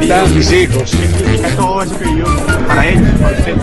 ¿Qué 0.00 0.08
tal, 0.08 0.28
mis 0.34 0.50
hijos? 0.50 0.90
todo 1.56 1.82
eso 1.82 1.98
que 1.98 2.04
vivió 2.04 2.26
para 2.66 2.88
ellos, 2.88 3.08
para 3.20 3.38
usted. 3.38 3.54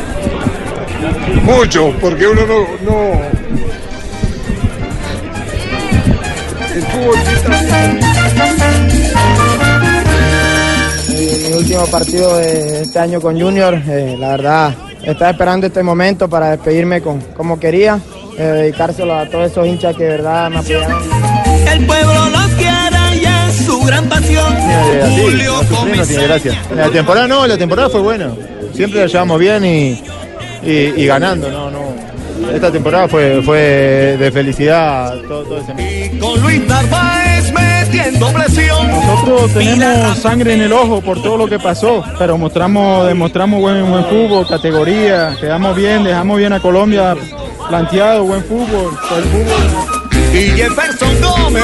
Mucho, 1.44 1.94
porque 2.00 2.26
uno 2.26 2.42
no. 2.46 2.60
no... 2.86 3.22
El 6.74 6.84
fútbol 6.84 7.18
Mi 11.10 11.54
último 11.54 11.86
partido 11.88 12.38
de 12.38 12.84
este 12.84 13.00
año 13.00 13.20
con 13.20 13.38
Junior, 13.40 13.74
eh, 13.74 14.16
la 14.18 14.30
verdad, 14.30 14.76
estaba 15.04 15.32
esperando 15.32 15.68
este 15.68 15.84
momento 15.84 16.30
para 16.30 16.52
despedirme 16.52 17.02
con, 17.02 17.20
como 17.36 17.60
quería, 17.60 18.00
eh, 18.38 18.44
dedicárselo 18.44 19.16
a 19.16 19.28
todos 19.28 19.52
esos 19.52 19.68
hinchas 19.68 19.98
que 19.98 20.06
de 20.06 20.10
verdad 20.12 20.50
me 20.50 20.60
apoyaron. 20.60 21.02
El 21.68 21.86
pueblo 21.86 22.21
gran 23.92 24.10
pasión. 24.10 24.56
Julio 25.22 25.62
no 25.70 25.76
Comesaña. 25.78 26.08
tiene 26.08 26.24
gracia. 26.28 26.62
La 26.76 26.90
temporada 26.90 27.28
no, 27.28 27.46
la 27.48 27.58
temporada 27.58 27.90
fue 27.90 28.02
buena. 28.02 28.32
Siempre 28.74 29.02
la 29.02 29.08
llevamos 29.08 29.40
bien 29.40 29.66
y, 29.66 30.02
y- 30.66 30.94
y 30.98 31.06
ganando, 31.06 31.50
no, 31.50 31.70
no. 31.70 31.82
Esta 32.54 32.72
temporada 32.72 33.08
fue, 33.08 33.42
fue 33.44 33.60
de 34.20 34.32
felicidad 34.32 35.14
todo, 35.28 35.44
todo 35.44 35.58
ese 35.60 35.74
mes. 35.76 36.12
Y 36.14 36.18
con 36.18 36.42
Luis 36.42 36.66
Narváez 36.68 37.52
metiendo 37.54 38.32
presión. 38.34 38.88
Nosotros 38.90 39.54
tenemos 39.54 40.18
sangre 40.18 40.54
en 40.56 40.62
el 40.62 40.74
ojo 40.74 41.02
por 41.02 41.22
todo 41.22 41.38
lo 41.38 41.48
que 41.48 41.60
pasó, 41.60 42.04
pero 42.18 42.38
mostramos, 42.38 43.06
demostramos 43.08 43.62
buen, 43.62 43.88
buen 43.92 44.06
fútbol, 44.06 44.48
categoría, 44.48 45.36
quedamos 45.40 45.76
bien, 45.76 46.04
dejamos 46.04 46.38
bien 46.40 46.54
a 46.54 46.60
Colombia 46.60 47.16
planteado, 47.70 48.24
buen 48.24 48.44
fútbol, 48.44 48.92
el 49.18 49.24
fútbol. 49.26 50.34
Y 50.34 50.48
Jefferson 50.58 51.22
Gómez. 51.22 51.64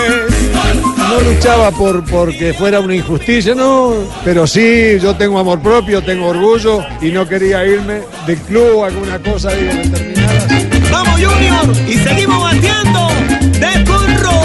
No 1.09 1.21
luchaba 1.21 1.71
por 1.71 2.03
porque 2.05 2.53
fuera 2.53 2.79
una 2.79 2.95
injusticia, 2.95 3.55
no, 3.55 3.93
pero 4.25 4.45
sí, 4.45 4.99
yo 5.01 5.15
tengo 5.15 5.39
amor 5.39 5.61
propio, 5.61 6.01
tengo 6.03 6.27
orgullo 6.27 6.85
y 7.01 7.11
no 7.11 7.27
quería 7.27 7.65
irme 7.65 8.01
del 8.25 8.37
club, 8.39 8.83
alguna 8.83 9.17
cosa 9.19 9.51
digo, 9.53 9.73
determinada. 9.73 10.47
Vamos 10.91 11.13
Junior 11.13 11.75
y 11.87 11.93
seguimos 11.93 12.41
batiendo 12.41 13.07
de 13.53 13.83
curro. 13.85 14.37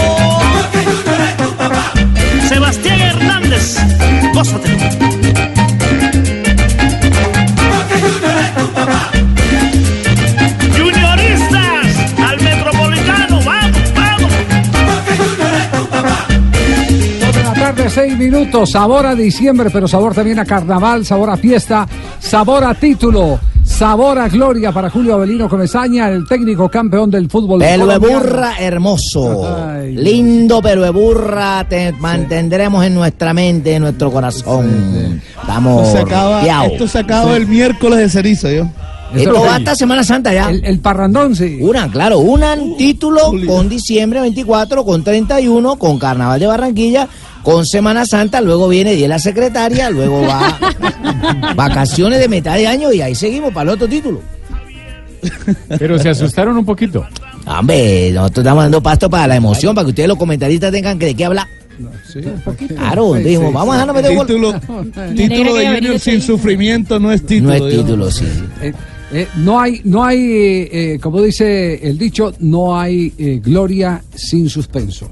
Sebastián 2.48 3.00
Hernández. 3.00 3.77
Gózatelo. 4.34 5.02
Seis 17.92 18.16
minutos. 18.16 18.70
Sabor 18.70 19.06
a 19.06 19.14
diciembre, 19.14 19.68
pero 19.70 19.86
sabor 19.86 20.14
también 20.14 20.38
a 20.38 20.44
carnaval, 20.44 21.04
sabor 21.04 21.30
a 21.30 21.36
fiesta, 21.36 21.86
sabor 22.18 22.64
a 22.64 22.74
título, 22.74 23.38
sabor 23.64 24.18
a 24.18 24.28
gloria 24.28 24.72
para 24.72 24.89
Julio 24.89 25.14
Avelino 25.14 25.48
Comesaña, 25.48 26.08
el 26.08 26.27
técnico 26.27 26.68
campeón 26.70 27.11
del 27.11 27.28
fútbol. 27.28 27.61
Pelo 27.61 27.86
de 27.86 27.98
burra 27.98 28.55
hermoso. 28.58 29.46
Ay. 29.46 29.94
Lindo 29.94 30.62
pelo 30.62 30.83
de 30.83 30.90
burra 30.90 31.67
te 31.68 31.92
mantendremos 31.92 32.84
en 32.84 32.94
nuestra 32.94 33.34
mente, 33.34 33.74
en 33.74 33.83
nuestro 33.83 34.11
corazón. 34.11 35.20
Estamos 35.40 35.92
se 35.92 35.98
acaba, 35.98 36.42
piaos. 36.42 36.72
esto 36.72 36.88
se 36.88 36.98
acaba 36.98 37.36
el 37.36 37.46
miércoles 37.46 37.98
de 37.98 38.08
cerizo, 38.08 38.50
yo. 38.50 38.68
Esto 39.14 39.42
va 39.42 39.56
hasta 39.56 39.74
Semana 39.74 40.02
Santa 40.02 40.33
ya. 40.33 40.48
El, 40.48 40.64
el 40.64 40.78
parrandón, 40.78 41.36
sí. 41.36 41.58
Una, 41.61 41.90
claro, 41.90 42.20
un 42.20 42.42
título 42.78 43.33
con 43.46 43.68
diciembre 43.68 44.22
24, 44.22 44.83
con 44.84 45.05
31, 45.05 45.77
con 45.77 45.98
Carnaval 45.98 46.40
de 46.40 46.46
Barranquilla, 46.46 47.06
con 47.42 47.67
Semana 47.67 48.07
Santa, 48.07 48.41
luego 48.41 48.69
viene 48.69 48.92
Día 48.92 49.03
de 49.03 49.08
la 49.08 49.19
Secretaria, 49.19 49.91
luego 49.91 50.23
va 50.23 50.58
vacaciones 51.57 52.19
de 52.19 52.29
mitad 52.29 52.57
de 52.57 52.67
año 52.67 52.92
y 52.92 53.01
ahí 53.01 53.14
seguimos 53.14 53.53
para 53.53 53.64
el 53.64 53.69
otro 53.70 53.89
título. 53.89 54.20
Pero 55.79 55.98
se 55.98 56.08
asustaron 56.11 56.57
un 56.57 56.64
poquito. 56.64 57.07
Hombre, 57.47 58.11
nosotros 58.13 58.45
estamos 58.45 58.64
dando 58.64 58.83
pasto 58.83 59.08
para 59.11 59.27
la 59.29 59.36
emoción, 59.36 59.75
para 59.75 59.85
que 59.85 59.91
ustedes 59.91 60.08
los 60.08 60.19
comentaristas 60.19 60.73
tengan 60.73 60.98
que 60.98 61.07
de 61.07 61.14
qué 61.14 61.25
hablar. 61.25 61.47
Claro, 62.69 63.14
Sí, 63.17 63.23
dijimos, 63.23 63.48
sí, 63.48 63.55
vamos 63.55 63.74
a 63.74 63.79
dejarnos 63.79 63.97
meter 63.97 64.19
título, 64.19 64.61
título 65.17 65.55
de 65.55 65.69
Junior 65.69 65.98
sin 65.98 66.20
sufrimiento 66.20 67.01
no 67.01 67.11
es 67.11 67.24
título. 67.24 67.59
No 67.59 67.67
es 67.67 67.77
título, 67.77 68.11
sí. 68.11 68.24
Eh, 68.61 68.73
eh, 69.13 69.29
no 69.36 69.61
hay, 69.61 69.80
no 69.85 70.05
hay, 70.05 70.19
eh, 70.19 70.69
eh, 70.95 70.98
como 71.01 71.20
dice 71.20 71.86
el 71.86 71.98
dicho, 71.98 72.33
no 72.41 72.79
hay 72.79 73.13
eh, 73.19 73.41
gloria 73.42 74.03
sin 74.14 74.48
suspenso. 74.48 75.11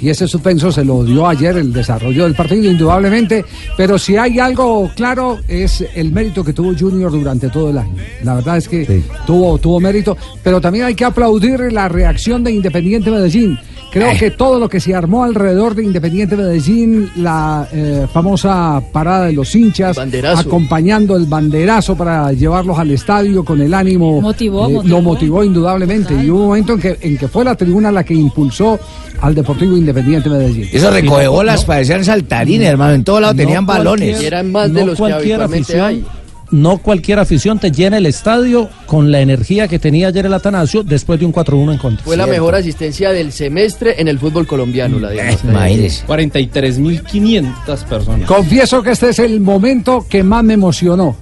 Y 0.00 0.10
ese 0.10 0.28
suspenso 0.28 0.70
se 0.70 0.84
lo 0.84 1.04
dio 1.04 1.26
ayer 1.26 1.56
el 1.56 1.72
desarrollo 1.72 2.24
del 2.24 2.34
partido, 2.34 2.70
indudablemente. 2.70 3.44
Pero 3.76 3.98
si 3.98 4.16
hay 4.16 4.38
algo 4.38 4.90
claro, 4.94 5.38
es 5.48 5.84
el 5.94 6.12
mérito 6.12 6.44
que 6.44 6.52
tuvo 6.52 6.74
Junior 6.78 7.10
durante 7.10 7.48
todo 7.48 7.70
el 7.70 7.78
año. 7.78 7.94
La 8.22 8.34
verdad 8.34 8.58
es 8.58 8.68
que 8.68 9.02
tuvo, 9.26 9.58
tuvo 9.58 9.80
mérito. 9.80 10.16
Pero 10.42 10.60
también 10.60 10.86
hay 10.86 10.94
que 10.94 11.04
aplaudir 11.04 11.72
la 11.72 11.88
reacción 11.88 12.44
de 12.44 12.52
Independiente 12.52 13.10
Medellín. 13.10 13.58
Creo 13.90 14.10
que 14.18 14.30
todo 14.30 14.58
lo 14.58 14.68
que 14.68 14.80
se 14.80 14.94
armó 14.94 15.24
alrededor 15.24 15.74
de 15.74 15.82
Independiente 15.84 16.36
Medellín, 16.36 17.10
la 17.16 17.66
eh, 17.72 18.06
famosa 18.12 18.82
parada 18.92 19.26
de 19.26 19.32
los 19.32 19.54
hinchas, 19.54 19.96
acompañando 20.38 21.16
el 21.16 21.24
banderazo 21.26 21.96
para 21.96 22.32
llevarlos 22.32 22.78
al 22.78 22.90
estadio 22.90 23.44
con 23.44 23.60
el 23.60 23.72
ánimo. 23.72 24.20
Motivó, 24.20 24.68
eh, 24.68 24.72
motivó. 24.74 24.88
Lo 24.96 25.02
motivó 25.02 25.44
indudablemente. 25.44 26.14
Y 26.22 26.30
hubo 26.30 26.40
un 26.40 26.46
momento 26.48 26.74
en 26.74 26.80
que, 26.80 26.98
en 27.00 27.16
que 27.16 27.28
fue 27.28 27.44
la 27.44 27.54
tribuna 27.54 27.90
la 27.90 28.04
que 28.04 28.14
impulsó 28.14 28.78
al 29.20 29.34
Deportivo 29.34 29.76
Independiente 29.76 30.28
Medellín. 30.28 30.68
Eso 30.72 30.90
recoge 30.90 31.26
bolas, 31.28 31.64
parecían 31.64 32.04
saltarines, 32.04 32.68
hermano. 32.68 32.94
En 32.94 33.04
todos 33.04 33.20
lados 33.20 33.36
No 33.36 33.42
tenían 33.42 33.66
balones. 33.66 34.10
cualquier- 34.20 34.44
no 34.44 34.94
cualquier 34.96 35.42
afición, 35.42 36.04
No 36.50 36.78
cualquier 36.78 37.18
afición 37.18 37.58
te 37.58 37.70
llena 37.70 37.98
el 37.98 38.06
estadio 38.06 38.70
con 38.86 39.12
la 39.12 39.20
energía 39.20 39.68
que 39.68 39.78
tenía 39.78 40.08
ayer 40.08 40.24
el 40.24 40.32
Atanasio 40.32 40.82
después 40.82 41.20
de 41.20 41.26
un 41.26 41.32
4-1 41.32 41.72
en 41.72 41.78
contra. 41.78 42.04
Fue 42.04 42.16
la 42.16 42.26
mejor 42.26 42.54
asistencia 42.54 43.10
del 43.10 43.32
semestre 43.32 43.96
en 44.00 44.08
el 44.08 44.18
fútbol 44.18 44.46
colombiano, 44.46 44.98
la 44.98 45.10
de 45.10 45.18
Eh, 45.30 45.38
Imagínese. 45.44 46.06
43.500 46.06 47.84
personas. 47.84 48.26
Confieso 48.26 48.82
que 48.82 48.92
este 48.92 49.10
es 49.10 49.18
el 49.18 49.40
momento 49.40 50.06
que 50.08 50.22
más 50.22 50.42
me 50.42 50.54
emocionó. 50.54 51.16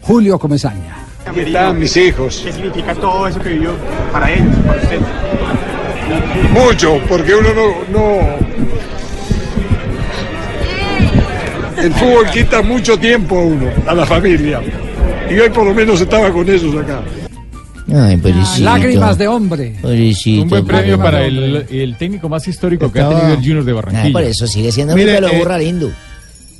Julio 0.00 0.38
Comesaña. 0.38 0.96
Aquí 1.26 1.40
están 1.40 1.78
mis 1.78 1.96
hijos. 1.96 2.42
¿Qué 2.44 2.52
significa 2.52 2.94
todo 2.94 3.26
eso 3.28 3.40
que 3.40 3.50
vivió 3.50 3.72
para 4.12 4.32
ellos, 4.32 4.54
para 4.66 4.82
usted? 4.82 4.98
Mucho, 6.52 7.00
porque 7.08 7.34
uno 7.34 7.48
no, 7.54 7.68
no. 7.90 8.18
El 11.84 11.92
fútbol 11.92 12.30
quita 12.32 12.62
mucho 12.62 12.96
tiempo 12.96 13.38
a 13.38 13.42
uno, 13.42 13.66
a 13.86 13.94
la 13.94 14.06
familia. 14.06 14.58
Y 15.30 15.34
hoy 15.34 15.50
por 15.50 15.66
lo 15.66 15.74
menos 15.74 16.00
estaba 16.00 16.32
con 16.32 16.48
ellos 16.48 16.74
acá. 16.76 17.02
Ay, 17.94 18.16
pobrecito. 18.16 18.64
Lágrimas 18.64 19.18
de 19.18 19.28
hombre. 19.28 19.74
Pobrecito. 19.82 20.44
Un 20.44 20.48
buen 20.48 20.66
premio 20.66 20.96
para 20.96 21.26
el, 21.26 21.66
el 21.70 21.96
técnico 21.98 22.30
más 22.30 22.48
histórico 22.48 22.90
que 22.90 23.00
ha 23.00 23.08
tenido 23.10 23.28
el 23.34 23.36
Junior 23.36 23.64
de 23.64 23.70
Ay, 23.70 23.74
Barranquilla. 23.74 24.12
por 24.14 24.22
eso 24.22 24.46
sigue 24.46 24.72
siendo 24.72 24.96
Mire, 24.96 25.20
de 25.20 25.26
eh, 25.26 25.58
lindo. 25.58 25.92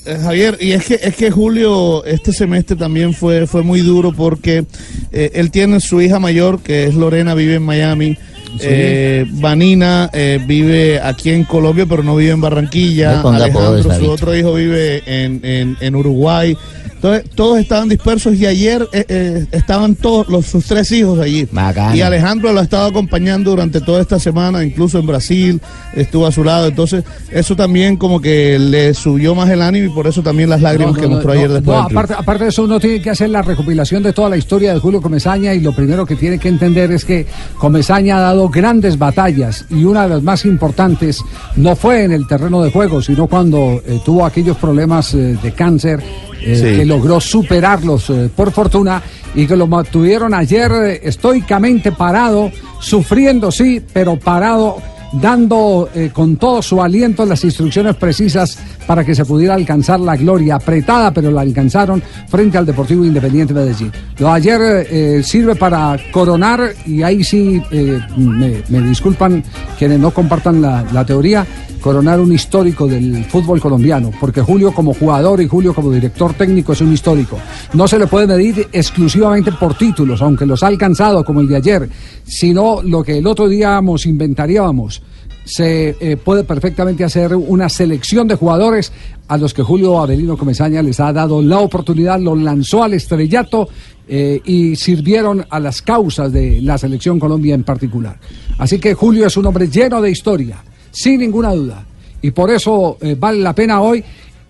Eh, 0.05 0.19
Javier, 0.23 0.59
y 0.61 0.73
es 0.73 0.85
que 0.85 1.01
es 1.03 1.17
que 1.17 1.31
Julio 1.31 2.05
este 2.05 2.31
semestre 2.35 2.77
también 2.77 3.15
fue 3.15 3.47
fue 3.47 3.63
muy 3.63 3.81
duro 3.81 4.13
porque 4.13 4.67
eh, 5.11 5.31
él 5.33 5.51
tiene 5.51 5.81
su 5.81 6.03
hija 6.03 6.19
mayor 6.19 6.61
que 6.61 6.85
es 6.85 6.95
Lorena 6.95 7.35
vive 7.35 7.55
en 7.55 7.63
Miami. 7.63 8.19
Eh, 8.61 9.27
Vanina 9.29 10.11
eh, 10.13 10.41
vive 10.45 11.01
aquí 11.01 11.31
en 11.31 11.45
Colombia 11.45 11.87
pero 11.89 12.03
no 12.03 12.17
vive 12.17 12.33
en 12.33 12.41
Barranquilla. 12.41 13.21
Alejandro, 13.21 13.95
su 13.95 14.11
otro 14.11 14.37
hijo 14.37 14.55
vive 14.55 15.03
en, 15.07 15.41
en, 15.45 15.77
en 15.81 15.95
Uruguay. 15.95 16.57
Entonces, 17.05 17.31
todos 17.37 17.59
estaban 17.59 17.91
dispersos 17.91 18.35
y 18.37 18.47
ayer 18.47 18.89
eh, 18.91 19.05
eh, 19.11 19.47
estaban 19.53 19.95
todos 19.95 20.27
los, 20.29 20.47
sus 20.47 20.65
tres 20.65 20.91
hijos 20.91 21.19
allí. 21.19 21.47
Y 21.93 22.01
Alejandro 22.01 22.51
lo 22.51 22.61
ha 22.61 22.63
estado 22.63 22.87
acompañando 22.87 23.51
durante 23.51 23.83
toda 23.83 24.01
esta 24.01 24.19
semana, 24.19 24.65
incluso 24.65 24.99
en 24.99 25.07
Brasil, 25.07 25.61
estuvo 25.93 26.27
a 26.27 26.33
su 26.33 26.43
lado. 26.43 26.67
Entonces, 26.67 27.05
eso 27.31 27.55
también 27.57 27.99
como 27.99 28.23
que 28.23 28.59
le 28.59 28.95
subió 28.95 29.35
más 29.35 29.51
el 29.51 29.61
ánimo 29.61 29.93
y 29.93 29.95
por 29.95 30.07
eso 30.07 30.23
también 30.23 30.49
las 30.49 30.63
lágrimas 30.63 30.95
No, 30.95 31.01
que 31.03 31.07
no, 31.07 31.15
mostró 31.17 31.35
no, 31.35 31.39
ayer 31.39 31.49
no, 31.51 31.55
después. 31.57 31.77
no, 31.77 31.89
del 31.89 31.93
aparte, 31.99 32.15
aparte 32.15 32.45
de 32.45 32.49
eso, 32.51 32.65
uno 32.65 32.81
tiene 32.81 33.03
que 33.03 33.11
hacer 33.11 33.29
la 33.29 33.43
recopilación 33.43 34.03
de 34.03 34.15
toda 34.15 34.31
la 34.31 34.39
historia 34.39 34.73
de 34.73 34.81
Julio 34.81 35.03
Comesaña 35.03 35.53
y 35.53 35.61
lo 35.61 35.75
primero 35.77 36.07
que 36.07 36.17
tiene 36.17 36.39
que 36.39 36.49
entender 36.49 36.91
es 36.91 37.05
que 37.05 37.27
Comesaña 37.59 38.17
ha 38.17 38.21
dado 38.21 38.49
grandes 38.49 38.97
batallas 38.97 39.67
y 39.69 39.85
una 39.85 40.05
de 40.05 40.09
las 40.09 40.23
más 40.23 40.47
importantes 40.47 41.21
no 41.57 41.77
fue 41.77 42.05
en 42.05 42.13
el 42.13 42.27
terreno 42.27 42.63
de 42.63 42.71
juego, 42.71 43.03
sino 43.03 43.27
cuando 43.27 43.83
eh, 43.87 44.01
tuvo 44.07 44.25
aquellos 44.25 44.57
problemas 44.57 45.13
eh, 45.13 45.37
de 45.43 45.53
cáncer 45.53 46.03
eh, 46.45 46.57
Sí. 46.57 46.79
que 46.79 46.85
logró 46.85 47.21
superarlos 47.21 48.11
eh, 48.11 48.29
por 48.35 48.51
fortuna 48.53 49.03
y 49.35 49.47
que 49.47 49.57
lo 49.57 49.67
mantuvieron 49.67 50.35
ayer 50.35 50.71
eh, 50.73 51.01
estoicamente 51.05 51.93
parado, 51.93 52.51
sufriendo 52.81 53.51
sí, 53.51 53.83
pero 53.93 54.17
parado 54.19 54.77
dando 55.21 55.89
eh, 55.95 56.11
con 56.13 56.37
todo 56.37 56.63
su 56.63 56.83
aliento 56.83 57.25
las 57.25 57.45
instrucciones 57.45 57.97
precisas 57.97 58.59
para 58.87 59.05
que 59.05 59.15
se 59.15 59.25
pudiera 59.25 59.55
alcanzar 59.55 60.01
la 60.01 60.17
gloria, 60.17 60.57
apretada, 60.57 61.13
pero 61.13 61.31
la 61.31 61.41
alcanzaron 61.41 62.03
frente 62.29 62.59
al 62.59 62.67
Deportivo 62.67 63.05
Independiente 63.05 63.55
Medellín. 63.55 63.93
Lo 64.19 64.29
de 64.29 64.33
ayer 64.33 64.61
eh, 64.91 65.23
sirve 65.23 65.55
para 65.55 65.97
coronar, 66.13 66.75
y 66.87 67.03
ahí 67.03 67.25
sí 67.25 67.63
eh, 67.71 68.01
me, 68.17 68.81
disculpan 68.83 69.43
quienes 69.79 69.99
no 69.99 70.11
compartan 70.11 70.61
la, 70.61 70.85
la 70.93 71.05
teoría, 71.05 71.47
coronar 71.85 72.19
un 72.19 72.33
histórico 72.33 72.87
del 72.87 73.27
fútbol 73.27 73.61
colombiano, 73.61 74.11
porque 74.19 74.41
Julio 74.41 74.73
como 74.73 74.95
jugador 74.95 75.43
y 75.43 75.49
Julio 75.49 75.75
como 75.75 75.91
director 75.91 76.33
técnico 76.33 76.73
es 76.73 76.81
un 76.81 76.91
histórico. 76.91 77.39
No 77.75 77.87
se 77.87 77.99
le 77.99 78.07
puede 78.07 78.27
medir 78.27 78.69
exclusivamente 78.73 79.53
por 79.53 79.77
títulos, 79.77 80.23
aunque 80.23 80.47
los 80.47 80.63
ha 80.63 80.69
alcanzado 80.69 81.23
como 81.27 81.41
el 81.41 81.49
de 81.49 81.57
ayer, 81.57 81.89
sino 82.25 82.83
lo 82.83 83.03
que 83.03 83.19
el 83.19 83.27
otro 83.27 83.49
día 83.49 83.81
nos 83.81 84.07
inventaríamos. 84.07 85.03
Se 85.45 85.95
eh, 86.01 86.17
puede 86.17 86.43
perfectamente 86.45 87.05
hacer 87.05 87.35
una 87.35 87.69
selección 87.69 88.27
de 88.27 88.35
jugadores 88.35 88.93
a 89.29 89.37
los 89.37 89.53
que 89.53 89.63
Julio 89.63 89.99
Avelino 90.01 90.37
Comesaña 90.37 90.83
les 90.83 91.01
ha 91.01 91.13
dado 91.13 91.43
la 91.43 91.59
oportunidad, 91.59 92.19
los 92.19 92.39
lanzó 92.39 92.83
al 92.83 92.95
estrellato 92.95 93.69
eh, 94.09 94.41
y 94.45 94.77
sirvieron 94.77 95.45
a 95.49 95.61
las 95.61 95.83
causas 95.83 96.33
de 96.33 96.61
la 96.63 96.79
selección 96.79 97.19
Colombia 97.19 97.55
en 97.55 97.65
particular. 97.65 98.19
Así 98.59 98.79
que 98.79 98.95
Julio 98.95 99.27
es 99.27 99.37
un 99.37 99.47
hombre 99.47 99.69
lleno 99.69 100.01
de 100.01 100.11
historia, 100.11 100.63
sin 100.91 101.21
ninguna 101.21 101.55
duda. 101.55 101.85
Y 102.23 102.31
por 102.31 102.51
eso 102.51 102.97
eh, 103.03 103.17
vale 103.19 103.41
la 103.41 103.55
pena 103.55 103.83
hoy 103.83 104.03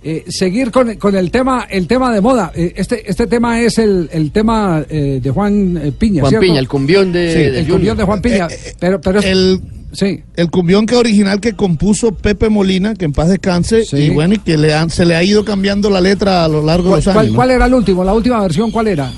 eh, 0.06 0.25
seguir 0.29 0.71
con, 0.71 0.95
con 0.97 1.17
el 1.17 1.31
tema 1.31 1.67
el 1.71 1.87
tema 1.87 2.12
de 2.12 2.21
moda. 2.21 2.53
Eh, 2.55 2.75
este, 2.77 3.11
este 3.11 3.27
tema 3.27 3.61
es 3.61 3.79
el, 3.79 4.09
el 4.12 4.31
tema 4.33 4.85
eh, 4.89 5.19
de 5.23 5.31
Juan 5.31 5.79
eh, 5.83 5.93
Piña. 5.93 6.21
Juan 6.21 6.31
¿cierto? 6.31 6.47
Piña, 6.47 6.59
el 6.61 6.69
cumbión 6.69 7.11
de, 7.12 7.33
Sí, 7.33 7.39
de 7.39 7.47
el 7.47 7.55
Junior. 7.65 7.77
cumbión 7.79 7.97
de 7.97 8.05
Juan 8.05 8.21
Piña. 8.23 8.49
pero, 8.79 9.01
pero 9.01 9.19
es- 9.21 9.25
el, 9.25 9.61
sí. 9.93 10.23
el 10.37 10.51
cumbión 10.51 10.85
que 10.87 10.95
original 10.97 11.41
que 11.41 11.55
compuso 11.55 12.12
Pepe 12.15 12.49
Molina, 12.51 12.95
que 12.95 13.06
en 13.06 13.12
paz 13.12 13.29
descanse, 13.31 13.85
Sí. 13.87 13.97
y 13.97 14.11
bueno, 14.11 14.35
y 14.35 14.39
que 14.39 14.56
le 14.59 14.75
han- 14.75 14.91
se 14.91 15.05
le 15.06 15.17
ha 15.17 15.23
ido 15.23 15.45
cambiando 15.45 15.89
la 15.91 16.01
letra 16.03 16.45
a 16.45 16.49
lo 16.49 16.62
largo 16.62 16.85
de 16.85 16.91
¿Cuál, 16.91 16.99
los 17.03 17.06
años. 17.09 17.15
cuál- 17.17 17.29
¿no? 17.31 17.35
cuál 17.37 17.51
era 17.53 17.67
el 17.67 17.75
último? 17.75 18.05
La 18.05 18.12
última 18.15 18.41
versión, 18.41 18.71
¿cuál 18.71 18.89
era? 18.89 19.11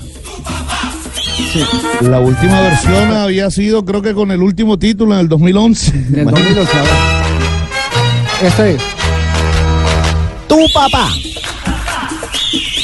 La 2.01 2.19
última 2.19 2.61
versión 2.61 3.11
había 3.11 3.49
sido, 3.51 3.83
creo 3.85 4.01
que 4.01 4.13
con 4.13 4.31
el 4.31 4.41
último 4.41 4.77
título 4.77 5.13
en 5.15 5.19
el 5.21 5.27
2011. 5.29 5.91
Del 6.09 6.25
2011. 6.25 6.77
a 6.77 6.81
ver. 6.81 8.47
Este 8.47 8.71
es. 8.75 8.81
Tu 10.47 10.65
papá. 10.73 11.09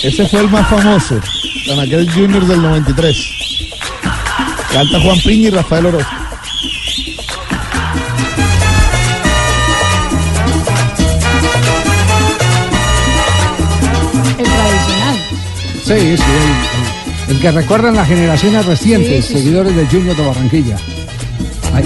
Ese 0.03 0.27
fue 0.27 0.41
el 0.41 0.49
más 0.49 0.67
famoso, 0.69 1.19
en 1.67 1.79
aquel 1.79 2.11
Junior 2.11 2.45
del 2.45 2.61
93. 2.61 3.15
Canta 4.73 4.99
Juan 4.99 5.17
Piña 5.19 5.47
y 5.47 5.51
Rafael 5.51 5.85
Orozco. 5.85 6.11
El 14.37 14.43
tradicional. 14.45 15.17
Sí, 15.85 16.17
sí, 16.17 17.29
el, 17.29 17.39
que 17.39 17.51
recuerdan 17.51 17.95
las 17.95 18.07
generaciones 18.07 18.65
recientes, 18.65 19.09
Sí, 19.09 19.21
sí, 19.21 19.27
sí. 19.27 19.33
seguidores 19.39 19.75
del 19.75 19.87
Junior 19.87 20.15
de 20.15 20.25
Barranquilla. 20.25 20.77
Ahí. 21.73 21.83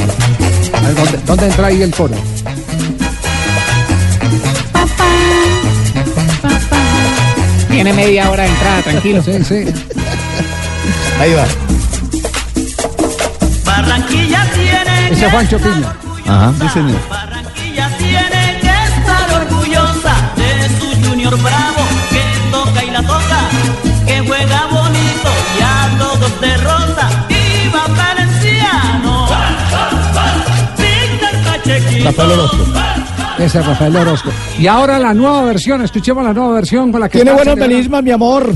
A 0.73 0.81
ver, 0.81 0.95
¿dónde, 0.95 1.19
dónde 1.25 1.45
entra 1.47 1.67
ahí 1.67 1.81
el 1.81 1.91
coro? 1.91 2.15
Tiene 7.77 7.93
media 7.93 8.31
hora 8.31 8.41
de 8.41 8.49
entrada, 8.49 8.81
tranquilo. 8.81 9.21
Sí, 9.21 9.33
sí. 9.43 9.65
Ahí 11.19 11.31
va. 11.35 11.45
Barranquilla 13.63 14.49
tiene 14.55 15.11
Ese 15.11 15.25
es 15.27 15.31
Juancho 15.31 15.59
Piña. 15.59 15.95
Ajá. 16.25 16.53
Sí, 16.59 16.69
señor. 16.69 16.99
Barranquilla 17.07 17.87
tiene 17.99 18.59
que 18.61 18.67
estar 18.67 19.31
orgullosa 19.31 20.15
de 20.37 20.69
su 20.79 21.07
Junior 21.07 21.39
Bravo 21.39 21.83
que 22.09 22.23
toca 22.49 22.83
y 22.83 22.89
la 22.89 23.03
toca, 23.03 23.41
que 24.07 24.21
juega 24.21 24.65
bonito 24.71 25.29
y 25.59 25.61
a 25.61 25.97
todos 25.99 26.41
derrota. 26.41 27.27
Iván 27.29 27.95
Valenciano, 27.95 29.27
Víctor 30.79 31.43
Pachequito. 31.45 33.06
Ese 33.39 33.59
es 33.59 33.65
Rafael 33.65 33.95
Orozco. 33.95 34.31
Y 34.59 34.67
ahora 34.67 34.97
la 34.99 35.13
nueva 35.13 35.43
versión, 35.43 35.81
escuchemos 35.83 36.23
la 36.23 36.33
nueva 36.33 36.53
versión 36.53 36.91
con 36.91 37.01
la 37.01 37.09
que 37.09 37.19
Tiene 37.19 37.33
buenos 37.33 37.55
melismas, 37.55 38.03
mi 38.03 38.11
amor. 38.11 38.53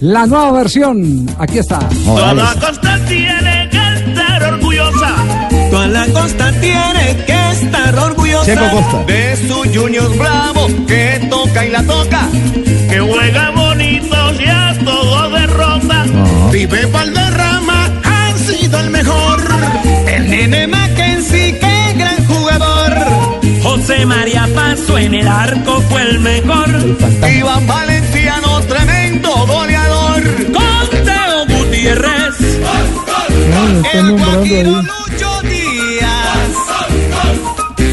La 0.00 0.26
nueva 0.26 0.52
versión, 0.52 1.26
aquí 1.38 1.58
está. 1.58 1.78
Toda 2.04 2.34
la 2.34 2.54
costa 2.54 2.98
tiene 3.06 3.68
que 3.70 3.94
estar 4.10 4.42
orgullosa. 4.54 5.14
Toda 5.70 5.86
la 5.86 6.06
costa 6.08 6.52
tiene 6.60 7.24
que 7.26 7.50
estar 7.52 7.98
orgullosa 7.98 8.44
Checo 8.44 8.70
Costa. 8.70 9.04
de 9.04 9.36
su 9.48 9.54
Junior 9.80 10.16
Bravo 10.16 10.66
que 10.86 11.26
toca 11.30 11.64
y 11.64 11.70
la 11.70 11.82
toca. 11.84 12.28
que 12.90 13.00
juega 13.00 13.50
bonito 13.50 14.16
y 14.40 14.48
a 14.48 14.76
todo 14.84 15.30
derrota. 15.30 16.04
Pipe 16.52 16.86
Valderrama 16.86 17.90
ha 18.04 18.32
sido 18.36 18.80
el 18.80 18.90
mejor. 18.90 19.40
El 20.06 20.30
nene 20.30 20.66
Mackenzie, 21.24 21.58
qué 21.58 21.94
gran 21.96 22.26
jugador. 22.26 22.92
José 23.62 24.06
María 24.06 24.48
Paso 24.54 24.98
en 24.98 25.14
el 25.14 25.26
arco 25.26 25.80
fue 25.88 26.02
el 26.02 26.20
mejor. 26.20 26.68
Iván 27.30 27.66
Valenciano, 27.66 28.60
tremendo 28.62 29.30
goleador. 29.46 30.22
Con 30.52 31.04
Teo 31.04 31.46
Gutiérrez. 31.48 32.34
El 33.92 34.12
Guajiro 34.12 34.82
Lucho 34.82 35.40
Díaz. 35.42 36.50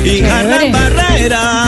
Y 0.03 0.19
Hernán 0.19 0.71
Barrera. 0.71 1.65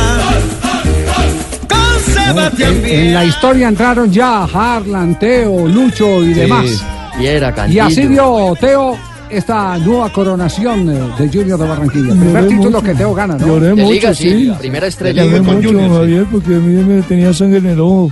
Con 1.70 2.14
Sebastián 2.14 2.82
En, 2.84 2.86
en 2.86 3.14
la 3.14 3.26
historia 3.26 3.68
entraron 3.68 4.12
ya 4.12 4.44
Harlan, 4.44 5.18
Teo, 5.18 5.68
Lucho 5.68 6.24
y 6.24 6.34
demás. 6.34 6.84
Y 7.20 7.40
Cantillo. 7.40 7.84
así 7.86 8.08
vio 8.08 8.54
Teo 8.60 9.13
esta 9.38 9.78
nueva 9.80 10.10
coronación 10.12 10.90
eh, 10.90 11.00
de 11.18 11.28
Junior 11.28 11.60
de 11.60 11.68
Barranquilla. 11.68 12.14
Primer 12.14 12.48
título 12.48 12.82
que 12.82 12.94
Teo 12.96 13.14
gana, 13.14 13.38
¿no? 13.38 13.48
Lloré 13.48 13.68
De 13.68 13.76
mucho, 13.76 13.92
Liga, 13.92 14.14
sí, 14.14 14.30
sí. 14.30 14.46
la 14.46 14.58
primera 14.58 14.88
estrella. 14.88 15.24
Lloré 15.26 15.38
Con 15.38 15.56
mucho, 15.56 15.68
Junior, 15.70 15.90
sí. 15.90 15.96
Javier, 15.96 16.26
porque 16.32 16.56
a 16.56 16.60
mí 16.60 16.84
me 16.84 17.02
tenía 17.04 17.34
sangre 17.34 17.58
en 17.58 17.66
el 17.68 17.80
ojo. 17.80 18.12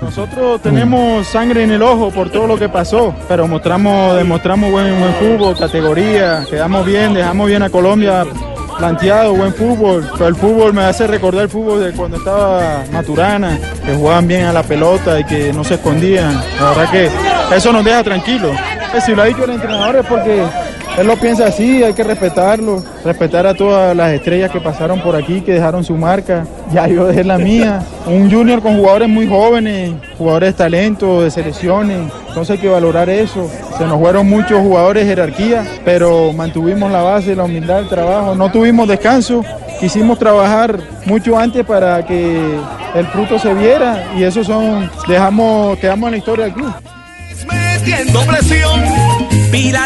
Nosotros 0.00 0.60
tenemos 0.60 1.26
sangre 1.26 1.64
en 1.64 1.70
el 1.70 1.82
ojo 1.82 2.10
por 2.10 2.30
todo 2.30 2.46
lo 2.46 2.58
que 2.58 2.68
pasó, 2.68 3.14
pero 3.28 3.46
mostramos, 3.48 4.16
demostramos 4.16 4.70
buen, 4.70 4.98
buen 4.98 5.14
fútbol, 5.14 5.56
categoría, 5.56 6.44
quedamos 6.48 6.84
bien, 6.84 7.14
dejamos 7.14 7.48
bien 7.48 7.62
a 7.62 7.70
Colombia 7.70 8.24
planteado, 8.78 9.34
buen 9.34 9.54
fútbol. 9.54 10.08
Pero 10.12 10.28
el 10.28 10.36
fútbol 10.36 10.72
me 10.72 10.82
hace 10.82 11.06
recordar 11.06 11.42
el 11.44 11.48
fútbol 11.48 11.84
de 11.84 11.92
cuando 11.92 12.16
estaba 12.16 12.84
Maturana, 12.92 13.58
que 13.84 13.94
jugaban 13.94 14.26
bien 14.26 14.44
a 14.46 14.52
la 14.52 14.62
pelota 14.62 15.20
y 15.20 15.24
que 15.24 15.52
no 15.52 15.64
se 15.64 15.74
escondían. 15.74 16.34
La 16.60 16.70
verdad 16.70 16.90
que 16.90 17.10
eso 17.56 17.72
nos 17.72 17.84
deja 17.84 18.02
tranquilos. 18.02 18.56
Si 19.04 19.14
lo 19.14 19.22
ha 19.22 19.26
dicho 19.26 19.44
el 19.44 19.52
entrenador 19.52 19.96
es 19.96 20.06
porque 20.06 20.44
él 20.98 21.06
lo 21.06 21.16
piensa 21.16 21.46
así, 21.46 21.82
hay 21.82 21.94
que 21.94 22.04
respetarlo, 22.04 22.82
respetar 23.04 23.46
a 23.46 23.54
todas 23.54 23.96
las 23.96 24.12
estrellas 24.12 24.50
que 24.50 24.60
pasaron 24.60 25.00
por 25.00 25.16
aquí, 25.16 25.40
que 25.40 25.52
dejaron 25.52 25.82
su 25.84 25.94
marca. 25.94 26.46
Ya 26.72 26.86
yo 26.86 27.06
dejé 27.06 27.24
la 27.24 27.38
mía. 27.38 27.82
Un 28.06 28.30
junior 28.30 28.60
con 28.60 28.76
jugadores 28.76 29.08
muy 29.08 29.26
jóvenes, 29.26 29.92
jugadores 30.18 30.50
de 30.50 30.52
talento, 30.52 31.22
de 31.22 31.30
selecciones. 31.30 31.98
Entonces 32.28 32.50
hay 32.50 32.58
que 32.58 32.68
valorar 32.68 33.08
eso. 33.08 33.48
Se 33.78 33.84
nos 33.84 33.98
fueron 33.98 34.28
muchos 34.28 34.60
jugadores 34.60 35.04
de 35.04 35.10
jerarquía, 35.10 35.64
pero 35.84 36.32
mantuvimos 36.32 36.92
la 36.92 37.02
base, 37.02 37.34
la 37.34 37.44
humildad, 37.44 37.80
el 37.80 37.88
trabajo. 37.88 38.34
No 38.34 38.52
tuvimos 38.52 38.86
descanso. 38.86 39.42
Quisimos 39.80 40.18
trabajar 40.18 40.78
mucho 41.06 41.38
antes 41.38 41.64
para 41.64 42.04
que 42.04 42.58
el 42.94 43.06
fruto 43.06 43.38
se 43.38 43.52
viera 43.54 44.12
y 44.16 44.22
eso 44.22 44.44
son, 44.44 44.90
dejamos, 45.08 45.78
quedamos 45.78 46.08
en 46.08 46.12
la 46.12 46.18
historia 46.18 46.44
del 46.44 46.54
club. 46.54 46.72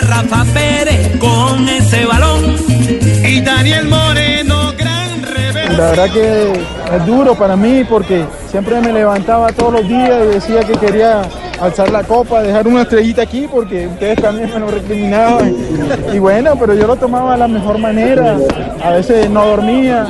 Rafa 0.00 0.44
la 5.76 5.90
verdad 5.90 6.10
que 6.10 6.52
es 6.52 7.06
duro 7.06 7.34
para 7.34 7.54
mí 7.54 7.84
porque 7.84 8.24
siempre 8.50 8.80
me 8.80 8.92
levantaba 8.92 9.52
todos 9.52 9.74
los 9.74 9.88
días 9.88 10.22
y 10.24 10.34
decía 10.34 10.60
que 10.60 10.72
quería 10.74 11.22
alzar 11.60 11.90
la 11.90 12.02
copa, 12.02 12.42
dejar 12.42 12.66
una 12.66 12.82
estrellita 12.82 13.22
aquí 13.22 13.46
porque 13.50 13.86
ustedes 13.86 14.20
también 14.20 14.50
me 14.52 14.60
lo 14.60 14.70
recriminaban. 14.70 15.54
Y 16.12 16.18
bueno, 16.18 16.54
pero 16.58 16.74
yo 16.74 16.86
lo 16.86 16.96
tomaba 16.96 17.32
de 17.32 17.38
la 17.38 17.48
mejor 17.48 17.78
manera. 17.78 18.38
A 18.82 18.90
veces 18.90 19.28
no 19.30 19.44
dormía, 19.46 20.06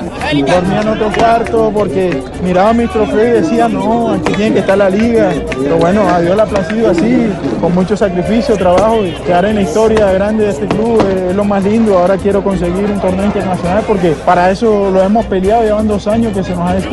dormía 0.47 0.81
en 0.83 0.89
otro 0.89 1.11
cuarto 1.17 1.71
porque 1.73 2.23
miraba 2.43 2.73
mis 2.73 2.91
trofeos 2.91 3.39
y 3.39 3.43
decía, 3.43 3.69
no, 3.69 4.13
aquí 4.13 4.33
tiene 4.33 4.55
que 4.55 4.59
estar 4.61 4.77
la 4.77 4.91
liga. 4.91 5.33
Pero 5.63 5.77
bueno, 5.79 6.09
a 6.09 6.21
Dios 6.21 6.37
le 6.37 6.43
ha 6.43 6.47
placido 6.47 6.91
así, 6.91 7.33
con 7.61 7.75
mucho 7.75 7.97
sacrificio, 7.97 8.57
trabajo 8.57 9.05
y 9.05 9.13
quedar 9.13 9.47
en 9.47 9.57
la 9.57 9.63
historia 9.63 10.13
grande 10.13 10.45
de 10.45 10.51
este 10.51 10.67
club 10.67 11.01
es 11.29 11.35
lo 11.35 11.45
más 11.45 11.65
lindo. 11.65 11.99
Ahora 11.99 12.17
quiero 12.17 12.43
conseguir 12.43 12.85
un 12.85 13.01
torneo 13.01 13.25
internacional 13.25 13.85
porque 13.87 14.11
para 14.25 14.51
eso 14.51 14.91
lo 14.91 15.03
hemos 15.03 15.25
peleado, 15.27 15.63
llevan 15.63 15.89
dos 15.89 16.07
años 16.07 16.33
que 16.35 16.43
se 16.43 16.51
nos 16.55 16.69
ha 16.69 16.77
hecho 16.77 16.87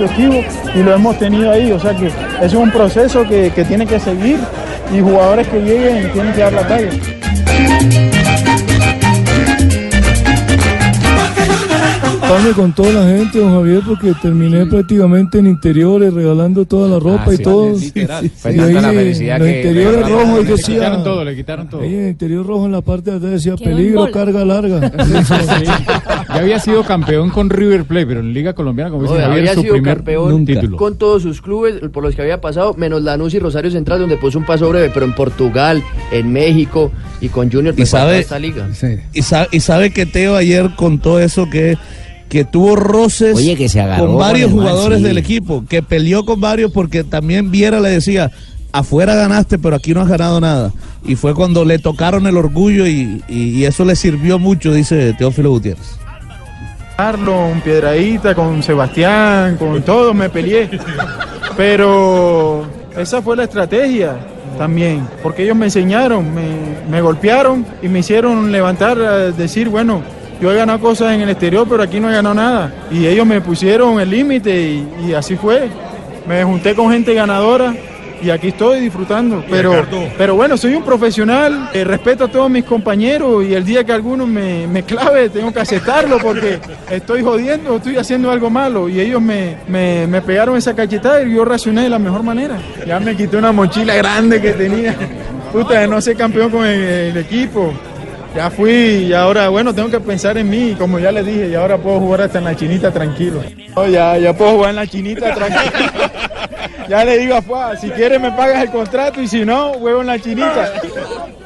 y 0.75 0.83
lo 0.83 0.93
hemos 0.93 1.17
tenido 1.17 1.51
ahí. 1.51 1.71
O 1.71 1.79
sea 1.79 1.95
que 1.95 2.11
es 2.41 2.53
un 2.53 2.71
proceso 2.71 3.23
que, 3.23 3.51
que 3.51 3.63
tiene 3.63 3.85
que 3.85 3.99
seguir 3.99 4.37
y 4.91 4.99
jugadores 4.99 5.47
que 5.47 5.59
lleguen 5.59 6.11
tienen 6.11 6.33
que 6.33 6.41
dar 6.41 6.53
la 6.53 6.67
talla. 6.67 8.22
Disculparme 12.33 12.53
con 12.53 12.73
toda 12.73 12.91
la 13.05 13.15
gente, 13.17 13.37
don 13.37 13.51
Javier, 13.53 13.81
porque 13.87 14.13
terminé 14.19 14.65
prácticamente 14.65 15.37
en 15.37 15.45
interiores, 15.47 16.11
regalando 16.13 16.65
toda 16.65 16.89
la 16.89 16.97
ropa 16.99 17.25
Ah, 17.27 17.33
y 17.33 17.37
sí, 17.37 17.43
todo. 17.43 17.77
literal. 17.77 18.25
Y 18.25 18.29
Fue 18.29 18.53
tanta 18.55 18.81
la 18.81 18.89
ahí, 18.89 18.95
felicidad 18.95 19.39
los 19.39 19.47
que 19.47 19.55
interiores 19.57 19.95
regalaron. 19.97 20.19
rojos, 20.27 20.39
y 20.39 20.43
Le 20.45 20.51
decía. 20.51 20.73
quitaron 20.75 21.03
todo, 21.03 21.23
le 21.25 21.35
quitaron 21.35 21.69
todo. 21.69 21.81
Ahí 21.81 21.93
en 21.93 21.99
el 22.01 22.09
interior 22.09 22.45
rojo, 22.47 22.65
en 22.65 22.71
la 22.71 22.81
parte 22.81 23.11
de 23.11 23.17
atrás 23.17 23.31
decía 23.33 23.55
peligro, 23.55 24.09
carga 24.11 24.43
larga. 24.45 24.91
Ya 26.33 26.39
había 26.39 26.59
sido 26.59 26.83
campeón 26.83 27.29
con 27.29 27.49
River 27.51 27.85
Plate, 27.85 28.07
pero 28.07 28.19
en 28.21 28.33
Liga 28.33 28.53
Colombiana, 28.53 28.89
como 28.89 29.03
No, 29.03 29.09
dice 29.11 29.21
Javier, 29.21 29.39
había 29.41 29.53
su 29.53 29.61
sido 29.61 29.73
primer 29.73 29.95
campeón 29.97 30.45
título. 30.45 30.77
con 30.77 30.97
todos 30.97 31.21
sus 31.21 31.41
clubes 31.41 31.75
por 31.93 32.01
los 32.03 32.15
que 32.15 32.23
había 32.23 32.41
pasado, 32.41 32.73
menos 32.75 33.03
Lanús 33.03 33.33
y 33.35 33.39
Rosario 33.39 33.69
Central, 33.69 33.99
donde 33.99 34.17
puso 34.17 34.39
un 34.39 34.45
paso 34.45 34.67
breve, 34.69 34.89
pero 34.91 35.05
en 35.05 35.13
Portugal, 35.13 35.83
en 36.11 36.31
México 36.33 36.91
y 37.21 37.27
con 37.29 37.51
Junior 37.51 37.73
Y 37.75 37.77
pues, 37.77 37.89
sabe- 37.89 38.19
esta 38.19 38.39
liga. 38.39 38.67
Y, 39.13 39.21
sa- 39.21 39.47
y 39.51 39.59
sabe 39.59 39.91
que 39.91 40.07
Teo 40.07 40.35
ayer 40.35 40.71
contó 40.75 41.19
eso 41.19 41.47
que 41.51 41.77
que 42.29 42.43
tuvo 42.45 42.75
roces 42.75 43.35
Oye, 43.35 43.55
que 43.55 43.69
se 43.69 43.85
con 43.97 44.17
varios 44.17 44.51
jugadores 44.51 44.99
sí. 44.99 45.03
del 45.03 45.17
equipo, 45.17 45.63
que 45.69 45.83
peleó 45.83 46.25
con 46.25 46.39
varios 46.41 46.71
porque 46.71 47.03
también 47.03 47.51
Viera 47.51 47.79
le 47.79 47.89
decía, 47.89 48.31
afuera 48.71 49.13
ganaste, 49.15 49.59
pero 49.59 49.75
aquí 49.75 49.93
no 49.93 50.01
has 50.01 50.07
ganado 50.07 50.39
nada. 50.41 50.71
Y 51.05 51.15
fue 51.15 51.33
cuando 51.35 51.63
le 51.65 51.79
tocaron 51.79 52.25
el 52.27 52.37
orgullo 52.37 52.87
y, 52.87 53.21
y- 53.27 53.49
y 53.59 53.65
eso 53.65 53.85
le 53.85 53.95
sirvió 53.95 54.39
mucho, 54.39 54.73
dice 54.73 55.13
Teófilo 55.13 55.51
Gutiérrez. 55.51 55.97
Arlon, 56.97 57.59
Piedradita, 57.61 58.33
con 58.35 58.61
Sebastián, 58.63 59.57
con 59.57 59.81
todos 59.81 60.15
me 60.15 60.29
peleé. 60.29 60.69
Pero 61.57 62.65
esa 62.97 63.21
fue 63.21 63.35
la 63.35 63.43
estrategia 63.43 64.15
también, 64.57 65.07
porque 65.21 65.43
ellos 65.43 65.55
me 65.55 65.65
enseñaron, 65.65 66.33
me, 66.33 66.43
me 66.89 67.01
golpearon 67.01 67.65
y 67.81 67.87
me 67.87 67.99
hicieron 67.99 68.51
levantar, 68.51 68.99
a 68.99 69.31
decir, 69.31 69.69
bueno, 69.69 70.01
yo 70.41 70.51
he 70.51 70.55
ganado 70.55 70.79
cosas 70.79 71.13
en 71.13 71.21
el 71.21 71.29
exterior, 71.29 71.65
pero 71.69 71.83
aquí 71.83 71.99
no 71.99 72.09
he 72.09 72.13
ganado 72.13 72.35
nada. 72.35 72.73
Y 72.91 73.07
ellos 73.07 73.25
me 73.25 73.41
pusieron 73.41 73.99
el 73.99 74.09
límite 74.09 74.61
y, 74.61 74.87
y 75.07 75.13
así 75.13 75.35
fue. 75.35 75.69
Me 76.27 76.43
junté 76.43 76.75
con 76.75 76.91
gente 76.91 77.13
ganadora 77.13 77.73
y 78.23 78.29
aquí 78.29 78.49
estoy 78.49 78.79
disfrutando. 78.79 79.43
Pero, 79.49 79.85
pero 80.17 80.35
bueno, 80.35 80.55
soy 80.55 80.75
un 80.75 80.83
profesional, 80.83 81.69
eh, 81.73 81.83
respeto 81.83 82.25
a 82.25 82.27
todos 82.29 82.49
mis 82.49 82.63
compañeros 82.63 83.43
y 83.43 83.53
el 83.53 83.65
día 83.65 83.83
que 83.83 83.91
alguno 83.91 84.25
me, 84.25 84.65
me 84.67 84.83
clave 84.83 85.29
tengo 85.29 85.51
que 85.51 85.59
aceptarlo 85.59 86.17
porque 86.19 86.59
estoy 86.89 87.21
jodiendo, 87.21 87.75
estoy 87.75 87.97
haciendo 87.97 88.31
algo 88.31 88.49
malo 88.49 88.87
y 88.87 88.99
ellos 89.01 89.21
me, 89.21 89.57
me, 89.67 90.07
me 90.07 90.21
pegaron 90.21 90.55
esa 90.55 90.73
cachetada 90.73 91.21
y 91.23 91.33
yo 91.33 91.43
reaccioné 91.43 91.83
de 91.83 91.89
la 91.89 91.99
mejor 91.99 92.23
manera. 92.23 92.57
Ya 92.87 92.99
me 92.99 93.15
quité 93.15 93.37
una 93.37 93.51
mochila 93.51 93.95
grande 93.95 94.41
que 94.41 94.51
tenía, 94.51 94.95
puta, 95.51 95.81
de 95.81 95.87
no 95.87 95.99
ser 95.99 96.15
campeón 96.15 96.49
con 96.49 96.65
el, 96.65 96.81
el 96.81 97.17
equipo. 97.17 97.73
Ya 98.35 98.49
fui 98.49 98.71
y 98.71 99.13
ahora, 99.13 99.49
bueno, 99.49 99.75
tengo 99.75 99.89
que 99.89 99.99
pensar 99.99 100.37
en 100.37 100.49
mí, 100.49 100.75
como 100.77 100.97
ya 100.97 101.11
les 101.11 101.25
dije, 101.25 101.49
y 101.49 101.55
ahora 101.55 101.77
puedo 101.77 101.99
jugar 101.99 102.21
hasta 102.23 102.39
en 102.39 102.45
la 102.45 102.55
chinita 102.55 102.91
tranquilo. 102.91 103.43
No, 103.75 103.87
ya, 103.87 104.17
ya 104.17 104.33
puedo 104.33 104.53
jugar 104.53 104.71
en 104.71 104.75
la 104.77 104.87
chinita 104.87 105.35
tranquilo. 105.35 105.87
ya 106.89 107.05
le 107.05 107.17
digo 107.19 107.35
a 107.35 107.41
Fuá, 107.43 107.77
si 107.77 107.91
quieres 107.91 108.19
me 108.19 108.31
pagas 108.31 108.63
el 108.63 108.71
contrato 108.71 109.21
y 109.21 109.27
si 109.27 109.45
no, 109.45 109.73
juego 109.73 110.01
en 110.01 110.07
la 110.07 110.19
chinita. 110.19 110.73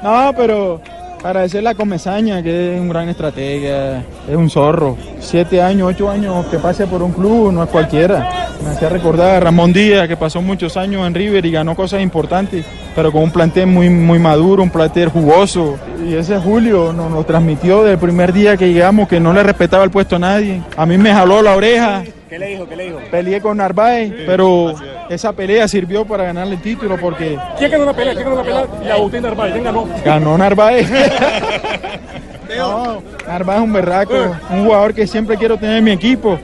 No, 0.01 0.34
pero 0.36 0.82
agradecer 1.24 1.64
la 1.64 1.76
Comesaña, 1.76 2.42
que 2.42 2.76
es 2.76 2.82
un 2.82 2.90
gran 2.90 3.10
estratega, 3.10 4.04
es 4.28 4.36
un 4.36 4.50
zorro. 4.50 4.98
Siete 5.20 5.62
años, 5.62 5.90
ocho 5.90 6.10
años 6.10 6.46
que 6.48 6.58
pase 6.58 6.88
por 6.88 7.02
un 7.02 7.12
club, 7.12 7.52
no 7.52 7.64
es 7.64 7.70
cualquiera. 7.70 8.48
Me 8.64 8.72
hacía 8.72 8.90
recordar 8.90 9.36
a 9.36 9.40
Ramón 9.40 9.72
Díaz, 9.72 10.08
que 10.08 10.18
pasó 10.18 10.42
muchos 10.42 10.78
años 10.78 11.06
en 11.06 11.14
River 11.14 11.46
y 11.46 11.52
ganó 11.52 11.76
cosas 11.76 12.02
importantes, 12.02 12.66
pero 12.96 13.12
con 13.12 13.24
un 13.24 13.32
plantel 13.32 13.68
muy, 13.68 13.90
muy 13.90 14.20
maduro, 14.20 14.64
un 14.64 14.70
plantel 14.70 15.10
jugoso. 15.10 15.78
Y 16.08 16.16
ese 16.16 16.38
Julio 16.40 16.94
nos 16.94 17.12
lo 17.12 17.24
transmitió 17.24 17.80
desde 17.80 17.94
el 17.94 18.00
primer 18.00 18.34
día 18.34 18.58
que 18.58 18.72
llegamos, 18.72 19.08
que 19.08 19.20
no 19.20 19.34
le 19.34 19.44
respetaba 19.44 19.84
el 19.84 19.92
puesto 19.92 20.16
a 20.16 20.20
nadie. 20.20 20.62
A 20.76 20.86
mí 20.86 20.98
me 20.98 21.14
jaló 21.14 21.42
la 21.42 21.56
oreja, 21.56 22.04
¿Qué 22.30 22.38
le 22.40 22.48
dijo? 22.48 22.68
¿Qué 22.68 22.76
le 22.76 22.86
dijo? 22.86 23.00
peleé 23.10 23.40
con 23.42 23.58
Narváez, 23.58 24.12
pero 24.26 24.74
esa 25.10 25.32
pelea 25.34 25.68
sirvió 25.68 26.06
para 26.06 26.26
ganarle 26.26 26.56
el 26.56 26.62
título 26.62 26.98
porque 27.00 27.38
¿Quién 27.58 27.72
ganó 27.72 27.86
la 27.86 27.94
pelea? 27.94 28.14
¿Quién 28.14 28.26
ganó 28.26 28.36
la 28.38 28.44
pelea? 28.44 28.66
Y 28.86 28.90
Agustín 28.90 29.22
Narváez, 29.22 29.52
¿quién 29.54 29.64
ganó? 29.64 29.88
ganó 30.04 30.38
Narváez. 30.38 30.88
No, 32.58 33.04
Narváez 33.28 33.58
es 33.60 33.64
un 33.64 33.74
berraco, 33.74 34.14
un 34.50 34.66
jugador 34.66 34.94
que 34.94 35.06
siempre 35.06 35.38
quiero 35.38 35.58
tener 35.58 35.78
en 35.78 35.84
mi 35.84 35.92
equipo. 35.92 36.40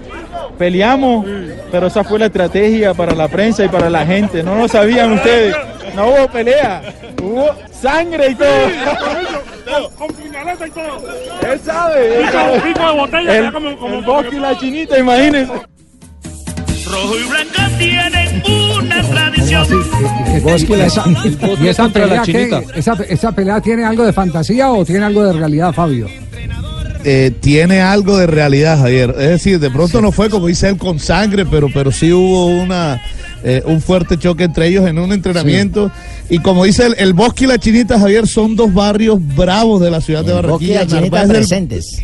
Peleamos, 0.58 1.26
pero 1.72 1.88
esa 1.88 2.04
fue 2.04 2.20
la 2.20 2.26
estrategia 2.26 2.94
para 2.94 3.16
la 3.16 3.28
prensa 3.30 3.64
y 3.66 3.70
para 3.70 3.90
la 3.90 4.06
gente. 4.06 4.44
No 4.44 4.54
lo 4.56 4.68
sabían 4.68 5.14
ustedes. 5.14 5.56
No 5.96 6.10
hubo 6.10 6.28
pelea, 6.28 6.82
hubo 7.22 7.50
sangre 7.72 8.30
y 8.32 8.36
todo. 8.36 8.48
Con 9.98 10.08
puñaleta 10.10 10.68
y 10.68 10.72
todo. 10.72 11.02
Él 11.52 11.60
sabe, 11.62 12.18
él 12.20 12.30
sabe. 12.30 12.60
Pico 12.60 12.86
de 12.86 12.98
botella, 13.00 13.36
El, 13.38 13.54
como- 13.54 13.78
como- 13.78 13.96
el 13.96 14.04
Bosque 14.06 14.36
y 14.36 14.40
la 14.40 14.58
chinita, 14.58 15.00
imagínense. 15.00 15.54
Rojo 16.94 17.16
y 17.18 17.30
blanca 17.30 17.70
tienen 17.78 18.44
una 18.80 19.02
tradición. 19.10 19.68
Y 21.62 21.68
esa, 21.68 21.90
pelea, 21.90 22.22
¿qué? 22.24 22.32
chinita. 22.32 22.62
esa, 22.76 22.94
esa 23.10 23.32
pelea 23.32 23.62
tiene 23.62 23.84
algo 23.86 24.04
de 24.06 24.14
fantasía 24.14 24.72
o 24.72 24.84
tiene 24.86 25.06
algo 25.06 25.24
de 25.24 25.34
realidad, 25.34 25.74
Fabio? 25.74 26.08
eh, 27.06 27.32
tiene 27.42 27.82
algo 27.82 28.18
de 28.18 28.28
realidad, 28.28 28.78
Javier. 28.80 29.10
Es 29.20 29.30
decir, 29.30 29.60
de 29.60 29.70
pronto 29.70 30.02
no 30.02 30.12
fue 30.12 30.30
como 30.30 30.48
dice 30.48 30.70
él 30.70 30.78
con 30.78 31.00
sangre, 31.00 31.46
pero, 31.46 31.68
pero 31.74 31.92
sí 31.92 32.12
hubo 32.14 32.48
una 32.48 33.02
eh, 33.44 33.62
un 33.66 33.82
fuerte 33.82 34.18
choque 34.18 34.46
entre 34.46 34.68
ellos 34.68 34.88
en 34.88 34.98
un 35.00 35.12
entrenamiento. 35.12 35.92
Y 36.30 36.40
como 36.40 36.64
dice 36.64 36.86
el, 36.88 36.96
el 36.98 37.14
Bosque 37.14 37.44
y 37.44 37.48
la 37.48 37.58
Chinita, 37.60 38.00
Javier, 38.00 38.26
son 38.28 38.56
dos 38.56 38.74
barrios 38.74 39.20
bravos 39.36 39.82
de 39.82 39.92
la 39.92 40.00
ciudad 40.00 40.24
de 40.24 40.32
El 40.32 40.48
Bosque 40.48 40.66
y 40.66 40.74
Barranquilla. 40.74 40.80
la 40.80 40.88
Chinita 40.88 41.18
Narváez 41.18 41.28
del- 41.28 41.38
presentes. 41.38 42.02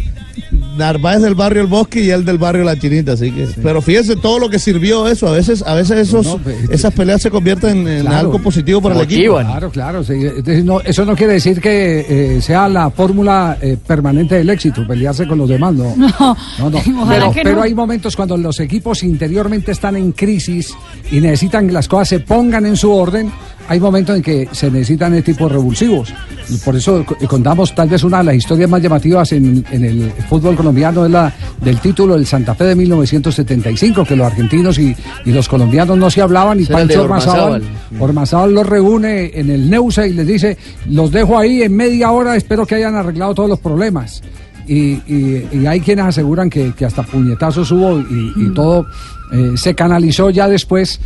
Narváez 0.79 1.21
del 1.21 1.35
barrio 1.35 1.61
El 1.61 1.67
Bosque 1.67 2.01
y 2.01 2.09
él 2.09 2.25
del 2.25 2.37
barrio 2.39 2.63
La 2.63 2.77
Chinita, 2.79 3.11
así 3.11 3.31
que. 3.31 3.47
Pero 3.61 3.81
fíjese 3.81 4.15
todo 4.15 4.39
lo 4.39 4.49
que 4.49 4.57
sirvió 4.57 5.07
eso. 5.07 5.27
A 5.27 5.31
veces, 5.31 5.63
a 5.67 5.75
veces 5.75 5.97
esos, 5.99 6.25
No, 6.25 6.37
pues, 6.39 6.55
esas 6.71 6.93
peleas 6.93 7.21
se 7.21 7.29
convierten 7.29 7.87
en 7.87 8.01
Claro. 8.01 8.17
algo 8.17 8.39
positivo 8.39 8.81
para 8.81 8.95
el 8.95 9.01
equipo. 9.01 9.35
Claro, 9.37 9.69
claro. 9.69 10.03
sí. 10.03 10.13
Entonces, 10.13 10.63
no- 10.65 10.81
eso 10.81 11.05
no 11.05 11.15
quiere 11.15 11.33
decir 11.33 11.61
que 11.61 12.05
eh, 12.37 12.41
sea 12.41 12.67
la 12.67 12.89
fórmula 12.89 13.57
eh, 13.61 13.77
permanente 13.85 14.35
del 14.35 14.49
éxito, 14.49 14.87
pelearse 14.87 15.27
con 15.27 15.37
los 15.37 15.47
demás, 15.49 15.73
no. 15.75 15.95
No, 15.97 16.37
No, 16.57 16.69
no. 16.69 16.77
Ojalá 17.03 17.19
Pero, 17.19 17.31
que 17.33 17.41
pero 17.43 17.61
hay 17.61 17.73
momentos 17.75 18.15
cuando 18.15 18.35
los 18.37 18.59
equipos 18.59 19.03
interiormente 19.03 19.71
están 19.73 19.95
en 19.97 20.13
crisis 20.13 20.73
y 21.11 21.19
necesitan 21.19 21.67
que 21.67 21.73
las 21.73 21.87
cosas 21.87 22.07
se 22.09 22.19
pongan 22.21 22.65
en 22.65 22.75
su 22.77 22.91
orden. 22.91 23.31
Hay 23.69 23.79
momentos 23.79 24.15
en 24.17 24.21
que 24.23 24.47
se 24.51 24.69
necesitan 24.71 25.13
este 25.13 25.31
tipo 25.33 25.47
de 25.47 25.53
revulsivos. 25.53 26.11
Y 26.49 26.57
por 26.57 26.75
eso 26.75 27.05
co- 27.05 27.15
contamos 27.27 27.73
tal 27.75 27.87
vez 27.87 28.03
una 28.03 28.17
de 28.17 28.23
las 28.25 28.35
historias 28.35 28.67
más 28.69 28.81
llamativas 28.81 29.31
en, 29.31 29.63
en 29.71 29.85
el 29.85 30.11
fútbol 30.27 30.55
colombiano 30.55 31.05
es 31.05 31.11
la 31.11 31.31
del 31.63 31.79
título 31.79 32.15
del 32.15 32.25
Santa 32.25 32.55
Fe 32.55 32.63
de 32.63 32.75
1975, 32.75 34.03
que 34.05 34.15
los 34.15 34.25
argentinos 34.27 34.79
y, 34.79 34.95
y 35.25 35.31
los 35.31 35.47
colombianos 35.47 35.97
no 35.97 36.09
se 36.09 36.21
hablaban 36.21 36.59
y 36.59 36.65
Pancho 36.65 37.03
Ormazábal, 37.03 37.53
Ormazábal. 37.61 38.01
Ormazábal 38.01 38.53
los 38.55 38.65
reúne 38.67 39.31
en 39.35 39.49
el 39.51 39.69
Neusa 39.69 40.07
y 40.07 40.13
les 40.13 40.25
dice, 40.25 40.57
los 40.87 41.11
dejo 41.11 41.37
ahí 41.37 41.61
en 41.61 41.75
media 41.75 42.11
hora, 42.11 42.35
espero 42.35 42.65
que 42.65 42.75
hayan 42.75 42.95
arreglado 42.95 43.35
todos 43.35 43.49
los 43.49 43.59
problemas. 43.59 44.21
Y, 44.67 44.93
y- 45.07 45.47
y 45.51 45.65
hay 45.67 45.79
quienes 45.81 46.05
aseguran 46.05 46.49
que, 46.49 46.73
que 46.73 46.85
hasta 46.85 47.03
puñetazos 47.03 47.71
hubo 47.71 47.99
y, 47.99 48.33
y 48.35 48.53
todo 48.53 48.85
eh, 49.31 49.51
se 49.55 49.75
canalizó 49.75 50.29
ya 50.31 50.47
después 50.47 50.99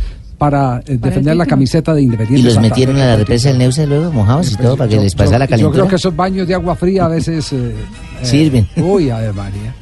para 0.50 0.82
eh, 0.86 0.98
defender 1.00 1.36
la 1.36 1.46
camiseta 1.46 1.94
de 1.94 2.02
Independiente. 2.02 2.40
Y 2.40 2.44
los 2.44 2.54
Santa 2.54 2.68
metieron 2.68 2.96
a 2.96 3.06
la 3.06 3.16
represa 3.16 3.48
del 3.48 3.58
Neusa 3.58 3.86
luego, 3.86 4.12
mojados 4.12 4.52
y 4.52 4.56
todo, 4.56 4.76
para 4.76 4.88
que 4.88 4.96
Yo- 4.96 5.02
les 5.02 5.12
yo- 5.12 5.18
pasara 5.18 5.38
la 5.38 5.44
Yo 5.46 5.50
calentura. 5.50 5.72
creo 5.74 5.88
que 5.88 5.96
esos 5.96 6.14
baños 6.14 6.46
de 6.46 6.54
agua 6.54 6.76
fría 6.76 7.06
a 7.06 7.08
veces 7.08 7.50
eh, 7.52 7.56
eh, 7.56 7.74
Sirven. 8.26 8.66
Uy, 8.76 9.08
Ave 9.10 9.32
María. 9.32 9.74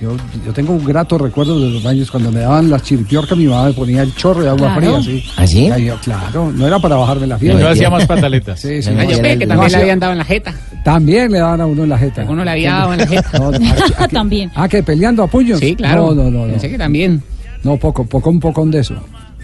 Yo, 0.00 0.16
yo 0.44 0.52
tengo 0.52 0.72
un 0.72 0.84
grato 0.84 1.16
recuerdo 1.16 1.58
de 1.60 1.70
los 1.70 1.82
baños 1.82 2.10
cuando 2.10 2.30
me 2.32 2.40
daban 2.40 2.68
las 2.68 2.82
chiripiorcas, 2.82 3.38
mi 3.38 3.46
mamá 3.46 3.66
me 3.68 3.72
ponía 3.72 4.02
el 4.02 4.12
chorro 4.16 4.42
de 4.42 4.48
agua 4.48 4.74
Claro. 4.76 5.00
fría, 5.00 5.14
sí. 5.20 5.24
¿Ah, 5.36 5.46
sí? 5.46 5.68
Ya 5.68 5.78
yo, 5.78 5.96
claro, 6.02 6.52
no 6.52 6.66
era 6.66 6.78
para 6.80 6.96
bajarme 6.96 7.26
la 7.28 7.38
fiebre. 7.38 7.62
No 7.62 7.68
hacía 7.68 7.88
más 7.88 8.04
pataletas. 8.06 8.58
Sí, 8.60 8.82
sí. 8.82 8.90
Ah, 8.98 9.04
yo 9.04 9.22
que 9.22 9.46
también 9.46 9.70
le 9.70 9.76
habían 9.78 10.00
dado 10.00 10.12
en 10.12 10.18
la 10.18 10.24
jeta. 10.24 10.52
También 10.84 11.30
le 11.30 11.38
daban 11.38 11.60
a 11.60 11.66
uno 11.66 11.84
en 11.84 11.88
la 11.88 11.98
jeta. 11.98 12.26
Uno 12.28 12.44
le 12.44 12.50
había 12.50 12.72
dado 12.74 12.92
en 12.94 12.98
la 12.98 13.06
jeta. 13.06 13.30
No, 13.38 13.50
¿a 13.96 14.08
También. 14.08 14.50
Ah, 14.56 14.68
que 14.68 14.82
peleando 14.82 15.22
a 15.22 15.26
puños. 15.28 15.60
Sí, 15.60 15.76
claro. 15.76 16.12
No, 16.14 16.24
no, 16.24 16.30
no. 16.30 16.46
no. 16.46 16.52
Pensé 16.52 16.68
que 16.68 16.76
también. 16.78 17.22
No, 17.62 17.76
poco, 17.76 18.04
poco, 18.04 18.28
un 18.28 18.40
poco 18.40 18.66
de 18.66 18.80
eso. 18.80 18.96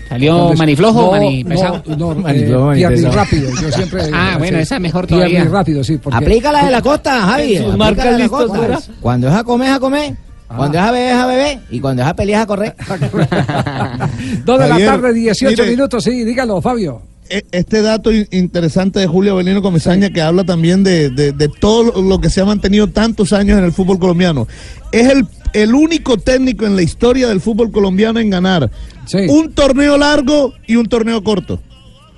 ¿Salió 0.08 0.54
maniflojo 0.54 1.00
o 1.10 1.14
No, 1.16 1.20
manipesado? 1.20 1.82
No, 1.86 1.96
no, 1.96 2.14
Maniflojo, 2.20 2.72
eh, 2.72 2.82
manipesado. 2.82 3.14
rápido. 3.14 3.50
Yo 3.60 3.70
siempre. 3.72 4.02
Ah, 4.12 4.36
bueno, 4.38 4.58
esa 4.58 4.76
es 4.76 4.80
mejor 4.80 5.06
todavía. 5.06 5.44
rápido, 5.44 5.84
sí. 5.84 5.98
Porque, 5.98 6.16
Aplica 6.16 6.50
la 6.52 6.64
de 6.64 6.70
la 6.70 6.82
costa, 6.82 7.20
Javi. 7.22 7.56
Sus 7.56 7.66
aplica 7.66 7.76
marcas 7.76 8.04
la 8.04 8.10
de 8.12 8.18
la 8.18 8.24
listas 8.24 8.44
costa. 8.46 8.92
Cuando 9.00 9.28
es 9.28 9.34
a 9.34 9.44
comer, 9.44 9.68
es 9.68 9.74
a 9.74 9.80
comer. 9.80 10.16
Cuando 10.56 10.78
es 10.78 10.84
a 10.84 10.90
beber, 10.92 11.08
es 11.10 11.14
a 11.20 11.26
beber. 11.26 11.58
Y 11.70 11.80
cuando 11.80 12.02
es 12.02 12.08
a 12.08 12.14
pelear, 12.16 12.40
es 12.40 12.44
a 12.44 12.46
correr. 12.46 12.74
Dos 14.44 14.58
de 14.60 14.68
la 14.68 14.78
tarde, 14.78 15.12
18 15.12 15.50
mire. 15.62 15.70
minutos, 15.70 16.04
sí, 16.04 16.24
dígalo, 16.24 16.60
Fabio. 16.62 17.02
E- 17.30 17.44
Este 17.52 17.82
dato 17.82 18.10
in- 18.10 18.26
interesante 18.30 19.00
de 19.00 19.06
Julio 19.06 19.32
Avelino 19.32 19.60
Comesaña 19.60 20.08
que 20.08 20.22
habla 20.22 20.44
también 20.44 20.82
de, 20.82 21.10
de- 21.10 21.32
de 21.32 21.48
todo 21.48 22.00
lo 22.00 22.18
que 22.20 22.30
se 22.30 22.40
ha 22.40 22.46
mantenido 22.46 22.88
tantos 22.88 23.34
años 23.34 23.58
en 23.58 23.64
el 23.64 23.72
fútbol 23.72 23.98
colombiano. 23.98 24.48
Es 24.92 25.10
el, 25.10 25.26
el 25.52 25.74
único 25.74 26.16
técnico 26.16 26.66
en 26.66 26.76
la 26.76 26.82
historia 26.82 27.28
del 27.28 27.40
fútbol 27.40 27.70
colombiano 27.70 28.20
en 28.20 28.30
ganar 28.30 28.70
un 29.28 29.52
torneo 29.52 29.96
largo 29.96 30.52
y 30.66 30.76
un 30.76 30.86
torneo 30.86 31.22
corto. 31.22 31.60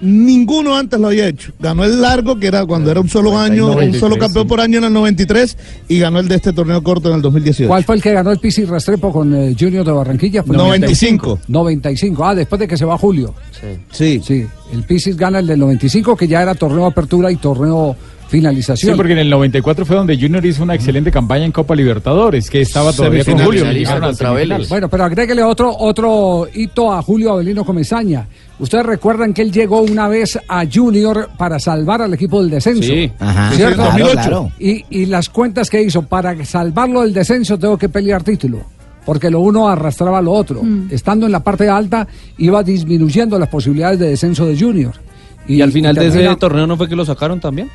Ninguno 0.01 0.75
antes 0.77 0.99
lo 0.99 1.09
había 1.09 1.29
hecho. 1.29 1.53
Ganó 1.59 1.85
el 1.85 2.01
largo, 2.01 2.39
que 2.39 2.47
era 2.47 2.65
cuando 2.65 2.91
era 2.91 3.01
un 3.01 3.09
solo 3.11 3.39
año, 3.39 3.67
un 3.67 3.73
93, 3.73 4.01
solo 4.01 4.17
campeón 4.17 4.49
por 4.49 4.59
año 4.59 4.79
en 4.79 4.85
el 4.85 4.93
93, 4.95 5.59
y 5.89 5.99
ganó 5.99 6.21
el 6.21 6.29
de 6.29 6.37
este 6.37 6.55
torneo 6.55 6.83
corto 6.83 7.11
en 7.11 7.17
el 7.17 7.23
2018. 7.23 7.69
¿Cuál 7.69 7.85
fue 7.85 7.97
el 7.97 8.03
que 8.03 8.13
ganó 8.13 8.31
el 8.31 8.39
Pisi 8.39 8.65
Restrepo 8.65 9.13
con 9.13 9.35
eh, 9.35 9.55
Junior 9.59 9.85
de 9.85 9.93
Barranquilla? 9.93 10.43
Fue 10.43 10.57
95. 10.57 11.41
95. 11.49 12.25
Ah, 12.25 12.35
después 12.35 12.59
de 12.59 12.67
que 12.67 12.79
se 12.79 12.87
va 12.87 12.97
Julio. 12.97 13.35
Sí. 13.93 14.23
Sí. 14.25 14.47
El 14.73 14.85
Pisis 14.85 15.19
gana 15.19 15.41
el 15.41 15.47
del 15.47 15.59
95, 15.59 16.17
que 16.17 16.27
ya 16.27 16.41
era 16.41 16.55
torneo 16.55 16.87
apertura 16.87 17.31
y 17.31 17.37
torneo 17.37 17.95
finalización. 18.31 18.93
Sí, 18.93 18.97
porque 18.97 19.13
en 19.13 19.19
el 19.19 19.29
94 19.29 19.85
fue 19.85 19.97
donde 19.97 20.17
Junior 20.17 20.45
hizo 20.47 20.63
una 20.63 20.75
excelente 20.75 21.11
campaña 21.11 21.45
en 21.45 21.53
Copa 21.53 21.75
Libertadores, 21.75 22.49
que 22.49 22.61
estaba 22.61 22.93
todavía 22.93 23.25
con 23.25 23.39
Julio. 23.39 23.65
Bueno, 24.69 24.89
pero 24.89 25.05
agréguele 25.05 25.43
otro, 25.43 25.77
otro 25.77 26.47
hito 26.55 26.93
a 26.93 27.03
Julio 27.03 27.33
Avelino 27.33 27.65
Comesaña. 27.65 28.27
Ustedes 28.61 28.87
recuerdan 28.87 29.35
que 29.35 29.43
él 29.43 29.51
llegó 29.51 29.81
una 29.81 30.07
vez 30.07 30.39
a 30.47 30.65
Junior 30.71 31.31
para 31.37 31.59
salvar 31.59 32.03
al 32.03 32.15
equipo 32.15 32.41
del 32.41 32.51
descenso. 32.51 32.83
Sí. 32.83 33.11
Ajá. 33.19 33.51
¿Cierto? 33.53 33.77
Claro, 33.77 33.91
2008. 33.93 34.13
claro. 34.13 34.53
Y, 34.59 34.85
y 34.91 35.07
las 35.07 35.29
cuentas 35.29 35.69
que 35.69 35.83
hizo, 35.83 36.03
para 36.03 36.45
salvarlo 36.45 37.03
del 37.03 37.13
descenso 37.13 37.59
tengo 37.59 37.77
que 37.77 37.89
pelear 37.89 38.23
título. 38.23 38.65
Porque 39.05 39.31
lo 39.31 39.41
uno 39.41 39.69
arrastraba 39.69 40.19
a 40.19 40.23
lo 40.23 40.33
otro. 40.33 40.63
Estando 40.91 41.27
en 41.27 41.33
la 41.33 41.41
parte 41.41 41.69
alta, 41.69 42.07
iba 42.39 42.63
disminuyendo 42.63 43.39
las 43.39 43.49
posibilidades 43.49 43.99
de 43.99 44.11
descenso 44.11 44.47
de 44.47 44.59
Junior. 44.59 44.93
Y, 45.49 45.63
al 45.63 45.73
final 45.73 45.97
de 45.97 46.07
ese 46.07 46.37
torneo 46.37 46.67
no 46.67 46.77
fue 46.77 46.89
que 46.89 46.95
lo 46.95 47.05
sacaron 47.05 47.41
también. 47.41 47.71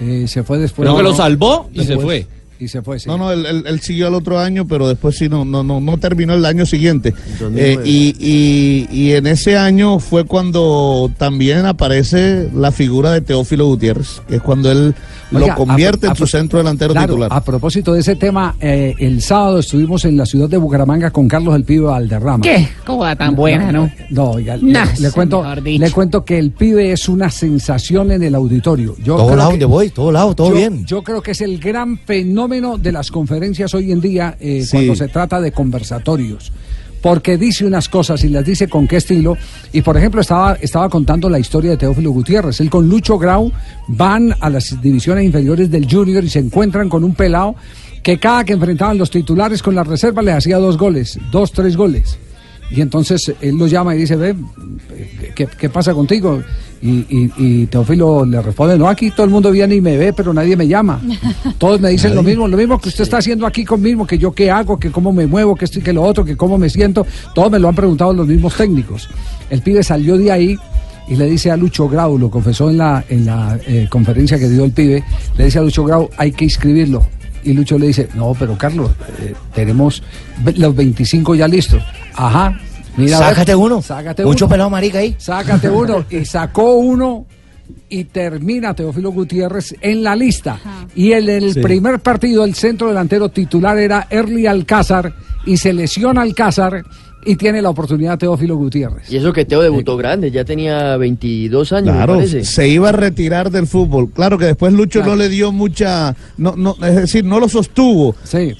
Eh, 0.00 0.26
se 0.28 0.42
fue 0.42 0.58
después. 0.58 0.86
Creo 0.86 0.96
que 0.96 1.02
lo 1.02 1.14
salvó 1.14 1.70
y 1.72 1.80
se 1.80 1.94
Después. 1.96 2.26
fue. 2.26 2.35
Y 2.58 2.68
se 2.68 2.80
fue, 2.82 2.98
sí. 2.98 3.08
No, 3.08 3.18
no, 3.18 3.32
él, 3.32 3.44
él- 3.46 3.64
él 3.66 3.80
siguió 3.80 4.06
al 4.06 4.14
otro 4.14 4.38
año, 4.38 4.66
pero 4.66 4.88
después 4.88 5.16
sí 5.16 5.28
no, 5.28 5.44
no, 5.44 5.62
no, 5.62 5.80
no 5.80 5.98
terminó 5.98 6.34
el 6.34 6.44
año 6.46 6.64
siguiente. 6.66 7.12
2009. 7.38 7.72
Eh, 7.72 7.80
y, 7.84 8.16
y, 8.18 8.88
y 8.90 9.12
en 9.12 9.26
ese 9.26 9.56
año 9.56 9.98
fue 9.98 10.24
cuando 10.24 11.10
también 11.18 11.66
aparece 11.66 12.48
la 12.54 12.72
figura 12.72 13.12
de 13.12 13.20
Teófilo 13.20 13.66
Gutiérrez, 13.66 14.22
que 14.28 14.36
es 14.36 14.42
cuando 14.42 14.70
él 14.72 14.94
Oiga, 15.32 15.48
lo 15.48 15.54
convierte 15.54 16.06
a- 16.06 16.10
a- 16.10 16.12
en 16.12 16.16
su 16.16 16.26
centro 16.26 16.58
delantero 16.58 16.92
Claro, 16.92 17.08
titular. 17.08 17.28
A 17.32 17.42
propósito 17.42 17.92
de 17.92 18.00
ese 18.00 18.16
tema, 18.16 18.54
eh, 18.60 18.94
el 18.98 19.20
sábado 19.20 19.58
estuvimos 19.58 20.04
en 20.04 20.16
la 20.16 20.24
ciudad 20.24 20.48
de 20.48 20.56
Bucaramanga 20.56 21.10
con 21.10 21.28
Carlos 21.28 21.54
el 21.56 21.64
Pibe 21.64 21.86
Valderrama. 21.86 22.42
¿Qué? 22.42 22.68
¿Cómo 22.86 23.04
tan 23.16 23.34
buena, 23.36 23.70
no? 23.72 23.90
No, 24.10 24.30
oiga, 24.30 24.56
Nah, 24.62 24.86
le, 24.94 25.00
le 25.00 25.10
cuento, 25.10 25.44
le 25.62 25.90
cuento 25.90 26.24
que 26.24 26.38
el 26.38 26.52
pibe 26.52 26.92
es 26.92 27.08
una 27.08 27.30
sensación 27.30 28.12
en 28.12 28.22
el 28.22 28.34
auditorio. 28.34 28.94
Yo 29.02 29.16
Todo 29.16 29.26
creo 29.26 29.36
lado 29.36 29.50
que- 29.50 29.52
donde 29.54 29.64
voy, 29.66 29.90
todo 29.90 30.10
lado, 30.12 30.34
todo 30.34 30.50
yo- 30.50 30.54
bien. 30.56 30.86
Yo 30.86 31.02
creo 31.02 31.20
que 31.20 31.32
es 31.32 31.40
el 31.40 31.58
gran 31.58 31.98
fenómeno 31.98 32.45
de 32.48 32.92
las 32.92 33.10
conferencias 33.10 33.74
hoy 33.74 33.92
en 33.92 34.00
día 34.00 34.36
eh, 34.40 34.62
Sí. 34.64 34.70
cuando 34.72 34.96
se 34.96 35.08
trata 35.08 35.40
de 35.40 35.52
conversatorios. 35.52 36.52
Porque 37.02 37.36
dice 37.36 37.64
unas 37.64 37.88
cosas 37.88 38.24
y 38.24 38.28
las 38.28 38.44
dice 38.44 38.68
con 38.68 38.88
qué 38.88 38.96
estilo. 38.96 39.36
Y 39.72 39.82
por 39.82 39.96
ejemplo, 39.96 40.20
estaba, 40.20 40.54
estaba 40.54 40.88
contando 40.88 41.28
la 41.28 41.38
historia 41.38 41.72
de 41.72 41.76
Teófilo 41.76 42.10
Gutiérrez. 42.10 42.60
Él 42.60 42.70
con 42.70 42.88
Lucho 42.88 43.18
Grau 43.18 43.52
van 43.88 44.34
a 44.40 44.50
las 44.50 44.80
divisiones 44.80 45.24
inferiores 45.24 45.70
del 45.70 45.86
Junior 45.90 46.24
y 46.24 46.28
se 46.30 46.38
encuentran 46.40 46.88
con 46.88 47.04
un 47.04 47.14
pelado 47.14 47.54
que 48.02 48.18
cada 48.18 48.44
que 48.44 48.52
enfrentaban 48.54 48.98
los 48.98 49.10
titulares 49.10 49.62
con 49.62 49.74
la 49.74 49.84
reserva 49.84 50.22
le 50.22 50.32
hacía 50.32 50.58
dos 50.58 50.78
goles, 50.78 51.18
dos, 51.30 51.52
tres 51.52 51.76
goles. 51.76 52.18
Y 52.70 52.80
entonces 52.80 53.32
él 53.40 53.56
lo 53.56 53.66
llama 53.66 53.94
y 53.94 53.98
dice, 53.98 54.16
ve, 54.16 54.34
¿qué, 55.34 55.46
qué 55.58 55.68
pasa 55.68 55.94
contigo? 55.94 56.42
Y, 56.82 56.88
y- 57.08 57.32
y 57.38 57.66
Teófilo 57.66 58.24
le 58.26 58.42
responde, 58.42 58.76
no, 58.78 58.88
aquí 58.88 59.10
todo 59.10 59.24
el 59.24 59.30
mundo 59.30 59.50
viene 59.50 59.76
y 59.76 59.80
me 59.80 59.96
ve, 59.96 60.12
pero 60.12 60.32
nadie 60.34 60.56
me 60.56 60.68
llama. 60.68 61.00
Todos 61.58 61.80
me 61.80 61.90
dicen 61.90 62.14
lo 62.14 62.22
mismo, 62.22 62.46
lo 62.48 62.56
mismo 62.56 62.78
que 62.80 62.88
usted 62.90 63.04
está 63.04 63.18
haciendo 63.18 63.46
aquí 63.46 63.64
conmigo, 63.64 64.06
que 64.06 64.18
yo 64.18 64.32
qué 64.32 64.50
hago, 64.50 64.78
que 64.78 64.90
cómo 64.90 65.12
me 65.12 65.26
muevo, 65.26 65.54
que 65.56 65.64
esto 65.64 65.78
y 65.78 65.82
que 65.82 65.92
lo 65.92 66.02
otro, 66.02 66.24
que 66.24 66.36
cómo 66.36 66.58
me 66.58 66.68
siento. 66.68 67.06
Todos 67.34 67.50
me 67.50 67.58
lo 67.58 67.68
han 67.68 67.74
preguntado 67.74 68.12
los 68.12 68.26
mismos 68.26 68.54
técnicos. 68.56 69.08
El 69.48 69.62
pibe 69.62 69.82
salió 69.82 70.18
de 70.18 70.30
ahí 70.32 70.56
y 71.08 71.16
le 71.16 71.26
dice 71.26 71.50
a 71.50 71.56
Lucho 71.56 71.88
Grau, 71.88 72.18
lo 72.18 72.30
confesó 72.30 72.68
en 72.68 72.78
la, 72.78 73.04
en 73.08 73.24
la 73.26 73.58
eh, 73.66 73.86
conferencia 73.88 74.38
que 74.38 74.48
dio 74.48 74.64
el 74.64 74.72
pibe, 74.72 75.02
le 75.38 75.44
dice 75.44 75.58
a 75.60 75.62
Lucho 75.62 75.84
Grau, 75.84 76.10
hay 76.18 76.32
que 76.32 76.44
inscribirlo. 76.44 77.06
Y 77.44 77.52
Lucho 77.52 77.78
le 77.78 77.86
dice, 77.86 78.08
no, 78.16 78.34
pero 78.36 78.58
Carlos, 78.58 78.90
eh, 79.22 79.32
tenemos 79.54 80.02
los 80.56 80.74
25 80.74 81.36
ya 81.36 81.46
listos. 81.46 81.80
Ajá. 82.16 82.58
Mira, 82.96 83.18
ver, 83.18 83.28
Sácate 83.28 83.54
uno. 83.54 83.82
Sácate 83.82 84.24
Mucho 84.24 84.46
uno. 84.46 84.50
pelado 84.52 84.70
marica 84.70 84.98
ahí. 84.98 85.14
Sácate 85.18 85.68
uno. 85.70 86.04
Y 86.10 86.24
sacó 86.24 86.74
uno 86.76 87.26
y 87.88 88.04
termina 88.04 88.74
Teófilo 88.74 89.10
Gutiérrez 89.12 89.74
en 89.80 90.02
la 90.02 90.16
lista. 90.16 90.58
Y 90.94 91.12
en 91.12 91.28
el 91.28 91.52
Sí. 91.54 91.60
primer 91.60 92.00
partido, 92.00 92.44
el 92.44 92.54
centro 92.54 92.88
delantero 92.88 93.28
titular 93.28 93.76
era 93.78 94.06
Erly 94.08 94.46
Alcázar 94.46 95.12
y 95.44 95.56
se 95.58 95.72
lesiona 95.72 96.22
Alcázar 96.22 96.82
y 97.26 97.36
tiene 97.36 97.60
la 97.60 97.70
oportunidad 97.70 98.16
Teófilo 98.18 98.56
Gutiérrez. 98.56 99.10
Y 99.12 99.16
eso 99.16 99.32
que 99.32 99.44
Teo 99.44 99.60
debutó 99.60 99.96
grande, 99.96 100.30
ya 100.30 100.44
tenía 100.44 100.96
22 100.96 101.72
años, 101.72 101.94
Claro, 101.94 102.12
me 102.14 102.18
parece. 102.20 102.44
se 102.44 102.68
iba 102.68 102.88
a 102.90 102.92
retirar 102.92 103.50
del 103.50 103.66
fútbol. 103.66 104.10
Claro 104.10 104.38
que 104.38 104.46
después 104.46 104.72
Lucho 104.72 105.02
no 105.04 105.16
le 105.16 105.28
dio 105.28 105.52
mucha, 105.52 106.14
no, 106.38 106.54
no, 106.56 106.76
es 106.86 106.94
decir, 106.96 107.24
no 107.24 107.40
lo 107.40 107.48
sostuvo. 107.48 108.14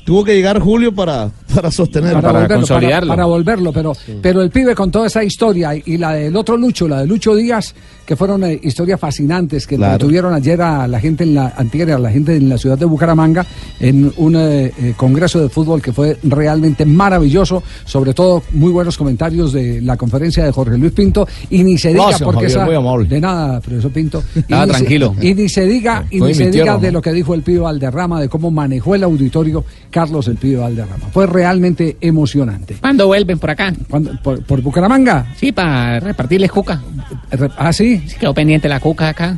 Tuvo 0.04 0.24
que 0.24 0.34
llegar 0.34 0.60
Julio 0.60 0.94
para, 0.94 1.30
para 1.54 1.70
sostenerlo. 1.70 2.20
volverlo, 2.20 2.66
para- 2.66 3.00
Para, 3.06 3.24
volverlo, 3.24 3.72
pero, 3.72 3.92
pero 4.20 4.42
el 4.42 4.50
pibe 4.50 4.74
con 4.74 4.90
toda 4.90 5.06
esa 5.06 5.22
historia 5.24 5.74
y, 5.74 5.82
y 5.86 5.96
la 5.98 6.12
del 6.14 6.34
otro 6.36 6.56
Lucho, 6.56 6.88
la 6.88 7.00
de 7.00 7.06
Lucho 7.06 7.34
Díaz, 7.34 7.74
que 8.06 8.16
fueron 8.16 8.44
eh, 8.44 8.58
historias 8.62 9.00
fascinantes 9.00 9.66
que 9.66 9.76
Claro. 9.76 9.98
tuvieron 9.98 10.32
ayer 10.32 10.62
a 10.62 10.86
la 10.86 11.00
gente 11.00 11.24
en 11.24 11.34
la 11.34 11.52
antier, 11.56 11.90
a 11.90 11.98
la 11.98 12.10
gente 12.10 12.36
en 12.36 12.48
la 12.48 12.56
ciudad 12.56 12.78
de 12.78 12.84
Bucaramanga 12.86 13.44
en 13.80 14.12
un 14.16 14.36
eh, 14.36 14.72
eh, 14.78 14.94
congreso 14.96 15.40
de 15.42 15.48
fútbol 15.48 15.82
que 15.82 15.92
fue 15.92 16.16
realmente 16.22 16.86
maravilloso, 16.86 17.62
sobre 17.84 18.14
todo 18.14 18.42
muy 18.52 18.70
buenos 18.70 18.96
comentarios 18.96 19.52
de 19.52 19.80
la 19.82 19.96
conferencia 19.96 20.44
de 20.44 20.52
Jorge 20.52 20.78
Luis 20.78 20.92
Pinto 20.92 21.26
y 21.50 21.64
ni 21.64 21.76
se 21.78 21.88
diga 21.88 22.04
Gracias, 22.04 22.22
porque 22.22 22.48
Javier, 22.48 22.78
esa- 22.80 23.08
de 23.08 23.20
nada, 23.20 23.60
profesor 23.60 23.90
Pinto. 23.90 24.22
Y 24.36 24.52
ni 24.54 24.60
se- 24.60 24.66
tranquilo. 24.68 25.14
y 25.20 25.34
ni 25.34 25.48
se 25.48 25.66
diga 25.66 26.04
y 26.10 26.20
ni 26.20 26.32
se 26.34 26.50
diga 26.50 26.64
tierra, 26.64 26.78
de 26.78 26.92
lo 26.92 27.02
que 27.02 27.12
dijo 27.12 27.34
el 27.34 27.42
pibe 27.42 27.58
Valderrama 27.58 28.20
de 28.20 28.28
cómo 28.28 28.50
manejó 28.50 28.94
el 28.94 29.02
auditorio 29.02 29.64
Carlos 29.90 30.28
el 30.28 30.36
pibe 30.36 30.58
Valderrama. 30.58 31.08
Fue 31.12 31.26
realmente 31.26 31.96
emocionante. 32.00 32.76
¿Cuándo 32.80 33.06
vuelven 33.08 33.38
por 33.38 33.50
acá? 33.50 33.72
por, 34.22 34.42
por 34.44 34.60
Bucaramanga? 34.62 35.34
Sí, 35.38 35.50
para 35.52 35.98
repartirles 36.00 36.50
cuca. 36.52 36.80
Ah, 37.58 37.72
sí. 37.72 37.95
Quedó 38.18 38.34
pendiente 38.34 38.68
la 38.68 38.80
cuca 38.80 39.08
acá. 39.08 39.36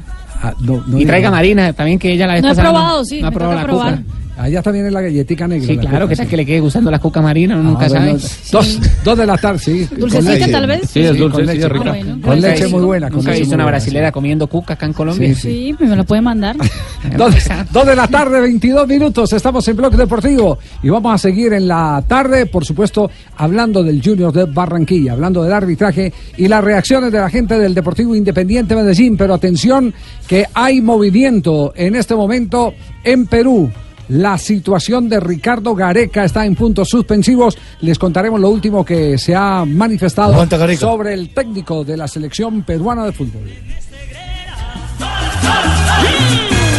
no 0.61 0.99
y 0.99 1.07
traiga 1.07 1.31
Marina 1.31 1.73
también, 1.73 1.99
que 1.99 2.13
ella 2.13 2.27
la 2.27 2.35
vez 2.35 2.43
No 2.43 2.49
he 2.49 2.51
pasada 2.53 2.71
probado, 2.71 3.05
sí, 3.05 3.21
no 3.21 3.29
ha 3.29 3.31
probado 3.31 3.55
la 3.55 3.67
cuca. 3.67 4.03
Allá 4.39 4.63
también 4.63 4.87
es 4.87 4.93
la 4.93 5.01
galletica 5.01 5.49
negra. 5.49 5.67
Sí, 5.67 5.75
la 5.75 5.81
claro, 5.83 5.99
coca, 6.05 6.09
que 6.11 6.17
tal 6.17 6.29
que 6.29 6.37
le 6.37 6.47
quede 6.47 6.61
gustando 6.61 6.91
la 6.91 6.99
cuca 7.01 7.21
marina, 7.21 7.57
uno 7.57 7.71
nunca 7.71 7.87
Ah, 7.87 7.89
sabe. 7.89 8.11
bueno, 8.13 8.19
Dos, 8.53 8.81
dos 9.05 9.19
de 9.19 9.27
la 9.27 9.37
tarde, 9.37 9.59
sí. 9.59 9.87
con 9.91 9.99
¿Dulcecita, 10.01 10.51
tal 10.51 10.67
vez? 10.69 10.89
Sí, 10.91 11.01
es 11.01 11.17
dulce, 11.19 11.37
con 11.39 11.47
sí, 11.49 11.53
leche. 11.55 11.69
rica. 11.69 11.85
Ah, 11.91 11.95
bueno. 11.97 12.19
Con 12.23 12.41
leche 12.41 12.69
muy 12.69 12.83
buena. 12.83 13.09
con 13.09 13.17
Nunca 13.19 13.35
he 13.35 13.39
visto 13.41 13.55
una 13.55 13.65
buena, 13.65 13.77
brasilera 13.79 14.13
comiendo 14.13 14.47
cuca 14.47 14.75
acá 14.75 14.87
en 14.87 14.93
Colombia. 14.93 15.35
Sí, 15.35 15.75
Sí, 15.79 15.85
me 15.85 15.97
lo 15.97 16.05
puede 16.05 16.23
mandar. 16.23 16.57
Dos, 17.17 17.35
dos 17.73 17.87
de 17.87 17.97
la 17.97 18.07
tarde, 18.09 18.41
22 18.41 18.87
minutos. 18.87 19.33
Estamos 19.33 19.67
en 19.69 19.77
Bloque 19.77 19.97
Deportivo 19.97 20.59
y 20.83 20.89
vamos 20.89 21.15
a 21.15 21.19
seguir 21.19 21.53
en 21.53 21.67
la 21.69 22.03
tarde, 22.07 22.47
por 22.47 22.65
supuesto, 22.65 23.11
hablando 23.37 23.83
del 23.83 24.01
Junior 24.03 24.33
de 24.33 24.45
Barranquilla, 24.45 25.13
hablando 25.13 25.43
del 25.43 25.53
arbitraje 25.53 26.13
y 26.37 26.49
las 26.49 26.63
reacciones 26.63 27.11
de 27.13 27.19
la 27.19 27.31
gente 27.31 27.59
del 27.59 27.75
Deportivo 27.75 28.15
Independiente 28.15 28.75
Medellín. 28.77 29.17
Pero 29.17 29.35
atención, 29.35 29.93
que 30.27 30.45
hay 30.55 30.81
movimiento 30.81 31.73
en 31.77 31.97
este 31.97 32.15
momento 32.15 32.75
en 33.05 33.27
Perú. 33.27 33.71
La 34.09 34.39
situación 34.39 35.09
de 35.09 35.21
Ricardo 35.21 35.75
Gareca 35.75 36.25
está 36.25 36.47
en 36.47 36.55
puntos 36.55 36.89
suspensivos. 36.89 37.59
Les 37.81 37.99
contaremos 37.99 38.41
lo 38.41 38.49
último 38.49 38.85
que 38.85 39.19
se 39.19 39.35
ha 39.35 39.65
manifestado 39.67 40.33
Aguanta, 40.33 40.77
sobre 40.77 41.13
el 41.15 41.35
técnico 41.35 41.85
de 41.85 41.97
la 41.97 42.09
selección 42.09 42.63
peruana 42.63 43.05
de 43.05 43.13
fútbol. 43.13 43.43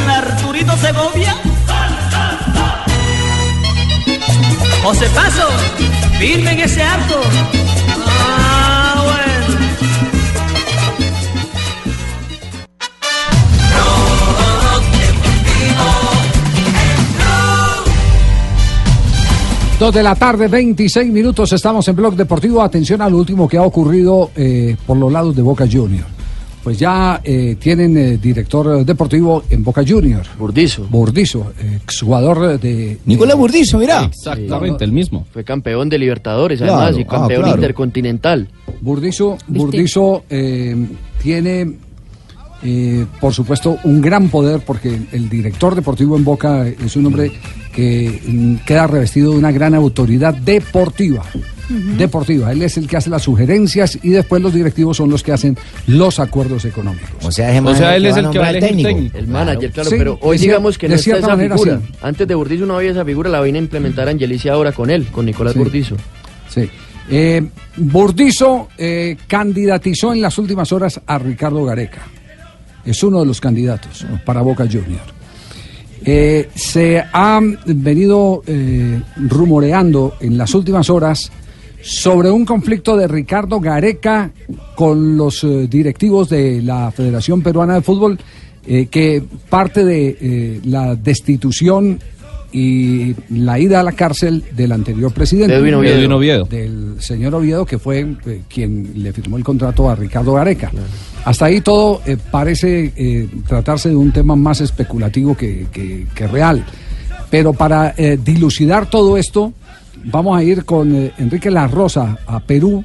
Arturito 0.07 0.75
Segovia. 0.77 1.35
José 4.83 5.07
Paso, 5.13 5.47
firme 6.17 6.53
en 6.53 6.59
ese 6.61 6.81
arco. 6.81 7.68
Dos 19.79 19.93
de 19.93 20.03
la 20.03 20.13
tarde, 20.13 20.49
26 20.49 21.09
minutos, 21.09 21.53
estamos 21.53 21.87
en 21.87 21.95
Blog 21.95 22.13
Deportivo. 22.13 22.61
Atención 22.61 23.01
a 23.01 23.09
lo 23.09 23.17
último 23.17 23.47
que 23.47 23.55
ha 23.55 23.63
ocurrido 23.63 24.29
eh, 24.35 24.75
por 24.85 24.97
los 24.97 25.09
lados 25.09 25.33
de 25.33 25.41
Boca 25.41 25.65
Junior. 25.71 26.05
Pues 26.61 26.77
ya 26.77 27.21
eh, 27.23 27.55
tienen 27.57 27.95
eh, 27.95 28.17
director 28.17 28.83
deportivo 28.83 29.43
en 29.49 29.63
Boca 29.63 29.81
Junior. 29.87 30.23
Burdizo. 30.37 30.85
Burdizo, 30.89 31.53
exjugador 31.57 32.59
de... 32.59 32.97
Nicolás 33.05 33.37
Burdizo, 33.37 33.77
mirá. 33.77 34.03
Exactamente, 34.03 34.83
el 34.83 34.91
mismo. 34.91 35.25
Fue 35.31 35.45
campeón 35.45 35.87
de 35.87 35.97
Libertadores, 35.97 36.59
Claro, 36.59 36.75
además, 36.75 36.99
y 36.99 37.03
ah, 37.03 37.07
campeón 37.07 37.43
claro. 37.43 37.55
intercontinental. 37.55 38.49
Burdizo, 38.81 39.37
Burdizo 39.47 40.25
eh, 40.29 40.75
tiene, 41.23 41.75
eh, 42.63 43.05
por 43.19 43.33
supuesto, 43.33 43.77
un 43.83 44.01
gran 44.01 44.29
poder 44.29 44.61
porque 44.65 44.97
el 45.11 45.29
director 45.29 45.75
deportivo 45.75 46.17
en 46.17 46.23
Boca 46.23 46.67
es 46.67 46.95
un 46.95 47.05
hombre 47.05 47.31
que 47.73 48.21
mm, 48.25 48.55
queda 48.65 48.87
revestido 48.87 49.31
de 49.31 49.37
una 49.37 49.51
gran 49.51 49.73
autoridad 49.75 50.33
deportiva. 50.33 51.23
Deportiva, 51.97 52.51
él 52.51 52.63
es 52.63 52.77
el 52.77 52.87
que 52.87 52.97
hace 52.97 53.11
las 53.11 53.21
sugerencias 53.21 53.99
y 54.01 54.09
después 54.09 54.41
los 54.41 54.51
directivos 54.55 54.97
son 54.97 55.11
los 55.11 55.21
que 55.21 55.31
hacen 55.31 55.55
los 55.85 56.19
acuerdos 56.19 56.65
económicos. 56.65 57.23
O 57.23 57.31
sea, 57.31 57.51
ese 57.51 57.61
man 57.61 57.75
es 57.75 57.79
el 58.17 58.29
que 58.31 58.39
va 58.39 58.47
a 58.47 58.53
nombrar 58.53 58.59
técnico. 58.59 58.89
El 59.15 59.27
manager, 59.27 59.71
claro, 59.71 59.89
Sí, 59.91 59.95
pero 59.99 60.17
hoy 60.23 60.39
digamos 60.39 60.79
que 60.79 60.89
no 60.89 60.95
está 60.95 61.03
cierta 61.03 61.27
esa 61.27 61.35
manera, 61.35 61.55
figura. 61.55 61.79
sí. 61.85 61.93
Antes 62.01 62.27
de 62.27 62.33
Burdizo 62.33 62.65
no 62.65 62.75
había 62.75 62.89
esa 62.89 63.05
figura, 63.05 63.29
la 63.29 63.39
vino 63.41 63.59
a 63.59 63.61
implementar 63.61 64.09
Angelici 64.09 64.49
ahora 64.49 64.71
con 64.71 64.89
él, 64.89 65.05
con 65.11 65.27
Nicolás 65.27 65.53
Sí. 65.53 65.59
Burdizo. 65.59 65.95
Sí. 66.49 66.67
Eh, 67.11 67.43
Burdizo 67.77 68.69
eh, 68.75 69.15
candidatizó 69.27 70.11
en 70.11 70.21
las 70.21 70.39
últimas 70.39 70.71
horas 70.71 70.99
a 71.05 71.19
Ricardo 71.19 71.63
Gareca. 71.65 72.01
Es 72.89 73.03
uno 73.03 73.19
de 73.19 73.27
los 73.27 73.39
candidatos 73.39 74.03
para 74.25 74.41
Boca 74.41 74.65
Junior. 74.65 75.19
Eh, 76.03 76.49
se 76.55 76.97
ha 76.99 77.39
venido 77.67 78.41
eh, 78.47 78.99
rumoreando 79.15 80.15
en 80.19 80.39
las 80.39 80.55
últimas 80.55 80.89
horas 80.89 81.31
sobre 81.83 82.31
un 82.31 82.45
conflicto 82.45 82.97
de 82.97 83.07
Ricardo 83.07 83.59
Gareca 83.59 84.31
con 84.75 85.15
los 85.15 85.43
eh, 85.43 85.67
directivos 85.69 86.29
de 86.29 86.63
la 86.63 86.89
Federación 86.89 87.43
Peruana 87.43 87.75
de 87.75 87.81
Fútbol, 87.81 88.17
que 88.91 89.23
parte 89.49 89.83
de 89.83 90.61
la 90.65 90.93
destitución 90.93 91.99
y 92.51 93.15
la 93.29 93.59
ida 93.59 93.79
a 93.79 93.83
la 93.83 93.91
cárcel 93.91 94.43
del 94.55 94.71
anterior 94.71 95.11
presidente. 95.13 95.53
De 95.53 95.59
Edwin 95.59 95.75
Oviedo. 95.75 95.95
Edwin 95.97 96.11
Oviedo. 96.13 96.45
Del 96.45 96.95
señor 96.99 97.35
Oviedo, 97.35 97.65
que 97.65 97.77
fue 97.77 97.99
eh, 98.25 98.41
quien 98.49 98.91
le 99.03 99.13
firmó 99.13 99.37
el 99.37 99.43
contrato 99.43 99.89
a 99.89 99.95
Ricardo 99.95 100.33
Gareca. 100.33 100.71
Hasta 101.25 101.45
ahí 101.45 101.61
todo 101.61 102.01
eh, 102.05 102.17
parece 102.31 102.93
eh, 102.95 103.27
tratarse 103.47 103.89
de 103.89 103.95
un 103.95 104.11
tema 104.11 104.35
más 104.35 104.61
especulativo 104.61 105.35
que, 105.37 105.67
que- 105.71 106.07
que 106.15 106.27
real. 106.27 106.63
Pero 107.29 107.53
para 107.53 107.93
eh, 107.97 108.17
dilucidar 108.23 108.89
todo 108.89 109.15
esto, 109.17 109.53
vamos 110.05 110.37
a 110.37 110.43
ir 110.43 110.65
con 110.65 110.95
eh, 110.95 111.11
Enrique 111.19 111.51
La 111.51 111.67
Rosa 111.67 112.17
a 112.25 112.39
Perú, 112.39 112.83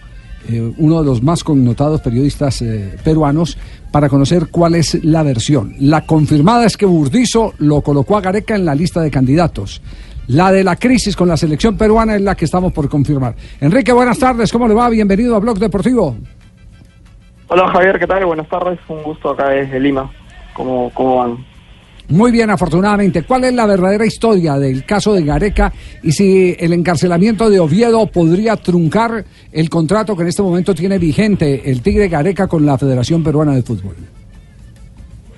eh, 0.51 0.73
uno 0.77 1.01
de 1.01 1.07
los 1.07 1.23
más 1.23 1.43
connotados 1.43 2.03
periodistas 2.03 2.61
eh, 2.61 2.97
peruanos, 3.03 3.57
para 3.95 4.09
conocer 4.09 4.49
cuál 4.51 4.75
es 4.75 5.05
la 5.05 5.23
versión. 5.23 5.77
La 5.79 6.05
confirmada 6.05 6.67
es 6.67 6.77
que 6.77 6.85
Burdizo 6.85 7.53
lo 7.59 7.81
colocó 7.81 8.17
a 8.17 8.21
Gareca 8.21 8.57
en 8.57 8.65
la 8.65 8.75
lista 8.75 9.01
de 9.01 9.09
candidatos. 9.09 9.81
La 10.27 10.51
de 10.51 10.65
la 10.65 10.75
crisis 10.75 11.15
con 11.15 11.29
la 11.29 11.37
selección 11.37 11.77
peruana 11.77 12.17
es 12.17 12.21
la 12.21 12.35
que 12.35 12.45
estamos 12.45 12.73
por 12.73 12.89
confirmar. 12.89 13.37
Enrique, 13.61 13.93
buenas 13.93 14.19
tardes, 14.19 14.51
¿cómo 14.51 14.67
le 14.67 14.75
va? 14.75 14.89
Bienvenido 14.89 15.37
a 15.37 15.39
Blog 15.39 15.61
Deportivo. 15.61 16.17
Hola 17.47 17.69
Javier, 17.69 18.01
¿qué 18.01 18.09
tal? 18.09 18.27
Buenas 18.27 18.49
tardes, 18.49 18.81
un 18.89 19.01
gusto 19.05 19.31
acá 19.31 19.51
desde 19.51 19.79
Lima. 19.79 20.11
¿Cómo, 20.55 20.91
cómo 20.93 21.19
van? 21.19 21.54
Muy 22.09 22.33
bien, 22.33 22.51
afortunadamente. 22.51 23.23
¿Cuál 23.23 23.45
es 23.45 23.55
la 23.55 23.67
verdadera 23.67 24.05
historia 24.05 24.59
del 24.59 24.85
caso 24.85 25.15
de 25.15 25.25
Gareca 25.25 25.73
y 26.03 26.13
si 26.13 26.55
el 26.59 26.73
encarcelamiento 26.73 27.49
de 27.49 27.61
Oviedo 27.61 28.07
podría 28.07 28.57
truncar 28.57 29.25
el 29.51 29.71
contrato 29.71 30.15
que 30.15 30.23
en 30.23 30.29
este 30.29 30.43
momento 30.43 30.75
tiene 30.75 30.99
vigente 30.99 31.71
el 31.71 31.83
Tigre 31.83 32.09
Gareca 32.09 32.47
con 32.47 32.67
la 32.67 32.77
Federación 32.77 33.25
Peruana 33.25 33.55
de 33.55 33.63
Fútbol? 33.63 33.97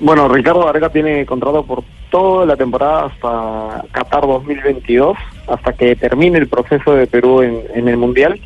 Bueno, 0.01 0.29
Ricardo 0.29 0.67
Gareca 0.67 0.91
tiene 0.91 1.25
contrato 1.25 1.65
por 1.65 1.83
toda 2.11 2.45
la 2.45 2.57
temporada 2.57 3.07
hasta 3.07 3.85
Qatar 3.93 4.27
2022, 4.27 5.17
hasta 5.47 5.73
que 5.73 5.97
termine 5.97 6.39
el 6.39 6.49
proceso 6.49 6.93
de 6.95 7.07
Perú 7.07 7.43
en, 7.43 7.63
en 7.75 7.89
el 7.89 7.97
Mundial. 7.97 8.39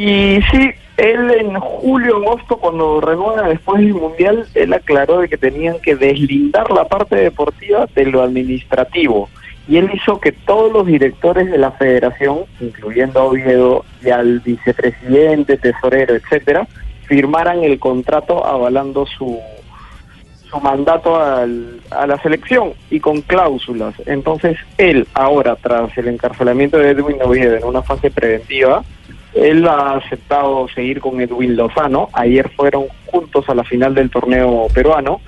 Y 0.00 0.40
sí, 0.52 0.70
él 0.96 1.28
en 1.40 1.58
julio, 1.58 2.18
agosto, 2.18 2.56
cuando 2.56 3.00
renueva 3.00 3.48
después 3.48 3.80
del 3.80 3.94
Mundial, 3.94 4.46
él 4.54 4.72
aclaró 4.72 5.18
de 5.18 5.28
que 5.28 5.36
tenían 5.36 5.80
que 5.80 5.96
deslindar 5.96 6.70
la 6.70 6.86
parte 6.86 7.16
deportiva 7.16 7.88
de 7.96 8.04
lo 8.06 8.22
administrativo. 8.22 9.28
Y 9.66 9.78
él 9.78 9.90
hizo 9.92 10.20
que 10.20 10.30
todos 10.30 10.72
los 10.72 10.86
directores 10.86 11.50
de 11.50 11.58
la 11.58 11.72
federación, 11.72 12.44
incluyendo 12.60 13.18
a 13.18 13.24
Oviedo 13.24 13.84
y 14.00 14.10
al 14.10 14.38
vicepresidente, 14.38 15.56
tesorero, 15.56 16.14
etcétera, 16.14 16.68
firmaran 17.08 17.64
el 17.64 17.80
contrato 17.80 18.46
avalando 18.46 19.04
su, 19.04 19.40
su 20.48 20.60
mandato 20.60 21.20
al- 21.20 21.80
a 21.90 22.06
la 22.06 22.22
selección 22.22 22.72
y 22.88 23.00
con 23.00 23.20
cláusulas. 23.22 23.94
Entonces, 24.06 24.56
él 24.76 25.08
ahora, 25.12 25.56
tras 25.56 25.98
el 25.98 26.06
encarcelamiento 26.06 26.78
de 26.78 26.90
Edwin 26.90 27.20
Oviedo 27.20 27.56
en 27.56 27.64
una 27.64 27.82
fase 27.82 28.12
preventiva, 28.12 28.84
él 29.38 29.66
ha 29.66 29.96
aceptado 29.96 30.68
seguir 30.74 31.00
con 31.00 31.20
Edwin 31.20 31.56
Lozano. 31.56 32.08
Ayer 32.12 32.50
fueron 32.56 32.84
juntos 33.06 33.48
a 33.48 33.54
la 33.54 33.64
final 33.64 33.94
del 33.94 34.10
torneo 34.10 34.66
peruano 34.74 35.20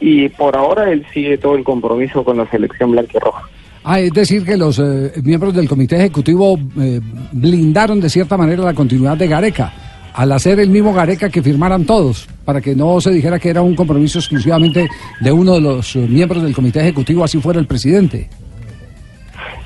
y 0.00 0.28
por 0.30 0.56
ahora 0.56 0.90
él 0.90 1.06
sigue 1.12 1.38
todo 1.38 1.56
el 1.56 1.64
compromiso 1.64 2.24
con 2.24 2.38
la 2.38 2.50
selección 2.50 2.92
blanquirroja. 2.92 3.42
Ah, 3.84 4.00
es 4.00 4.12
decir, 4.12 4.44
que 4.44 4.56
los 4.56 4.78
eh, 4.78 5.12
miembros 5.22 5.54
del 5.54 5.68
comité 5.68 5.96
ejecutivo 5.96 6.58
eh, 6.78 7.00
blindaron 7.32 8.00
de 8.00 8.10
cierta 8.10 8.36
manera 8.36 8.62
la 8.62 8.74
continuidad 8.74 9.16
de 9.16 9.26
Gareca, 9.26 9.72
al 10.12 10.32
hacer 10.32 10.60
el 10.60 10.68
mismo 10.68 10.92
Gareca 10.92 11.30
que 11.30 11.42
firmaran 11.42 11.86
todos, 11.86 12.28
para 12.44 12.60
que 12.60 12.74
no 12.74 13.00
se 13.00 13.10
dijera 13.10 13.38
que 13.38 13.48
era 13.48 13.62
un 13.62 13.74
compromiso 13.74 14.18
exclusivamente 14.18 14.86
de 15.20 15.32
uno 15.32 15.54
de 15.54 15.60
los 15.62 15.96
eh, 15.96 16.00
miembros 16.00 16.42
del 16.42 16.54
comité 16.54 16.80
ejecutivo, 16.80 17.24
así 17.24 17.40
fuera 17.40 17.58
el 17.58 17.66
presidente. 17.66 18.28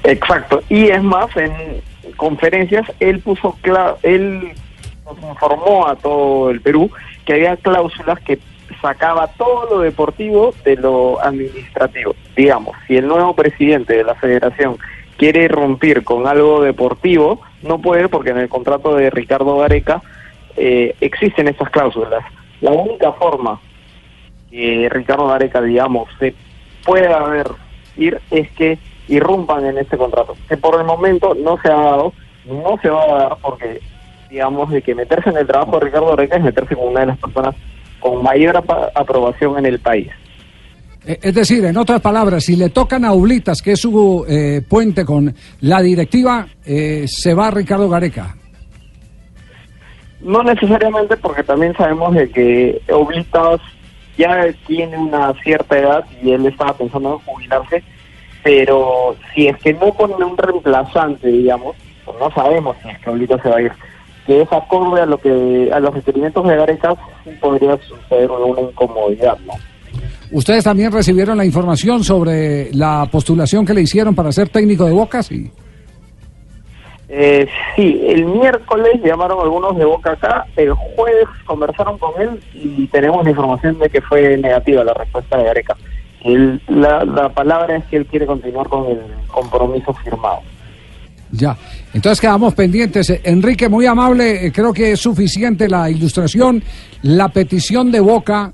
Exacto. 0.05 0.63
Y 0.69 0.85
es 0.85 1.03
más, 1.03 1.27
en 1.37 1.53
conferencias 2.17 2.91
él 3.01 3.21
puso 3.21 3.57
él 4.03 4.53
informó 5.07 5.87
a 5.87 5.97
todo 5.97 6.51
el 6.51 6.61
Perú 6.61 6.91
que 7.25 7.35
había 7.35 7.57
cláusulas 7.57 8.21
que 8.21 8.39
sacaba 8.81 9.29
todo 9.29 9.69
lo 9.71 9.81
deportivo 9.81 10.55
de 10.65 10.77
lo 10.77 11.23
administrativo. 11.23 12.15
Digamos, 12.37 12.77
si 12.87 12.97
el 12.97 13.07
nuevo 13.07 13.35
presidente 13.35 13.95
de 13.95 14.05
la 14.05 14.15
federación 14.15 14.77
quiere 15.17 15.49
romper 15.49 16.05
con 16.05 16.27
algo 16.27 16.63
deportivo, 16.63 17.41
no 17.63 17.81
puede 17.81 18.09
porque 18.09 18.31
en 18.31 18.39
el 18.39 18.49
contrato 18.49 18.97
de 18.97 19.11
Ricardo 19.11 19.59
Gareca 19.59 20.03
eh, 20.57 20.95
existen 21.01 21.49
estas 21.49 21.71
cláusulas. 21.71 22.25
La 22.61 22.73
única 22.73 23.13
forma 23.13 23.61
que 24.51 24.89
Ricardo 24.91 25.29
Gareca, 25.29 25.61
digamos, 25.61 26.09
se 26.19 26.35
pueda 26.85 27.27
ver 27.29 27.47
ir 27.97 28.21
es 28.31 28.51
que 28.53 28.79
irrumpan 29.09 29.65
en 29.67 29.79
este 29.79 29.97
contrato. 29.97 30.37
Que 30.49 30.57
por 30.57 30.79
el 30.79 30.87
momento 30.87 31.35
no 31.35 31.59
se 31.63 31.69
ha 31.69 31.77
dado, 31.77 32.13
no 32.47 32.79
se 32.81 32.89
va 32.89 33.03
a 33.03 33.19
dar 33.19 33.37
porque, 33.41 33.81
digamos, 34.31 34.71
de 34.71 34.83
que 34.83 34.95
meterse 34.95 35.31
en 35.31 35.39
el 35.39 35.47
trabajo 35.47 35.79
de 35.79 35.87
Ricardo 35.87 36.17
Gareca 36.17 36.37
es 36.37 36.45
meterse 36.45 36.75
con 36.75 36.89
una 36.89 37.01
de 37.01 37.07
las 37.07 37.19
personas 37.19 37.55
con 38.01 38.23
mayor 38.23 38.63
aprobación 38.95 39.59
en 39.59 39.67
el 39.67 39.79
país. 39.79 40.11
Eh, 41.07 41.19
Es 41.23 41.35
decir, 41.35 41.65
en 41.65 41.77
otras 41.77 42.01
palabras, 42.01 42.45
si 42.45 42.57
le 42.57 42.71
tocan 42.71 43.05
a 43.05 43.13
Ublitas, 43.13 43.63
que 43.63 43.73
es 43.73 43.81
su 43.81 44.25
eh, 44.29 44.63
puente 44.69 45.05
con 45.05 45.35
la 45.61 45.81
directiva, 45.81 46.47
eh, 46.65 47.05
se 47.07 47.35
va 47.35 47.51
Ricardo 47.51 47.89
Gareca. 47.89 48.35
No 50.21 50.43
necesariamente 50.43 51.17
porque 51.19 51.43
también 51.43 51.75
sabemos 51.77 52.15
de 52.15 52.31
que 52.31 52.81
Oblitas 52.91 53.61
ya 54.17 54.47
tiene 54.67 54.97
una 54.97 55.35
cierta 55.43 55.79
edad 55.79 56.05
y 56.23 56.31
él 56.31 56.47
estaba 56.47 56.73
pensando 56.75 57.15
en 57.15 57.19
jubilarse, 57.19 57.83
pero 58.45 59.17
si 59.35 59.49
es 59.49 59.57
que 59.57 59.73
no 59.73 59.93
ponen 59.95 60.23
un 60.23 60.37
reemplazante, 60.37 61.29
digamos, 61.29 61.75
pues 62.05 62.17
no 62.21 62.31
sabemos 62.31 62.77
si 62.83 62.91
es 62.91 62.99
que 62.99 63.11
Oblitas 63.11 63.41
se 63.43 63.49
va 63.49 63.57
a 63.57 63.63
ir, 63.63 63.73
que 64.27 64.43
es 64.43 64.53
acorde 64.53 65.01
a 65.01 65.07
lo 65.07 65.17
que 65.17 65.71
a 65.73 65.81
los 65.81 65.95
requerimientos 65.95 66.47
de 66.47 66.55
Gareca, 66.55 66.95
podría 67.41 67.77
suceder 67.79 68.31
una 68.31 68.61
incomodidad, 68.61 69.39
¿no? 69.47 69.55
¿Ustedes 70.31 70.63
también 70.65 70.93
recibieron 70.93 71.39
la 71.39 71.45
información 71.45 72.05
sobre 72.05 72.73
la 72.75 73.09
postulación 73.11 73.65
que 73.65 73.73
le 73.73 73.83
hicieron 73.83 74.15
para 74.15 74.31
ser 74.31 74.51
técnico 74.51 74.85
de 74.85 74.93
Boca? 74.93 75.23
Sí. 75.23 75.51
Eh, 77.09 77.47
sí, 77.77 78.05
el 78.09 78.27
miércoles 78.27 79.01
llamaron 79.03 79.41
algunos 79.41 79.77
de 79.79 79.85
Boca 79.87 80.13
acá, 80.13 80.47
el 80.57 80.73
jueves 80.73 81.29
conversaron 81.47 81.97
con 81.99 82.21
él 82.21 82.41
y 82.53 82.87
tenemos 82.89 83.25
la 83.25 83.31
información 83.31 83.79
de 83.79 83.89
que 83.89 84.03
fue 84.03 84.37
negativa 84.37 84.85
la 84.85 84.93
respuesta 84.93 85.39
de 85.39 85.45
Gareca. 85.45 85.77
Él- 86.25 86.61
la, 86.69 87.05
la 87.05 87.29
palabra 87.29 87.77
es 87.77 87.85
que 87.87 87.97
él 87.99 88.07
quiere 88.07 88.27
continuar 88.27 88.69
con 88.69 88.87
el 88.91 88.99
compromiso 89.29 89.93
firmado. 89.95 90.41
Ya. 91.31 91.57
Entonces 91.93 92.21
quedamos 92.21 92.55
pendientes. 92.55 93.11
Eh, 93.11 93.21
Enrique, 93.25 93.69
muy 93.69 93.87
amable, 93.87 94.47
eh, 94.47 94.53
creo 94.53 94.73
que 94.73 94.93
es 94.93 95.01
suficiente 95.01 95.69
la 95.69 95.91
ilustración. 95.91 96.63
La 97.03 97.29
petición 97.29 97.91
de 97.93 98.01
Boca 98.01 98.53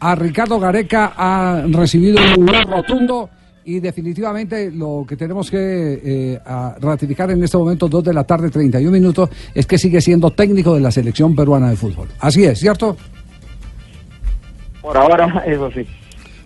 a 0.00 0.14
Ricardo 0.14 0.58
Gareca 0.58 1.12
ha 1.16 1.62
recibido 1.68 2.18
un 2.36 2.46
lugar 2.46 2.66
rotundo 2.68 3.28
Y 3.64 3.78
definitivamente 3.78 4.72
lo 4.72 5.04
que 5.08 5.16
tenemos 5.16 5.48
que 5.48 6.00
eh, 6.04 6.38
ratificar 6.80 7.30
en 7.30 7.44
este 7.44 7.56
momento, 7.56 7.86
2 7.88 8.02
de 8.02 8.12
la 8.12 8.24
tarde, 8.24 8.50
31 8.50 8.90
minutos, 8.90 9.30
es 9.54 9.64
que 9.66 9.78
sigue 9.78 10.00
siendo 10.00 10.30
técnico 10.32 10.74
de 10.74 10.80
la 10.80 10.90
selección 10.90 11.36
peruana 11.36 11.70
de 11.70 11.76
fútbol. 11.76 12.08
Así 12.18 12.44
es, 12.44 12.58
¿cierto? 12.58 12.96
Por 14.80 14.96
ahora, 14.96 15.44
eso 15.46 15.70
sí. 15.70 15.86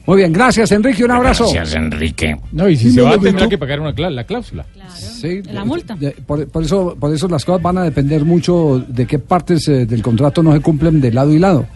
Muy 0.07 0.19
bien, 0.19 0.33
gracias 0.33 0.71
Enrique, 0.73 1.05
un 1.05 1.11
abrazo. 1.11 1.47
Enrique. 1.75 2.37
No, 2.53 2.69
y 2.69 2.77
si 2.77 2.85
Sí, 2.85 2.91
se 2.93 2.97
no 3.01 3.07
va, 3.07 3.19
tendrá 3.19 3.49
que 3.49 3.59
pagar 3.59 3.81
una 3.81 3.93
la 4.11 4.25
cláusula. 4.25 4.65
Sí, 4.95 5.43
La 5.53 5.65
multa. 5.65 5.97
de- 5.97 6.13
por, 6.13 6.47
por 6.49 6.63
eso, 6.63 6.97
por 6.99 7.13
eso 7.13 7.27
las 7.29 7.45
cosas 7.45 7.61
van 7.63 7.79
a 7.79 7.83
depender 7.83 8.25
mucho 8.25 8.85
de 8.87 9.07
qué 9.07 9.19
partes 9.19 9.67
eh, 9.69 9.85
del 9.87 10.03
contrato 10.03 10.43
no 10.43 10.53
se 10.53 10.61
cumplen 10.61 11.01
de 11.01 11.13
lado 11.13 11.33
y 11.33 11.39
lado. 11.39 11.67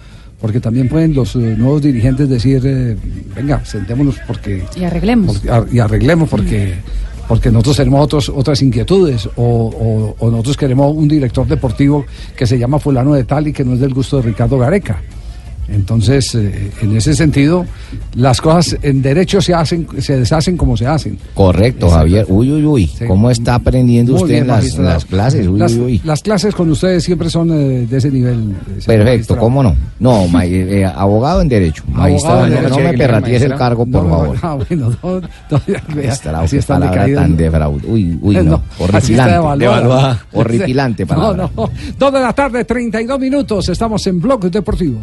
Porque 0.40 0.60
también 0.60 0.88
pueden 0.88 1.12
los 1.14 1.34
eh, 1.36 1.38
nuevos 1.58 1.82
dirigentes 1.82 2.28
decir, 2.28 2.62
eh, 2.64 2.96
venga, 3.34 3.62
sentémonos 3.64 4.16
porque, 4.26 4.64
Y 4.76 4.84
arreglemos. 4.84 5.34
porque- 5.36 5.50
ar- 5.50 5.66
y 5.70 5.80
arreglemos 5.80 6.28
porque, 6.30 6.74
porque 7.28 7.50
nosotros 7.50 7.76
tenemos 7.78 8.00
otros, 8.04 8.28
otras 8.30 8.62
inquietudes 8.62 9.26
o, 9.26 9.42
o- 9.42 10.16
o 10.18 10.30
nosotros 10.30 10.56
queremos 10.56 10.94
un 10.96 11.08
director 11.08 11.46
deportivo 11.46 12.06
que 12.36 12.46
se 12.46 12.58
llama 12.58 12.78
fulano 12.78 13.12
de 13.14 13.24
tal 13.24 13.48
y 13.48 13.52
que 13.52 13.64
no 13.64 13.74
es 13.74 13.80
del 13.80 13.92
gusto 13.92 14.18
de 14.18 14.22
Ricardo 14.22 14.56
Gareca. 14.58 15.02
Entonces, 15.72 16.34
eh, 16.34 16.70
en 16.82 16.96
ese 16.96 17.14
sentido, 17.14 17.64
las 18.16 18.40
cosas 18.40 18.76
en 18.82 19.02
derecho 19.02 19.40
se 19.40 19.54
hacen, 19.54 19.86
se 19.98 20.18
deshacen 20.18 20.56
como 20.56 20.76
se 20.76 20.86
hacen. 20.86 21.16
Correcto, 21.34 21.88
Javier. 21.88 22.26
Uy, 22.28 22.50
uy, 22.50 22.64
uy. 22.66 22.90
¿Cómo 23.06 23.30
está 23.30 23.54
aprendiendo 23.54 24.12
Muy 24.14 24.22
usted 24.22 24.34
bien, 24.34 24.46
las, 24.48 25.04
clases? 25.04 25.46
Uy, 25.46 25.58
las, 25.58 25.72
uy, 25.74 25.80
uy. 25.80 26.00
las 26.04 26.22
clases 26.22 26.54
con 26.54 26.68
ustedes 26.70 27.04
siempre 27.04 27.30
son 27.30 27.50
eh, 27.52 27.86
de 27.88 27.96
ese 27.98 28.10
nivel. 28.10 28.50
eh, 28.50 28.54
Perfecto, 28.84 29.04
magistrado. 29.04 29.40
¿cómo 29.42 29.62
no? 29.62 29.76
No, 30.00 30.26
ma- 30.26 30.44
eh, 30.44 30.80
eh, 30.80 30.84
abogado 30.84 31.40
en 31.40 31.48
derecho. 31.48 31.84
Magistrado, 31.88 32.46
en 32.46 32.50
no, 32.54 32.56
derecho. 32.60 32.76
no 32.80 32.84
me 32.92 32.98
perratíes 32.98 33.42
el 33.42 33.54
cargo, 33.54 33.86
por 33.86 34.02
No, 34.04 34.10
favor. 34.10 34.36
Ah, 34.42 34.54
bueno, 34.68 34.90
no, 35.02 35.20
todavía, 35.48 35.82
vea, 35.94 36.04
Magistrado, 36.06 36.44
así 36.44 36.56
decaídos. 36.56 37.22
tan 37.22 37.36
defraud. 37.36 37.82
Uy, 37.86 38.18
uy, 38.20 38.34
no. 38.42 38.42
No, 38.42 38.56
está 38.56 38.84
Horripilante. 38.84 39.68
Horripilante 40.32 41.04
No, 41.06 41.08
palabra. 41.08 41.50
no. 41.56 41.70
Dos 41.98 42.12
de 42.12 42.20
la 42.20 42.32
tarde, 42.32 42.64
32 42.64 43.20
minutos. 43.20 43.68
Estamos 43.68 44.04
en 44.08 44.20
Blog 44.20 44.50
Deportivo. 44.50 44.98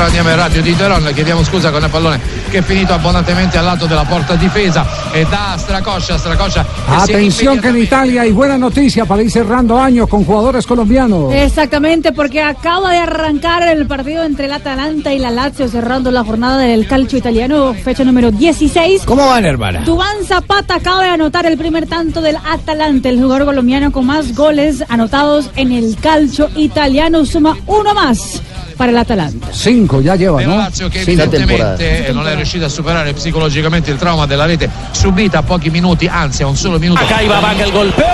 In 0.00 0.34
radio 0.34 0.62
di 0.62 0.74
Teron, 0.74 1.10
chiediamo 1.12 1.44
scusa 1.44 1.70
con 1.70 1.82
il 1.82 1.90
pallone 1.90 2.18
che 2.48 2.58
è 2.58 2.62
finito 2.62 2.94
abbondantemente 2.94 3.58
al 3.58 3.64
lato 3.66 3.84
della 3.84 4.04
porta 4.04 4.34
difesa 4.34 5.12
e 5.12 5.26
da 5.26 5.54
Stracoscia, 5.58 6.16
Stracoscia 6.16 6.64
Atención 6.88 7.60
que 7.60 7.68
en 7.68 7.76
Italia 7.76 8.22
hay 8.22 8.32
buena 8.32 8.56
noticia 8.56 9.04
para 9.04 9.22
ir 9.22 9.30
cerrando 9.30 9.78
año 9.78 10.06
con 10.06 10.24
jugadores 10.24 10.66
colombianos. 10.66 11.34
Exactamente, 11.34 12.12
porque 12.12 12.40
acaba 12.40 12.92
de 12.92 12.96
arrancar 12.96 13.62
el 13.68 13.86
partido 13.86 14.24
entre 14.24 14.46
el 14.46 14.52
Atalanta 14.52 15.12
y 15.12 15.18
la 15.18 15.30
Lazio, 15.30 15.68
cerrando 15.68 16.10
la 16.10 16.24
jornada 16.24 16.56
del 16.56 16.86
calcio 16.86 17.18
italiano, 17.18 17.74
fecha 17.74 18.02
número 18.02 18.30
16. 18.30 19.02
¿Cómo 19.04 19.26
van, 19.26 19.44
hermana? 19.44 19.82
Dubán 19.82 20.24
Zapata 20.24 20.76
acaba 20.76 21.02
de 21.02 21.10
anotar 21.10 21.44
el 21.44 21.58
primer 21.58 21.86
tanto 21.86 22.22
del 22.22 22.36
Atalanta, 22.36 23.10
el 23.10 23.20
jugador 23.20 23.44
colombiano 23.44 23.92
con 23.92 24.06
más 24.06 24.34
goles 24.34 24.82
anotados 24.88 25.50
en 25.56 25.72
el 25.72 25.96
calcio 26.00 26.48
italiano, 26.56 27.26
suma 27.26 27.54
uno 27.66 27.92
más 27.92 28.40
para 28.80 28.92
el 28.92 28.96
Atalanta. 28.96 29.48
Cinco 29.52 30.00
ya 30.00 30.16
lleva, 30.16 30.40
¿no? 30.40 30.56
Lazio 30.56 30.88
che 30.88 31.04
Cinco. 31.04 31.22
evidentemente 31.22 32.12
non 32.14 32.26
è 32.26 32.34
riuscita 32.34 32.64
a 32.64 32.68
superare 32.70 33.12
psicologicamente 33.12 33.90
il 33.90 33.98
trauma 33.98 34.24
della 34.24 34.46
rete 34.46 34.70
subita 34.92 35.40
a 35.40 35.42
pochi 35.42 35.68
minuti, 35.68 36.06
anzi 36.06 36.44
a 36.44 36.46
un 36.46 36.56
solo 36.56 36.78
minuto. 36.78 37.04
Acá 37.04 37.20
iba 37.20 37.38
Vaca 37.40 37.62
el 37.62 37.72
golpeo. 37.72 38.06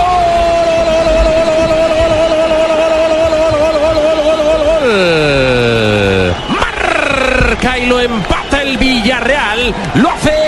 Marca 6.49 7.77
y 7.77 7.85
lo 7.85 8.01
empata 8.01 8.61
el 8.61 8.77
Villarreal. 8.77 9.73
Lo 9.93 10.09
hace 10.09 10.46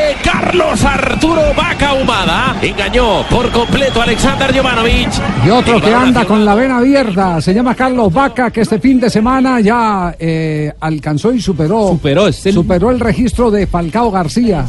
Carlos 0.50 0.84
Arturo 0.84 1.42
Vaca 1.56 1.94
Humada. 1.94 2.58
Engañó 2.60 3.22
por 3.30 3.52
completo 3.52 4.02
a 4.02 4.06
Alexander 4.06 4.52
Jovanovic. 4.52 5.12
Y 5.46 5.50
otro 5.52 5.76
El 5.76 5.82
que 5.84 5.94
anda 5.94 6.26
con 6.26 6.44
la 6.44 6.56
vena 6.56 6.80
abierta, 6.80 7.40
se 7.40 7.54
llama 7.54 7.76
Carlos 7.76 8.12
Vaca, 8.12 8.50
que 8.50 8.62
este 8.62 8.80
fin 8.80 9.00
de 9.00 9.12
semana 9.12 9.60
ya 9.60 10.16
eh, 10.18 10.74
alcanzó 10.80 11.32
y 11.32 11.40
superó, 11.40 11.90
superó, 11.92 12.90
el... 12.90 13.00
registro 13.00 13.52
de 13.52 13.68
Falcao 13.68 14.10
García. 14.10 14.66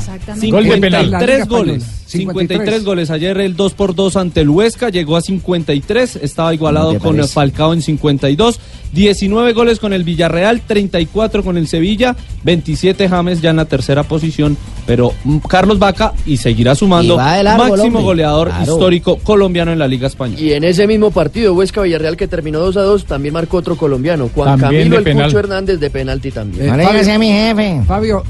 Gol 0.51 0.64
de 0.64 0.75
En 0.75 0.81
penal. 0.83 1.16
Tres 1.19 1.40
Española. 1.40 1.73
goles. 1.73 1.99
53 2.11 2.85
goles. 2.85 3.11
Ayer 3.11 3.38
el 3.40 3.57
2 3.57 3.73
por 3.75 3.94
2 3.94 4.16
ante 4.16 4.40
el 4.40 4.51
Huesca 4.51 4.88
llegó 4.90 5.16
a 5.16 5.20
53. 5.20 6.16
Estaba 6.16 6.53
igualado 6.55 6.92
¿Qué 6.92 6.99
con 6.99 7.16
parece? 7.16 7.33
Falcao 7.33 7.73
en 7.73 7.83
52. 7.83 8.61
19 8.92 9.53
goles 9.53 9.79
con 9.79 9.92
el 9.92 10.03
Villarreal, 10.03 10.62
34 10.62 11.44
con 11.44 11.57
el 11.57 11.68
Sevilla, 11.68 12.16
27 12.42 13.09
James 13.09 13.40
ya 13.40 13.51
en 13.51 13.57
la 13.57 13.66
tercera 13.66 14.03
posición. 14.03 14.57
Pero 14.85 15.12
mm, 15.23 15.37
Carlos 15.49 15.79
Vaca 15.79 16.12
y 16.27 16.38
seguirá 16.38 16.75
sumando 16.75 17.14
Y 17.14 17.16
largo 17.44 17.64
el 17.66 17.70
máximo 17.70 17.85
hombre. 17.99 18.03
goleador 18.03 18.49
Claro. 18.49 18.73
histórico 18.73 19.16
colombiano 19.18 19.70
en 19.73 19.79
la 19.79 19.87
Liga 19.87 20.09
Española. 20.09 20.40
Y 20.42 20.55
en 20.55 20.64
ese 20.64 20.88
mismo 20.88 21.12
partido, 21.12 21.55
Huesca 21.55 21.83
Villarreal, 21.83 22.16
que 22.16 22.27
terminó 22.27 22.59
2 22.59 22.77
a 22.79 22.83
2, 22.83 23.05
también 23.05 23.33
marcó 23.33 23.59
otro 23.59 23.77
colombiano, 23.77 24.29
Juan 24.35 24.59
También 24.59 24.83
Camilo 24.83 24.99
El 24.99 25.05
penal. 25.05 25.27
Pucho 25.27 25.38
Hernández 25.38 25.79
de 25.79 25.90
penalti 25.90 26.33
también. 26.33 26.81
Eh, 26.81 26.85
Fabio- 26.85 27.18
mi 27.20 27.29
jefe. 27.31 27.83
Fabio, 27.87 28.25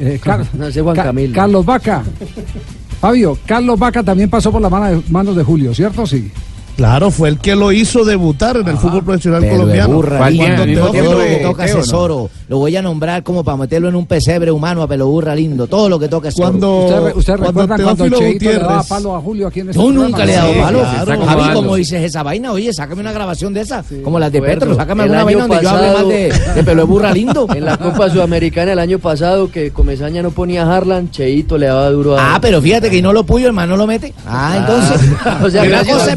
eh, 0.00 0.18
Car- 0.20 0.44
No, 0.54 0.66
ese 0.66 0.82
Juan 0.82 0.96
Ca- 0.96 1.04
Camilo. 1.04 1.34
Carlos 1.36 1.64
Vaca. 1.64 2.02
Fabio, 3.00 3.38
Carlos 3.46 3.78
Vaca 3.78 4.02
también 4.02 4.28
pasó 4.28 4.52
por 4.52 4.60
las 4.60 5.10
manos 5.10 5.34
de 5.34 5.42
Julio, 5.42 5.74
¿cierto? 5.74 6.06
Sí. 6.06 6.30
Claro, 6.80 7.10
fue 7.10 7.28
el 7.28 7.38
que 7.38 7.54
lo 7.54 7.72
hizo 7.72 8.06
debutar 8.06 8.56
en 8.56 8.66
el 8.66 8.78
fútbol 8.78 9.04
profesional 9.04 9.46
colombiano. 9.46 9.96
burra, 9.96 10.16
Cuando. 10.16 10.42
Teófilo- 10.44 10.92
todo 10.92 11.12
lo 11.12 11.18
que 11.26 11.36
toca 11.42 11.64
es 11.66 11.92
¿no? 11.92 11.98
oro. 11.98 12.30
Lo 12.48 12.56
voy 12.56 12.74
a 12.74 12.80
nombrar 12.80 13.22
como 13.22 13.44
para 13.44 13.58
meterlo 13.58 13.90
en 13.90 13.96
un 13.96 14.06
pesebre 14.06 14.50
humano 14.50 14.80
a 14.82 14.88
pelo 14.88 15.06
burra 15.06 15.34
lindo. 15.34 15.66
Todo 15.66 15.90
lo 15.90 15.98
que 15.98 16.08
toca 16.08 16.28
es 16.30 16.36
oro. 16.38 16.48
Cuando- 16.48 16.78
¿Usted, 16.86 17.16
usted 17.16 17.36
cuando 17.36 17.60
recuerda 17.66 17.84
cuando 17.84 18.18
Cheito 18.18 18.44
le 18.50 18.56
daba 18.58 18.78
Gutiérrez- 18.82 18.88
palo 18.88 19.14
a 19.14 19.20
Julio 19.20 19.46
aquí 19.48 19.60
en 19.60 19.68
este 19.68 19.78
Yo 19.78 19.84
programa? 19.88 20.08
nunca 20.08 20.24
le 20.24 20.32
he 20.32 20.36
dado 20.36 20.52
Sí, 20.54 20.58
palo. 20.58 20.78
claro. 20.80 21.26
Javi. 21.26 21.52
¿cómo 21.52 21.76
dices 21.76 22.02
esa 22.02 22.22
vaina? 22.22 22.52
Oye, 22.52 22.72
sácame 22.72 23.00
una 23.02 23.12
grabación 23.12 23.52
de 23.52 23.60
esa. 23.60 23.84
como 24.02 24.18
las 24.18 24.32
de 24.32 24.40
Petro. 24.40 24.74
Sácame 24.74 25.02
alguna 25.02 25.24
vaina 25.24 25.46
donde 25.46 25.62
yo 25.62 25.68
hable 25.70 25.92
mal 25.92 26.08
de, 26.08 26.32
de 26.54 26.64
pelo 26.64 26.80
de 26.80 26.86
burra 26.88 27.12
lindo. 27.12 27.46
En 27.54 27.66
la 27.66 27.76
Copa 27.76 28.08
Sudamericana 28.08 28.72
el 28.72 28.78
año 28.78 28.98
pasado, 28.98 29.50
que 29.50 29.70
Comesaña 29.70 30.22
no 30.22 30.30
ponía 30.30 30.62
a 30.64 30.76
Harlan, 30.78 31.10
Cheito 31.10 31.58
le 31.58 31.66
daba 31.66 31.90
duro 31.90 32.16
a... 32.18 32.36
Ah, 32.36 32.38
pero 32.40 32.62
fíjate 32.62 32.88
que 32.88 33.02
no 33.02 33.12
lo 33.12 33.24
puyo, 33.24 33.48
hermano, 33.48 33.72
no 33.72 33.76
lo 33.76 33.86
mete. 33.86 34.14
Ah, 34.26 34.56
entonces. 34.60 35.10
O 35.44 35.50
sea, 35.50 35.64
gracias 35.66 36.08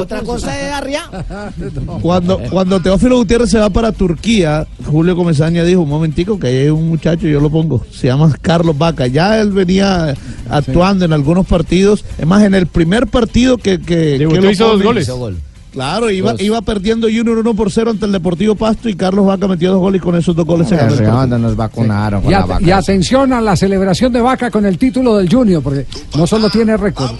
otra 0.00 0.20
cosa 0.22 0.58
es 0.60 0.72
arriar. 0.72 1.04
Cuando, 2.02 2.38
cuando 2.50 2.80
Teófilo 2.80 3.16
Gutiérrez 3.16 3.50
se 3.50 3.58
va 3.58 3.70
para 3.70 3.92
Turquía, 3.92 4.66
Julio 4.86 5.16
Comesaña 5.16 5.64
dijo, 5.64 5.80
un 5.82 5.88
momentico, 5.88 6.38
que 6.38 6.46
ahí 6.48 6.56
hay 6.58 6.68
un 6.70 6.88
muchacho, 6.88 7.26
yo 7.26 7.40
lo 7.40 7.50
pongo, 7.50 7.84
se 7.92 8.06
llama 8.06 8.34
Carlos 8.40 8.76
Vaca. 8.78 9.06
Ya 9.06 9.40
él 9.40 9.50
venía 9.52 10.14
actuando 10.48 11.04
en 11.04 11.12
algunos 11.12 11.46
partidos. 11.46 12.04
Es 12.18 12.26
más, 12.26 12.42
en 12.44 12.54
el 12.54 12.66
primer 12.66 13.06
partido 13.06 13.56
que... 13.58 13.80
que 13.80 14.16
que 14.18 14.40
lo 14.40 14.50
hizo 14.50 14.68
dos 14.68 14.82
goles. 14.82 15.04
Hizo 15.04 15.16
gol. 15.18 15.36
Claro, 15.72 16.10
iba, 16.10 16.32
Dos. 16.32 16.40
iba 16.40 16.60
perdiendo 16.62 17.06
Junior 17.06 17.38
1 17.38 17.54
por 17.54 17.70
0 17.70 17.92
ante 17.92 18.04
el 18.04 18.10
Deportivo 18.10 18.56
Pasto 18.56 18.88
y 18.88 18.94
Carlos 18.96 19.24
Vaca 19.24 19.46
metió 19.46 19.70
dos 19.70 19.78
goles 19.78 20.00
y 20.00 20.02
con 20.02 20.16
esos 20.16 20.34
dos 20.34 20.44
goles 20.44 20.68
se 20.68 20.74
ganó 20.76 20.92
el 21.36 21.40
nos 21.40 21.54
vacunaron 21.54 22.24
Y, 22.28 22.34
at- 22.34 22.60
y 22.60 22.72
atención 22.72 23.32
a 23.32 23.40
la 23.40 23.54
celebración 23.54 24.12
de 24.12 24.20
Vaca 24.20 24.50
con 24.50 24.66
el 24.66 24.78
título 24.78 25.16
del 25.16 25.32
Junior, 25.32 25.62
porque 25.62 25.86
no 26.16 26.26
solo 26.26 26.50
tiene 26.50 26.76
récord. 26.76 27.12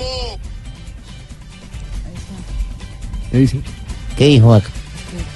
¿Qué 3.31 3.39
dice? 3.39 3.61
¿Qué 4.17 4.27
dijo 4.27 4.53
acá? 4.55 4.69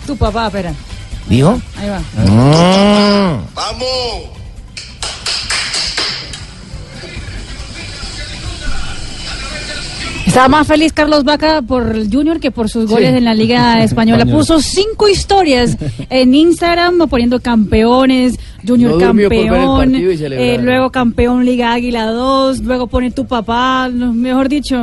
Tu 0.07 0.17
papá, 0.17 0.47
espera. 0.47 0.73
¿Dijo? 1.29 1.61
Ahí 1.79 1.89
va. 1.89 2.01
Mm. 2.25 3.45
Estaba 10.27 10.49
más 10.49 10.67
feliz 10.67 10.93
Carlos 10.93 11.23
Vaca 11.23 11.63
por 11.63 11.95
el 11.95 12.11
Junior 12.11 12.41
que 12.41 12.51
por 12.51 12.69
sus 12.69 12.87
goles 12.91 13.11
Sí. 13.13 13.17
en 13.19 13.25
la 13.25 13.35
Liga 13.35 13.85
Española. 13.85 14.23
Española. 14.25 14.37
Puso 14.39 14.61
cinco 14.61 15.07
historias 15.09 15.77
en 16.11 16.35
Instagram 16.35 17.07
poniendo 17.09 17.41
campeones, 17.41 18.37
Junior 18.67 18.93
No 18.93 18.99
campeón, 18.99 19.95
eh, 19.95 20.59
luego 20.61 20.91
campeón 20.91 21.45
Liga 21.45 21.73
Águila 21.73 22.07
2, 22.07 22.61
luego 22.61 22.87
pone 22.87 23.11
tu 23.11 23.27
papá, 23.27 23.89
no, 23.93 24.13
mejor 24.13 24.49
dicho. 24.49 24.77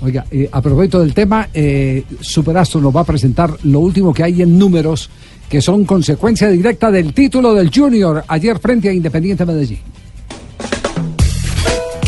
Oiga, 0.00 0.24
eh, 0.30 0.48
a 0.50 0.62
propósito 0.62 1.00
del 1.00 1.14
tema, 1.14 1.48
eh, 1.52 2.04
Superastro 2.20 2.80
nos 2.80 2.94
va 2.94 3.00
a 3.00 3.04
presentar 3.04 3.52
lo 3.64 3.80
último 3.80 4.12
que 4.12 4.22
hay 4.22 4.42
en 4.42 4.58
números 4.58 5.10
que 5.48 5.62
son 5.62 5.84
consecuencia 5.84 6.48
directa 6.48 6.90
del 6.90 7.12
título 7.14 7.54
del 7.54 7.70
Junior 7.74 8.24
ayer 8.28 8.58
frente 8.58 8.88
a 8.88 8.92
Independiente 8.92 9.46
Medellín. 9.46 9.97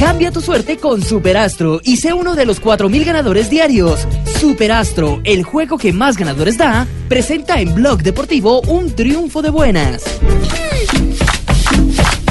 Cambia 0.00 0.32
tu 0.32 0.40
suerte 0.40 0.78
con 0.78 1.02
Superastro 1.02 1.78
y 1.84 1.98
sé 1.98 2.14
uno 2.14 2.34
de 2.34 2.46
los 2.46 2.62
4.000 2.62 3.04
ganadores 3.04 3.50
diarios. 3.50 4.08
Superastro, 4.40 5.20
el 5.24 5.42
juego 5.42 5.76
que 5.76 5.92
más 5.92 6.16
ganadores 6.16 6.56
da, 6.56 6.86
presenta 7.06 7.60
en 7.60 7.74
Blog 7.74 8.02
Deportivo 8.02 8.62
un 8.62 8.96
triunfo 8.96 9.42
de 9.42 9.50
buenas. 9.50 10.02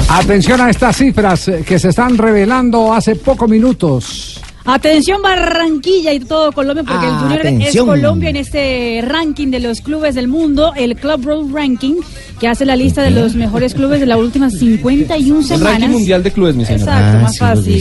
Atención 0.08 0.60
a 0.60 0.68
estas 0.68 0.96
cifras 0.96 1.46
eh, 1.46 1.64
que 1.64 1.78
se 1.78 1.90
están 1.90 2.18
revelando 2.18 2.92
hace 2.92 3.14
pocos 3.14 3.48
minutos. 3.48 4.40
Atención 4.72 5.20
Barranquilla 5.22 6.12
y 6.12 6.20
todo 6.20 6.52
Colombia, 6.52 6.84
porque 6.86 7.06
el 7.06 7.12
Junior 7.12 7.46
es. 7.66 7.76
Colombia 7.76 8.30
en 8.30 8.36
este 8.36 9.02
ranking 9.06 9.48
de 9.48 9.60
los 9.60 9.80
clubes 9.80 10.14
del 10.14 10.28
mundo, 10.28 10.72
el 10.76 10.96
Club 10.96 11.24
Road 11.24 11.52
Ranking, 11.52 11.94
que 12.38 12.46
hace 12.48 12.64
la 12.64 12.76
lista 12.76 13.02
de 13.02 13.10
los 13.10 13.34
mejores 13.34 13.74
clubes 13.74 14.00
de 14.00 14.06
las 14.06 14.18
últimas 14.18 14.52
51 14.58 15.38
El 15.40 15.44
semanas. 15.44 15.72
ranking 15.80 15.88
mundial 15.88 16.22
de 16.22 16.30
clubes, 16.32 16.54
mi 16.54 16.64
señor. 16.64 16.80
Exacto, 16.80 17.18
Ah, 17.18 17.22
más 17.22 17.38
fácil. 17.38 17.74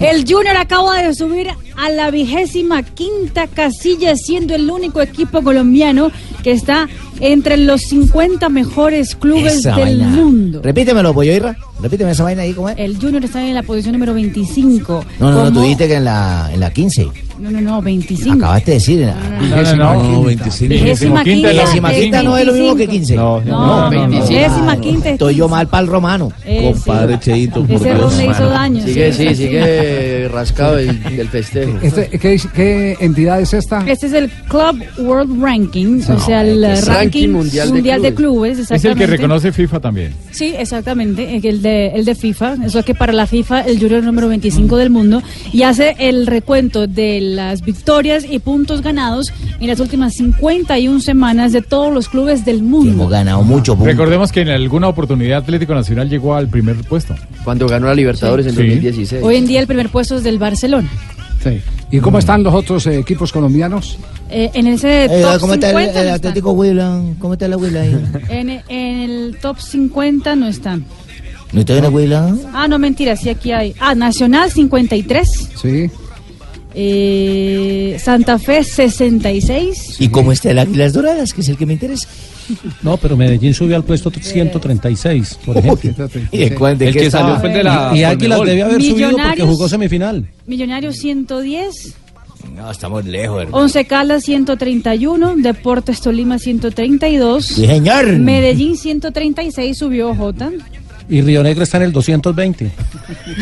El 0.00 0.24
Junior 0.26 0.56
acaba 0.56 1.02
de 1.02 1.14
subir 1.14 1.48
a 1.76 1.90
la 1.90 2.10
vigésima 2.10 2.82
quinta 2.82 3.46
casilla, 3.46 4.16
siendo 4.16 4.54
el 4.54 4.70
único 4.70 5.00
equipo 5.02 5.42
colombiano 5.42 6.10
que 6.42 6.52
está 6.52 6.88
entre 7.20 7.56
los 7.56 7.82
50 7.82 8.48
mejores 8.48 9.14
clubes 9.14 9.54
Esa 9.56 9.76
del 9.76 9.98
vaina. 10.00 10.08
mundo. 10.08 10.60
Repítemelo, 10.62 11.14
Pollo 11.14 11.32
Irra. 11.32 11.56
Repíteme 11.82 12.12
esa 12.12 12.22
vaina 12.24 12.42
ahí, 12.42 12.52
¿cómo 12.54 12.68
es? 12.70 12.76
El 12.78 12.96
Junior 12.98 13.22
está 13.24 13.46
en 13.46 13.54
la 13.54 13.62
posición 13.62 13.92
número 13.94 14.14
25. 14.14 15.04
No, 15.20 15.26
no, 15.26 15.30
no, 15.32 15.38
Como- 15.44 15.52
tú 15.52 15.60
dijiste 15.62 15.88
que 15.88 15.94
en 15.96 16.04
la, 16.04 16.48
en 16.52 16.60
la 16.60 16.70
15. 16.70 17.08
No, 17.40 17.50
no, 17.50 17.60
no, 17.60 17.82
25. 17.82 18.32
Acabaste 18.36 18.70
de 18.70 18.74
decir. 18.76 19.00
en 19.02 19.06
la- 19.08 19.74
no, 19.74 19.76
no, 19.76 20.02
no, 20.12 20.22
25. 20.24 20.68
Vigésima 20.72 21.24
quinta. 21.24 21.50
Vigésima 21.50 21.92
quinta 21.92 22.22
no 22.22 22.36
es 22.38 22.46
lo 22.46 22.52
mismo 22.52 22.76
que 22.76 22.86
15. 22.88 23.16
No, 23.16 23.40
no, 23.40 23.90
no, 23.90 24.06
no. 24.06 24.08
Vigésima 24.08 24.76
quinta 24.80 25.08
es 25.08 25.12
Estoy 25.14 25.34
yo 25.34 25.48
mal 25.48 25.66
para 25.68 25.82
el 25.82 25.88
romano. 25.88 26.32
Eh, 26.44 26.72
Compadre 26.72 27.18
Cheito, 27.18 27.66
Ese 27.68 27.88
error 27.88 28.12
le 28.12 28.26
hizo 28.26 28.46
daño. 28.48 28.84
Sigue, 28.84 29.12
sí. 29.12 29.28
sí, 29.30 29.34
sigue 29.34 30.28
rascado 30.28 30.78
el, 30.78 31.02
del 31.02 31.28
festejo. 31.28 31.72
Este, 31.82 32.08
¿qué, 32.18 32.40
qué 32.54 32.96
entidad 33.00 33.40
es 33.40 33.52
esta? 33.52 33.84
Este 33.86 34.06
es 34.06 34.12
el 34.12 34.30
Club 34.48 34.82
World 34.98 35.42
Ranking, 35.42 36.00
o 36.08 36.20
sea, 36.20 36.42
el 36.42 36.62
ranking, 36.62 37.03
ranking 37.04 37.28
mundial, 37.30 37.72
mundial 37.72 38.02
de, 38.02 38.10
de 38.10 38.14
clubes. 38.14 38.58
Es 38.70 38.84
el 38.84 38.94
que 38.96 39.06
reconoce 39.06 39.52
FIFA 39.52 39.80
también. 39.80 40.14
Sí, 40.30 40.54
exactamente, 40.56 41.40
el 41.42 41.62
de, 41.62 41.88
el 41.88 42.04
de 42.04 42.14
FIFA. 42.14 42.56
Eso 42.64 42.78
es 42.78 42.84
que 42.84 42.94
para 42.94 43.12
la 43.12 43.26
FIFA 43.26 43.62
el 43.62 43.74
Junior 43.78 43.92
es 43.94 43.98
el 44.00 44.06
número 44.06 44.28
25 44.28 44.76
del 44.76 44.90
mundo 44.90 45.22
y 45.52 45.62
hace 45.62 45.94
el 45.98 46.26
recuento 46.26 46.86
de 46.86 47.20
las 47.20 47.62
victorias 47.62 48.24
y 48.28 48.38
puntos 48.38 48.82
ganados 48.82 49.32
en 49.60 49.66
las 49.68 49.80
últimas 49.80 50.14
51 50.14 51.00
semanas 51.00 51.52
de 51.52 51.62
todos 51.62 51.92
los 51.92 52.08
clubes 52.08 52.44
del 52.44 52.62
mundo. 52.62 52.92
Hemos 52.92 53.10
ganado 53.10 53.42
mucho. 53.42 53.76
Recordemos 53.80 54.32
que 54.32 54.40
en 54.42 54.48
alguna 54.48 54.88
oportunidad 54.88 55.38
Atlético 55.38 55.74
Nacional 55.74 56.08
llegó 56.08 56.34
al 56.34 56.48
primer 56.48 56.76
puesto. 56.76 57.14
Cuando 57.44 57.66
ganó 57.68 57.86
la 57.86 57.94
Libertadores 57.94 58.46
en 58.46 58.52
Sí. 58.52 58.58
2016. 58.62 59.22
Hoy 59.22 59.36
en 59.36 59.46
día 59.46 59.60
el 59.60 59.66
primer 59.66 59.88
puesto 59.88 60.16
es 60.16 60.22
del 60.24 60.38
Barcelona. 60.38 60.88
Sí. 61.42 61.60
¿Y 61.90 62.00
cómo 62.00 62.18
están 62.18 62.42
los 62.42 62.54
otros 62.54 62.86
eh, 62.86 62.98
equipos 62.98 63.32
colombianos? 63.32 63.98
Eh, 64.30 64.50
en 64.54 64.66
ese 64.66 65.04
Eh, 65.04 65.22
top 65.22 65.40
¿Cómo 65.40 65.54
está 65.54 65.70
el, 65.70 65.76
50 65.76 66.00
el 66.00 66.08
no 66.08 66.14
Atlético 66.14 66.52
Huila? 66.52 67.02
¿Cómo 67.18 67.32
está 67.34 67.48
la 67.48 67.56
Huila 67.56 67.82
ahí? 67.82 68.04
En, 68.28 68.50
en 68.50 69.00
el 69.00 69.38
top 69.40 69.58
50 69.60 70.34
no 70.36 70.48
están. 70.48 70.84
¿No 71.52 71.60
está 71.60 71.76
en 71.76 71.82
la 71.84 71.90
Huila? 71.90 72.34
Ah, 72.52 72.66
no, 72.66 72.78
mentira, 72.78 73.14
sí, 73.16 73.28
aquí 73.28 73.52
hay. 73.52 73.74
Ah, 73.78 73.94
Nacional 73.94 74.50
53. 74.50 75.50
Sí. 75.60 75.90
Eh, 76.74 77.96
Santa 78.00 78.38
Fe 78.38 78.64
66. 78.64 79.96
¿Y 80.00 80.08
cómo 80.08 80.32
está 80.32 80.50
el 80.50 80.58
Águilas 80.58 80.92
Doradas, 80.92 81.32
que 81.32 81.40
es 81.40 81.48
el 81.48 81.56
que 81.56 81.66
me 81.66 81.74
interesa? 81.74 82.08
No, 82.82 82.96
pero 82.98 83.16
Medellín 83.16 83.54
subió 83.54 83.76
al 83.76 83.84
puesto 83.84 84.10
136, 84.10 85.38
por 85.46 85.56
ejemplo. 85.56 86.08
¿Y 86.30 86.38
de 86.38 86.54
cuál- 86.54 86.76
de 86.76 86.88
el 86.88 86.94
que 86.94 87.06
estaba? 87.06 87.24
salió 87.36 87.40
fue 87.40 87.48
el 87.50 87.56
de 87.56 87.64
la. 87.64 87.92
Y, 87.96 88.02
Águilas 88.04 88.40
debe 88.44 88.62
haber 88.62 88.82
subido 88.82 88.94
porque 88.94 89.06
Millonarios. 89.16 89.48
jugó 89.48 89.68
semifinal. 89.68 90.26
Millonarios 90.46 90.96
110. 90.96 91.94
No, 92.54 92.70
estamos 92.70 93.04
lejos, 93.06 93.40
hermano. 93.42 93.56
Once 93.64 93.84
Caldas 93.86 94.24
131. 94.24 95.36
Deportes 95.36 96.00
Tolima 96.02 96.38
132. 96.38 97.46
Sí, 97.46 97.66
señor. 97.66 98.06
Medellín 98.18 98.76
136 98.76 99.78
subió 99.78 100.14
J. 100.14 100.50
Y 101.08 101.20
Río 101.20 101.42
Negro 101.42 101.62
está 101.64 101.76
en 101.76 101.82
el 101.84 101.92
220. 101.92 102.70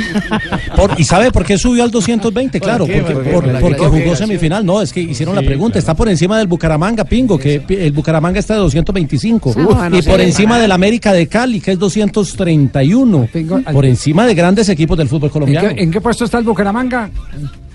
Por- 0.76 0.98
¿Y 0.98 1.04
sabe 1.04 1.30
por 1.30 1.44
qué 1.44 1.56
subió 1.58 1.84
al 1.84 1.90
220? 1.90 2.58
Claro, 2.60 2.86
porque, 2.86 3.00
¿Por 3.02 3.08
qué? 3.22 3.30
por- 3.30 3.44
¿Por 3.44 3.52
la 3.52 3.60
porque 3.60 3.78
jugó 3.86 4.16
semifinal. 4.16 4.66
No, 4.66 4.82
es 4.82 4.92
que 4.92 5.00
hicieron 5.00 5.34
la 5.36 5.42
pregunta. 5.42 5.78
Está 5.78 5.94
por 5.94 6.08
encima 6.08 6.38
del 6.38 6.46
Bucaramanga, 6.48 7.04
Pingo, 7.04 7.38
que 7.38 7.62
el 7.68 7.92
Bucaramanga 7.92 8.40
está 8.40 8.54
de 8.54 8.60
225. 8.60 9.54
Ah, 9.76 9.88
y 9.92 10.02
por 10.02 10.20
encima 10.20 10.58
del 10.58 10.72
América 10.72 11.12
de 11.12 11.26
Cali, 11.28 11.60
que 11.60 11.72
es 11.72 11.78
231. 11.78 13.28
Por 13.72 13.84
encima 13.86 14.26
de 14.26 14.34
grandes 14.34 14.68
equipos 14.68 14.98
del 14.98 15.08
fútbol 15.08 15.28
¿En 15.28 15.32
colombiano. 15.32 15.68
qué, 15.74 15.82
en 15.82 15.90
qué 15.90 16.00
puesto 16.00 16.24
está 16.24 16.38
el 16.38 16.44
Bucaramanga? 16.44 17.10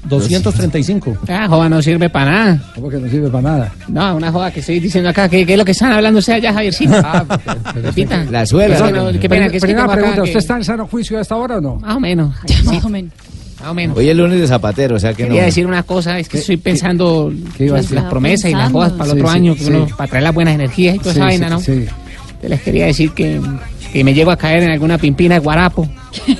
235. 0.06 1.18
Ah, 1.28 1.48
joda, 1.50 1.70
no 1.70 1.82
sirve 1.82 2.10
para 2.10 2.32
nada. 2.32 2.60
¿Cómo 2.76 2.90
que 2.90 2.98
no 2.98 3.10
sirve 3.10 3.30
para 3.30 3.42
nada? 3.44 3.72
No, 3.88 4.16
una 4.16 4.32
joda 4.32 4.52
que 4.52 4.60
estoy 4.62 4.80
diciendo 4.80 5.10
acá. 5.10 5.28
¿Qué, 5.28 5.46
qué 5.46 5.54
es 5.54 5.60
lo 5.60 5.66
que 5.66 5.72
están 5.72 5.92
hablando 5.92 6.20
ustedes 6.20 6.38
allá, 6.40 6.54
Javiercito? 6.54 6.94
Ah, 7.04 7.26
Repita. 7.76 8.24
La 8.32 8.46
suela. 8.46 8.92
No, 8.92 9.20
qué 9.20 9.28
pena, 9.30 9.50
que 9.50 9.58
es 9.58 9.64
que 9.64 9.68
tengo 9.74 9.82
acá 9.84 9.94
pregunta, 9.94 10.16
que- 10.18 10.22
¿usted 10.24 10.40
está 10.40 10.56
en 10.58 10.64
sano 10.64 10.88
juicio 10.88 11.18
a 11.18 11.22
esta 11.22 11.36
hora 11.36 11.58
o 11.58 11.62
no? 11.62 11.76
Más 11.76 11.96
o 11.96 12.00
menos. 12.00 12.34
Más 12.66 12.86
o 12.86 12.90
menos. 12.90 13.12
Más 13.60 13.70
o 13.70 13.74
menos. 13.74 13.98
Hoy 13.98 14.08
es 14.10 14.16
lunes 14.16 14.40
de 14.40 14.48
Zapatero, 14.48 14.96
o 14.98 15.00
sea 15.00 15.14
que 15.14 15.24
Quería 15.24 15.42
no. 15.42 15.46
decir 15.48 15.66
una 15.66 15.82
cosa, 15.84 16.20
es 16.20 16.30
que 16.30 16.38
estoy 16.38 16.58
pensando 16.58 17.32
iba 17.60 17.74
a 17.74 17.78
las, 17.78 17.86
decir? 17.86 17.96
las 17.96 18.06
promesas 18.10 18.52
y 18.52 18.54
las 18.54 18.72
jodas 18.72 18.92
para 18.92 19.06
el 19.06 19.12
Sí, 19.12 19.18
otro 19.20 19.32
sí, 19.32 19.36
año, 19.38 19.56
que 19.56 19.64
sí. 19.64 19.70
uno- 19.72 19.88
para 19.98 20.08
traer 20.10 20.24
las 20.24 20.34
buenas 20.34 20.54
energías 20.56 20.96
y 20.96 21.00
toda 21.00 21.14
Sí, 21.14 21.20
esa 21.20 21.30
sí, 21.30 21.38
vaina, 21.40 21.50
¿no? 21.50 21.60
sí. 21.60 21.86
Te 22.40 22.50
les 22.50 22.62
quería 22.62 22.86
decir 22.86 23.12
que, 23.14 23.42
que 23.92 24.04
me 24.04 24.14
llego 24.14 24.30
a 24.30 24.38
caer 24.38 24.62
en 24.62 24.70
alguna 24.70 25.00
pimpina 25.00 25.36
de 25.36 25.40
guarapo. 25.40 25.90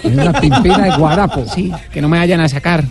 En 0.04 0.20
una 0.20 0.40
pimpina 0.40 0.78
de 0.86 0.96
guarapo. 0.98 1.44
Sí, 1.54 1.72
que 1.92 2.02
no 2.02 2.08
me 2.08 2.20
vayan 2.20 2.40
a 2.40 2.48
sacar. 2.48 2.84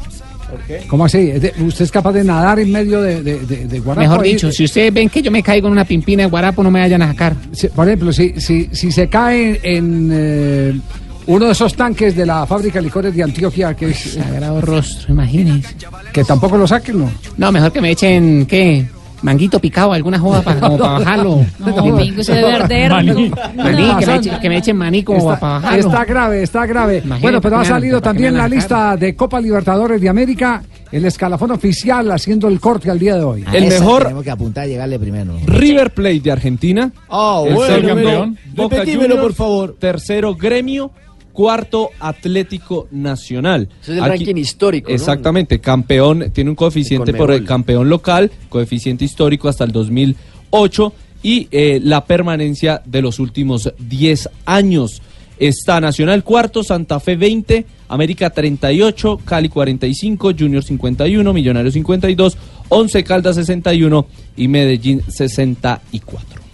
¿Cómo 0.89 1.05
así? 1.05 1.31
¿Es 1.31 1.43
de- 1.43 1.53
¿Usted 1.61 1.85
es 1.85 1.91
capaz 1.91 2.13
de 2.13 2.25
nadar 2.25 2.59
en 2.59 2.71
medio 2.71 3.01
de, 3.03 3.23
de, 3.23 3.39
de- 3.41 3.67
de 3.67 3.81
guarapo? 3.81 4.09
Mejor 4.09 4.25
dicho, 4.25 4.51
si 4.53 4.65
ustedes 4.65 4.93
ven 4.93 5.09
que 5.09 5.23
yo 5.23 5.31
me 5.31 5.43
caigo 5.43 5.67
en 5.69 5.73
una 5.73 5.85
pimpina 5.85 6.23
de 6.25 6.29
guarapo, 6.31 6.63
no 6.63 6.71
me 6.71 6.81
vayan 6.81 7.03
a 7.03 7.09
sacar. 7.09 7.35
Si- 7.53 7.69
por 7.69 7.87
ejemplo, 7.87 8.13
si, 8.13 8.41
si, 8.41 8.69
si 8.73 8.91
se 8.93 9.09
cae 9.09 9.61
en 9.63 10.11
eh, 10.13 10.81
uno 11.27 11.47
de 11.47 11.53
esos 11.53 11.75
tanques 11.75 12.15
de 12.15 12.25
la 12.27 12.47
fábrica 12.47 12.79
de 12.79 12.83
licores 12.85 13.15
de 13.15 13.23
Antioquia, 13.23 13.75
que, 13.75 13.91
es- 13.91 14.15
Sagrado 14.15 14.61
rostro, 14.61 15.13
imagínense. 15.13 15.75
que 16.13 16.23
tampoco 16.25 16.57
lo 16.57 16.67
saquen, 16.67 16.99
¿no? 17.01 17.11
No, 17.37 17.51
mejor 17.53 17.73
que 17.73 17.81
me 17.81 17.91
echen, 17.91 18.47
¿qué? 18.47 18.87
Manguito 19.27 19.59
picado, 19.61 19.93
alguna 19.93 20.19
joda 20.19 20.41
para, 20.43 20.61
como 20.61 20.79
para 20.79 20.93
bajarlo. 20.99 21.45
No, 21.59 21.73
domingo 21.73 22.23
se 22.23 22.33
debe 22.35 22.53
arder. 22.55 22.91
Maní. 22.91 23.31
Maní, 23.57 23.87
No, 23.87 23.99
que, 23.99 24.07
me 24.07 24.15
echen, 24.17 24.41
que 24.41 24.49
me 24.49 24.57
echen 24.59 24.77
maní 24.77 25.03
como 25.03 25.19
Está, 25.19 25.41
para 25.41 25.53
bajarlo. 25.55 25.79
está 25.89 26.05
grave, 26.05 26.43
está 26.43 26.67
grave. 26.67 26.97
Imagínate, 26.99 27.23
bueno, 27.23 27.41
pero 27.41 27.57
ha 27.57 27.59
¿para 27.59 27.69
qué 27.69 27.73
me- 27.75 27.81
salido 27.81 28.01
también 28.01 28.35
la 28.37 28.49
lista 28.49 28.97
de 28.97 29.15
Copa 29.17 29.41
Libertadores 29.41 30.01
de 30.01 30.09
América, 30.09 30.63
el 30.93 31.05
escalafón 31.05 31.51
oficial 31.51 32.11
haciendo 32.13 32.49
el 32.49 32.61
corte 32.61 32.91
al 32.91 32.99
día 32.99 33.17
de 33.17 33.25
hoy. 33.25 33.45
A 33.47 33.53
El 33.57 33.67
mejor- 33.69 34.03
Tenemos 34.05 34.25
que 34.25 34.31
apuntar 34.31 34.65
a 34.65 34.67
llegarle 34.69 34.99
primero. 34.99 35.33
River 35.47 35.93
Plate 35.93 36.21
de 36.21 36.33
Argentina. 36.33 36.93
Ah, 37.11 37.43
el 37.47 37.55
bueno, 37.55 37.89
campeón. 37.89 38.39
Boca 38.55 38.77
Juniors, 38.85 39.17
por 39.17 39.35
favor. 39.35 39.77
Tercero, 39.79 40.35
Gremio. 40.35 40.91
Cuarto, 41.37 41.91
Atlético 42.01 42.89
Nacional. 42.91 43.69
Ese 43.83 43.93
es 43.93 43.99
el 43.99 44.05
Aquí- 44.05 44.25
ranking 44.25 44.37
histórico, 44.37 44.89
¿no? 44.89 44.95
Exactamente, 44.95 45.61
campeón, 45.61 46.31
tiene 46.33 46.49
un 46.49 46.57
coeficiente 46.57 47.13
por 47.13 47.31
el 47.31 47.45
campeón 47.45 47.91
local, 47.91 48.33
coeficiente 48.49 49.05
histórico 49.05 49.47
hasta 49.47 49.63
el 49.65 49.71
2008 49.71 50.95
y 51.23 51.47
eh, 51.51 51.79
la 51.85 52.07
permanencia 52.07 52.81
de 52.87 53.03
los 53.03 53.19
últimos 53.19 53.71
10 53.79 54.31
años. 54.47 55.03
Está 55.39 55.79
Nacional 55.79 56.25
cuarto, 56.25 56.65
Santa 56.65 57.01
Fe 57.01 57.17
20, 57.17 57.67
América 57.89 58.31
38, 58.31 59.21
Cali 59.23 59.51
45, 59.51 60.33
Junior 60.39 60.65
51, 60.65 61.33
Millonarios 61.35 61.75
52, 61.75 62.39
11 62.71 63.05
Caldas 63.05 63.37
61 63.37 64.07
y 64.39 64.49
Medellín 64.49 65.03
64. 65.07 66.46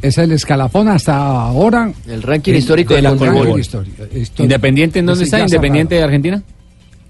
Es 0.00 0.16
el 0.18 0.32
escalafón 0.32 0.88
hasta 0.88 1.16
ahora. 1.16 1.92
El 2.06 2.22
ranking 2.22 2.52
de- 2.52 2.58
histórico 2.58 2.94
de 2.94 3.02
la 3.02 3.16
Conmebol. 3.16 3.60
¿Independiente 4.38 4.98
en 5.00 5.06
dónde 5.06 5.24
está? 5.24 5.40
¿Independiente 5.40 5.94
de 5.96 6.02
Argentina? 6.02 6.42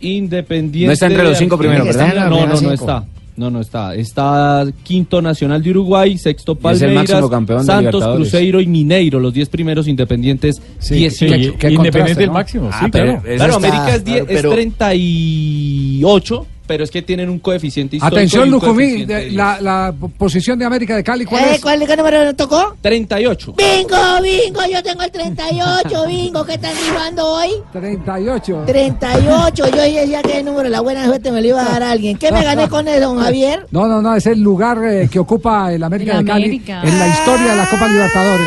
Independiente. 0.00 0.86
No 0.86 0.92
está 0.92 1.06
entre 1.06 1.24
los 1.24 1.38
cinco 1.38 1.58
primeros, 1.58 1.94
la 1.94 2.28
No, 2.28 2.30
no, 2.30 2.46
no 2.46 2.56
cinco. 2.56 2.72
está. 2.72 3.04
No, 3.36 3.50
no 3.50 3.60
está. 3.60 3.94
Está 3.94 4.66
quinto 4.82 5.22
Nacional 5.22 5.62
de 5.62 5.70
Uruguay, 5.70 6.18
sexto 6.18 6.52
es 6.52 6.82
el 6.82 6.92
Palmeiras, 6.94 7.64
Santos. 7.66 8.16
Cruzeiro 8.16 8.60
y 8.60 8.66
Mineiro, 8.66 9.20
los 9.20 9.32
diez 9.32 9.48
primeros 9.48 9.86
independientes, 9.86 10.60
Sí, 10.80 10.94
18. 10.96 11.34
sí, 11.52 11.52
qué 11.56 11.70
Independiente 11.70 12.26
¿no? 12.26 12.32
máximo, 12.32 12.68
Ah, 12.72 12.80
sí, 12.84 12.90
pero 12.90 13.04
claro. 13.22 13.22
Claro, 13.22 13.52
está- 13.54 13.56
América 13.68 13.94
es, 13.94 14.04
die- 14.04 14.12
claro, 14.14 14.26
es 14.30 14.36
pero- 14.36 14.50
38 14.50 16.46
pero 16.68 16.84
es 16.84 16.90
que 16.92 17.02
tienen 17.02 17.28
un 17.28 17.40
coeficiente 17.40 17.96
histórico. 17.96 18.16
Atención, 18.16 18.48
Lucumí, 18.50 19.04
la, 19.32 19.60
la 19.60 19.92
posición 20.16 20.56
de 20.58 20.66
América 20.66 20.94
de 20.94 21.02
Cali, 21.02 21.24
¿cuál 21.24 21.42
Eh, 21.44 21.54
es? 21.54 21.60
¿Cuál 21.60 21.84
qué 21.84 21.96
número 21.96 22.22
le 22.24 22.34
tocó? 22.34 22.76
38. 22.82 23.54
Bingo, 23.56 23.96
bingo, 24.22 24.60
yo 24.70 24.82
tengo 24.82 25.02
el 25.02 25.10
38, 25.10 26.06
bingo, 26.06 26.44
¿qué 26.44 26.54
están 26.54 26.72
rifando 26.74 27.26
hoy? 27.26 27.48
38. 27.72 28.64
38, 28.66 29.64
yo 29.70 29.82
decía 29.82 30.22
que 30.22 30.38
el 30.38 30.44
número 30.44 30.68
la 30.68 30.80
buena 30.80 31.06
suerte 31.06 31.32
me 31.32 31.40
lo 31.40 31.48
iba 31.48 31.62
a 31.62 31.68
dar 31.70 31.82
alguien. 31.82 32.16
¿Qué 32.18 32.30
me 32.30 32.44
gané 32.44 32.68
con 32.68 32.86
eso, 32.86 33.00
don 33.00 33.18
Javier? 33.22 33.66
No, 33.70 33.86
no, 33.88 34.02
no, 34.02 34.14
es 34.14 34.26
el 34.26 34.40
lugar 34.40 34.78
eh, 34.84 35.08
que 35.10 35.18
ocupa 35.18 35.72
el 35.72 35.82
América 35.82 36.18
de 36.18 36.24
Cali 36.24 36.44
América. 36.44 36.82
en 36.84 36.98
la 36.98 37.08
historia 37.08 37.50
de 37.52 37.56
la 37.56 37.70
Copa 37.70 37.88
Libertadores. 37.88 38.46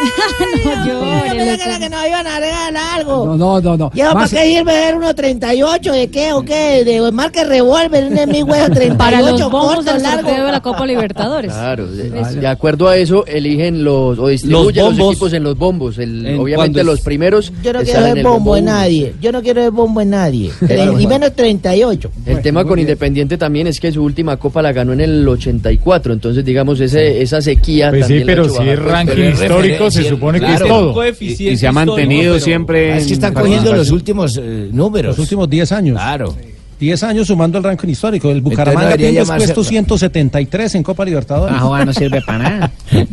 no 0.64 0.86
llores. 0.86 1.58
Yo 1.58 1.64
que, 1.64 1.78
que 1.80 1.90
nos 1.90 2.06
iban 2.06 2.26
a 2.26 2.40
regalar 2.40 2.98
algo. 2.98 3.26
No, 3.26 3.36
no, 3.36 3.60
no, 3.60 3.76
no. 3.76 3.90
¿Y 3.94 4.00
eso 4.00 4.12
para 4.12 4.28
qué 4.28 4.44
sirve 4.46 4.72
ver 4.72 4.94
uno 4.96 5.14
38? 5.14 5.92
¿De 5.92 6.08
qué 6.08 6.32
o 6.32 6.42
qué? 6.44 6.84
De 6.84 7.12
marca 7.12 7.44
revólver, 7.44 8.04
un 8.04 8.14
de 8.14 8.26
mi 8.26 8.42
huevo 8.42 8.66
38 8.66 8.96
Para 8.98 9.20
los 9.22 9.40
bombos 9.42 9.74
corto, 9.76 9.92
del 9.92 10.02
largo. 10.02 10.30
de 10.30 10.52
la 10.52 10.60
Copa 10.60 10.86
Libertadores. 10.86 11.52
Claro, 11.52 11.86
de, 11.86 12.10
de 12.10 12.46
acuerdo 12.46 12.88
a 12.88 12.96
eso 12.96 13.24
eligen 13.26 13.84
los 13.84 14.18
o 14.18 14.28
distribuyen 14.28 14.84
los, 14.84 14.96
bombos. 14.96 15.12
equipos 15.14 15.32
en 15.32 15.42
los 15.42 15.56
bombos. 15.58 15.98
El- 15.98 16.26
En 16.26 16.38
obviamente 16.38 16.84
los 16.84 17.00
primeros 17.00 17.52
Yo 17.62 17.72
no 17.72 17.80
quiero 17.80 18.02
ver 18.02 18.18
el 18.18 18.24
bombo 18.24 18.56
en 18.56 18.64
nadie. 18.66 19.14
Yo 19.20 19.32
no 19.32 19.42
quiero 19.42 19.62
ver 19.62 19.70
bombo 19.70 20.00
en 20.00 20.10
nadie. 20.10 20.50
Juan. 20.60 21.08
menos 21.08 21.34
38. 21.34 22.10
El 22.26 22.42
tema 22.42 22.64
con 22.64 22.78
Independiente 22.78 23.36
también 23.38 23.66
es 23.66 23.80
que 23.80 23.90
su 23.92 24.02
última 24.02 24.36
copa 24.36 24.62
la 24.62 24.72
ganó 24.72 24.92
en 24.92 25.00
el 25.00 25.26
84, 25.28 26.12
entonces 26.12 26.44
digamos 26.44 26.80
ese, 26.80 27.20
esa 27.22 27.40
sequía 27.40 27.90
Pues 27.90 28.06
sí, 28.06 28.20
también 28.20 28.26
la 28.26 28.32
ha 28.32 28.36
pero 28.36 28.48
si 28.48 28.68
es 28.68 28.78
ranking 28.78 29.32
pero 29.38 29.54
se 29.90 30.08
supone 30.08 30.40
que 30.40 30.46
claro. 30.46 30.64
es 30.64 30.70
todo. 30.70 31.04
Y 31.20 31.56
se 31.56 31.66
ha 31.66 31.72
mantenido 31.72 32.34
pero- 32.34 32.44
siempre. 32.44 32.98
Es 32.98 33.06
que 33.06 33.12
están 33.14 33.32
en 33.36 33.40
cogiendo 33.40 33.74
los 33.74 33.90
últimos 33.90 34.38
eh, 34.42 34.68
números. 34.72 35.16
Los 35.16 35.24
últimos 35.24 35.48
10 35.50 35.72
años. 35.72 35.96
Claro. 35.96 36.34
10 36.78 37.02
años 37.02 37.26
sumando 37.26 37.58
el 37.58 37.64
ranking 37.64 37.88
histórico. 37.88 38.30
El 38.30 38.40
Bucaramanga 38.40 38.96
tiene 38.96 39.12
llamarse- 39.12 39.44
puesto 39.44 39.64
173 39.64 40.74
en 40.76 40.82
Copa 40.82 41.04
Libertadores. 41.04 41.56
Ah, 41.60 41.84
no 41.84 41.92
sirve 41.92 42.22
para 42.22 42.38
nada. 42.38 42.72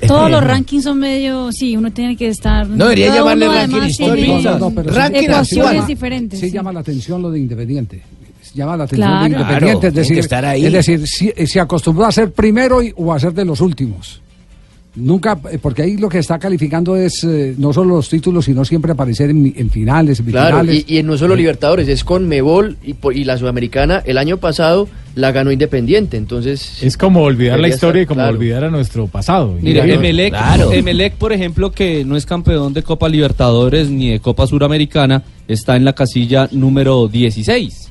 Todos 0.06 0.30
los 0.30 0.42
rankings 0.42 0.84
son 0.84 0.98
medio, 0.98 1.52
sí, 1.52 1.76
uno 1.76 1.92
tiene 1.92 2.16
que 2.16 2.28
estar. 2.28 2.66
No, 2.66 2.84
debería 2.84 3.14
llamarle 3.14 3.46
uno 3.48 3.54
ranking 3.54 3.74
además 3.76 3.90
histórico. 3.90 4.38
No, 4.42 4.58
no, 4.58 4.70
pero 4.70 4.92
Ranking 4.94 5.28
actual. 5.28 5.86
diferentes. 5.86 6.40
Sí, 6.40 6.46
sí. 6.46 6.52
llama 6.52 6.72
la 6.72 6.80
atención 6.80 7.20
lo 7.20 7.30
de 7.30 7.38
Independiente. 7.40 8.02
Llama 8.54 8.76
la 8.78 8.84
atención 8.84 9.08
Claro. 9.08 9.24
de 9.24 9.30
Independiente. 9.30 9.80
Claro, 9.80 9.88
es 9.88 9.94
decir, 9.94 10.14
que 10.14 10.20
estar 10.20 10.44
ahí. 10.44 10.66
es 10.66 10.72
decir 10.72 11.06
si, 11.06 11.30
se 11.46 11.60
acostumbró 11.60 12.06
a 12.06 12.12
ser 12.12 12.32
primero 12.32 12.82
y- 12.82 12.92
o 12.96 13.12
a 13.12 13.20
ser 13.20 13.32
de 13.34 13.44
los 13.44 13.60
últimos. 13.60 14.20
Nunca, 14.96 15.38
eh, 15.52 15.58
porque 15.62 15.82
ahí 15.82 15.96
lo 15.96 16.08
que 16.08 16.18
está 16.18 16.38
calificando 16.40 16.96
es 16.96 17.22
eh, 17.22 17.54
no 17.56 17.72
solo 17.72 17.94
los 17.96 18.08
títulos, 18.08 18.44
sino 18.44 18.64
siempre 18.64 18.90
aparecer 18.90 19.30
en, 19.30 19.52
en 19.56 19.70
finales, 19.70 20.18
en 20.18 20.26
Claro, 20.26 20.60
finales. 20.60 20.84
y, 20.88 20.98
y 20.98 21.02
no 21.04 21.16
solo 21.16 21.36
Libertadores, 21.36 21.86
es 21.88 22.02
con 22.02 22.26
Mebol 22.26 22.76
y, 22.82 23.24
la 23.24 23.38
Sudamericana. 23.38 24.02
El 24.04 24.18
año 24.18 24.38
pasado 24.38 24.88
la 25.14 25.30
ganó 25.30 25.52
Independiente, 25.52 26.16
entonces... 26.16 26.82
Es 26.82 26.96
como 26.96 27.22
olvidar 27.22 27.60
la 27.60 27.68
historia 27.68 28.02
y 28.02 28.06
como 28.06 28.18
claro. 28.18 28.32
olvidar 28.36 28.64
a 28.64 28.70
nuestro 28.70 29.06
pasado. 29.06 29.56
Mire, 29.60 29.80
Emelec, 29.94 30.30
Claro. 30.30 30.72
Emelec, 30.72 31.14
por 31.14 31.32
ejemplo, 31.32 31.70
que 31.70 32.04
no 32.04 32.16
es 32.16 32.26
campeón 32.26 32.72
de 32.72 32.82
Copa 32.82 33.08
Libertadores 33.08 33.90
ni 33.90 34.10
de 34.10 34.18
Copa 34.20 34.46
Suramericana, 34.48 35.22
está 35.46 35.76
en 35.76 35.84
la 35.84 35.92
casilla 35.92 36.48
número 36.50 37.06
16. 37.06 37.88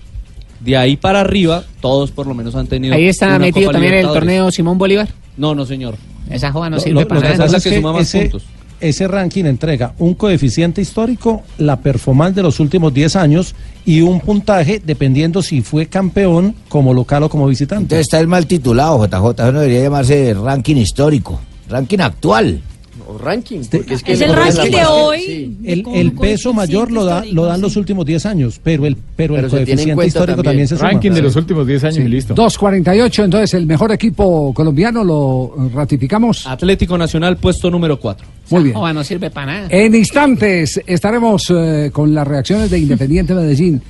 De 0.59 0.75
ahí 0.75 0.97
para 0.97 1.21
arriba, 1.21 1.63
todos 1.79 2.11
por 2.11 2.27
lo 2.27 2.33
menos 2.33 2.55
han 2.55 2.67
tenido. 2.67 2.93
Ahí 2.93 3.07
está 3.07 3.27
una 3.27 3.39
metido 3.39 3.67
Copa 3.67 3.73
también 3.73 3.93
el 3.93 4.05
torneo 4.07 4.51
Simón 4.51 4.77
Bolívar. 4.77 5.07
No, 5.37 5.55
no, 5.55 5.65
señor. 5.65 5.95
Esa 6.29 6.51
joda 6.51 6.69
no 6.69 6.79
sirve 6.79 7.01
lo- 7.01 7.07
para 7.07 7.21
lo 7.21 7.27
que 7.27 7.33
nada. 7.33 7.45
pasa 7.45 7.57
es 7.57 7.63
que 7.63 7.69
que 7.71 7.75
suma 7.77 7.93
más 7.93 8.01
ese, 8.03 8.21
puntos. 8.21 8.43
ese 8.79 9.07
ranking 9.07 9.45
entrega 9.45 9.93
un 9.99 10.13
coeficiente 10.13 10.81
histórico, 10.81 11.43
la 11.57 11.79
performance 11.79 12.35
de 12.35 12.43
los 12.43 12.59
últimos 12.59 12.93
10 12.93 13.15
años 13.15 13.55
y 13.85 14.01
un 14.01 14.19
puntaje 14.21 14.81
dependiendo 14.85 15.41
si 15.41 15.61
fue 15.61 15.87
campeón 15.87 16.55
como 16.69 16.93
local 16.93 17.23
o 17.23 17.29
como 17.29 17.47
visitante. 17.47 17.83
Entonces 17.83 18.07
está 18.07 18.19
el 18.19 18.27
mal 18.27 18.45
titulado, 18.45 19.03
JJ. 19.05 19.43
Eso 19.43 19.51
no 19.51 19.59
debería 19.59 19.83
llamarse 19.83 20.33
ranking 20.33 20.75
histórico. 20.77 21.39
Ranking 21.67 21.99
actual. 21.99 22.61
O 23.09 23.17
ranking, 23.17 23.61
porque 23.71 23.95
es 23.95 24.03
que... 24.03 24.13
Es 24.13 24.21
el 24.21 24.35
ranking 24.35 24.69
de 24.69 24.85
hoy. 24.85 25.21
sí. 25.21 25.57
El, 25.65 26.11
peso 26.13 26.53
mayor 26.53 26.91
lo, 26.91 27.03
da, 27.05 27.25
lo 27.25 27.45
dan 27.45 27.55
sí. 27.55 27.61
los 27.63 27.75
últimos 27.75 28.05
10 28.05 28.25
años, 28.27 28.59
pero 28.63 28.85
el, 28.85 28.95
pero 29.15 29.35
el 29.35 29.41
Pero 29.41 29.49
coeficiente 29.49 30.05
histórico 30.05 30.43
también, 30.43 30.43
también. 30.43 30.67
se 30.67 30.77
suma. 30.77 30.89
Ranking 30.91 31.11
de 31.11 31.21
los 31.23 31.35
últimos 31.35 31.65
10 31.65 31.83
años 31.85 31.97
y 31.97 32.07
listo. 32.07 32.35
2.48, 32.35 33.23
entonces 33.23 33.53
el 33.55 33.65
mejor 33.65 33.91
equipo 33.91 34.53
colombiano 34.53 35.03
lo 35.03 35.69
ratificamos. 35.73 36.45
Atlético 36.45 36.97
Nacional, 36.97 37.37
puesto 37.37 37.71
número 37.71 37.99
4. 37.99 38.27
Muy 38.51 38.63
bien. 38.65 38.75
No 38.75 39.03
sirve 39.03 39.31
para 39.31 39.53
nada. 39.53 39.67
En 39.71 39.95
instantes 39.95 40.79
estaremos 40.85 41.49
eh, 41.49 41.89
con 41.91 42.13
las 42.13 42.27
reacciones 42.27 42.69
de 42.69 42.77
Independiente 42.77 43.33
Medellín. 43.33 43.81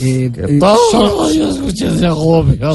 Eh, 0.00 0.30
eh, 0.34 0.58
solo, 0.90 1.28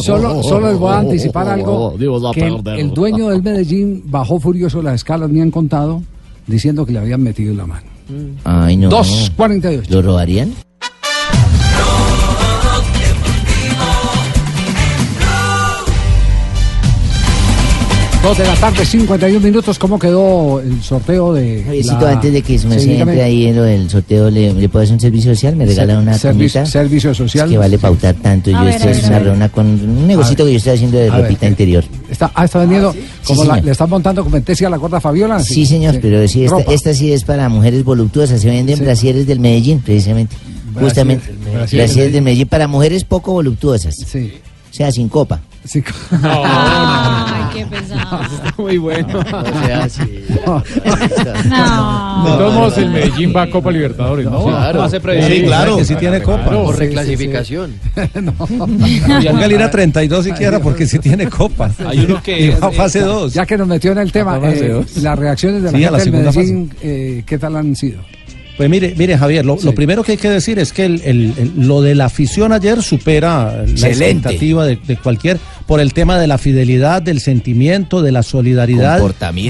solo, 0.01 0.43
solo 0.43 0.68
les 0.70 0.80
voy 0.80 0.91
a 0.91 0.99
anticipar 0.99 1.49
algo. 1.49 1.95
Que 2.34 2.47
el, 2.47 2.62
el 2.80 2.93
dueño 2.93 3.30
del 3.30 3.41
Medellín 3.43 4.03
bajó 4.05 4.39
furioso 4.39 4.82
las 4.82 4.95
escalas, 4.95 5.30
me 5.30 5.41
han 5.41 5.51
contado, 5.51 6.01
diciendo 6.47 6.86
que 6.86 6.93
le 6.93 6.99
habían 6.99 7.22
metido 7.22 7.53
la 7.53 7.66
mano. 7.66 7.88
Ay, 8.43 8.78
no. 8.78 8.89
2.48. 8.89 9.89
¿Lo 9.89 10.01
robarían? 10.01 10.53
Dos 18.22 18.38
de 18.38 18.43
la 18.45 18.53
tarde, 18.55 18.86
51 18.86 19.39
minutos. 19.39 19.80
¿Cómo 19.80 19.97
quedó 19.97 20.59
el 20.59 20.84
sorteo 20.84 21.34
de. 21.34 21.63
Javiercito, 21.63 22.01
la- 22.01 22.11
antes 22.11 22.34
de 22.34 22.41
que 22.41 22.59
se 22.59 22.67
me 22.67 22.78
Sí, 22.78 22.91
entre 22.97 23.24
ahí 23.24 23.45
en 23.45 23.55
lo 23.55 23.63
del 23.63 23.89
sorteo, 23.89 24.30
¿le, 24.30 24.53
le 24.53 24.67
puedo 24.67 24.84
hacer 24.84 24.93
un 24.95 24.99
servicio 24.99 25.34
social? 25.34 25.55
¿Me 25.55 25.65
regala 25.65 25.97
una 25.99 26.17
servicio, 26.17 26.59
comita? 26.61 26.70
servicio 26.70 27.13
social. 27.15 27.45
Es 27.47 27.51
que 27.53 27.57
vale 27.57 27.78
pautar 27.80 28.15
tanto. 28.15 28.49
A 28.49 28.59
Yo 28.59 28.65
ver, 28.65 28.76
estoy 28.76 28.91
haciendo 28.91 29.09
una 29.15 29.20
reunión 29.20 29.49
con 29.49 29.65
un 29.67 30.05
negocito 30.05 30.43
que 30.43 30.51
yo 30.51 30.57
estoy 30.57 30.74
haciendo 30.74 30.97
de 30.97 31.07
A 31.09 31.17
ropita 31.17 31.47
interior. 31.47 31.86
Está, 32.09 32.30
ah, 32.36 32.43
está 32.43 32.59
vendiendo. 32.59 32.93
como 33.26 33.45
la- 33.45 33.53
señor. 33.53 33.65
le 33.65 33.72
están 33.72 33.89
montando 33.89 34.22
competencia 34.24 34.67
a 34.67 34.70
la 34.70 34.78
gorda 34.78 34.99
Fabiola. 34.99 35.39
Sí, 35.39 35.65
señor, 35.65 35.97
pero 36.01 36.28
sí, 36.28 36.43
esta, 36.43 36.59
esta 36.74 36.93
sí 36.93 37.13
es 37.13 37.24
para 37.24 37.47
mujeres 37.47 37.86
voluptuosas. 37.86 38.41
Se 38.41 38.49
venden 38.49 38.80
brasieres 38.80 39.28
del 39.28 39.39
Medellín, 39.39 39.80
precisamente. 39.80 40.36
Justamente. 40.78 41.24
Brasier 41.32 41.70
del 41.70 41.80
Brasieres 41.80 42.13
del 42.13 42.22
Medellín 42.22 42.47
para 42.49 42.67
mujeres 42.67 43.05
poco 43.05 43.32
voluptuosas. 43.32 43.95
Sí. 43.95 44.34
O 44.70 44.74
sea, 44.74 44.91
sin 44.91 45.07
copa. 45.07 45.39
Sí. 45.66 45.84
Ay, 46.24 47.43
qué 47.53 47.66
pesado. 47.66 48.20
Muy 48.57 48.78
bueno. 48.78 49.20
O 49.20 49.66
sea, 49.66 49.89
sí. 49.89 50.26
No. 50.45 50.64
De 50.64 52.32
todos 52.38 52.53
modos, 52.53 52.78
el 52.78 52.89
Medellín 52.89 53.34
va 53.36 53.43
a 53.43 53.49
Copa 53.49 53.72
Libertadores, 53.72 54.26
¿no? 54.26 54.43
Claro. 54.45 54.84
Hace. 54.84 54.99
Sí, 54.99 55.43
claro. 55.43 55.78
Que 55.78 55.86
sí 55.86 55.95
tiene 55.95 56.22
copa. 56.22 56.45
Por 56.45 56.76
Sí, 56.76 56.82
sí, 56.82 56.88
reclasificación. 56.88 57.74
Y 59.22 59.28
al 59.28 59.51
ir 59.51 59.62
a 59.62 59.70
32 59.72 60.26
siquiera 60.26 60.60
porque 60.60 60.86
sí 60.86 60.99
tiene 60.99 61.28
copa. 61.28 61.72
Hay 61.86 61.99
uno 61.99 62.22
que 62.22 62.39
Y 62.39 62.49
va 62.49 62.68
a 62.68 62.72
fase 62.72 63.01
2. 63.01 63.34
Ya 63.34 63.45
que 63.45 63.57
nos 63.57 63.68
metió 63.68 63.91
en 63.91 63.99
el 63.99 64.12
tema, 64.12 64.39
eh, 64.43 64.84
las 65.01 65.20
reacciones 65.20 65.64
de 65.64 65.72
la 65.72 65.78
gente 65.78 65.91
la 65.91 65.97
del 65.97 66.05
segunda 66.05 66.32
Medellín, 66.32 66.72
eh, 66.82 67.24
¿qué 67.26 67.38
tal 67.38 67.55
han 67.55 67.76
sido? 67.76 67.99
Pues 68.60 68.70
mire, 68.70 68.93
mire 68.97 69.18
Javier, 69.18 69.45
lo, 69.45 69.57
lo 69.64 69.74
primero 69.74 70.03
que 70.03 70.12
hay 70.12 70.18
que 70.18 70.30
decir 70.30 70.60
es 70.60 70.74
que 70.74 70.84
el- 70.84 71.01
el- 71.05 71.34
el- 71.38 71.51
lo 71.68 71.82
de 71.82 71.95
la 71.95 72.05
afición 72.05 72.51
ayer 72.51 72.84
supera 72.84 73.64
la 73.66 73.88
expectativa 74.20 74.66
de, 74.66 74.76
de 74.86 74.97
cualquier, 74.97 75.39
por 75.66 75.80
el 75.80 75.93
tema 75.93 76.20
de 76.20 76.28
la 76.28 76.38
fidelidad, 76.38 77.01
del 77.01 77.22
sentimiento, 77.22 78.01
de 78.01 78.12
la 78.12 78.22
solidaridad, 78.22 78.99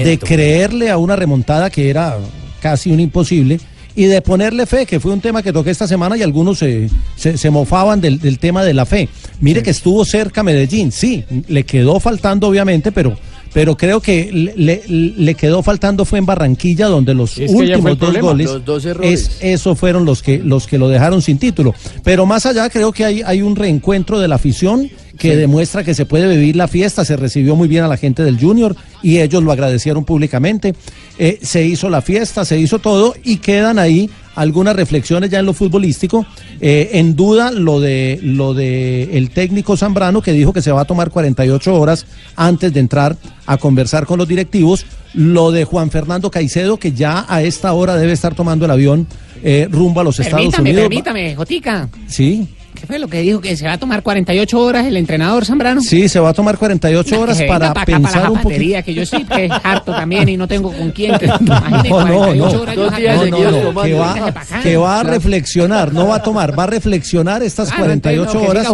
de 0.04 0.16
creerle 0.28 0.90
a 0.90 0.96
una 0.96 1.16
remontada 1.16 1.70
que 1.70 1.90
era 1.90 2.18
casi 2.62 2.92
un 2.92 3.00
imposible 3.00 3.58
y 3.96 4.04
de 4.04 4.22
ponerle 4.22 4.64
fe, 4.66 4.86
que 4.86 5.00
fue 5.00 5.12
un 5.12 5.20
tema 5.20 5.42
que 5.42 5.52
toqué 5.52 5.70
esta 5.70 5.88
semana 5.88 6.16
y 6.16 6.22
algunos 6.22 6.60
se, 6.60 6.88
se, 7.16 7.36
se 7.36 7.50
mofaban 7.50 8.00
del, 8.00 8.20
del 8.20 8.38
tema 8.38 8.62
de 8.64 8.74
la 8.74 8.86
fe. 8.86 9.08
Mire 9.40 9.60
que 9.64 9.70
estuvo 9.70 10.04
cerca 10.04 10.44
Medellín, 10.44 10.92
sí, 10.92 11.24
le 11.48 11.64
quedó 11.64 11.98
faltando 11.98 12.46
obviamente, 12.46 12.92
pero... 12.92 13.18
Pero 13.52 13.76
creo 13.76 14.00
que 14.00 14.30
le, 14.32 14.82
le- 14.86 15.34
quedó 15.34 15.62
faltando 15.62 16.04
fue 16.04 16.18
en 16.18 16.26
Barranquilla, 16.26 16.86
donde 16.86 17.14
los 17.14 17.36
Es 17.38 17.50
últimos 17.52 17.82
dos 17.84 17.98
problema. 17.98 18.28
goles 18.28 18.50
dos 18.64 18.84
es, 19.02 19.38
esos 19.40 19.78
fueron 19.78 20.04
los 20.04 20.22
que, 20.22 20.38
los 20.38 20.66
que 20.66 20.78
lo 20.78 20.88
dejaron 20.88 21.20
sin 21.22 21.38
título. 21.38 21.74
Pero 22.04 22.26
más 22.26 22.46
allá 22.46 22.68
creo 22.70 22.92
que 22.92 23.04
hay, 23.04 23.22
hay 23.24 23.42
un 23.42 23.56
reencuentro 23.56 24.20
de 24.20 24.28
la 24.28 24.36
afición 24.36 24.88
que 25.20 25.36
demuestra 25.36 25.84
que 25.84 25.92
se 25.92 26.06
puede 26.06 26.26
vivir 26.34 26.56
la 26.56 26.66
fiesta, 26.66 27.04
se 27.04 27.14
recibió 27.14 27.54
muy 27.54 27.68
bien 27.68 27.84
a 27.84 27.88
la 27.88 27.98
gente 27.98 28.24
del 28.24 28.40
Junior 28.40 28.74
y 29.02 29.18
ellos 29.18 29.42
lo 29.42 29.52
agradecieron 29.52 30.04
públicamente. 30.04 30.74
Eh, 31.18 31.38
se 31.42 31.62
hizo 31.64 31.90
la 31.90 32.00
fiesta, 32.00 32.46
se 32.46 32.58
hizo 32.58 32.78
todo 32.78 33.14
y 33.22 33.36
quedan 33.36 33.78
ahí 33.78 34.08
algunas 34.34 34.74
reflexiones 34.74 35.28
ya 35.28 35.40
en 35.40 35.44
lo 35.44 35.52
futbolístico. 35.52 36.24
Eh, 36.62 36.92
en 36.94 37.16
duda 37.16 37.50
lo 37.50 37.80
de 37.80 38.18
lo 38.22 38.54
de 38.54 39.16
el 39.18 39.28
técnico 39.28 39.76
Zambrano 39.76 40.22
que 40.22 40.32
dijo 40.32 40.54
que 40.54 40.62
se 40.62 40.72
va 40.72 40.80
a 40.80 40.84
tomar 40.86 41.10
48 41.10 41.74
horas 41.74 42.06
antes 42.36 42.72
de 42.72 42.80
entrar 42.80 43.16
a 43.44 43.58
conversar 43.58 44.06
con 44.06 44.18
los 44.18 44.26
directivos. 44.26 44.86
Lo 45.12 45.50
de 45.50 45.64
Juan 45.66 45.90
Fernando 45.90 46.30
Caicedo 46.30 46.78
que 46.78 46.92
ya 46.92 47.26
a 47.28 47.42
esta 47.42 47.74
hora 47.74 47.96
debe 47.96 48.12
estar 48.12 48.34
tomando 48.34 48.64
el 48.64 48.70
avión 48.70 49.06
eh, 49.42 49.68
rumbo 49.70 50.00
a 50.00 50.04
los 50.04 50.18
Estados 50.18 50.40
Permítame, 50.46 50.70
Unidos. 50.70 50.88
permítame, 50.88 51.36
Jotica. 51.36 51.88
Sí. 52.06 52.48
¿Qué 52.80 52.86
fue 52.86 52.98
lo 52.98 53.08
que 53.08 53.20
dijo? 53.20 53.40
¿Que 53.42 53.56
se 53.58 53.66
va 53.66 53.74
a 53.74 53.78
tomar 53.78 54.02
48 54.02 54.58
horas 54.58 54.86
el 54.86 54.96
entrenador 54.96 55.44
Zambrano? 55.44 55.82
Sí, 55.82 56.08
se 56.08 56.18
va 56.18 56.30
a 56.30 56.32
tomar 56.32 56.56
48 56.56 57.20
horas 57.20 57.38
venga 57.38 57.52
para 57.52 57.74
pa' 57.74 57.80
acá, 57.82 57.92
pa' 57.92 57.98
pensar 57.98 58.22
la 58.22 58.30
un 58.30 58.40
poquito. 58.40 58.84
que 58.84 58.94
yo 58.94 59.04
sí 59.04 59.24
que 59.24 59.44
es 59.44 59.52
harto 59.62 59.92
también 59.92 60.28
y 60.30 60.36
no 60.38 60.48
tengo 60.48 60.72
con 60.72 60.90
quién. 60.90 61.18
que- 61.18 61.26
No, 61.40 61.60
no, 61.60 61.80
48 61.82 62.34
no. 62.36 62.62
horas 62.62 62.76
No, 62.76 62.82
yo 62.82 62.90
no, 62.90 62.90
sacando- 62.90 63.50
no, 63.50 63.72
no, 63.72 63.82
que 63.82 63.92
va, 63.92 64.34
que 64.62 64.76
va 64.78 65.00
a 65.00 65.02
reflexionar, 65.02 65.92
no 65.92 66.06
va 66.08 66.16
a 66.16 66.22
tomar, 66.22 66.58
va 66.58 66.62
a 66.64 66.66
reflexionar 66.68 67.42
estas 67.42 67.68
Ah, 67.70 67.74
no 67.76 67.84
48 67.84 68.22
entiendo, 68.22 68.44
que 68.44 68.50
horas 68.50 68.66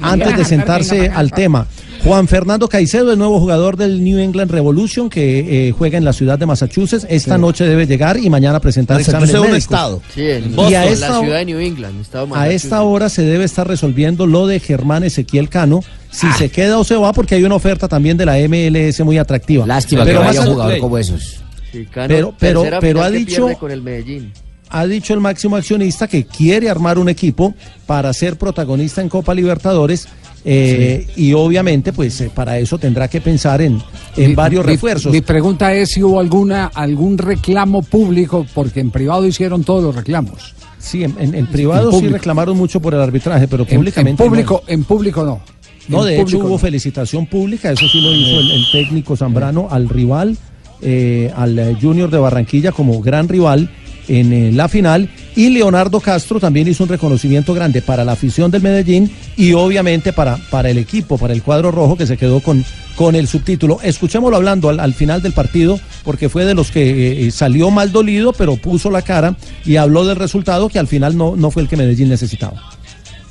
antes 0.00 0.36
de 0.36 0.44
sentarse 0.44 1.08
al 1.08 1.32
tema. 1.32 1.66
Juan 2.04 2.28
Fernando 2.28 2.68
Caicedo, 2.68 3.12
el 3.12 3.18
nuevo 3.18 3.40
jugador 3.40 3.78
del 3.78 4.04
New 4.04 4.18
England 4.18 4.50
Revolution 4.50 5.08
que 5.08 5.68
eh, 5.68 5.72
juega 5.72 5.96
en 5.96 6.04
la 6.04 6.12
ciudad 6.12 6.38
de 6.38 6.44
Massachusetts, 6.44 7.06
esta 7.08 7.36
Sí. 7.36 7.40
noche 7.40 7.64
debe 7.64 7.86
llegar 7.86 8.18
y 8.18 8.28
mañana 8.28 8.60
presentar 8.60 9.00
exámenes 9.00 9.32
médicos. 9.32 10.02
Sí, 10.14 10.20
en 10.20 10.44
Y 10.44 10.54
Boston, 10.54 10.74
a 10.74 10.84
la 10.84 11.20
ciudad 11.20 11.38
de 11.38 11.44
New 11.46 11.58
England. 11.60 12.02
Estado 12.02 12.28
A 12.34 12.48
esta 12.50 12.82
hora 12.82 13.08
se 13.08 13.22
debe 13.22 13.44
estar 13.44 13.66
resolviendo 13.66 14.26
lo 14.26 14.46
de 14.46 14.60
Germán 14.60 15.02
Ezequiel 15.02 15.48
Cano, 15.48 15.80
si 16.10 16.26
Ah. 16.26 16.34
se 16.36 16.50
queda 16.50 16.78
o 16.78 16.84
se 16.84 16.94
va, 16.94 17.14
porque 17.14 17.36
hay 17.36 17.44
una 17.44 17.54
oferta 17.54 17.88
también 17.88 18.18
de 18.18 18.26
la 18.26 18.38
MLS 18.38 19.02
muy 19.02 19.16
atractiva. 19.16 19.66
Lástima 19.66 20.04
Pero 20.04 20.20
que 20.20 20.26
vaya 20.26 20.40
a- 20.42 20.46
un 20.46 20.52
jugador 20.52 20.78
como 20.80 20.98
esos. 20.98 21.36
Sí, 21.72 21.86
Cano, 21.86 22.08
Pero- 22.08 22.34
pero- 22.38 22.64
pero 22.82 23.02
ha 23.02 23.10
que 23.10 23.16
dicho- 23.16 23.46
pierde 23.46 23.56
con 23.58 23.70
el 23.70 23.80
Medellín. 23.80 24.30
ha 24.68 24.86
dicho 24.86 25.14
el 25.14 25.20
máximo 25.20 25.56
accionista 25.56 26.06
que 26.06 26.26
quiere 26.26 26.68
armar 26.68 26.98
un 26.98 27.08
equipo 27.08 27.54
para 27.86 28.12
ser 28.12 28.36
protagonista 28.36 29.00
en 29.00 29.08
Copa 29.08 29.34
Libertadores 29.34 30.06
eh, 30.44 31.06
y 31.16 31.32
obviamente 31.32 31.92
pues 31.92 32.20
eh, 32.20 32.30
para 32.34 32.58
eso 32.58 32.76
tendrá 32.78 33.08
que 33.08 33.20
pensar 33.20 33.62
en, 33.62 33.80
en 34.16 34.28
Mi- 34.30 34.34
varios 34.34 34.64
refuerzos. 34.66 35.12
Mi 35.12 35.20
pregunta 35.22 35.72
es 35.74 35.90
si 35.90 36.02
hubo 36.02 36.20
alguna 36.20 36.66
algún 36.66 37.16
reclamo 37.18 37.82
público, 37.82 38.46
porque 38.54 38.80
en 38.80 38.90
privado 38.90 39.26
hicieron 39.26 39.64
todos 39.64 39.82
los 39.82 39.94
reclamos. 39.94 40.54
Sí, 40.78 41.02
en, 41.02 41.14
en- 41.18 41.34
en 41.34 41.46
privado 41.46 41.90
sí 41.90 41.96
público. 41.96 42.14
reclamaron 42.16 42.56
mucho 42.58 42.80
por 42.80 42.92
el 42.94 43.00
arbitraje, 43.00 43.48
pero 43.48 43.62
En- 43.64 43.70
en 43.70 43.76
públicamente 43.76 44.22
no. 44.22 44.28
público, 44.30 44.62
en 44.66 44.84
público 44.84 45.24
no. 45.24 45.40
No, 45.88 46.02
de 46.04 46.14
hecho 46.14 46.22
público 46.24 46.44
hubo 46.46 46.52
no. 46.54 46.58
felicitación 46.58 47.26
pública, 47.26 47.70
eso 47.70 47.86
sí 47.88 48.00
lo 48.00 48.12
hizo 48.14 48.40
el, 48.40 48.50
el 48.50 48.64
técnico 48.72 49.16
Zambrano 49.16 49.68
al 49.70 49.88
rival, 49.88 50.36
eh, 50.82 51.30
al 51.36 51.58
eh, 51.58 51.76
Junior 51.80 52.10
de 52.10 52.18
Barranquilla 52.18 52.72
como 52.72 53.00
gran 53.00 53.28
rival 53.28 53.70
en 54.08 54.32
eh, 54.32 54.52
la 54.52 54.68
final. 54.68 55.08
Y 55.36 55.48
Leonardo 55.50 56.00
Castro 56.00 56.38
también 56.38 56.68
hizo 56.68 56.84
un 56.84 56.88
reconocimiento 56.88 57.54
grande 57.54 57.82
para 57.82 58.04
la 58.04 58.12
afición 58.12 58.50
del 58.50 58.62
Medellín 58.62 59.10
y 59.36 59.52
obviamente 59.52 60.12
para, 60.12 60.36
para 60.50 60.70
el 60.70 60.78
equipo, 60.78 61.18
para 61.18 61.32
el 61.32 61.42
cuadro 61.42 61.70
rojo 61.70 61.96
que 61.96 62.06
se 62.06 62.16
quedó 62.16 62.40
con, 62.40 62.64
con 62.94 63.16
el 63.16 63.26
subtítulo. 63.26 63.78
Escuchémoslo 63.82 64.36
hablando 64.36 64.68
al, 64.68 64.78
al 64.78 64.94
final 64.94 65.22
del 65.22 65.32
partido, 65.32 65.80
porque 66.04 66.28
fue 66.28 66.44
de 66.44 66.54
los 66.54 66.70
que 66.70 67.26
eh, 67.26 67.30
salió 67.30 67.70
mal 67.70 67.90
dolido, 67.90 68.32
pero 68.32 68.56
puso 68.56 68.90
la 68.90 69.02
cara 69.02 69.34
y 69.64 69.76
habló 69.76 70.04
del 70.04 70.16
resultado 70.16 70.68
que 70.68 70.78
al 70.78 70.86
final 70.86 71.16
no, 71.16 71.34
no 71.36 71.50
fue 71.50 71.62
el 71.62 71.68
que 71.68 71.76
Medellín 71.76 72.08
necesitaba. 72.08 72.62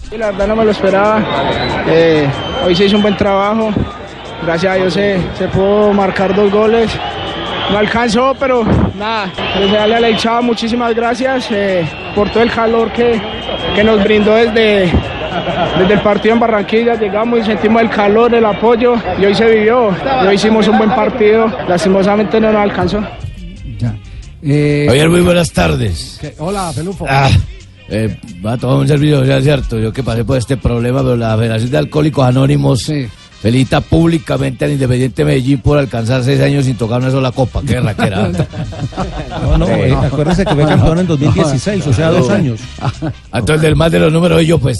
Sí, 0.10 0.18
la 0.18 0.32
verdad 0.32 0.48
no 0.48 0.56
me 0.58 0.66
lo 0.66 0.72
esperaba. 0.72 1.26
Eh, 1.88 2.28
hoy 2.66 2.76
se 2.76 2.86
hizo 2.86 2.98
un 2.98 3.02
buen 3.04 3.18
trabajo. 3.18 3.72
Gracias 4.46 4.74
a 4.74 4.76
Dios 4.76 4.94
se, 4.94 5.18
se 5.38 5.48
pudo 5.48 5.94
marcar 5.94 6.36
dos 6.36 6.52
goles. 6.52 6.92
No 7.72 7.78
alcanzó, 7.78 8.36
pero 8.40 8.64
nada. 8.96 9.32
Desearle 9.60 9.96
a 9.96 10.00
la 10.00 10.10
hinchada 10.10 10.42
muchísimas 10.42 10.94
gracias 10.96 11.48
eh, 11.52 11.88
por 12.16 12.30
todo 12.30 12.44
el 12.44 12.52
calor 12.52 12.92
que, 12.92 13.20
que 13.76 13.84
nos 13.84 14.04
brindó 14.04 14.36
desde, 14.36 14.92
desde 15.80 15.94
el 15.94 16.02
partido 16.02 16.36
en 16.36 16.40
Barranquilla. 16.40 16.96
Llegamos 16.96 17.40
y 17.40 17.44
sentimos 17.44 17.82
el 17.82 17.90
calor, 17.90 18.34
el 18.34 18.46
apoyo 18.46 18.96
y 19.20 19.26
hoy 19.26 19.34
se 19.36 19.46
vivió. 19.50 19.90
Y 20.24 20.28
hoy 20.28 20.36
hicimos 20.36 20.68
un 20.68 20.78
buen 20.78 20.92
partido. 20.92 21.52
Lastimosamente 21.68 22.40
no 22.40 22.52
nos 22.52 22.62
alcanzó. 22.62 23.04
Eh, 24.46 24.86
Javier, 24.88 25.10
muy 25.10 25.22
buenas 25.22 25.52
tardes. 25.52 26.20
hola, 26.38 26.72
Pelufo. 26.76 27.06
Ah, 27.08 27.30
eh, 27.88 28.18
va 28.46 28.54
a 28.54 28.58
tomar 28.58 28.78
un 28.78 28.88
servicio, 28.88 29.24
ya 29.24 29.38
es 29.38 29.44
cierto. 29.46 29.80
Yo 29.80 29.92
que 29.94 30.04
pasé 30.04 30.26
por 30.26 30.38
este 30.38 30.58
problema, 30.58 31.02
pero 31.02 31.16
la 31.16 31.38
Federación 31.38 31.72
de 31.72 31.78
Alcohólicos 31.78 32.26
Anónimos 32.26 32.92
felicita 33.44 33.82
públicamente 33.82 34.64
al 34.64 34.72
Independiente 34.72 35.26
Medellín 35.26 35.58
por 35.60 35.78
alcanzar 35.78 36.24
seis 36.24 36.40
años 36.40 36.64
sin 36.64 36.76
tocar 36.78 37.02
una 37.02 37.12
sola 37.12 37.32
copa. 37.32 37.62
Qué 37.68 37.78
raquera. 37.82 38.32
No, 39.42 39.58
no, 39.58 39.68
eh, 39.68 39.92
acuérdense 39.94 40.46
que 40.46 40.56
fue 40.56 40.66
campeón 40.66 41.00
en 41.00 41.08
2016, 41.08 41.88
o 41.88 41.94
sea, 41.94 42.10
dos 42.10 42.30
años. 42.30 42.62
Entonces, 43.34 43.62
del 43.62 43.76
más 43.76 43.92
de 43.92 44.00
los 44.00 44.14
números, 44.14 44.42
y 44.42 44.46
yo 44.46 44.60
pues. 44.60 44.78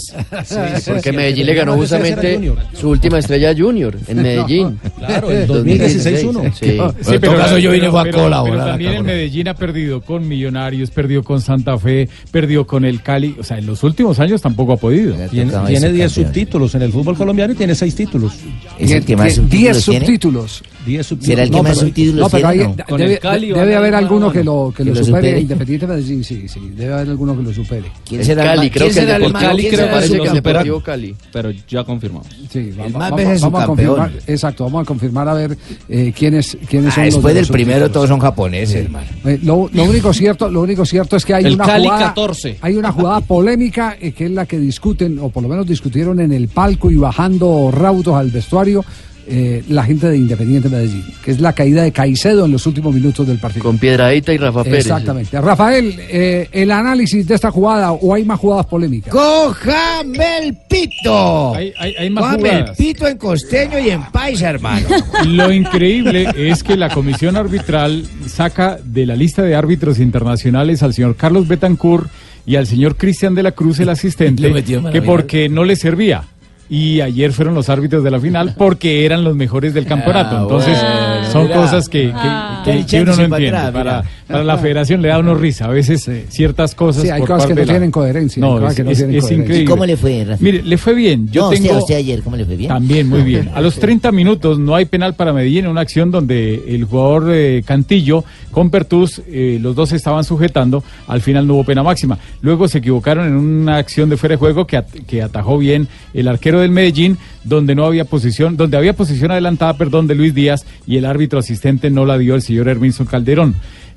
Porque 0.86 1.12
Medellín 1.12 1.44
le 1.46 1.54
ganó 1.54 1.74
justamente 1.76 2.40
su 2.72 2.88
última 2.88 3.18
estrella 3.18 3.54
Junior 3.56 3.94
en 4.08 4.16
Medellín. 4.22 4.80
Claro, 4.98 5.30
en 5.30 5.46
2016-1. 5.48 6.52
Sí. 6.54 7.12
en 7.12 7.20
todo 7.20 7.36
caso, 7.36 7.58
yo 7.58 7.70
vine 7.70 7.90
fue 7.90 8.00
a 8.00 8.04
pero- 8.04 8.18
colaborar 8.22 8.66
también 8.70 8.96
por- 8.96 9.04
Medellín 9.04 9.48
ha 9.48 9.54
perdido 9.54 10.00
con 10.00 10.26
Millonarios, 10.26 10.90
perdió 10.90 11.22
con 11.22 11.42
Santa 11.42 11.76
Fe, 11.78 12.08
perdió 12.30 12.66
con 12.66 12.86
el 12.86 13.02
Cali. 13.02 13.36
O 13.38 13.42
sea, 13.44 13.58
en 13.58 13.66
los 13.66 13.82
últimos 13.82 14.18
años 14.20 14.40
tampoco 14.40 14.72
ha 14.72 14.76
podido. 14.78 15.14
Tiene, 15.28 15.52
tiene 15.66 15.92
10 15.92 16.10
subtítulos 16.12 16.74
en 16.74 16.80
el 16.82 16.92
fútbol 16.92 17.14
colombiano 17.16 17.52
y 17.52 17.56
tiene 17.56 17.74
6 17.74 17.94
títulos. 17.94 18.32
Es 18.78 18.90
el 18.90 19.04
que 19.04 19.16
más 19.16 19.26
Tiene 19.34 19.34
subtítulos 19.36 19.50
10 19.50 19.84
tiene. 19.84 20.06
subtítulos. 20.06 20.62
10 20.84 21.06
subtítulos. 21.06 21.26
¿Será 21.26 21.42
el 21.44 21.50
que 21.50 21.56
No, 21.56 21.62
más 21.62 21.72
pero- 21.78 21.86
subtítulos 21.88 22.20
no, 22.20 22.28
pero 22.28 22.48
tiene? 22.50 22.62
hay- 22.64 22.68
no? 22.76 22.84
Con 22.84 23.00
el 23.00 23.08
debe, 23.08 23.18
Cali 23.20 23.52
haber 23.52 23.94
alguno 23.94 24.32
que 24.32 24.44
lo, 24.44 24.72
que 24.76 24.82
¿Que 24.84 24.90
lo 24.90 24.96
supere. 24.96 25.06
supere? 25.28 25.40
Independiente 25.40 25.86
Medellín, 25.86 26.24
sí, 26.24 26.46
sí. 26.48 26.60
Debe 26.76 26.92
haber 26.94 27.08
alguno 27.10 27.36
que 27.36 27.42
lo 27.42 27.54
supere. 27.54 27.84
¿Quién 28.06 28.24
será 28.24 28.42
el 28.52 28.58
Cali, 28.58 28.70
creo 28.70 28.86
quién 28.88 28.94
que 28.94 29.00
el 29.00 29.06
será 29.06 29.16
el 29.16 29.22
Deportivo 29.22 29.32
más- 29.32 29.42
Cali 29.56 29.68
creo 29.68 29.90
parece 29.90 30.18
que 30.20 30.26
el 30.28 30.34
Deportivo 30.34 30.80
Cali. 30.82 31.16
Pero 31.32 31.50
ya 31.68 31.84
confirmamos. 31.84 32.26
Sí, 32.52 32.70
va- 32.78 32.86
El 32.86 32.94
va- 32.94 32.98
más 32.98 33.12
va- 33.12 33.16
veces 33.16 33.40
vamos 33.40 33.62
a 33.62 33.66
confirmar, 33.66 34.12
exacto, 34.26 34.64
vamos 34.64 34.82
a 34.82 34.84
confirmar 34.84 35.28
a 35.28 35.34
ver 35.34 35.58
eh, 35.88 36.12
quiénes, 36.16 36.58
quiénes 36.68 36.92
Ah, 36.92 36.94
son 36.96 37.04
después 37.04 37.34
de 37.34 37.40
del 37.40 37.48
primero 37.50 37.90
todos 37.90 38.08
son 38.08 38.20
japoneses, 38.20 38.84
hermano. 38.84 39.06
Eh, 39.24 39.38
lo, 39.42 39.70
lo 39.72 39.84
único 39.84 40.12
cierto, 40.12 40.50
lo 40.50 40.60
único 40.62 40.84
cierto 40.84 41.16
es 41.16 41.24
que 41.24 41.32
hay 41.34 41.44
El 41.46 41.54
una 41.54 41.64
Cali 41.64 41.84
jugada, 41.84 42.06
14. 42.08 42.58
hay 42.60 42.74
una 42.76 42.92
jugada 42.92 43.20
polémica 43.22 43.96
eh, 44.00 44.12
que 44.12 44.26
es 44.26 44.30
la 44.32 44.44
que 44.44 44.58
discuten 44.58 45.18
o 45.18 45.30
por 45.30 45.42
lo 45.42 45.48
menos 45.48 45.66
discutieron 45.66 46.20
en 46.20 46.32
el 46.32 46.48
palco 46.48 46.90
y 46.90 46.96
bajando 46.96 47.70
raudos 47.72 48.14
al 48.16 48.30
vestuario 48.44 48.84
eh, 49.26 49.64
la 49.70 49.84
gente 49.84 50.06
de 50.10 50.18
Independiente 50.18 50.68
Medellín, 50.68 51.02
que 51.24 51.30
es 51.30 51.40
la 51.40 51.54
caída 51.54 51.82
de 51.82 51.92
Caicedo 51.92 52.44
en 52.44 52.52
los 52.52 52.66
últimos 52.66 52.94
minutos 52.94 53.26
del 53.26 53.38
partido. 53.38 53.64
Con 53.64 53.78
Piedradita 53.78 54.34
y 54.34 54.36
Rafa 54.36 54.62
Pérez. 54.64 54.80
Exactamente. 54.80 55.40
Rafael, 55.40 55.94
eh, 55.98 56.48
el 56.52 56.70
análisis 56.70 57.26
de 57.26 57.34
esta 57.34 57.50
jugada 57.50 57.92
o 57.92 58.12
hay 58.12 58.22
más 58.22 58.38
jugadas 58.38 58.66
polémicas. 58.66 59.10
¡Cójame 59.10 60.38
el 60.42 60.58
pito! 60.68 61.54
Hay, 61.54 61.72
hay- 61.78 61.94
hay 61.98 62.10
más 62.10 62.24
Cójame 62.24 62.48
el 62.50 62.54
jugadas. 62.56 62.76
pito 62.76 63.08
en 63.08 63.16
costeño 63.16 63.78
y 63.78 63.88
en 63.90 64.02
paisa, 64.12 64.50
hermano. 64.50 64.86
Lo 65.26 65.50
increíble 65.50 66.28
es 66.36 66.62
que 66.62 66.76
la 66.76 66.90
comisión 66.90 67.36
arbitral 67.36 68.04
saca 68.26 68.78
de 68.84 69.06
la 69.06 69.16
lista 69.16 69.40
de 69.42 69.54
árbitros 69.54 70.00
internacionales 70.00 70.82
al 70.82 70.92
señor 70.92 71.16
Carlos 71.16 71.48
Betancourt 71.48 72.10
y 72.46 72.56
al 72.56 72.66
señor 72.66 72.96
Cristian 72.96 73.34
de 73.34 73.42
la 73.42 73.52
Cruz, 73.52 73.80
el 73.80 73.88
asistente, 73.88 74.52
que 74.92 75.00
porque 75.00 75.48
no 75.48 75.64
le 75.64 75.76
servía. 75.76 76.24
Y 76.68 77.00
ayer 77.00 77.32
fueron 77.32 77.54
los 77.54 77.68
árbitros 77.68 78.02
de 78.02 78.10
la 78.10 78.18
final 78.18 78.54
porque 78.56 79.04
eran 79.04 79.22
los 79.22 79.36
mejores 79.36 79.74
del 79.74 79.86
campeonato. 79.86 80.36
Ah, 80.36 80.42
Entonces, 80.42 80.78
bueno, 80.80 81.23
son 81.34 81.48
cosas 81.48 81.88
que, 81.88 82.02
que- 82.06 82.12
Ah. 82.14 82.62
que- 82.64 82.86
que 82.86 83.02
uno 83.02 83.14
no 83.16 83.22
entiende. 83.24 83.48
atrás, 83.58 83.72
Para, 83.72 84.04
para 84.26 84.44
la 84.44 84.56
federación 84.58 85.02
le 85.02 85.08
da 85.08 85.18
uno 85.18 85.34
risa. 85.34 85.66
A 85.66 85.68
veces 85.68 86.10
ciertas 86.30 86.74
cosas. 86.74 87.02
Sí, 87.02 87.10
hay 87.10 87.20
por 87.20 87.28
cosas 87.28 87.42
que 87.46 87.48
parte 87.48 87.54
no 87.54 87.60
de 87.60 87.66
la- 87.66 87.72
tienen 87.74 87.90
coherencia, 87.90 88.40
No, 88.40 88.66
es, 88.68 88.74
que 88.74 88.84
no 88.84 88.90
es- 88.90 88.96
tienen 88.98 89.16
es 89.16 89.22
coherencia. 89.22 89.34
increíble. 89.44 89.64
¿Y 89.64 89.66
cómo 89.66 89.86
le 89.86 89.96
fue, 89.96 90.24
Rafa? 90.24 90.42
Mire, 90.42 90.62
le 90.62 90.78
fue 90.78 90.94
bien. 90.94 91.28
Yo 91.30 91.42
no, 91.42 91.50
tengo... 91.50 91.64
usted, 91.68 91.78
usted 91.80 91.94
ayer, 91.96 92.22
¿cómo 92.22 92.36
le 92.36 92.44
fue 92.46 92.56
bien? 92.56 92.68
También, 92.68 93.08
muy 93.08 93.22
bien. 93.22 93.50
A 93.54 93.60
los 93.60 93.74
30 93.78 94.10
minutos 94.12 94.58
no 94.58 94.74
hay 94.74 94.86
penal 94.86 95.14
para 95.14 95.32
Medellín 95.32 95.64
en 95.66 95.70
una 95.70 95.80
acción 95.82 96.10
donde 96.10 96.62
el 96.68 96.84
jugador 96.84 97.30
eh, 97.34 97.62
Cantillo 97.66 98.24
con 98.50 98.70
Pertus, 98.70 99.20
eh, 99.28 99.58
los 99.60 99.74
dos 99.74 99.88
se 99.90 99.96
estaban 99.96 100.22
sujetando, 100.24 100.82
al 101.08 101.20
final 101.20 101.46
no 101.46 101.54
hubo 101.54 101.64
pena 101.64 101.82
máxima. 101.82 102.18
Luego 102.40 102.68
se 102.68 102.78
equivocaron 102.78 103.26
en 103.26 103.34
una 103.34 103.76
acción 103.78 104.08
de 104.08 104.16
fuera 104.16 104.34
de 104.34 104.38
juego 104.38 104.66
que, 104.66 104.76
at- 104.76 104.88
que 105.06 105.22
atajó 105.22 105.58
bien 105.58 105.88
el 106.14 106.28
arquero 106.28 106.60
del 106.60 106.70
Medellín, 106.70 107.18
donde 107.44 107.74
no 107.74 107.84
había 107.84 108.04
posición, 108.04 108.56
donde 108.56 108.76
había 108.76 108.94
posición 108.94 109.30
adelantada, 109.30 109.76
perdón, 109.76 110.06
de 110.06 110.14
Luis 110.14 110.34
Díaz 110.34 110.64
y 110.86 110.96
el 110.96 111.04
árbitro 111.04 111.38
asistente 111.38 111.90
no 111.90 112.04
la 112.04 112.18
dio 112.18 112.34
el 112.34 112.42
señor 112.42 112.68
Herminson 112.68 113.06
Calderón. 113.06 113.54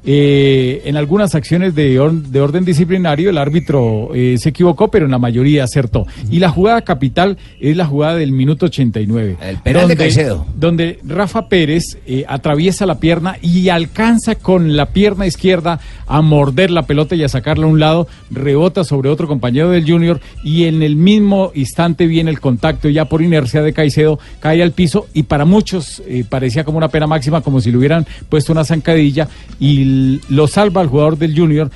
Eh, 0.09 0.83
en 0.85 0.95
algunas 0.95 1.35
acciones 1.35 1.75
de, 1.75 1.99
or- 1.99 2.13
de 2.13 2.39
orden 2.39 2.63
disciplinario 2.63 3.29
el 3.29 3.37
árbitro 3.37 4.11
eh, 4.15 4.37
se 4.39 4.49
equivocó, 4.49 4.89
pero 4.89 5.03
en 5.03 5.11
la 5.11 5.19
mayoría 5.19 5.65
acertó. 5.65 6.07
Y 6.31 6.39
la 6.39 6.49
jugada 6.49 6.81
capital 6.83 7.37
es 7.59 7.75
la 7.75 7.85
jugada 7.85 8.15
del 8.15 8.31
minuto 8.31 8.67
89. 8.67 9.35
El 9.41 9.57
penal 9.57 9.87
de 9.89 9.97
Caicedo. 9.97 10.45
Donde 10.55 10.99
Rafa 11.05 11.49
Pérez 11.49 11.97
eh, 12.07 12.23
atraviesa 12.25 12.85
la 12.85 13.01
pierna 13.01 13.35
y 13.41 13.67
alcanza 13.67 14.35
con 14.35 14.77
la 14.77 14.85
pierna 14.87 15.27
izquierda 15.27 15.81
a 16.07 16.21
morder 16.21 16.71
la 16.71 16.83
pelota 16.83 17.13
y 17.15 17.23
a 17.23 17.27
sacarla 17.29 17.65
a 17.65 17.69
un 17.69 17.81
lado, 17.81 18.07
rebota 18.31 18.85
sobre 18.85 19.09
otro 19.09 19.27
compañero 19.27 19.71
del 19.71 19.85
Junior 19.85 20.21
y 20.41 20.63
en 20.63 20.83
el 20.83 20.95
mismo 20.95 21.51
instante 21.53 22.07
viene 22.07 22.31
el 22.31 22.39
contacto 22.39 22.87
ya 22.87 23.05
por 23.05 23.21
inercia 23.21 23.61
de 23.61 23.73
Caicedo, 23.73 24.19
cae 24.39 24.63
al 24.63 24.71
piso 24.71 25.07
y 25.13 25.23
para 25.23 25.43
muchos 25.43 26.01
eh, 26.07 26.23
parecía 26.29 26.63
como 26.63 26.77
una 26.77 26.87
pena 26.87 27.07
máxima, 27.07 27.41
como 27.41 27.59
si 27.59 27.71
le 27.71 27.77
hubieran 27.77 28.05
puesto 28.29 28.53
una 28.53 28.63
zancadilla 28.63 29.27
y 29.59 29.96
lo 30.29 30.47
salva 30.47 30.81
el 30.81 30.87
jugador 30.87 31.17
del 31.17 31.37
Junior 31.37 31.69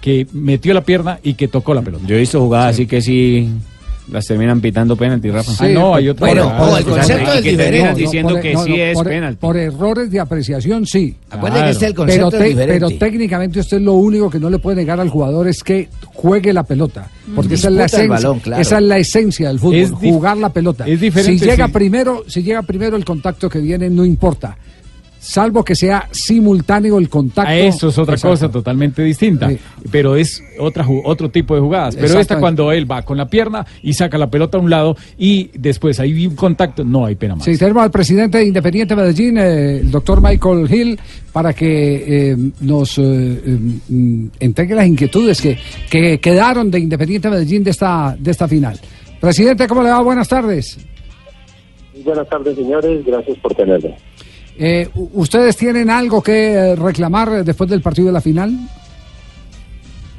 que 0.00 0.26
metió 0.32 0.74
la 0.74 0.82
pierna 0.82 1.18
y 1.22 1.34
que 1.34 1.48
tocó 1.48 1.74
la 1.74 1.82
pelota. 1.82 2.04
Yo 2.06 2.16
he 2.16 2.20
visto 2.20 2.40
jugadas 2.40 2.74
así 2.74 2.86
que 2.86 3.00
sí 3.00 3.48
las 4.10 4.26
terminan 4.26 4.60
pitando 4.60 4.96
penalti, 4.96 5.30
Rafa. 5.30 5.52
Sí, 5.52 5.74
bueno, 6.18 6.48
O 6.58 6.76
el 6.76 6.84
concepto 6.84 7.32
es 7.34 7.40
que 7.42 7.56
terminan 7.56 7.94
diferente. 7.94 8.00
diciendo 8.00 8.34
No, 8.34 8.40
que 8.40 8.52
no, 8.52 8.64
sí 8.64 8.70
no, 8.70 8.76
es 8.76 8.94
por, 8.94 9.06
penalti. 9.06 9.38
por 9.40 9.56
errores 9.56 10.10
de 10.10 10.18
apreciación, 10.20 10.84
sí. 10.86 11.14
Acuerde 11.30 11.62
que 11.62 11.70
este 11.70 11.84
es 11.84 11.90
el 11.90 11.96
concepto 11.96 12.30
pero, 12.32 12.44
diferente. 12.44 12.72
pero 12.74 12.90
técnicamente 12.98 13.60
usted 13.60 13.80
lo 13.80 13.92
único 13.94 14.28
que 14.28 14.40
no 14.40 14.50
le 14.50 14.58
puede 14.58 14.76
negar 14.78 14.98
al 15.00 15.08
jugador 15.08 15.46
es 15.46 15.62
que 15.62 15.88
juegue 16.06 16.52
la 16.52 16.64
pelota. 16.64 17.08
Porque 17.36 17.54
esa 17.54 17.68
es, 17.68 17.74
la 17.74 17.82
el 17.82 17.86
esencia, 17.86 18.08
balón, 18.08 18.40
claro. 18.40 18.60
esa 18.60 18.76
es 18.78 18.82
la 18.82 18.98
esencia 18.98 19.48
del 19.48 19.60
fútbol, 19.60 19.74
Es 19.76 19.90
jugar 19.92 20.36
la 20.36 20.48
pelota. 20.48 20.84
es 20.84 21.00
diferente, 21.00 21.38
si 21.38 21.50
llega 21.50 21.66
sí. 21.68 21.72
primero, 21.72 22.24
si 22.26 22.42
llega 22.42 22.62
primero 22.62 22.96
el 22.96 23.04
contacto 23.04 23.48
que 23.48 23.60
viene, 23.60 23.88
no 23.88 24.04
importa. 24.04 24.56
Salvo 25.22 25.64
que 25.64 25.76
sea 25.76 26.08
simultáneo 26.10 26.98
el 26.98 27.08
contacto. 27.08 27.48
A 27.48 27.54
eso 27.54 27.90
es 27.90 27.96
otra 27.96 28.14
Exacto. 28.14 28.32
cosa 28.32 28.50
totalmente 28.50 29.04
distinta, 29.04 29.48
pero 29.88 30.16
es 30.16 30.42
otra 30.58 30.84
otro 31.04 31.30
tipo 31.30 31.54
de 31.54 31.60
jugadas. 31.60 31.94
Pero 31.94 32.18
esta 32.18 32.40
cuando 32.40 32.72
él 32.72 32.90
va 32.90 33.02
con 33.02 33.16
la 33.18 33.26
pierna 33.26 33.64
y 33.84 33.92
saca 33.92 34.18
la 34.18 34.28
pelota 34.28 34.58
a 34.58 34.60
un 34.60 34.68
lado 34.68 34.96
y 35.16 35.48
después 35.54 36.00
hay 36.00 36.26
un 36.26 36.34
contacto, 36.34 36.82
no 36.82 37.06
hay 37.06 37.14
pena 37.14 37.36
más. 37.36 37.44
Sí, 37.44 37.56
tenemos 37.56 37.84
al 37.84 37.92
presidente 37.92 38.38
de 38.38 38.46
Independiente 38.46 38.96
Medellín, 38.96 39.38
eh, 39.38 39.78
el 39.78 39.92
doctor 39.92 40.20
Michael 40.20 40.68
Hill, 40.68 40.98
para 41.32 41.52
que 41.52 42.30
eh, 42.32 42.36
nos 42.60 42.98
eh, 42.98 43.02
eh, 43.02 43.58
mm, 43.88 44.26
entregue 44.40 44.74
las 44.74 44.88
inquietudes 44.88 45.40
que, 45.40 45.56
que 45.88 46.18
quedaron 46.18 46.68
de 46.68 46.80
Independiente 46.80 47.30
Medellín 47.30 47.62
de 47.62 47.70
esta, 47.70 48.16
de 48.18 48.32
esta 48.32 48.48
final. 48.48 48.76
Presidente, 49.20 49.68
¿cómo 49.68 49.84
le 49.84 49.90
va? 49.90 50.02
Buenas 50.02 50.28
tardes. 50.28 50.78
Buenas 52.04 52.28
tardes, 52.28 52.56
señores. 52.56 53.06
Gracias 53.06 53.38
por 53.38 53.54
tenerme. 53.54 53.94
Eh, 54.58 54.88
¿Ustedes 54.94 55.56
tienen 55.56 55.90
algo 55.90 56.22
que 56.22 56.52
eh, 56.52 56.76
reclamar 56.76 57.28
eh, 57.28 57.42
después 57.42 57.70
del 57.70 57.80
partido 57.80 58.08
de 58.08 58.12
la 58.12 58.20
final? 58.20 58.52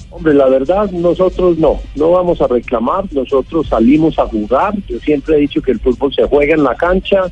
Hombre, 0.09 0.33
la 0.33 0.47
verdad, 0.47 0.91
nosotros 0.91 1.57
no, 1.57 1.79
no 1.95 2.11
vamos 2.11 2.39
a 2.41 2.47
reclamar, 2.47 3.05
nosotros 3.11 3.67
salimos 3.67 4.17
a 4.19 4.25
jugar. 4.25 4.73
Yo 4.87 4.99
siempre 4.99 5.35
he 5.35 5.39
dicho 5.39 5.61
que 5.61 5.71
el 5.71 5.79
fútbol 5.79 6.13
se 6.13 6.23
juega 6.23 6.53
en 6.53 6.63
la 6.63 6.75
cancha, 6.75 7.31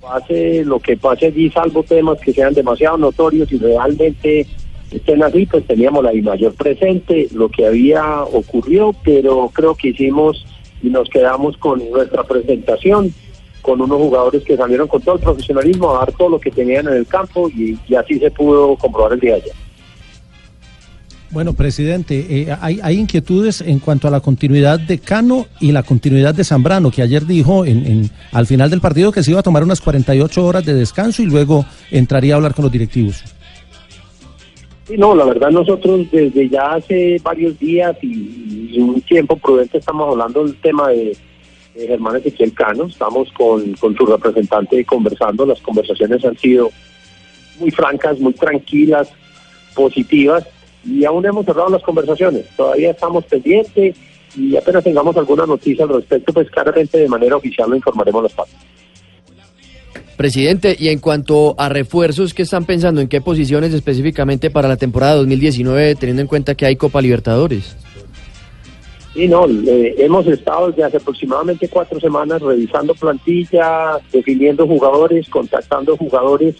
pase 0.00 0.64
lo 0.64 0.80
que 0.80 0.96
pase 0.96 1.26
allí, 1.26 1.50
salvo 1.50 1.82
temas 1.82 2.18
que 2.20 2.32
sean 2.32 2.54
demasiado 2.54 2.96
notorios 2.96 3.52
y 3.52 3.58
realmente 3.58 4.46
estén 4.90 5.22
así, 5.22 5.44
pues 5.46 5.66
teníamos 5.66 6.02
la 6.02 6.12
mayor 6.14 6.54
presente, 6.54 7.28
lo 7.32 7.50
que 7.50 7.66
había 7.66 8.22
ocurrió, 8.22 8.94
pero 9.04 9.50
creo 9.52 9.74
que 9.74 9.88
hicimos 9.88 10.46
y 10.82 10.88
nos 10.88 11.08
quedamos 11.10 11.56
con 11.58 11.82
nuestra 11.90 12.22
presentación, 12.24 13.12
con 13.68 13.80
unos 13.82 13.98
jugadores 13.98 14.42
que 14.44 14.56
salieron 14.56 14.88
con 14.88 15.02
todo 15.02 15.16
el 15.16 15.20
profesionalismo 15.20 15.94
a 15.94 15.98
dar 16.00 16.12
todo 16.12 16.30
lo 16.30 16.40
que 16.40 16.50
tenían 16.50 16.88
en 16.88 16.94
el 16.94 17.06
campo 17.06 17.48
y, 17.50 17.78
y 17.86 17.94
así 17.94 18.18
se 18.18 18.30
pudo 18.30 18.74
comprobar 18.76 19.12
el 19.12 19.20
día 19.20 19.34
de 19.34 19.42
ayer. 19.42 19.52
Bueno, 21.30 21.52
presidente, 21.52 22.26
eh, 22.30 22.56
hay, 22.58 22.80
hay 22.82 22.98
inquietudes 22.98 23.60
en 23.60 23.80
cuanto 23.80 24.08
a 24.08 24.10
la 24.10 24.20
continuidad 24.20 24.80
de 24.80 24.98
Cano 24.98 25.44
y 25.60 25.72
la 25.72 25.82
continuidad 25.82 26.34
de 26.34 26.42
Zambrano, 26.42 26.90
que 26.90 27.02
ayer 27.02 27.26
dijo 27.26 27.66
en, 27.66 27.84
en- 27.86 28.10
al 28.32 28.46
final 28.46 28.70
del 28.70 28.80
partido 28.80 29.12
que 29.12 29.22
se 29.22 29.32
iba 29.32 29.40
a 29.40 29.42
tomar 29.42 29.62
unas 29.62 29.82
48 29.82 30.42
horas 30.46 30.64
de 30.64 30.72
descanso 30.72 31.20
y 31.22 31.26
luego 31.26 31.66
entraría 31.90 32.32
a 32.32 32.36
hablar 32.36 32.54
con 32.54 32.62
los 32.62 32.72
directivos. 32.72 33.22
Sí, 34.86 34.96
no, 34.96 35.14
la 35.14 35.26
verdad 35.26 35.50
nosotros 35.50 36.06
desde 36.10 36.48
ya 36.48 36.72
hace 36.72 37.18
varios 37.22 37.58
días 37.58 37.94
y, 38.00 38.70
y 38.72 38.80
un 38.80 38.98
tiempo 39.02 39.36
prudente 39.36 39.76
estamos 39.76 40.08
hablando 40.10 40.44
del 40.44 40.56
tema 40.62 40.88
de, 40.88 40.96
de 41.04 41.16
Germán 41.86 42.16
Ezequiel 42.16 42.52
Cano, 42.52 42.86
estamos 42.86 43.30
con, 43.32 43.72
con 43.74 43.94
su 43.96 44.06
representante 44.06 44.84
conversando, 44.84 45.46
las 45.46 45.60
conversaciones 45.60 46.24
han 46.24 46.36
sido 46.36 46.70
muy 47.58 47.70
francas, 47.70 48.18
muy 48.18 48.32
tranquilas, 48.32 49.08
positivas 49.74 50.46
y 50.84 51.04
aún 51.04 51.24
hemos 51.26 51.44
cerrado 51.44 51.68
las 51.70 51.82
conversaciones, 51.82 52.46
todavía 52.56 52.90
estamos 52.90 53.24
pendientes 53.24 53.96
y 54.36 54.56
apenas 54.56 54.84
tengamos 54.84 55.16
alguna 55.16 55.46
noticia 55.46 55.84
al 55.84 55.94
respecto, 55.94 56.32
pues 56.32 56.50
claramente 56.50 56.98
de 56.98 57.08
manera 57.08 57.36
oficial 57.36 57.70
lo 57.70 57.76
informaremos 57.76 58.20
a 58.20 58.22
las 58.24 58.32
partes. 58.32 58.56
Presidente, 60.16 60.76
y 60.76 60.88
en 60.88 60.98
cuanto 60.98 61.54
a 61.58 61.68
refuerzos, 61.68 62.34
¿qué 62.34 62.42
están 62.42 62.64
pensando? 62.64 63.00
¿En 63.00 63.06
qué 63.06 63.20
posiciones 63.20 63.72
específicamente 63.72 64.50
para 64.50 64.66
la 64.66 64.76
temporada 64.76 65.14
2019, 65.14 65.94
teniendo 65.94 66.22
en 66.22 66.26
cuenta 66.26 66.56
que 66.56 66.66
hay 66.66 66.74
Copa 66.74 67.00
Libertadores? 67.00 67.76
Sí, 69.18 69.26
no, 69.26 69.46
eh, 69.48 69.96
hemos 69.98 70.28
estado 70.28 70.68
desde 70.68 70.84
hace 70.84 70.98
aproximadamente 70.98 71.66
cuatro 71.68 71.98
semanas 71.98 72.40
revisando 72.40 72.94
plantilla, 72.94 73.98
definiendo 74.12 74.64
jugadores, 74.64 75.28
contactando 75.28 75.96
jugadores 75.96 76.54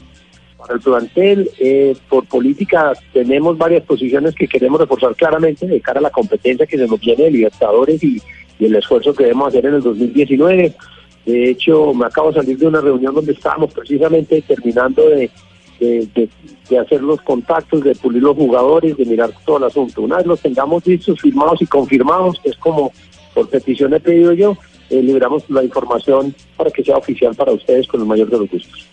para 0.57 0.75
el 0.75 0.81
plantel. 0.81 1.49
Eh, 1.61 1.95
por 2.09 2.27
política 2.27 2.95
tenemos 3.13 3.57
varias 3.57 3.85
posiciones 3.85 4.35
que 4.35 4.49
queremos 4.49 4.81
reforzar 4.81 5.15
claramente 5.15 5.69
de 5.69 5.81
cara 5.81 6.01
a 6.01 6.03
la 6.03 6.11
competencia 6.11 6.67
que 6.67 6.77
se 6.77 6.89
nos 6.89 6.99
viene 6.99 7.23
de 7.23 7.31
Libertadores 7.31 8.03
y, 8.03 8.21
y 8.59 8.65
el 8.65 8.75
esfuerzo 8.75 9.15
que 9.15 9.23
debemos 9.23 9.51
hacer 9.51 9.65
en 9.65 9.75
el 9.75 9.83
2019. 9.83 10.75
De 11.27 11.51
hecho, 11.51 11.95
me 11.95 12.07
acabo 12.07 12.33
de 12.33 12.41
salir 12.41 12.59
de 12.59 12.67
una 12.67 12.81
reunión 12.81 13.15
donde 13.15 13.35
estábamos 13.35 13.73
precisamente 13.73 14.43
terminando 14.43 15.09
de, 15.09 15.31
de, 15.81 16.29
hacer 16.79 17.03
los 17.03 17.21
contactos, 17.23 17.83
de 17.83 17.95
pulir 17.95 18.23
los 18.23 18.37
jugadores, 18.37 18.97
de 18.97 19.05
mirar 19.05 19.31
todo 19.45 19.59
el 19.59 19.65
asunto. 19.65 20.03
Una 20.03 20.17
vez 20.17 20.27
los 20.27 20.41
tengamos 20.41 20.87
listos, 20.87 21.21
firmados 21.21 21.63
y 21.63 21.67
confirmados, 21.67 22.39
que 22.41 22.51
es 22.51 22.57
como 22.57 22.93
por 23.35 23.49
petición 23.49 23.95
he 23.95 24.01
pedido 24.01 24.33
yo, 24.33 24.57
eh, 24.91 25.03
liberamos 25.03 25.45
la 25.49 25.63
información 25.63 26.35
para 26.57 26.71
que 26.71 26.83
sea 26.83 26.97
oficial 26.97 27.35
para 27.35 27.53
ustedes 27.53 27.87
con 27.87 28.01
el 28.01 28.07
mayor 28.07 28.29
de 28.31 28.39
los 28.39 28.51
gustos. 28.51 28.89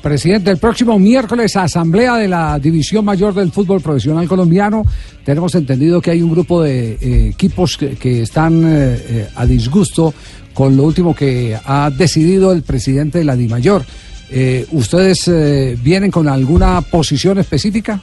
Presidente, 0.00 0.52
el 0.52 0.58
próximo 0.58 0.96
miércoles, 0.98 1.56
asamblea 1.56 2.16
de 2.16 2.28
la 2.28 2.60
División 2.60 3.04
Mayor 3.04 3.34
del 3.34 3.50
Fútbol 3.50 3.80
Profesional 3.80 4.28
Colombiano. 4.28 4.84
Tenemos 5.24 5.52
entendido 5.56 6.00
que 6.00 6.12
hay 6.12 6.22
un 6.22 6.30
grupo 6.30 6.62
de 6.62 6.92
eh, 6.92 7.28
equipos 7.30 7.76
que, 7.76 7.96
que 7.96 8.22
están 8.22 8.62
eh, 8.64 8.94
eh, 9.08 9.28
a 9.34 9.44
disgusto 9.44 10.14
con 10.54 10.76
lo 10.76 10.84
último 10.84 11.12
que 11.12 11.58
ha 11.64 11.90
decidido 11.90 12.52
el 12.52 12.62
presidente 12.62 13.18
de 13.18 13.24
la 13.24 13.34
DIMAYOR. 13.34 13.84
Eh, 14.30 14.66
¿Ustedes 14.72 15.28
eh, 15.28 15.76
vienen 15.80 16.10
con 16.10 16.28
alguna 16.28 16.80
posición 16.80 17.38
específica? 17.38 18.00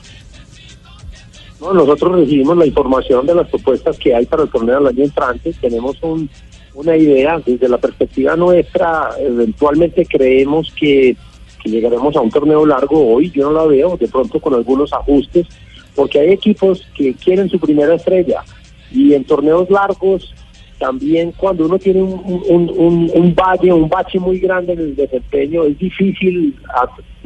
No, 1.59 1.73
nosotros 1.73 2.19
recibimos 2.19 2.57
la 2.57 2.65
información 2.65 3.25
de 3.25 3.35
las 3.35 3.47
propuestas 3.49 3.97
que 3.97 4.13
hay 4.15 4.25
para 4.25 4.43
el 4.43 4.49
torneo 4.49 4.75
del 4.79 4.87
año 4.87 5.03
entrante. 5.03 5.53
Tenemos 5.61 5.97
un- 6.01 6.29
una 6.75 6.97
idea. 6.97 7.41
Desde 7.45 7.69
la 7.69 7.77
perspectiva 7.77 8.35
nuestra, 8.35 9.11
eventualmente 9.19 10.05
creemos 10.05 10.73
que, 10.77 11.15
que 11.61 11.69
llegaremos 11.69 12.15
a 12.15 12.21
un 12.21 12.31
torneo 12.31 12.65
largo 12.65 13.13
hoy. 13.13 13.29
Yo 13.31 13.49
no 13.49 13.53
la 13.59 13.65
veo, 13.65 13.95
de 13.97 14.07
pronto 14.07 14.39
con 14.39 14.53
algunos 14.53 14.91
ajustes, 14.91 15.47
porque 15.95 16.19
hay 16.19 16.31
equipos 16.31 16.85
que 16.95 17.13
quieren 17.13 17.49
su 17.49 17.59
primera 17.59 17.95
estrella. 17.95 18.43
Y 18.91 19.13
en 19.13 19.23
torneos 19.23 19.69
largos, 19.69 20.33
también 20.83 21.31
cuando 21.37 21.65
uno 21.65 21.79
tiene 21.79 22.03
un, 22.03 22.43
un, 22.49 23.09
un, 23.13 23.33
valle, 23.33 23.71
un 23.71 23.87
bache 23.87 24.19
muy 24.19 24.37
grande 24.37 24.73
en 24.73 24.79
el 24.79 24.95
desempeño, 24.97 25.63
es 25.63 25.79
difícil 25.79 26.53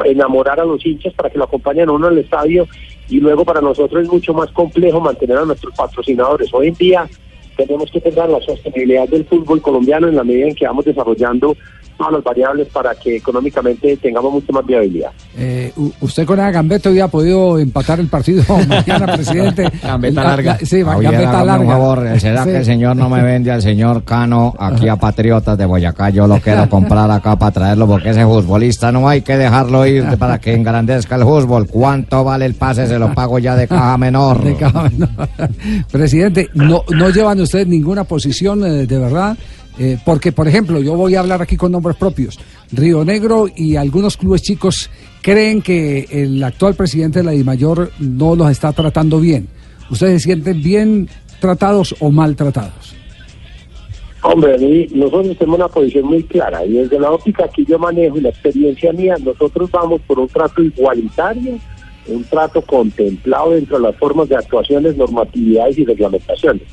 enamorar 0.06 0.60
a 0.60 0.66
los 0.66 0.86
hinchas 0.86 1.12
para 1.16 1.32
que 1.32 1.40
lo 1.40 1.46
acompañen 1.46 1.90
a 1.90 1.92
uno 1.92 2.06
al 2.06 2.20
estadio 2.20 2.68
y 3.10 3.20
luego 3.20 3.44
para 3.44 3.60
nosotros 3.60 4.04
es 4.04 4.10
mucho 4.10 4.32
más 4.32 4.52
complejo 4.52 5.02
mantener 5.02 5.40
a 5.40 5.46
nuestros 5.46 5.74
patrocinadores. 5.74 6.54
Hoy 6.54 6.68
en 6.68 6.74
día 6.76 7.10
tenemos 7.56 7.90
que 7.90 8.00
tener 8.00 8.30
la 8.30 8.40
sostenibilidad 8.42 9.10
del 9.10 9.26
fútbol 9.26 9.60
colombiano 9.60 10.08
en 10.08 10.18
la 10.18 10.24
medida 10.24 10.50
en 10.50 10.56
que 10.56 10.68
vamos 10.68 10.86
desarrollando 10.86 11.58
todas 11.98 12.14
las 12.14 12.24
variables 12.24 12.68
para 12.68 12.94
que 12.96 13.18
económicamente 13.18 13.98
tengamos 13.98 14.32
mucha 14.32 14.52
más 14.54 14.66
viabilidad. 14.66 15.10
Eh, 15.38 15.72
usted 16.02 16.26
con 16.26 16.40
esa 16.40 16.52
gambeta 16.52 16.90
hoy 16.90 17.00
ha 17.00 17.08
podido 17.08 17.58
empatar 17.60 18.00
el 18.00 18.08
partido 18.08 18.44
mañana, 18.68 19.06
presidente. 19.14 19.70
Gambeta 19.84 20.24
La- 20.24 20.30
larga. 20.30 20.58
la- 20.60 20.66
sí, 20.66 20.82
gambeta 20.84 21.30
hágame 21.30 21.46
larga. 21.46 21.64
un 21.64 21.68
favor, 21.68 22.20
¿será 22.20 22.44
Sí. 22.44 22.50
que 22.52 22.58
el 22.58 22.66
señor 22.66 22.96
no 22.96 23.10
me 23.10 23.22
vende 23.24 23.52
al 23.52 23.62
señor 23.62 24.04
Cano 24.04 24.54
aquí 24.60 24.88
a 24.88 24.96
Patriotas 24.96 25.58
de 25.58 25.66
Boyacá? 25.66 26.10
Yo 26.12 26.28
lo 26.28 26.40
quiero 26.40 26.70
comprar 26.70 27.10
acá 27.12 27.36
para 27.36 27.52
traerlo 27.52 27.88
porque 27.88 28.10
ese 28.12 28.24
futbolista 28.26 28.92
no 28.92 29.10
hay 29.10 29.22
que 29.22 29.38
dejarlo 29.38 29.86
ir 29.86 30.06
para 30.18 30.40
que 30.40 30.54
engrandezca 30.54 31.16
el 31.16 31.24
fútbol. 31.24 31.68
¿Cuánto 31.68 32.24
vale 32.24 32.46
el 32.46 32.54
pase? 32.54 32.88
Se 32.88 33.00
lo 33.00 33.14
pago 33.14 33.40
ya 33.40 33.56
de 33.56 33.68
caja 33.68 33.98
menor. 33.98 34.44
De 34.44 34.56
caja 34.56 34.84
menor. 34.90 35.10
Presidente, 35.92 36.50
no, 36.54 36.84
no 36.90 37.10
llevan 37.10 37.40
ustedes 37.42 37.68
ninguna 37.68 38.04
posición 38.04 38.64
eh, 38.66 38.86
de 38.86 39.00
verdad, 39.00 39.38
Eh, 39.80 39.98
porque, 40.04 40.32
por 40.32 40.48
ejemplo, 40.48 40.82
yo 40.82 40.96
voy 40.96 41.16
a 41.16 41.20
hablar 41.20 41.42
aquí 41.42 41.56
con 41.56 41.72
nombres 41.72 41.96
propios. 41.98 42.40
Río 42.72 43.06
Negro 43.06 43.48
y 43.56 43.76
algunos 43.76 44.18
clubes 44.18 44.42
chicos 44.42 44.90
creen 45.22 45.62
que 45.62 46.08
el 46.10 46.44
actual 46.44 46.74
presidente 46.76 47.20
de 47.20 47.26
la 47.26 47.32
DIMAYOR 47.32 47.92
no 48.00 48.36
los 48.36 48.50
está 48.50 48.74
tratando 48.74 49.20
bien. 49.20 49.48
¿Ustedes 49.90 50.22
se 50.24 50.30
sienten 50.30 50.62
bien 50.62 51.10
tratados 51.40 51.96
o 52.00 52.10
maltratados? 52.10 52.96
Hombre, 54.24 54.56
a 54.56 54.58
mí, 54.58 54.88
nosotros 54.94 55.38
tenemos 55.38 55.60
una 55.60 55.68
posición 55.68 56.06
muy 56.06 56.24
clara 56.24 56.66
y 56.66 56.74
desde 56.74 57.00
la 57.00 57.12
óptica 57.12 57.48
que 57.48 57.64
yo 57.64 57.78
manejo 57.78 58.18
y 58.18 58.22
la 58.22 58.30
experiencia 58.30 58.92
mía, 58.92 59.16
nosotros 59.24 59.70
vamos 59.72 60.02
por 60.08 60.20
un 60.20 60.28
trato 60.28 60.62
igualitario, 60.64 61.60
un 62.08 62.24
trato 62.24 62.62
contemplado 62.62 63.52
dentro 63.52 63.78
de 63.78 63.84
las 63.84 63.96
formas 63.96 64.28
de 64.28 64.36
actuaciones, 64.36 64.98
normatividades 64.98 65.78
y 65.78 65.86
reglamentaciones. 65.86 66.64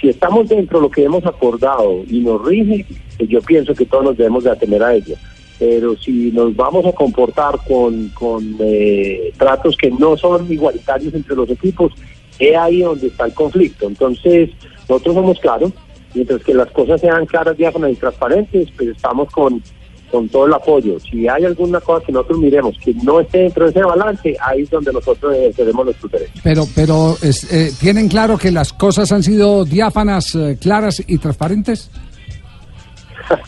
Si 0.00 0.08
estamos 0.08 0.48
dentro 0.48 0.78
de 0.78 0.82
lo 0.82 0.90
que 0.90 1.04
hemos 1.04 1.24
acordado 1.24 2.02
y 2.08 2.20
nos 2.20 2.44
rige, 2.44 2.84
pues 3.16 3.28
yo 3.28 3.40
pienso 3.40 3.74
que 3.74 3.86
todos 3.86 4.04
nos 4.04 4.16
debemos 4.16 4.44
de 4.44 4.50
atener 4.50 4.82
a 4.82 4.94
ello. 4.94 5.14
Pero 5.58 5.96
si 5.96 6.32
nos 6.32 6.54
vamos 6.56 6.84
a 6.84 6.92
comportar 6.92 7.58
con, 7.66 8.08
con 8.08 8.56
eh, 8.60 9.32
tratos 9.38 9.76
que 9.76 9.90
no 9.90 10.16
son 10.16 10.52
igualitarios 10.52 11.14
entre 11.14 11.36
los 11.36 11.48
equipos, 11.48 11.92
es 12.38 12.56
ahí 12.56 12.80
donde 12.80 13.06
está 13.06 13.26
el 13.26 13.34
conflicto. 13.34 13.86
Entonces, 13.86 14.50
nosotros 14.88 15.14
somos 15.14 15.38
claros, 15.38 15.72
Mientras 16.14 16.44
que 16.44 16.54
las 16.54 16.70
cosas 16.70 17.00
sean 17.00 17.26
claras, 17.26 17.56
diáfanas 17.56 17.90
y 17.90 17.96
transparentes, 17.96 18.68
pues 18.76 18.90
estamos 18.90 19.28
con, 19.32 19.60
con 20.10 20.28
todo 20.28 20.46
el 20.46 20.54
apoyo. 20.54 20.98
Si 21.00 21.26
hay 21.28 21.44
alguna 21.44 21.80
cosa 21.80 22.04
que 22.06 22.12
nosotros 22.12 22.38
miremos 22.38 22.76
que 22.78 22.94
no 23.02 23.20
esté 23.20 23.38
dentro 23.38 23.64
de 23.64 23.70
ese 23.70 23.82
balance, 23.82 24.36
ahí 24.40 24.62
es 24.62 24.70
donde 24.70 24.92
nosotros 24.92 25.34
eh, 25.36 25.52
tenemos 25.56 25.84
nuestros 25.84 26.12
derechos. 26.12 26.40
Pero, 26.42 26.66
pero 26.74 27.16
es- 27.22 27.52
eh, 27.52 27.72
¿tienen 27.80 28.08
claro 28.08 28.38
que 28.38 28.50
las 28.52 28.72
cosas 28.72 29.10
han 29.12 29.22
sido 29.22 29.64
diáfanas, 29.64 30.34
eh, 30.34 30.56
claras 30.60 31.02
y 31.06 31.18
transparentes? 31.18 31.90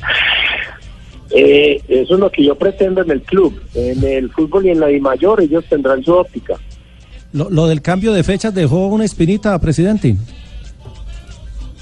Eh, 1.31 1.83
eso 1.89 2.15
es 2.15 2.21
lo 2.21 2.31
que 2.31 2.45
yo 2.45 2.55
pretendo 2.55 3.03
en 3.03 3.11
el 3.11 3.21
club. 3.23 3.61
En 3.75 4.03
el 4.05 4.31
fútbol 4.31 4.67
y 4.67 4.71
en 4.71 4.81
la 4.81 4.91
I 4.91 5.01
mayor 5.01 5.41
ellos 5.41 5.65
tendrán 5.69 6.03
su 6.03 6.13
óptica. 6.13 6.55
Lo, 7.33 7.51
lo 7.51 7.67
del 7.67 7.83
cambio 7.83 8.13
de 8.13 8.23
fechas 8.23 8.55
dejó 8.55 8.87
una 8.87 9.05
espinita, 9.05 9.59
presidente. 9.59 10.17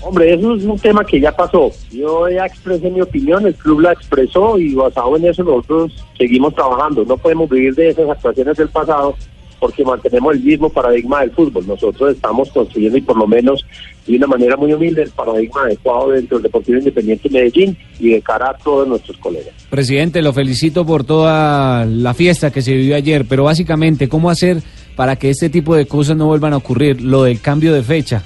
Hombre, 0.06 0.34
eso 0.34 0.54
es 0.54 0.64
un 0.64 0.78
tema 0.78 1.02
que 1.04 1.18
ya 1.18 1.34
pasó. 1.34 1.70
Yo 1.90 2.28
ya 2.28 2.44
expresé 2.44 2.90
mi 2.90 3.00
opinión, 3.00 3.46
el 3.46 3.54
club 3.54 3.80
la 3.80 3.92
expresó 3.92 4.58
y 4.58 4.74
basado 4.74 5.16
en 5.16 5.24
eso 5.24 5.42
nosotros 5.42 5.92
seguimos 6.18 6.54
trabajando. 6.54 7.04
No 7.04 7.16
podemos 7.16 7.48
vivir 7.48 7.74
de 7.74 7.88
esas 7.88 8.10
actuaciones 8.10 8.56
del 8.56 8.68
pasado 8.68 9.14
porque 9.58 9.82
mantenemos 9.82 10.34
el 10.34 10.42
mismo 10.42 10.68
paradigma 10.68 11.22
del 11.22 11.30
fútbol. 11.30 11.66
Nosotros 11.66 12.14
estamos 12.14 12.50
construyendo 12.50 12.98
y 12.98 13.00
por 13.00 13.16
lo 13.16 13.26
menos 13.26 13.64
de 14.06 14.16
una 14.16 14.26
manera 14.26 14.58
muy 14.58 14.74
humilde 14.74 15.04
el 15.04 15.10
paradigma 15.10 15.62
adecuado 15.62 16.10
dentro 16.10 16.36
del 16.36 16.42
Deportivo 16.42 16.78
Independiente 16.78 17.30
de 17.30 17.38
Medellín 17.38 17.78
y 17.98 18.10
de 18.10 18.20
cara 18.20 18.50
a 18.50 18.58
todos 18.58 18.86
nuestros 18.86 19.16
colegas. 19.16 19.54
Presidente, 19.70 20.20
lo 20.20 20.34
felicito 20.34 20.84
por 20.84 21.04
toda 21.04 21.86
la 21.86 22.12
fiesta 22.12 22.50
que 22.50 22.60
se 22.60 22.74
vivió 22.74 22.94
ayer, 22.94 23.24
pero 23.26 23.44
básicamente, 23.44 24.06
¿cómo 24.06 24.28
hacer 24.28 24.62
para 24.96 25.16
que 25.16 25.30
este 25.30 25.48
tipo 25.48 25.74
de 25.74 25.86
cosas 25.86 26.14
no 26.14 26.26
vuelvan 26.26 26.52
a 26.52 26.58
ocurrir? 26.58 27.00
Lo 27.00 27.22
del 27.22 27.40
cambio 27.40 27.72
de 27.72 27.82
fecha, 27.82 28.22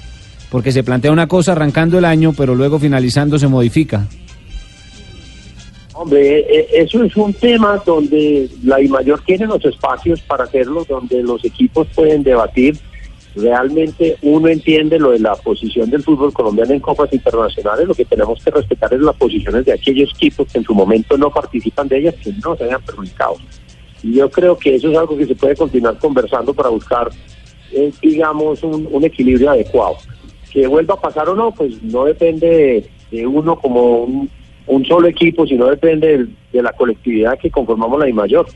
porque 0.49 0.71
se 0.71 0.83
plantea 0.83 1.11
una 1.11 1.27
cosa 1.27 1.51
arrancando 1.51 1.97
el 1.97 2.05
año, 2.05 2.33
pero 2.35 2.55
luego 2.55 2.79
finalizando 2.79 3.37
se 3.37 3.47
modifica. 3.47 4.07
Hombre, 5.93 6.39
eh, 6.39 6.67
eso 6.73 7.03
es 7.03 7.15
un 7.17 7.33
tema 7.33 7.81
donde 7.85 8.49
la 8.63 8.81
IMAYOR 8.81 9.21
tiene 9.25 9.45
los 9.45 9.63
espacios 9.65 10.21
para 10.21 10.45
hacerlo, 10.45 10.85
donde 10.87 11.21
los 11.21 11.43
equipos 11.43 11.87
pueden 11.93 12.23
debatir. 12.23 12.77
Realmente 13.35 14.17
uno 14.21 14.47
entiende 14.47 14.97
lo 14.97 15.11
de 15.11 15.19
la 15.19 15.35
posición 15.35 15.89
del 15.89 16.01
fútbol 16.01 16.33
colombiano 16.33 16.73
en 16.73 16.79
copas 16.79 17.11
internacionales, 17.13 17.87
lo 17.87 17.93
que 17.93 18.05
tenemos 18.05 18.41
que 18.43 18.49
respetar 18.49 18.93
es 18.93 19.01
las 19.01 19.15
posiciones 19.17 19.65
de 19.65 19.73
aquellos 19.73 20.09
equipos 20.15 20.47
que 20.51 20.59
en 20.59 20.63
su 20.63 20.73
momento 20.73 21.17
no 21.17 21.29
participan 21.29 21.87
de 21.87 21.99
ellas, 21.99 22.15
que 22.23 22.33
no 22.43 22.55
se 22.55 22.63
hayan 22.63 22.81
perjudicado. 22.81 23.35
Y 24.01 24.13
yo 24.13 24.31
creo 24.31 24.57
que 24.57 24.75
eso 24.75 24.89
es 24.89 24.97
algo 24.97 25.17
que 25.17 25.27
se 25.27 25.35
puede 25.35 25.55
continuar 25.55 25.99
conversando 25.99 26.53
para 26.53 26.69
buscar, 26.69 27.09
eh, 27.73 27.91
digamos, 28.01 28.63
un 28.63 29.03
equilibrio 29.03 29.51
adecuado. 29.51 29.97
Que 30.51 30.67
vuelva 30.67 30.95
a 30.95 31.01
pasar 31.01 31.29
o 31.29 31.35
no, 31.35 31.51
pues 31.51 31.81
no 31.83 32.05
depende 32.05 32.89
de, 33.11 33.27
uno 33.27 33.55
como 33.57 34.29
un, 34.67 34.85
solo 34.85 35.07
equipo, 35.07 35.45
sino 35.45 35.67
depende 35.67 36.27
de 36.51 36.61
la 36.61 36.73
colectividad 36.73 37.37
que 37.37 37.51
conformamos 37.51 37.99
la 37.99 38.09
I 38.09 38.13
mayor 38.13 38.47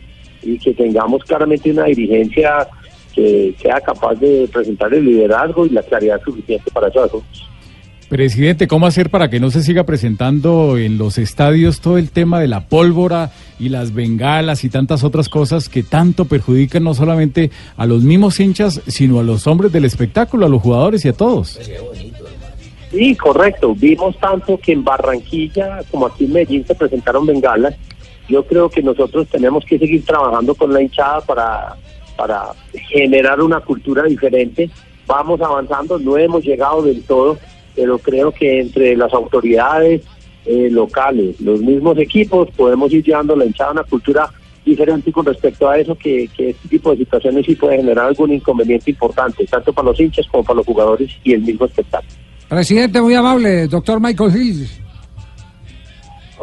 y 0.41 0.57
que 0.57 0.73
tengamos 0.73 1.23
claramente 1.23 1.71
una 1.71 1.85
dirigencia 1.85 2.67
que 3.13 3.55
sea 3.59 3.79
capaz 3.81 4.15
de 4.15 4.49
presentar 4.51 4.93
el 4.93 5.05
liderazgo 5.05 5.65
y 5.65 5.69
la 5.69 5.83
claridad 5.83 6.21
suficiente 6.23 6.71
para 6.71 6.87
asuntos. 6.87 7.52
Presidente, 8.13 8.67
¿cómo 8.67 8.85
hacer 8.85 9.09
para 9.09 9.27
que 9.31 9.39
no 9.39 9.49
se 9.49 9.63
siga 9.63 9.85
presentando 9.85 10.77
en 10.77 10.99
los 10.99 11.17
estadios 11.17 11.81
todo 11.81 11.97
el 11.97 12.11
tema 12.11 12.39
de 12.39 12.47
la 12.47 12.67
pólvora 12.67 13.31
y 13.59 13.69
las 13.69 13.91
bengalas 13.91 14.63
y 14.63 14.69
tantas 14.69 15.03
otras 15.03 15.29
cosas 15.29 15.67
que 15.67 15.81
tanto 15.81 16.25
perjudican 16.25 16.83
no 16.83 16.93
solamente 16.93 17.49
a 17.75 17.87
los 17.87 18.03
mismos 18.03 18.39
hinchas, 18.39 18.83
sino 18.85 19.19
a 19.19 19.23
los 19.23 19.47
hombres 19.47 19.71
del 19.71 19.85
espectáculo, 19.85 20.45
a 20.45 20.49
los 20.49 20.61
jugadores 20.61 21.03
y 21.05 21.07
a 21.07 21.13
todos? 21.13 21.59
Sí, 22.91 23.15
correcto. 23.15 23.73
Vimos 23.73 24.15
tanto 24.19 24.59
que 24.59 24.73
en 24.73 24.83
Barranquilla 24.83 25.79
como 25.89 26.05
aquí 26.05 26.25
en 26.25 26.33
Medellín 26.33 26.67
se 26.67 26.75
presentaron 26.75 27.25
bengalas. 27.25 27.73
Yo 28.29 28.45
creo 28.45 28.69
que 28.69 28.83
nosotros 28.83 29.27
tenemos 29.27 29.65
que 29.65 29.79
seguir 29.79 30.05
trabajando 30.05 30.53
con 30.53 30.71
la 30.71 30.83
hinchada 30.83 31.21
para, 31.21 31.75
para 32.15 32.51
generar 32.89 33.41
una 33.41 33.59
cultura 33.59 34.03
diferente. 34.03 34.69
Vamos 35.07 35.41
avanzando, 35.41 35.97
no 35.97 36.15
hemos 36.15 36.43
llegado 36.43 36.83
del 36.83 37.01
todo, 37.01 37.39
pero 37.75 37.97
creo 37.97 38.31
que 38.31 38.59
entre 38.59 38.95
las 38.95 39.13
autoridades 39.13 40.01
eh, 40.45 40.69
locales, 40.69 41.39
los 41.39 41.61
mismos 41.61 41.97
equipos, 41.97 42.49
podemos 42.51 42.91
ir 42.91 43.03
llevando 43.03 43.35
la 43.35 43.45
hinchada 43.45 43.69
a 43.69 43.73
una 43.73 43.83
cultura 43.83 44.29
diferente 44.65 45.09
y 45.09 45.13
con 45.13 45.25
respecto 45.25 45.69
a 45.69 45.77
eso, 45.77 45.95
que, 45.95 46.29
que 46.35 46.51
este 46.51 46.67
tipo 46.67 46.91
de 46.91 46.97
situaciones 46.97 47.45
sí 47.45 47.55
puede 47.55 47.77
generar 47.77 48.07
algún 48.07 48.33
inconveniente 48.33 48.91
importante, 48.91 49.45
tanto 49.45 49.73
para 49.73 49.89
los 49.89 49.99
hinchas 49.99 50.27
como 50.27 50.43
para 50.43 50.57
los 50.57 50.65
jugadores 50.65 51.11
y 51.23 51.33
el 51.33 51.41
mismo 51.41 51.65
espectáculo. 51.65 52.13
Presidente, 52.47 53.01
muy 53.01 53.15
amable, 53.15 53.67
doctor 53.67 53.99
Michael 53.99 54.35
Hill. 54.35 54.67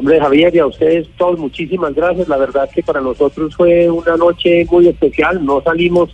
Hombre, 0.01 0.19
Javier, 0.19 0.55
y 0.55 0.59
a 0.59 0.67
ustedes 0.67 1.09
todos 1.19 1.39
muchísimas 1.39 1.95
gracias. 1.95 2.27
La 2.27 2.39
verdad 2.39 2.71
que 2.75 2.83
para 2.83 3.03
nosotros 3.03 3.55
fue 3.55 3.91
una 3.91 4.17
noche 4.17 4.67
muy 4.71 4.89
especial. 4.89 5.45
No 5.45 5.61
salimos 5.63 6.11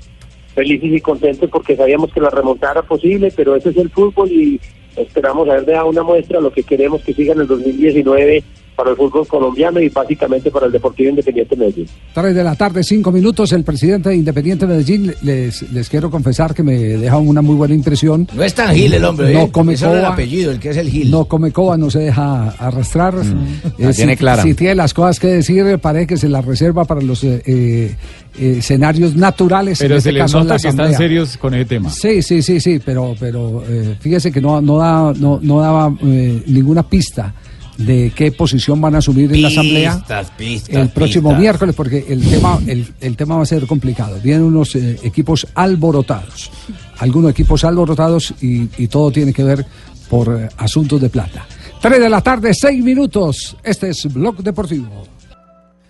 felices 0.54 0.90
y 0.92 1.00
contentos 1.00 1.48
porque 1.50 1.76
sabíamos 1.76 2.12
que 2.12 2.20
la 2.20 2.30
remontada 2.30 2.72
era 2.72 2.82
posible, 2.82 3.32
pero 3.36 3.54
ese 3.54 3.70
es 3.70 3.76
el 3.76 3.90
fútbol 3.90 4.30
y 4.32 4.60
esperamos 4.96 5.48
haber 5.48 5.66
dado 5.66 5.88
una 5.88 6.02
muestra 6.02 6.38
de 6.38 6.44
lo 6.44 6.50
que 6.50 6.62
queremos 6.62 7.02
que 7.02 7.14
siga 7.14 7.34
en 7.34 7.40
el 7.40 7.46
2019 7.46 8.42
para 8.76 8.90
el 8.90 8.96
fútbol 8.96 9.26
colombiano 9.26 9.80
y 9.80 9.88
básicamente 9.88 10.50
para 10.50 10.66
el 10.66 10.72
Deportivo 10.72 11.08
Independiente 11.10 11.56
Medellín. 11.56 11.86
3 12.14 12.34
de 12.34 12.44
la 12.44 12.54
tarde, 12.54 12.84
5 12.84 13.10
minutos. 13.10 13.52
El 13.52 13.64
presidente 13.64 14.10
de 14.10 14.16
Independiente 14.16 14.66
Medellín, 14.66 15.14
les, 15.22 15.62
les 15.72 15.88
quiero 15.88 16.10
confesar 16.10 16.54
que 16.54 16.62
me 16.62 16.76
deja 16.76 17.16
una 17.16 17.40
muy 17.42 17.56
buena 17.56 17.74
impresión. 17.74 18.28
No 18.34 18.42
es 18.42 18.54
tan 18.54 18.74
Gil 18.74 18.92
el 18.92 19.04
hombre, 19.04 19.32
No 19.32 19.42
¿eh? 19.44 19.48
come 19.50 19.72
Es 19.74 19.80
solo 19.80 19.94
el 19.94 20.00
coba. 20.02 20.12
apellido, 20.12 20.50
el 20.52 20.60
que 20.60 20.70
es 20.70 20.76
el 20.76 20.90
Gil. 20.90 21.10
No 21.10 21.24
come 21.24 21.50
coba, 21.52 21.76
no 21.78 21.90
se 21.90 22.00
deja 22.00 22.50
arrastrar. 22.50 23.14
La 23.78 23.92
si, 23.92 23.96
tiene 23.96 24.16
clara. 24.16 24.42
si 24.42 24.54
tiene 24.54 24.74
las 24.74 24.92
cosas 24.92 25.18
que 25.18 25.28
decir, 25.28 25.78
parece 25.80 26.06
que 26.06 26.16
se 26.18 26.28
las 26.28 26.44
reserva 26.44 26.84
para 26.84 27.00
los 27.00 27.24
eh, 27.24 27.42
eh, 27.46 27.94
eh, 28.38 28.56
escenarios 28.58 29.16
naturales. 29.16 29.78
Pero 29.78 29.94
en 29.96 30.00
se 30.02 30.10
este 30.10 30.12
les 30.12 30.22
caso, 30.22 30.38
nota 30.40 30.54
la 30.54 30.60
que 30.60 30.68
están 30.68 30.94
serios 30.94 31.36
con 31.38 31.54
ese 31.54 31.64
tema. 31.64 31.88
Sí, 31.90 32.20
sí, 32.20 32.42
sí, 32.42 32.60
sí, 32.60 32.78
pero, 32.84 33.14
pero 33.18 33.62
eh, 33.66 33.96
fíjese 33.98 34.30
que 34.30 34.40
no, 34.42 34.60
no, 34.60 34.76
da, 34.78 35.12
no, 35.18 35.38
no 35.42 35.60
daba 35.60 35.94
eh, 36.04 36.42
ninguna 36.46 36.82
pista 36.82 37.34
de 37.76 38.12
qué 38.14 38.32
posición 38.32 38.80
van 38.80 38.94
a 38.94 38.98
asumir 38.98 39.32
en 39.32 39.42
la 39.42 39.48
asamblea 39.48 39.96
Pistas, 39.96 40.30
pistas, 40.36 40.74
el 40.74 40.88
próximo 40.90 41.28
pistas. 41.30 41.40
miércoles, 41.40 41.74
porque 41.74 42.04
el 42.08 42.28
tema, 42.28 42.58
el, 42.66 42.86
el 43.00 43.16
tema 43.16 43.36
va 43.36 43.42
a 43.42 43.46
ser 43.46 43.66
complicado. 43.66 44.18
Vienen 44.22 44.42
unos 44.44 44.74
eh, 44.76 44.98
equipos 45.02 45.46
alborotados, 45.54 46.50
algunos 46.98 47.30
equipos 47.32 47.64
alborotados 47.64 48.34
y, 48.40 48.68
y 48.78 48.88
todo 48.88 49.10
tiene 49.10 49.32
que 49.32 49.44
ver 49.44 49.66
por 50.08 50.28
eh, 50.40 50.48
asuntos 50.56 51.00
de 51.00 51.08
plata. 51.10 51.46
Tres 51.80 52.00
de 52.00 52.08
la 52.08 52.20
tarde, 52.22 52.54
seis 52.54 52.82
minutos. 52.82 53.56
Este 53.62 53.90
es 53.90 54.12
Blog 54.12 54.36
Deportivo. 54.42 55.04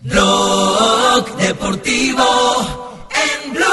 Blog 0.03 1.37
Deportivo 1.39 2.25
en 3.47 3.53
Blue. 3.53 3.66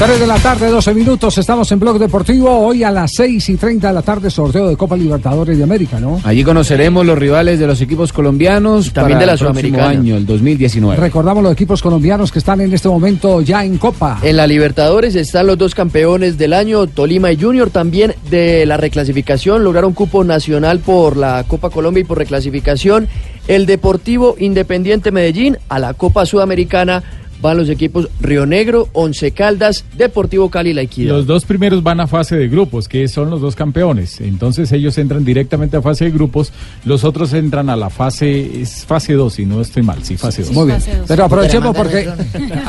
3 0.00 0.18
de 0.18 0.26
la 0.26 0.38
tarde, 0.38 0.70
12 0.70 0.94
minutos, 0.94 1.36
estamos 1.36 1.70
en 1.72 1.78
Blog 1.78 1.98
Deportivo. 1.98 2.48
Hoy 2.50 2.82
a 2.82 2.90
las 2.90 3.12
6 3.16 3.50
y 3.50 3.56
30 3.58 3.88
de 3.88 3.92
la 3.92 4.00
tarde, 4.00 4.30
sorteo 4.30 4.66
de 4.66 4.74
Copa 4.74 4.96
Libertadores 4.96 5.58
de 5.58 5.62
América, 5.62 6.00
¿no? 6.00 6.18
Allí 6.24 6.42
conoceremos 6.42 7.04
los 7.04 7.18
rivales 7.18 7.58
de 7.58 7.66
los 7.66 7.82
equipos 7.82 8.10
colombianos 8.10 8.94
también 8.94 9.18
para 9.18 9.20
de 9.20 9.26
la 9.26 9.32
el 9.34 9.38
próximo 9.38 9.82
año, 9.82 10.16
el 10.16 10.24
2019. 10.24 10.98
Recordamos 10.98 11.42
los 11.42 11.52
equipos 11.52 11.82
colombianos 11.82 12.32
que 12.32 12.38
están 12.38 12.62
en 12.62 12.72
este 12.72 12.88
momento 12.88 13.42
ya 13.42 13.62
en 13.62 13.76
Copa. 13.76 14.20
En 14.22 14.38
la 14.38 14.46
Libertadores 14.46 15.14
están 15.16 15.46
los 15.46 15.58
dos 15.58 15.74
campeones 15.74 16.38
del 16.38 16.54
año, 16.54 16.86
Tolima 16.86 17.30
y 17.30 17.38
Junior, 17.38 17.68
también 17.68 18.14
de 18.30 18.64
la 18.64 18.78
reclasificación, 18.78 19.64
lograron 19.64 19.92
cupo 19.92 20.24
nacional 20.24 20.78
por 20.78 21.18
la 21.18 21.44
Copa 21.46 21.68
Colombia 21.68 22.00
y 22.00 22.04
por 22.04 22.16
reclasificación. 22.16 23.06
El 23.48 23.66
Deportivo 23.66 24.36
Independiente 24.38 25.10
Medellín 25.10 25.58
a 25.68 25.78
la 25.78 25.92
Copa 25.92 26.24
Sudamericana 26.24 27.02
van 27.40 27.56
los 27.56 27.68
equipos 27.68 28.08
Río 28.20 28.46
Negro, 28.46 28.88
Once 28.92 29.30
Caldas, 29.32 29.84
Deportivo 29.96 30.50
Cali 30.50 30.70
y 30.70 30.74
La 30.74 30.82
Equidad. 30.82 31.14
Los 31.14 31.26
dos 31.26 31.44
primeros 31.44 31.82
van 31.82 32.00
a 32.00 32.06
fase 32.06 32.36
de 32.36 32.48
grupos, 32.48 32.88
que 32.88 33.08
son 33.08 33.30
los 33.30 33.40
dos 33.40 33.56
campeones. 33.56 34.20
Entonces 34.20 34.70
ellos 34.72 34.96
entran 34.98 35.24
directamente 35.24 35.76
a 35.76 35.82
fase 35.82 36.06
de 36.06 36.10
grupos, 36.10 36.52
los 36.84 37.04
otros 37.04 37.32
entran 37.32 37.70
a 37.70 37.76
la 37.76 37.90
fase, 37.90 38.62
es 38.62 38.84
fase 38.84 39.14
2, 39.14 39.32
si 39.32 39.46
no 39.46 39.60
estoy 39.60 39.82
mal, 39.82 40.02
sí, 40.04 40.16
fase 40.16 40.42
2. 40.42 40.52
Muy 40.52 40.66
bien. 40.66 40.80
Pero 41.06 41.24
aprovechemos 41.24 41.76
porque. 41.76 42.08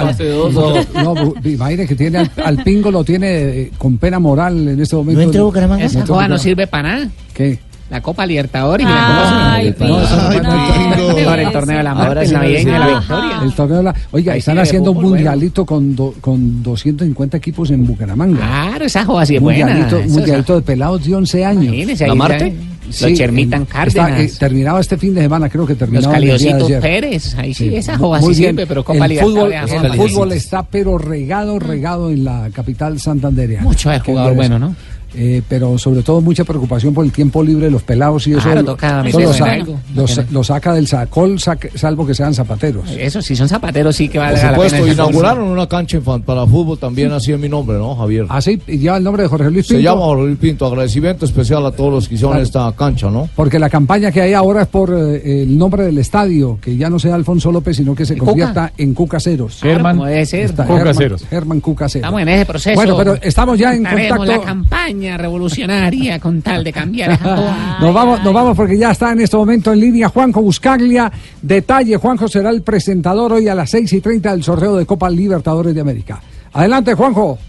Fase 0.02 0.30
dos, 0.30 0.54
no, 0.54 0.74
no. 1.04 1.14
no, 1.14 1.34
imagine 1.44 1.88
que 1.88 1.96
tiene 1.96 2.20
al, 2.20 2.32
al 2.44 2.64
Pingo, 2.64 2.90
lo 2.92 3.04
tiene 3.04 3.62
eh, 3.62 3.72
con 3.78 3.98
pena 3.98 4.20
moral 4.20 4.68
en 4.68 4.80
este 4.80 4.96
momento. 4.96 5.22
entró 5.22 5.46
Bucaramanga? 5.46 5.84
No 5.84 5.90
Esa 5.90 6.00
entró 6.00 6.16
joda 6.16 6.28
no 6.28 6.38
sirve 6.38 6.68
para 6.68 6.90
nada. 6.90 7.10
¿Qué? 7.34 7.60
La 7.92 8.02
Copa 8.02 8.26
Libertadores 8.26 8.88
y 8.88 8.90
Ay, 8.90 9.66
la 9.68 9.74
Copa 9.74 9.86
No, 9.88 10.00
el 11.36 11.52
torneo 11.52 11.78
de 11.78 11.84
la 11.84 11.94
sí 12.26 12.34
el 12.34 12.40
la 12.40 12.42
sirve. 12.88 12.96
victoria. 13.00 13.40
El 13.44 13.54
torneo 13.54 13.78
de 13.78 13.84
la- 13.84 13.96
Oiga, 14.12 14.36
están 14.38 14.56
sí 14.56 14.62
haciendo 14.62 14.92
un 14.94 15.02
mundialito 15.04 15.66
con, 15.66 15.96
do- 15.96 16.14
con 16.22 16.64
250 16.64 17.38
equipos 17.38 17.70
en 17.72 17.86
Bucaramanga. 17.86 18.38
Claro, 18.40 18.86
esa 18.86 19.04
joda 19.06 19.26
sí 19.26 19.36
es 19.36 19.42
buena. 19.42 19.66
mundialito, 19.68 19.98
Eso, 20.00 20.14
mundialito 20.14 20.56
de 20.56 20.62
pelados 20.62 21.06
de 21.06 21.16
11 21.16 21.46
años. 21.46 21.66
Imagínese, 21.66 22.08
¿La 22.08 22.16
Marte? 22.16 22.56
Sí, 22.90 23.14
Chermitan 23.14 23.62
en- 23.62 23.66
Cárdenas. 23.68 24.20
está, 24.20 24.22
eh, 24.24 24.32
terminaba 24.40 24.80
este 24.82 24.98
fin 24.98 25.14
de 25.14 25.22
semana, 25.22 25.48
creo 25.50 25.66
que 25.66 25.74
Los 25.74 25.80
terminaba 25.80 26.18
el 26.18 26.24
día 26.24 26.34
de 26.34 26.40
Caliositos 26.40 26.68
ayer. 26.70 26.82
Pérez. 26.82 27.36
Ahí 27.38 27.54
sí, 27.54 27.74
esa 27.76 27.98
joda 27.98 28.20
Muy 28.20 28.34
sí 28.34 28.42
bien. 28.42 28.48
siempre, 28.50 28.68
pero 28.68 28.84
Copa 28.84 29.06
el 29.06 29.20
fútbol, 29.20 29.54
el 29.54 29.94
fútbol 29.94 30.32
está 30.34 30.64
pero 30.64 30.98
regado, 30.98 31.60
regado 31.60 32.10
en 32.10 32.24
la 32.26 32.50
capital 32.54 33.00
santandereana. 33.00 33.64
Mucho 33.64 33.90
de 33.90 34.00
Qué 34.02 34.12
jugador 34.12 34.34
bueno. 34.36 34.60
¿no? 34.60 34.76
Eh, 35.14 35.42
pero 35.48 35.78
sobre 35.78 36.04
todo 36.04 36.22
mucha 36.22 36.44
preocupación 36.44 36.94
por 36.94 37.04
el 37.06 37.12
tiempo 37.12 37.44
libre 37.44 37.66
de 37.66 37.72
los 37.72 37.84
pelados 37.84 38.26
y 38.28 38.32
eso, 38.32 38.42
Claro, 38.44 38.62
lo- 38.62 38.66
toca 38.72 38.88
eso 39.08 39.18
meterse 39.20 39.24
lo, 39.40 39.46
sa- 39.46 39.52
algo. 39.52 39.80
los- 39.96 40.32
lo 40.32 40.44
saca 40.44 40.74
del 40.74 40.88
sacol, 40.88 41.38
sac- 41.38 41.70
salvo 41.76 42.06
que 42.08 42.14
sean 42.16 42.34
zapateros. 42.34 42.90
Eso, 42.98 43.22
si 43.22 43.36
son 43.36 43.50
zapateros, 43.50 43.96
sí 43.96 44.08
que 44.08 44.20
Por 44.20 44.28
vale 44.28 44.42
la 44.42 44.50
supuesto, 44.52 44.80
pena. 44.80 44.94
inauguraron 44.94 45.44
una 45.50 45.68
cancha 45.68 45.98
infan- 45.98 46.24
para 46.24 46.46
fútbol 46.48 46.78
también 46.78 47.12
así 47.12 47.32
en 47.34 47.42
mi 47.42 47.50
nombre, 47.50 47.78
¿no, 47.78 47.96
Javier? 47.96 48.26
Ah, 48.30 48.42
sí, 48.42 48.60
y 48.68 48.78
lleva 48.78 48.98
el 48.98 49.04
nombre 49.04 49.24
de 49.24 49.30
Jorge 49.30 49.52
Luis 49.52 49.68
Se 49.68 49.76
Pinto. 49.76 49.90
llama 49.92 50.02
Jorge 50.06 50.26
Luis 50.28 50.38
Pinto. 50.38 50.66
Agradecimiento 50.66 51.26
especial 51.26 51.66
a 51.66 51.72
todos 51.72 51.92
los 51.92 52.08
que 52.08 52.16
hicieron 52.16 52.34
Claro. 52.34 52.44
esta 52.46 52.72
cancha, 52.78 53.10
¿no? 53.10 53.30
Porque 53.36 53.60
la 53.60 53.70
campaña 53.70 54.12
que 54.12 54.22
hay 54.22 54.34
ahora 54.34 54.62
es 54.62 54.68
por 54.68 54.92
eh, 54.94 55.44
el 55.44 55.58
nombre 55.58 55.84
del 55.84 55.98
estadio, 55.98 56.58
que 56.62 56.78
ya 56.78 56.90
no 56.90 57.00
sea 57.00 57.16
Alfonso 57.16 57.52
López, 57.52 57.76
sino 57.78 57.94
que 57.96 58.06
se 58.06 58.16
Cuca? 58.16 58.32
convierta 58.32 58.72
en 58.78 58.94
Cucaseros. 58.94 59.60
Germán 59.62 59.98
Como 59.98 60.08
debe 60.08 60.26
ser. 60.26 60.52
Cucaseros. 60.54 61.26
Germán 61.30 61.60
Cucaseros. 61.60 62.06
Estamos 62.06 62.22
en 62.22 62.30
ese 62.30 62.46
proceso. 62.46 62.76
Bueno, 62.76 62.96
pero 62.98 63.16
estamos 63.22 63.60
ya 63.60 63.74
en 63.76 63.84
contacto. 63.84 64.26
la 64.26 64.42
campaña 64.42 65.01
revolucionaria 65.18 66.20
con 66.20 66.42
tal 66.42 66.64
de 66.64 66.72
cambiar. 66.72 67.20
Nos 67.82 67.94
vamos, 67.94 68.24
nos 68.24 68.34
vamos 68.34 68.56
porque 68.56 68.78
ya 68.78 68.92
está 68.92 69.12
en 69.12 69.22
este 69.22 69.36
momento 69.36 69.74
en 69.74 69.80
línea 69.80 70.10
Juanjo 70.10 70.42
Buscaglia. 70.42 71.12
Detalle, 71.42 71.98
Juanjo 71.98 72.28
será 72.28 72.50
el 72.52 72.62
presentador 72.62 73.34
hoy 73.34 73.48
a 73.48 73.56
las 73.56 73.72
6 73.72 73.94
y 73.94 74.02
30 74.02 74.32
del 74.32 74.44
sorteo 74.44 74.78
de 74.78 74.86
Copa 74.86 75.10
Libertadores 75.10 75.74
de 75.74 75.82
América. 75.82 76.22
Adelante, 76.54 76.94
Juanjo. 76.94 77.40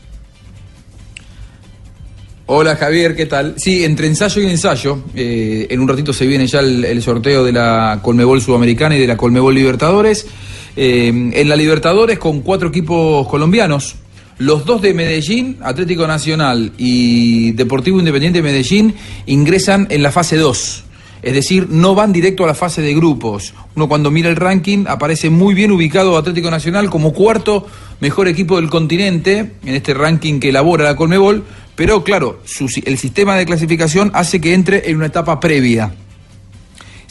Hola 2.47 2.77
Javier, 2.77 3.15
¿qué 3.15 3.27
tal? 3.27 3.55
Sí, 3.57 3.85
entre 3.85 4.07
ensayo 4.09 4.43
y 4.43 4.47
ensayo, 4.47 5.05
eh, 5.15 5.67
en 5.71 5.81
un 5.81 5.89
ratito 5.89 6.13
se 6.13 6.27
viene 6.27 6.47
ya 6.47 6.61
el, 6.61 6.85
el 6.85 7.03
sorteo 7.03 7.45
de 7.45 7.53
la 7.53 8.01
Colmebol 8.03 8.41
Sudamericana 8.41 8.97
y 8.97 9.01
de 9.01 9.07
la 9.07 9.17
Colmebol 9.17 9.55
Libertadores. 9.55 10.27
Eh, 10.75 11.09
en 11.09 11.49
la 11.49 11.57
Libertadores 11.57 12.19
con 12.19 12.41
cuatro 12.41 12.69
equipos 12.69 13.29
colombianos, 13.29 13.97
los 14.39 14.65
dos 14.65 14.83
de 14.83 14.95
Medellín, 14.95 15.59
Atlético 15.63 16.07
Nacional 16.07 16.73
y 16.79 17.53
Deportivo 17.53 17.99
Independiente 17.99 18.41
de 18.41 18.43
Medellín, 18.43 18.95
ingresan 19.27 19.87
en 19.91 20.03
la 20.03 20.13
fase 20.13 20.37
2. 20.37 20.85
Es 21.23 21.35
decir, 21.35 21.69
no 21.71 21.95
van 21.95 22.13
directo 22.13 22.43
a 22.43 22.49
la 22.49 22.55
fase 22.55 22.83
de 22.83 22.95
grupos. 22.95 23.55
Uno 23.77 23.89
cuando 23.89 24.11
mira 24.11 24.29
el 24.29 24.37
ranking 24.37 24.87
aparece 24.89 25.31
muy 25.31 25.55
bien 25.55 25.71
ubicado 25.71 26.17
Atlético 26.17 26.51
Nacional 26.51 26.91
como 26.91 27.13
cuarto 27.13 27.67
mejor 28.01 28.27
equipo 28.27 28.57
del 28.57 28.69
continente 28.69 29.53
en 29.65 29.75
este 29.75 29.95
ranking 29.95 30.41
que 30.41 30.49
elabora 30.49 30.83
la 30.83 30.97
Colmebol, 30.97 31.45
pero 31.77 32.03
claro, 32.03 32.41
su 32.45 32.67
el 32.85 32.99
sistema 32.99 33.37
de 33.37 33.47
clasificación 33.47 34.11
hace 34.15 34.41
que 34.41 34.55
entre 34.55 34.91
en 34.91 34.97
una 34.97 35.07
etapa 35.07 35.39
previa. 35.39 35.95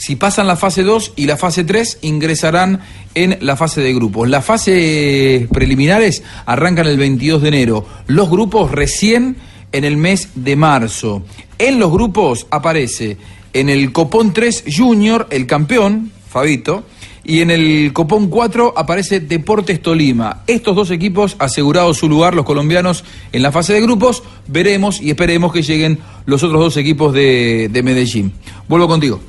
Si 0.02 0.16
pasan 0.16 0.48
la 0.48 0.56
fase 0.56 0.82
2 0.82 1.12
y 1.14 1.26
la 1.26 1.36
fase 1.36 1.62
3, 1.62 1.98
ingresarán 2.02 2.80
en 3.14 3.38
la 3.40 3.54
fase 3.54 3.82
de 3.82 3.94
grupos. 3.94 4.28
Las 4.28 4.44
fases 4.44 5.46
preliminares 5.46 6.24
arrancan 6.44 6.88
el 6.88 6.98
22 6.98 7.40
de 7.40 7.46
enero. 7.46 7.86
Los 8.08 8.28
grupos 8.28 8.72
recién 8.72 9.36
en 9.70 9.84
el 9.84 9.96
mes 9.96 10.30
de 10.34 10.56
marzo. 10.56 11.22
En 11.56 11.78
los 11.78 11.92
grupos 11.92 12.48
aparece 12.50 13.16
en 13.52 13.68
el 13.68 13.92
Copón 13.92 14.32
3 14.32 14.64
Junior, 14.76 15.28
el 15.30 15.46
campeón, 15.46 16.10
Fabito, 16.28 16.82
y 17.22 17.38
en 17.38 17.52
el 17.52 17.92
Copón 17.92 18.28
4 18.28 18.74
aparece 18.76 19.20
Deportes 19.20 19.80
Tolima. 19.80 20.42
Estos 20.48 20.74
dos 20.74 20.90
equipos 20.90 21.36
asegurados 21.38 21.98
su 21.98 22.08
lugar, 22.08 22.34
los 22.34 22.44
colombianos, 22.44 23.04
en 23.30 23.40
la 23.40 23.52
fase 23.52 23.72
de 23.72 23.80
grupos. 23.80 24.24
Veremos 24.48 25.00
y 25.00 25.10
esperemos 25.10 25.52
que 25.52 25.62
lleguen 25.62 26.00
los 26.26 26.42
otros 26.42 26.60
dos 26.60 26.76
equipos 26.76 27.14
de, 27.14 27.68
de 27.70 27.82
Medellín. 27.84 28.32
Vuelvo 28.66 28.88
contigo. 28.88 29.20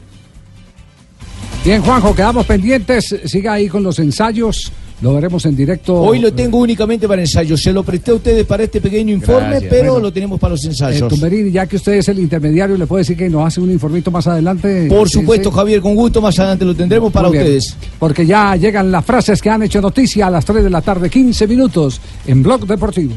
Bien, 1.64 1.82
Juanjo, 1.82 2.14
quedamos 2.14 2.46
pendientes. 2.46 3.16
Siga 3.26 3.54
ahí 3.54 3.68
con 3.70 3.84
los 3.84 3.98
ensayos. 4.00 4.72
Lo 5.02 5.14
veremos 5.16 5.46
en 5.46 5.56
directo. 5.56 5.96
Hoy 5.96 6.20
lo 6.20 6.34
tengo 6.34 6.60
únicamente 6.60 7.08
para 7.08 7.22
ensayos. 7.22 7.62
Se 7.62 7.72
lo 7.74 7.84
presté 7.84 8.12
a 8.12 8.16
ustedes 8.16 8.46
para 8.46 8.64
este 8.64 8.80
pequeño 8.80 9.14
informe, 9.14 9.50
Gracias. 9.50 9.70
pero 9.70 9.92
Bueno. 9.94 10.08
lo 10.08 10.14
tenemos 10.14 10.40
para 10.40 10.52
los 10.52 10.64
Eh, 10.64 10.68
ensayos. 10.70 11.08
Tumberini, 11.10 11.52
ya 11.52 11.66
que 11.66 11.76
usted 11.78 11.94
es 11.94 12.08
el 12.10 12.20
intermediario, 12.20 12.78
¿le 12.78 12.86
puede 12.86 13.02
decir 13.02 13.18
que 13.18 13.30
nos 13.30 13.46
hace 13.46 13.60
un 13.62 13.72
informito 13.72 14.12
más 14.12 14.28
adelante? 14.28 14.88
Por 14.88 15.10
Sí, 15.10 15.20
supuesto, 15.20 15.50
sí. 15.50 15.56
Javier, 15.56 15.82
con 15.82 15.96
gusto. 15.96 16.22
Más 16.22 16.38
adelante 16.40 16.64
lo 16.66 16.76
tendremos 16.76 17.12
para 17.12 17.30
bien, 17.30 17.44
ustedes. 17.44 17.76
Porque 18.00 18.26
ya 18.26 18.56
llegan 18.56 18.92
las 18.92 19.04
frases 19.06 19.42
que 19.42 19.50
han 19.50 19.64
hecho 19.64 19.82
noticia 19.82 20.28
a 20.28 20.30
las 20.30 20.46
3 20.46 20.64
de 20.64 20.70
la 20.70 20.82
tarde, 20.82 21.10
15 21.10 21.48
minutos, 21.48 22.00
en 22.28 22.44
Blog 22.44 22.66
Deportivo. 22.66 23.14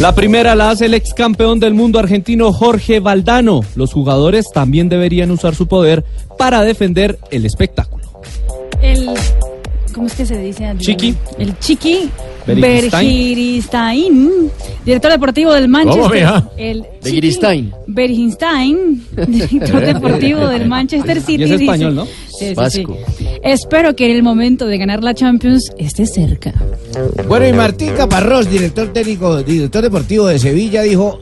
La 0.00 0.12
primera 0.12 0.56
la 0.56 0.70
hace 0.70 0.86
el 0.86 0.94
ex 0.94 1.14
campeón 1.14 1.60
del 1.60 1.72
mundo 1.72 2.00
argentino 2.00 2.52
Jorge 2.52 2.98
Valdano. 2.98 3.60
Los 3.76 3.92
jugadores 3.92 4.46
también 4.52 4.88
deberían 4.88 5.30
usar 5.30 5.54
su 5.54 5.68
poder 5.68 6.04
para 6.36 6.62
defender 6.62 7.18
el 7.30 7.46
espectáculo. 7.46 8.04
El, 8.82 9.08
¿Cómo 9.94 10.08
es 10.08 10.14
que 10.14 10.26
se 10.26 10.36
dice? 10.38 10.64
Adrián? 10.64 10.78
Chiqui. 10.78 11.14
El 11.38 11.58
Chiqui 11.60 12.10
Bergiristain. 12.46 14.50
Director 14.84 15.10
deportivo 15.12 15.52
del 15.52 15.68
Manchester. 15.68 16.24
¿Cómo? 16.26 16.50
El 16.56 16.84
Bergiristain. 17.02 17.72
Bergiristain, 17.86 19.02
director 19.28 19.80
deportivo 19.86 20.46
del 20.48 20.68
Manchester 20.68 21.20
City. 21.20 21.42
Y 21.42 21.44
es 21.44 21.50
dice- 21.50 21.64
español, 21.64 21.94
¿no? 21.94 22.04
Sí, 22.04 22.10
sí, 22.38 22.46
sí. 22.48 22.54
Vasco. 22.54 22.98
Espero 23.42 23.94
que 23.94 24.06
en 24.06 24.12
el 24.16 24.22
momento 24.22 24.66
de 24.66 24.78
ganar 24.78 25.02
la 25.04 25.14
Champions 25.14 25.70
esté 25.78 26.06
cerca. 26.06 26.52
Bueno, 27.28 27.46
y 27.46 27.52
Martín 27.52 27.92
Caparrós, 27.96 28.50
director 28.50 28.92
técnico, 28.92 29.42
director 29.42 29.82
deportivo 29.82 30.26
de 30.26 30.38
Sevilla, 30.38 30.82
dijo: 30.82 31.18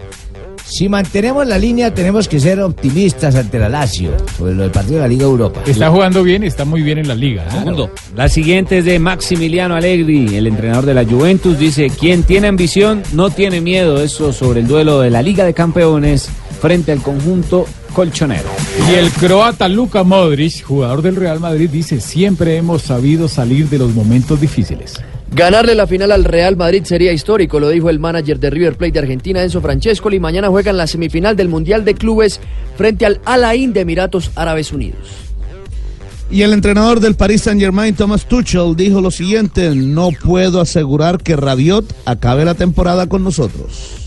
si 0.72 0.88
mantenemos 0.88 1.46
la 1.46 1.58
línea, 1.58 1.92
tenemos 1.92 2.28
que 2.28 2.40
ser 2.40 2.58
optimistas 2.60 3.34
ante 3.34 3.58
la 3.58 3.68
Lazio 3.68 4.12
sobre 4.38 4.54
lo 4.54 4.62
del 4.62 4.70
partido 4.70 4.94
de 4.94 5.00
la 5.02 5.08
Liga 5.08 5.24
Europa. 5.24 5.60
Está 5.66 5.90
jugando 5.90 6.22
bien, 6.22 6.44
está 6.44 6.64
muy 6.64 6.80
bien 6.80 6.96
en 6.96 7.08
la 7.08 7.14
liga. 7.14 7.44
¿no? 7.66 7.90
La 8.16 8.30
siguiente 8.30 8.78
es 8.78 8.86
de 8.86 8.98
Maximiliano 8.98 9.74
Allegri, 9.74 10.34
el 10.34 10.46
entrenador 10.46 10.86
de 10.86 10.94
la 10.94 11.04
Juventus. 11.04 11.58
Dice, 11.58 11.90
quien 11.90 12.22
tiene 12.22 12.48
ambición 12.48 13.02
no 13.12 13.28
tiene 13.28 13.60
miedo. 13.60 14.02
Eso 14.02 14.32
sobre 14.32 14.60
el 14.60 14.66
duelo 14.66 15.00
de 15.00 15.10
la 15.10 15.20
Liga 15.20 15.44
de 15.44 15.52
Campeones 15.52 16.30
frente 16.62 16.90
al 16.90 17.02
conjunto 17.02 17.66
colchonero. 17.92 18.48
Y 18.90 18.94
el 18.94 19.10
croata 19.10 19.68
Luka 19.68 20.04
Modric, 20.04 20.64
jugador 20.64 21.02
del 21.02 21.16
Real 21.16 21.38
Madrid, 21.38 21.68
dice, 21.68 22.00
siempre 22.00 22.56
hemos 22.56 22.80
sabido 22.80 23.28
salir 23.28 23.68
de 23.68 23.76
los 23.76 23.92
momentos 23.92 24.40
difíciles. 24.40 24.94
Ganarle 25.34 25.74
la 25.74 25.86
final 25.86 26.12
al 26.12 26.24
Real 26.24 26.58
Madrid 26.58 26.84
sería 26.84 27.10
histórico, 27.10 27.58
lo 27.58 27.70
dijo 27.70 27.88
el 27.88 27.98
manager 27.98 28.38
de 28.38 28.50
River 28.50 28.76
Plate 28.76 28.92
de 28.92 28.98
Argentina, 28.98 29.42
Enzo 29.42 29.62
Francescoli. 29.62 30.20
Mañana 30.20 30.48
juegan 30.48 30.76
la 30.76 30.86
semifinal 30.86 31.36
del 31.36 31.48
Mundial 31.48 31.86
de 31.86 31.94
Clubes 31.94 32.38
frente 32.76 33.06
al 33.06 33.18
Al 33.24 33.44
Ain 33.44 33.72
de 33.72 33.80
Emiratos 33.80 34.30
Árabes 34.34 34.72
Unidos. 34.72 35.08
Y 36.30 36.42
el 36.42 36.52
entrenador 36.52 37.00
del 37.00 37.14
Paris 37.14 37.42
Saint 37.42 37.60
Germain, 37.60 37.94
Thomas 37.94 38.26
Tuchel, 38.26 38.76
dijo 38.76 39.00
lo 39.00 39.10
siguiente: 39.10 39.74
No 39.74 40.10
puedo 40.10 40.60
asegurar 40.60 41.18
que 41.18 41.34
Rabiot 41.36 41.94
acabe 42.04 42.44
la 42.44 42.54
temporada 42.54 43.06
con 43.06 43.24
nosotros. 43.24 44.02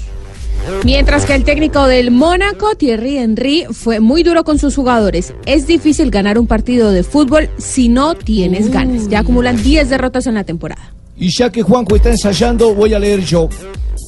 Mientras 0.84 1.26
que 1.26 1.36
el 1.36 1.44
técnico 1.44 1.88
del 1.88 2.12
Mónaco, 2.12 2.76
Thierry 2.76 3.18
Henry, 3.18 3.66
fue 3.72 4.00
muy 4.00 4.24
duro 4.24 4.44
con 4.44 4.58
sus 4.58 4.76
jugadores. 4.76 5.34
Es 5.46 5.68
difícil 5.68 6.10
ganar 6.12 6.40
un 6.40 6.48
partido 6.48 6.92
de 6.92 7.04
fútbol 7.04 7.50
si 7.58 7.90
no 7.90 8.16
tienes 8.16 8.72
ganas. 8.72 9.08
Ya 9.08 9.20
acumulan 9.20 9.62
10 9.62 9.90
derrotas 9.90 10.26
en 10.26 10.36
la 10.36 10.44
temporada. 10.44 10.95
Y 11.18 11.30
ya 11.30 11.50
que 11.50 11.64
Juanjo 11.64 11.96
está 11.96 12.10
ensayando, 12.10 12.74
voy 12.74 12.94
a 12.94 13.00
leer 13.00 13.24
yo. 13.24 13.50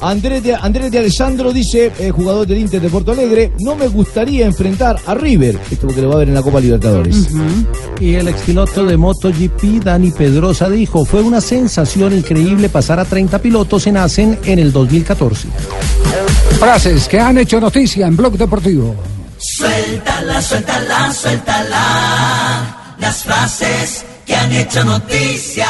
Andrés 0.01 0.43
de, 0.43 0.53
Andrés 0.53 0.91
de 0.91 0.99
Alessandro 0.99 1.51
dice, 1.51 1.91
eh, 1.97 2.11
jugador 2.11 2.45
del 2.45 2.59
Inter 2.59 2.81
de 2.81 2.89
Porto 2.89 3.13
Alegre, 3.13 3.53
no 3.59 3.75
me 3.75 3.87
gustaría 3.87 4.45
enfrentar 4.45 4.99
a 5.05 5.15
River, 5.15 5.59
esto 5.71 5.87
porque 5.87 6.01
lo 6.01 6.09
va 6.09 6.15
a 6.15 6.17
ver 6.19 6.27
en 6.27 6.35
la 6.35 6.43
Copa 6.43 6.59
Libertadores. 6.59 7.29
Y 7.99 8.13
el 8.13 8.27
expiloto 8.27 8.85
de 8.85 8.95
MotoGP, 8.95 9.83
Dani 9.83 10.11
Pedrosa, 10.11 10.69
dijo, 10.69 11.03
fue 11.03 11.21
una 11.21 11.41
sensación 11.41 12.13
increíble 12.13 12.69
pasar 12.69 12.99
a 12.99 13.05
30 13.05 13.39
pilotos 13.39 13.87
en 13.87 13.97
Asen 13.97 14.37
en 14.43 14.59
el 14.59 14.71
2014. 14.71 15.47
Frases 16.59 17.07
que 17.07 17.19
han 17.19 17.37
hecho 17.37 17.59
noticia 17.59 18.05
en 18.07 18.15
Blog 18.15 18.37
Deportivo. 18.37 18.95
Suéltala, 19.39 20.41
suéltala, 20.41 21.13
suéltala. 21.13 22.95
Las 22.99 23.23
frases 23.23 24.05
que 24.25 24.35
han 24.35 24.51
hecho 24.51 24.83
noticia. 24.83 25.67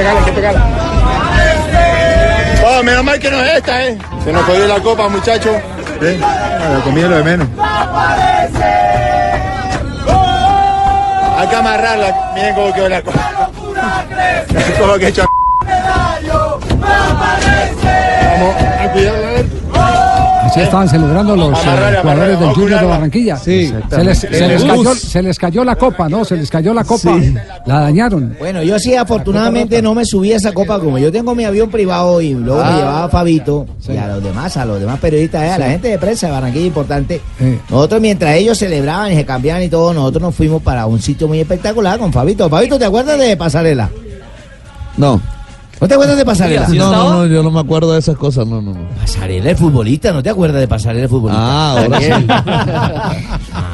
Pegarle, 0.00 0.18
hay 0.20 0.24
que 0.24 0.32
pegarle. 0.32 0.60
Oh, 2.64 2.82
menos 2.82 3.04
mal 3.04 3.18
que 3.18 3.30
no 3.30 3.38
es 3.38 3.56
esta, 3.58 3.86
eh. 3.86 3.98
Se 4.24 4.32
nos 4.32 4.42
cogió 4.44 4.66
la 4.66 4.80
copa, 4.80 5.08
muchachos. 5.08 5.54
¿Eh? 6.00 6.18
La 6.18 6.80
comida 6.82 7.06
lo 7.08 7.16
de 7.16 7.22
menos. 7.22 7.46
Hay 11.36 11.48
que 11.48 11.56
amarrarla. 11.56 12.32
Miren 12.34 12.54
cómo 12.54 12.72
quedó 12.72 12.88
la 12.88 13.02
copa. 13.02 13.50
Como 14.78 14.94
que 14.94 15.04
he 15.04 15.08
hecho. 15.08 15.26
Vamos 18.40 18.54
a 18.80 18.92
cuidarla, 18.92 19.28
a 19.28 19.32
ver. 19.32 19.59
Así 20.50 20.60
estaban 20.60 20.88
celebrando 20.88 21.36
los 21.36 21.56
eh, 21.58 21.98
jugadores 22.02 22.40
del 22.40 22.48
Junior 22.54 22.80
de 22.80 22.86
Barranquilla. 22.86 23.36
Sí. 23.36 23.72
Se 23.88 24.04
les, 24.04 24.18
se 24.18 24.48
les 24.48 24.64
cayó, 24.64 24.94
se 24.96 25.22
les 25.22 25.38
cayó 25.38 25.64
la 25.64 25.76
copa, 25.76 26.08
¿no? 26.08 26.24
Se 26.24 26.36
les 26.36 26.50
cayó 26.50 26.74
la 26.74 26.82
copa. 26.82 27.16
La 27.66 27.80
dañaron. 27.82 28.34
Bueno, 28.38 28.60
yo 28.62 28.78
sí, 28.80 28.94
afortunadamente 28.96 29.80
no 29.80 29.94
me 29.94 30.04
subí 30.04 30.32
a 30.32 30.36
esa 30.36 30.52
copa 30.52 30.80
como 30.80 30.98
yo 30.98 31.12
tengo 31.12 31.34
mi 31.36 31.44
avión 31.44 31.70
privado 31.70 32.20
y 32.20 32.34
luego 32.34 32.62
me 32.64 32.68
Ah. 32.70 32.76
llevaba 32.76 33.04
a 33.04 33.08
Fabito 33.08 33.66
y 33.88 33.96
a 33.96 34.08
los 34.08 34.24
demás, 34.24 34.56
a 34.56 34.64
los 34.64 34.80
demás 34.80 34.98
periodistas, 34.98 35.42
eh, 35.44 35.50
a 35.50 35.58
la 35.58 35.70
gente 35.70 35.86
de 35.88 35.98
prensa 35.98 36.26
de 36.26 36.32
Barranquilla 36.32 36.66
importante. 36.66 37.20
Nosotros 37.68 38.00
mientras 38.00 38.34
ellos 38.34 38.58
celebraban 38.58 39.12
y 39.12 39.14
se 39.14 39.24
cambiaban 39.24 39.62
y 39.62 39.68
todo, 39.68 39.94
nosotros 39.94 40.22
nos 40.22 40.34
fuimos 40.34 40.60
para 40.62 40.84
un 40.86 41.00
sitio 41.00 41.28
muy 41.28 41.38
espectacular 41.40 41.98
con 42.00 42.12
Fabito. 42.12 42.48
Fabito, 42.50 42.76
¿te 42.78 42.84
acuerdas 42.86 43.18
de 43.20 43.36
Pasarela? 43.36 43.88
No. 44.96 45.20
¿No 45.80 45.88
te 45.88 45.94
acuerdas 45.94 46.16
de 46.18 46.24
Pasarela? 46.26 46.68
No, 46.68 46.92
no, 46.92 47.10
no, 47.14 47.26
yo 47.26 47.42
no 47.42 47.50
me 47.50 47.60
acuerdo 47.60 47.92
de 47.94 48.00
esas 48.00 48.14
cosas, 48.16 48.46
no, 48.46 48.60
no. 48.60 48.74
Pasarela 49.00 49.50
el 49.50 49.56
futbolista, 49.56 50.12
¿no 50.12 50.22
te 50.22 50.28
acuerdas 50.28 50.60
de 50.60 50.68
Pasarela 50.68 51.04
el 51.04 51.08
futbolista? 51.08 51.42
Ah, 51.42 51.70
ahora 51.80 52.00
sí. 52.00 52.10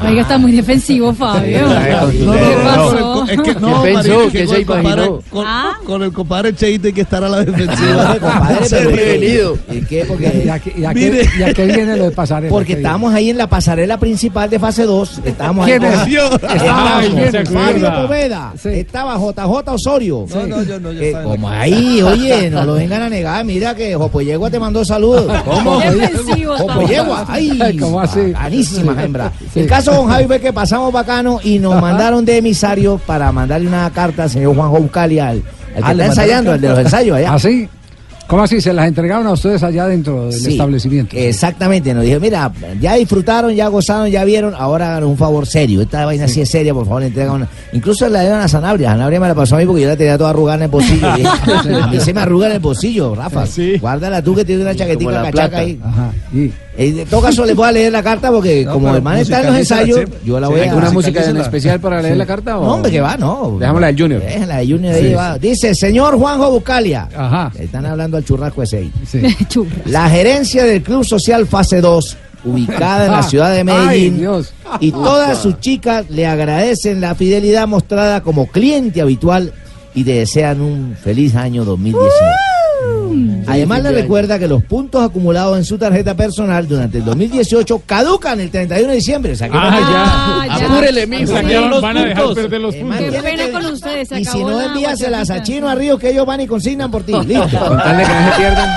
Oiga, 0.07 0.21
está 0.21 0.37
muy 0.37 0.53
defensivo, 0.53 1.13
Fabio. 1.13 1.67
No, 1.67 1.75
¿Qué 1.81 2.57
pasó? 2.63 3.25
es 3.27 3.41
que 3.41 3.55
no, 3.59 3.83
¿Qué 3.83 3.91
pensó? 3.93 4.15
María, 4.19 4.31
¿Qué 4.31 4.45
con 4.45 4.55
se 4.55 4.61
el 4.61 4.65
compadre- 4.65 5.05
imaginó? 5.05 5.19
Con, 5.29 5.45
Ah. 5.45 5.73
con 5.85 6.03
el 6.03 6.13
compadre 6.13 6.55
Cheito 6.55 6.87
hay 6.87 6.93
que 6.93 7.01
estar 7.01 7.23
a 7.23 7.29
la 7.29 7.43
defensiva. 7.43 8.11
Ah, 8.11 8.17
compadre, 8.21 8.65
pero- 8.69 8.91
Prevenido. 8.91 9.57
¿Y 9.69 9.81
qué? 9.81 10.05
Porque, 10.07 10.43
¿Y 10.45 10.49
a 10.49 10.59
qué, 10.59 10.73
y 10.77 10.85
a 10.85 10.93
qué- 10.93 11.11
Mire. 11.11 11.29
y 11.39 11.43
a 11.43 11.53
qué 11.53 11.65
viene 11.65 11.97
lo 11.97 12.05
de 12.05 12.11
pasarela? 12.11 12.49
porque 12.51 12.67
¿Qué 12.67 12.73
estábamos 12.79 13.13
ahí 13.13 13.29
en 13.31 13.37
la 13.37 13.47
pasarela 13.47 13.97
principal 13.99 14.49
de 14.49 14.59
fase 14.59 14.83
2. 14.85 15.21
Estábamos 15.25 15.65
¿Quién 15.65 15.83
ahí 15.83 16.15
es? 16.15 16.23
Estaba 16.33 16.99
¿quién 17.01 17.17
es? 17.19 17.49
Fabio 17.49 17.87
Acuerda. 17.87 18.01
Poveda, 18.07 18.53
Sí. 18.61 18.69
estaba 18.69 19.17
JJ 19.17 19.71
Osorio. 19.73 20.25
No, 20.33 20.47
no, 20.47 20.63
yo 20.63 20.79
no, 20.79 20.91
yo 20.93 21.01
Eh, 21.01 21.07
estaba 21.07 21.23
como 21.25 21.49
ahí, 21.49 21.96
oye, 22.03 22.49
no 22.49 22.63
lo 22.63 22.73
vengan 22.73 23.03
a 23.03 23.09
negar. 23.09 23.43
Mira 23.45 23.75
que 23.75 23.95
Jopo 23.95 24.21
Yegua 24.21 24.49
te 24.49 24.59
mandó 24.59 24.83
saludos. 24.83 25.31
¿Cómo? 25.45 25.79
Muy 25.79 25.99
defensivo, 25.99 26.57
Jopo 26.57 26.73
Fabio. 26.73 26.87
Yegua, 26.87 27.25
ay, 27.27 27.77
¿Cómo 27.79 27.99
así? 27.99 28.31
bacanísima 28.31 29.03
hembra. 29.03 29.31
Sí. 29.53 29.61
El 29.61 29.67
caso 29.67 29.95
con 29.95 30.07
Javi 30.07 30.25
fue 30.25 30.39
que 30.39 30.53
pasamos 30.53 30.91
bacano 30.91 31.39
y 31.43 31.59
nos 31.59 31.79
mandaron 31.81 32.25
de 32.25 32.37
emisario 32.37 32.97
para 32.97 33.31
mandarle 33.31 33.67
una 33.67 33.89
carta 33.91 34.23
al 34.23 34.29
señor 34.29 34.55
Juanjo 34.55 34.79
Bucali 34.79 35.19
al, 35.19 35.43
al 35.75 35.83
que 35.83 35.91
está 35.91 36.05
ensayando, 36.05 36.53
el 36.53 36.61
de 36.61 36.69
los 36.69 36.79
ensayos 36.79 37.17
allá. 37.17 37.33
¿Ah, 37.33 37.39
sí? 37.39 37.67
¿Cómo 38.27 38.43
así? 38.43 38.59
¿Se 38.59 38.73
las 38.73 38.87
entregaron 38.89 39.25
a 39.25 39.31
ustedes 39.31 39.63
allá 39.63 39.87
dentro 39.87 40.25
del 40.25 40.33
Sí, 40.33 40.51
establecimiento? 40.51 41.15
Exactamente, 41.15 41.93
nos 41.93 42.03
dijo, 42.03 42.19
mira, 42.19 42.51
ya 42.81 42.95
disfrutaron, 42.95 43.53
ya 43.53 43.69
gozaron, 43.69 44.09
ya 44.09 44.25
vieron, 44.25 44.53
ahora 44.53 44.89
hagan 44.97 45.05
un 45.05 45.17
favor 45.17 45.47
serio. 45.47 45.81
Esta 45.81 46.05
vaina 46.05 46.27
sí 46.27 46.41
es 46.41 46.49
seria, 46.49 46.73
por 46.73 46.85
favor, 46.85 47.03
entregan 47.03 47.35
una. 47.35 47.47
Incluso 47.71 48.07
la 48.09 48.21
dieron 48.21 48.41
a 48.41 48.47
Sanabria. 48.49 48.91
Sanabria 48.91 49.19
me 49.21 49.27
la 49.29 49.35
pasó 49.35 49.55
a 49.55 49.59
mí 49.59 49.65
porque 49.65 49.83
yo 49.83 49.87
la 49.87 49.95
tenía 49.95 50.17
toda 50.17 50.31
arrugada 50.31 50.57
en 50.57 50.63
el 50.63 50.69
bolsillo. 50.69 51.07
Y 51.17 51.73
a 51.73 51.87
mí 51.87 51.99
se 52.01 52.13
me 52.13 52.19
arruga 52.21 52.47
en 52.47 52.53
el 52.53 52.59
bolsillo, 52.59 53.15
Rafa. 53.15 53.45
Guárdala 53.79 54.21
tú 54.21 54.35
que 54.35 54.43
tienes 54.43 54.63
una 54.65 54.75
chaquetica 54.75 55.11
la 55.11 55.21
cachaca 55.23 55.31
plata. 55.31 55.57
ahí. 55.59 55.79
Ajá. 55.83 56.11
Y, 56.33 56.51
En 56.79 57.05
todo 57.07 57.21
caso, 57.21 57.43
les 57.43 57.55
voy 57.55 57.67
a 57.67 57.71
leer 57.71 57.91
la 57.91 58.03
carta 58.03 58.29
porque 58.31 58.63
No, 58.63 58.73
como 58.73 58.95
el 58.95 59.01
man 59.01 59.17
está 59.17 59.39
en 59.41 59.47
los 59.47 59.57
ensayos, 59.57 59.99
yo 60.23 60.39
la 60.39 60.45
Sí, 60.47 60.53
voy 60.53 60.61
a... 60.61 60.63
¿Alguna 60.69 60.91
música 60.91 61.23
en 61.27 61.37
especial 61.37 61.79
para 61.79 62.01
leer 62.03 62.17
la 62.17 62.25
carta? 62.27 62.59
o- 62.59 62.65
No, 62.65 62.73
hombre, 62.75 62.91
que 62.91 63.01
va, 63.01 63.17
no. 63.17 63.57
Dejamos 63.59 63.81
la 63.81 63.87
del 63.87 63.99
Junior. 63.99 64.21
Déjenla 64.21 64.57
de 64.57 64.67
Junior 64.67 64.93
Sí, 64.93 64.99
ahí 65.01 65.07
sí. 65.09 65.13
va. 65.15 65.37
Dice, 65.39 65.73
señor 65.75 66.17
Juanjo 66.19 66.51
Bucalia. 66.51 67.09
Ajá. 67.15 67.51
Le 67.57 67.63
Están 67.65 67.85
hablando 67.87 68.17
al 68.17 68.23
churrasco 68.23 68.61
ese 68.61 68.77
ahí. 68.77 68.91
Sí. 69.09 69.21
La 69.85 70.07
gerencia 70.09 70.65
del 70.65 70.83
Club 70.83 71.03
Social 71.03 71.47
Fase 71.47 71.81
2, 71.81 72.17
ubicada 72.45 73.05
en 73.07 73.11
la 73.11 73.23
ciudad 73.29 73.51
de 73.51 73.59
Ay, 73.59 73.63
Medellín, 73.65 74.17
Dios. 74.19 74.53
y 74.79 74.91
todas 74.91 75.37
sus 75.41 75.59
chicas 75.59 76.05
le 76.09 76.27
agradecen 76.27 77.01
la 77.01 77.15
fidelidad 77.15 77.67
mostrada 77.67 78.21
como 78.21 78.45
cliente 78.47 79.01
habitual 79.01 79.51
y 79.95 80.03
le 80.03 80.13
desean 80.19 80.61
un 80.61 80.95
feliz 81.01 81.35
año 81.35 81.65
2019. 81.65 82.13
Además 83.47 83.83
le 83.83 83.91
recuerda 83.91 84.39
que 84.39 84.47
los 84.47 84.63
puntos 84.63 85.03
acumulados 85.03 85.57
en 85.57 85.65
su 85.65 85.77
tarjeta 85.77 86.15
personal 86.15 86.67
durante 86.67 86.99
el 86.99 87.05
2018 87.05 87.83
caducan 87.85 88.39
el 88.39 88.49
31 88.49 88.89
de 88.89 88.95
diciembre. 88.95 89.33
Ah, 89.51 90.47
ya. 90.49 90.65
Apúrele, 90.65 91.07
mijo. 91.07 91.33
Van 91.81 91.97
a 91.97 92.05
dejar 92.05 92.23
puntos. 92.23 92.35
perder 92.35 92.61
los 92.61 92.75
man 92.81 92.99
Qué 92.99 93.21
pena 93.21 93.51
con 93.51 93.65
ustedes. 93.65 94.11
Y 94.11 94.25
si 94.25 94.43
no, 94.43 94.51
la 94.51 94.65
envíaselas 94.65 95.29
a. 95.29 95.43
Chino 95.43 95.69
a 95.69 95.75
Río 95.75 95.97
que 95.97 96.09
ellos 96.09 96.25
van 96.25 96.41
y 96.41 96.47
consignan 96.47 96.91
por 96.91 97.03
ti. 97.03 97.13
Listo. 97.25 97.59
Con 97.59 97.77
tal 97.77 97.97
de 97.97 98.03
que 98.03 98.09
no 98.09 98.31
se 98.31 98.37
pierdan. 98.37 98.69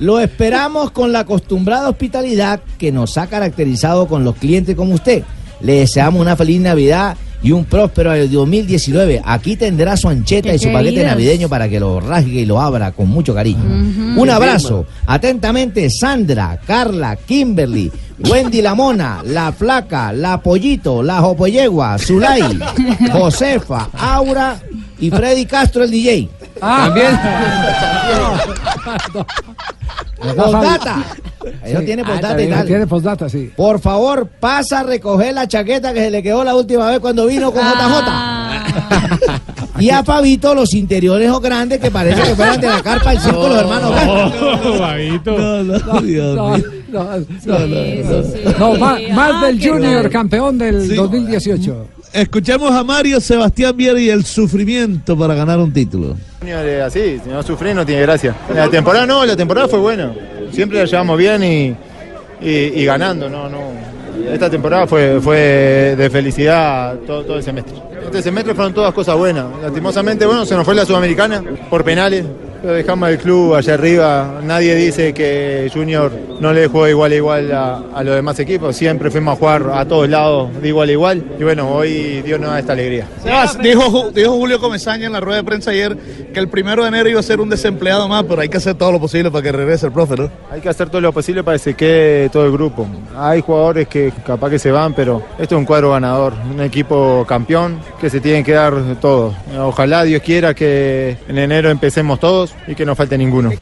Lo 0.00 0.20
esperamos 0.20 0.90
con 0.90 1.12
la 1.12 1.20
acostumbrada 1.20 1.88
hospitalidad 1.88 2.60
que 2.78 2.92
nos 2.92 3.18
ha 3.18 3.26
caracterizado 3.26 4.06
con 4.06 4.24
los 4.24 4.36
clientes 4.36 4.74
como 4.74 4.94
usted. 4.94 5.22
Le 5.60 5.80
deseamos 5.80 6.20
una 6.20 6.36
feliz 6.36 6.60
Navidad 6.60 7.16
y 7.44 7.52
un 7.52 7.66
próspero 7.66 8.10
año 8.10 8.26
2019. 8.26 9.20
Aquí 9.22 9.56
tendrá 9.56 9.96
su 9.98 10.08
ancheta 10.08 10.48
Qué 10.48 10.56
y 10.56 10.58
su 10.58 10.72
paquete 10.72 11.04
navideño 11.04 11.48
para 11.48 11.68
que 11.68 11.78
lo 11.78 12.00
rasgue 12.00 12.40
y 12.40 12.46
lo 12.46 12.58
abra 12.58 12.92
con 12.92 13.08
mucho 13.10 13.34
cariño. 13.34 13.62
Un 14.16 14.30
abrazo. 14.30 14.86
Atentamente, 15.06 15.90
Sandra, 15.90 16.58
Carla, 16.66 17.16
Kimberly, 17.16 17.92
Wendy 18.30 18.62
la 18.62 18.74
Mona, 18.74 19.22
La 19.24 19.52
Flaca, 19.52 20.10
La 20.12 20.40
Pollito, 20.40 21.02
La 21.02 21.20
Jopoyegua, 21.20 21.98
Zulay, 21.98 22.58
Josefa, 23.12 23.90
Aura 23.92 24.58
y 24.98 25.10
Freddy 25.10 25.44
Castro, 25.44 25.84
el 25.84 25.90
DJ. 25.90 26.28
También. 26.60 27.18
Postdata. 30.36 30.96
Eso 31.62 31.80
Sí. 31.80 31.84
tiene 31.86 32.02
Ah, 32.02 32.06
postdata 32.06 32.42
y 32.42 32.48
tal. 32.48 32.66
Tiene 32.66 32.86
postdata, 32.86 33.28
sí. 33.28 33.52
Por 33.54 33.78
favor, 33.80 34.26
pasa 34.40 34.80
a 34.80 34.82
recoger 34.84 35.34
la 35.34 35.46
chaqueta 35.46 35.92
que 35.92 36.00
se 36.00 36.10
le 36.10 36.22
quedó 36.22 36.42
la 36.44 36.54
última 36.54 36.88
vez 36.90 37.00
cuando 37.00 37.26
vino 37.26 37.52
con 37.52 37.62
Ah. 37.64 38.64
JJ. 38.68 39.40
Y 39.80 39.90
a 39.90 40.04
Fabito 40.04 40.54
los 40.54 40.72
interiores 40.72 41.28
o 41.30 41.40
grandes 41.40 41.80
que 41.80 41.90
parece 41.90 42.22
que 42.22 42.36
fueran 42.36 42.60
de 42.60 42.68
la 42.68 42.80
carpa 42.80 43.10
del 43.10 43.18
circo 43.20 43.42
de 43.42 43.48
los 43.48 43.58
hermanos. 43.58 43.92
Oh, 44.64 44.78
Babito. 44.78 45.36
No, 45.36 45.62
no, 45.64 46.00
Dios 46.00 46.36
No, 46.36 46.50
mío. 46.50 46.60
no, 46.92 47.18
no, 47.18 48.58
no, 48.58 48.74
más, 48.78 49.00
más 49.12 49.32
Ah, 49.34 49.46
del 49.46 49.60
Junior, 49.68 50.08
campeón 50.10 50.58
del 50.58 50.88
Sí. 50.90 50.94
2018. 50.94 51.88
Escuchemos 52.14 52.70
a 52.70 52.84
Mario 52.84 53.20
Sebastián 53.20 53.76
Viera 53.76 53.98
y 54.00 54.08
el 54.08 54.24
sufrimiento 54.24 55.18
para 55.18 55.34
ganar 55.34 55.58
un 55.58 55.72
título. 55.72 56.14
Así, 56.86 57.18
si 57.24 57.28
no 57.28 57.42
sufrir 57.42 57.74
no 57.74 57.84
tiene 57.84 58.02
gracia. 58.02 58.36
La 58.54 58.68
temporada 58.70 59.04
no, 59.04 59.26
la 59.26 59.34
temporada 59.34 59.66
fue 59.66 59.80
buena. 59.80 60.12
Siempre 60.52 60.78
la 60.78 60.84
llevamos 60.84 61.18
bien 61.18 61.42
y, 61.42 61.74
y- 62.40 62.48
y 62.80 62.84
ganando, 62.84 63.28
no, 63.28 63.48
no. 63.48 63.58
Esta 64.32 64.48
temporada 64.48 64.86
fue, 64.86 65.18
fue 65.20 65.96
de 65.98 66.08
felicidad 66.08 66.94
todo, 67.04 67.24
todo 67.24 67.36
el 67.38 67.42
semestre. 67.42 67.74
Este 68.04 68.22
semestre 68.22 68.54
fueron 68.54 68.72
todas 68.72 68.94
cosas 68.94 69.16
buenas. 69.16 69.46
Lastimosamente, 69.60 70.24
bueno, 70.24 70.46
se 70.46 70.54
nos 70.54 70.64
fue 70.64 70.76
la 70.76 70.86
Sudamericana 70.86 71.42
por 71.68 71.82
penales. 71.82 72.24
Lo 72.64 72.72
dejamos 72.72 73.10
el 73.10 73.18
club 73.18 73.54
allá 73.54 73.74
arriba. 73.74 74.40
Nadie 74.42 74.74
dice 74.74 75.12
que 75.12 75.70
Junior 75.72 76.10
no 76.40 76.50
le 76.54 76.66
jugó 76.66 76.88
igual 76.88 77.12
a 77.12 77.14
igual 77.14 77.52
a, 77.52 77.82
a 77.94 78.02
los 78.02 78.14
demás 78.14 78.38
equipos. 78.38 78.74
Siempre 78.74 79.10
fuimos 79.10 79.34
a 79.34 79.38
jugar 79.38 79.70
a 79.70 79.84
todos 79.86 80.08
lados 80.08 80.48
de 80.62 80.68
igual 80.68 80.88
a 80.88 80.92
igual. 80.92 81.24
Y 81.38 81.42
bueno, 81.42 81.70
hoy 81.70 82.22
Dios 82.22 82.40
nos 82.40 82.52
da 82.52 82.60
esta 82.60 82.72
alegría. 82.72 83.06
Sebas, 83.22 83.58
dijo, 83.58 84.10
dijo 84.14 84.30
Julio 84.30 84.58
Comesaña 84.58 85.08
en 85.08 85.12
la 85.12 85.20
rueda 85.20 85.42
de 85.42 85.44
prensa 85.44 85.72
ayer 85.72 85.94
que 86.32 86.40
el 86.40 86.48
primero 86.48 86.84
de 86.84 86.88
enero 86.88 87.10
iba 87.10 87.20
a 87.20 87.22
ser 87.22 87.38
un 87.38 87.50
desempleado 87.50 88.08
más, 88.08 88.24
pero 88.24 88.40
hay 88.40 88.48
que 88.48 88.56
hacer 88.56 88.76
todo 88.76 88.92
lo 88.92 88.98
posible 88.98 89.30
para 89.30 89.42
que 89.42 89.52
regrese 89.52 89.84
el 89.84 89.92
profe, 89.92 90.16
¿no? 90.16 90.30
Hay 90.50 90.62
que 90.62 90.70
hacer 90.70 90.88
todo 90.88 91.02
lo 91.02 91.12
posible 91.12 91.44
para 91.44 91.58
que 91.58 91.64
se 91.64 91.74
quede 91.74 92.30
todo 92.30 92.46
el 92.46 92.52
grupo. 92.52 92.86
Hay 93.14 93.42
jugadores 93.42 93.88
que 93.88 94.10
capaz 94.26 94.48
que 94.48 94.58
se 94.58 94.70
van, 94.70 94.94
pero 94.94 95.22
esto 95.38 95.54
es 95.54 95.58
un 95.58 95.66
cuadro 95.66 95.90
ganador, 95.90 96.32
un 96.50 96.62
equipo 96.62 97.26
campeón 97.28 97.78
que 98.00 98.08
se 98.08 98.20
tienen 98.20 98.42
que 98.42 98.52
dar 98.52 98.72
todo. 99.02 99.34
Ojalá 99.58 100.02
Dios 100.04 100.22
quiera 100.22 100.54
que 100.54 101.18
en 101.28 101.36
enero 101.36 101.68
empecemos 101.68 102.18
todos 102.18 102.53
y 102.66 102.74
que 102.74 102.84
no 102.84 102.94
falte 102.94 103.18
ninguno. 103.18 103.52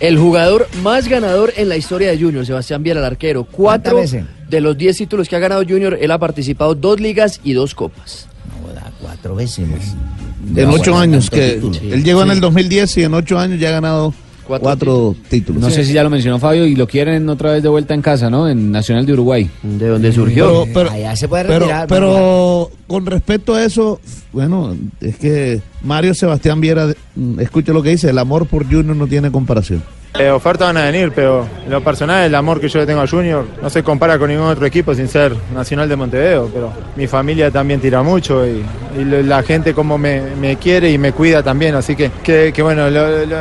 El 0.00 0.16
jugador 0.16 0.68
más 0.82 1.08
ganador 1.08 1.52
en 1.56 1.68
la 1.68 1.76
historia 1.76 2.10
de 2.10 2.18
Junior, 2.18 2.46
Sebastián 2.46 2.82
Viera, 2.82 3.00
el 3.00 3.06
arquero. 3.06 3.44
Cuatro 3.44 4.00
de 4.48 4.60
los 4.60 4.78
diez 4.78 4.96
títulos 4.96 5.28
que 5.28 5.34
ha 5.34 5.40
ganado 5.40 5.62
Junior, 5.68 5.98
él 6.00 6.10
ha 6.10 6.18
participado 6.18 6.74
dos 6.74 7.00
ligas 7.00 7.40
y 7.42 7.52
dos 7.52 7.74
copas. 7.74 8.28
Cuatro 9.00 9.34
veces 9.34 9.66
más. 9.68 9.94
En 10.56 10.68
ocho 10.70 10.96
años, 10.96 11.30
que 11.30 11.54
él 11.54 12.04
llegó 12.04 12.22
en 12.22 12.30
el 12.30 12.40
2010 12.40 12.98
y 12.98 13.02
en 13.04 13.14
ocho 13.14 13.38
años 13.38 13.60
ya 13.60 13.68
ha 13.68 13.72
ganado 13.72 14.14
cuatro, 14.48 15.14
títulos. 15.28 15.62
No 15.62 15.70
sé 15.70 15.84
si 15.84 15.92
ya 15.92 16.02
lo 16.02 16.10
mencionó 16.10 16.38
Fabio 16.38 16.66
y 16.66 16.74
lo 16.74 16.86
quieren 16.86 17.28
otra 17.28 17.52
vez 17.52 17.62
de 17.62 17.68
vuelta 17.68 17.94
en 17.94 18.02
casa, 18.02 18.28
¿no? 18.30 18.48
En 18.48 18.72
Nacional 18.72 19.06
de 19.06 19.12
Uruguay. 19.12 19.48
De 19.62 19.86
donde 19.88 20.10
Pero, 20.10 20.66
pero- 20.72 20.90
Allá 20.90 21.14
se 21.14 21.28
puede 21.28 21.44
pero, 21.44 21.58
retirar. 21.60 21.86
pero 21.88 22.70
con 22.86 23.06
respecto 23.06 23.54
a 23.54 23.62
eso, 23.64 24.00
bueno, 24.32 24.76
es 25.00 25.16
que 25.16 25.60
Mario 25.82 26.14
Sebastián 26.14 26.60
Viera, 26.60 26.88
mm, 27.14 27.40
escuche 27.40 27.72
lo 27.72 27.82
que 27.82 27.90
dice, 27.90 28.10
el 28.10 28.18
amor 28.18 28.46
por 28.46 28.64
Junior 28.64 28.96
no 28.96 29.06
tiene 29.06 29.30
comparación. 29.30 29.82
Eh, 30.18 30.30
ofertas 30.30 30.68
van 30.68 30.78
a 30.78 30.84
venir, 30.90 31.12
pero 31.14 31.46
en 31.64 31.70
lo 31.70 31.82
personal 31.84 32.24
el 32.24 32.34
amor 32.34 32.60
que 32.60 32.68
yo 32.68 32.80
le 32.80 32.86
tengo 32.86 33.00
a 33.02 33.06
Junior 33.06 33.44
no 33.62 33.68
se 33.70 33.82
compara 33.82 34.18
con 34.18 34.30
ningún 34.30 34.46
otro 34.46 34.64
equipo 34.66 34.94
sin 34.94 35.06
ser 35.06 35.32
Nacional 35.54 35.88
de 35.88 35.96
Montevideo, 35.96 36.50
pero 36.52 36.72
mi 36.96 37.06
familia 37.06 37.50
también 37.50 37.78
tira 37.80 38.02
mucho 38.02 38.44
y, 38.46 38.64
la 38.98 39.42
gente 39.44 39.74
como 39.74 39.96
me, 39.98 40.22
me 40.40 40.56
quiere 40.56 40.90
y 40.90 40.98
me 40.98 41.12
cuida 41.12 41.42
también, 41.42 41.74
así 41.76 41.94
que, 41.94 42.10
que, 42.22 42.52
que 42.52 42.62
bueno, 42.62 42.90
lo- 42.90 43.26
lo- 43.26 43.36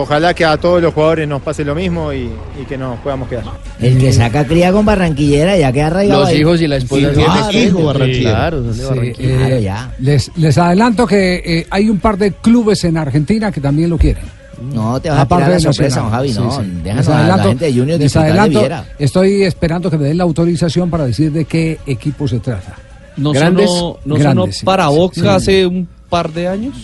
ojalá 0.00 0.32
que 0.32 0.44
a 0.46 0.56
todos 0.56 0.80
los 0.80 0.94
jugadores 0.94 1.28
nos 1.28 1.42
pase 1.42 1.62
lo 1.64 1.74
mismo 1.74 2.10
y, 2.12 2.30
y 2.60 2.64
que 2.66 2.78
nos 2.78 2.98
podamos 3.00 3.28
quedar. 3.28 3.44
El 3.80 3.98
que 3.98 4.12
saca 4.12 4.46
cría 4.46 4.72
con 4.72 4.86
Barranquillera 4.86 5.58
ya 5.58 5.72
queda 5.72 5.88
arraigado. 5.88 6.20
Los 6.20 6.30
ahí. 6.30 6.38
hijos 6.40 6.60
y 6.62 6.68
la 6.68 6.76
esposa 6.76 7.08
Sí, 7.12 7.20
claro, 7.22 7.52
hijo 7.52 7.78
sí, 7.78 7.84
barranquillero. 7.84 8.30
Claro, 8.30 8.72
Sí, 8.72 8.82
eh, 9.18 9.36
Claro, 9.36 9.58
ya. 9.58 9.94
Les, 9.98 10.30
les 10.36 10.56
adelanto 10.58 11.06
que 11.06 11.42
eh, 11.44 11.66
hay 11.68 11.90
un 11.90 11.98
par 11.98 12.16
de 12.16 12.32
clubes 12.32 12.82
en 12.84 12.96
Argentina 12.96 13.52
que 13.52 13.60
también 13.60 13.90
lo 13.90 13.98
quieren. 13.98 14.24
No, 14.62 15.00
te 15.00 15.10
vas 15.10 15.20
a 15.20 15.26
tirar 15.26 15.48
la 15.48 15.54
de 15.54 15.60
sorpresa, 15.60 16.00
don 16.00 16.10
Javi, 16.10 16.32
Sí, 16.32 16.38
no. 16.40 16.50
sí. 16.50 16.70
Déjanos 16.82 17.08
a 17.08 17.10
la 17.10 17.18
adelanto- 17.36 17.48
gente 17.48 17.64
de 17.66 17.72
Junior 17.72 17.98
disfrutar 17.98 18.42
de 18.42 18.48
Viera. 18.48 18.84
Estoy 18.98 19.42
esperando 19.42 19.90
que 19.90 19.98
me 19.98 20.04
den 20.04 20.18
la 20.18 20.24
autorización 20.24 20.90
para 20.90 21.04
decir 21.06 21.32
de 21.32 21.44
qué 21.44 21.78
equipo 21.86 22.26
se 22.28 22.40
trata. 22.40 22.74
¿No 23.16 23.32
Grandes, 23.32 23.70
sonó, 23.70 23.98
no 24.04 24.14
grandes, 24.16 24.40
sonó 24.44 24.52
sí, 24.52 24.64
para 24.64 24.88
Boca 24.88 25.20
sí. 25.20 25.26
hace 25.28 25.66
un 25.66 25.86
par 26.10 26.32
de 26.32 26.48
años? 26.48 26.74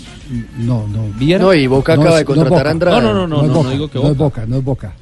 No, 0.58 0.86
no. 0.86 1.04
¿Viera? 1.18 1.42
No, 1.44 1.52
y 1.52 1.66
Boca 1.66 1.96
No 1.96 2.02
acaba 2.02 2.16
es- 2.16 2.20
de 2.20 2.24
contratar 2.24 2.52
a 2.52 2.60
Boca. 2.60 2.70
Andrade. 2.70 3.00
No, 3.02 3.12
no, 3.12 3.14
no, 3.14 3.26
no, 3.26 3.42
es 3.42 3.48
no, 3.48 3.54
Boca, 3.54 3.64
no 3.66 3.70
digo 3.72 3.88
que 3.90 3.98
no 3.98 4.04
es 4.10 4.16
Boca. 4.16 4.40
Boca, 4.42 4.46
no 4.46 4.56
es 4.58 4.64
Boca. 4.64 4.92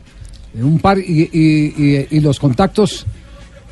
Un 0.61 0.79
par 0.79 0.99
y, 0.99 1.29
y- 1.33 1.75
y- 1.77 2.07
y 2.11 2.21
los 2.21 2.41
contactos, 2.41 3.05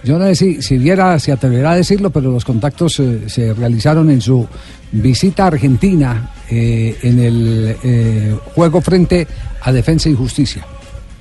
yo 0.07 0.18
no 0.18 0.24
sé 0.26 0.34
si, 0.36 0.62
si 0.62 0.78
viera, 0.78 1.18
se 1.18 1.32
atreverá 1.32 1.72
a 1.72 1.76
decirlo, 1.76 2.11
pero 2.11 2.30
los 2.30 2.44
contactos 2.44 2.98
eh, 3.00 3.24
se 3.26 3.52
realizaron 3.52 4.09
en 4.11 4.20
su 4.20 4.46
visita 4.92 5.44
a 5.44 5.46
Argentina 5.48 6.30
eh, 6.48 6.96
en 7.02 7.18
el 7.18 7.76
eh, 7.82 8.34
juego 8.54 8.80
frente 8.80 9.26
a 9.62 9.72
Defensa 9.72 10.09
y 10.09 10.14
Justicia. 10.14 10.64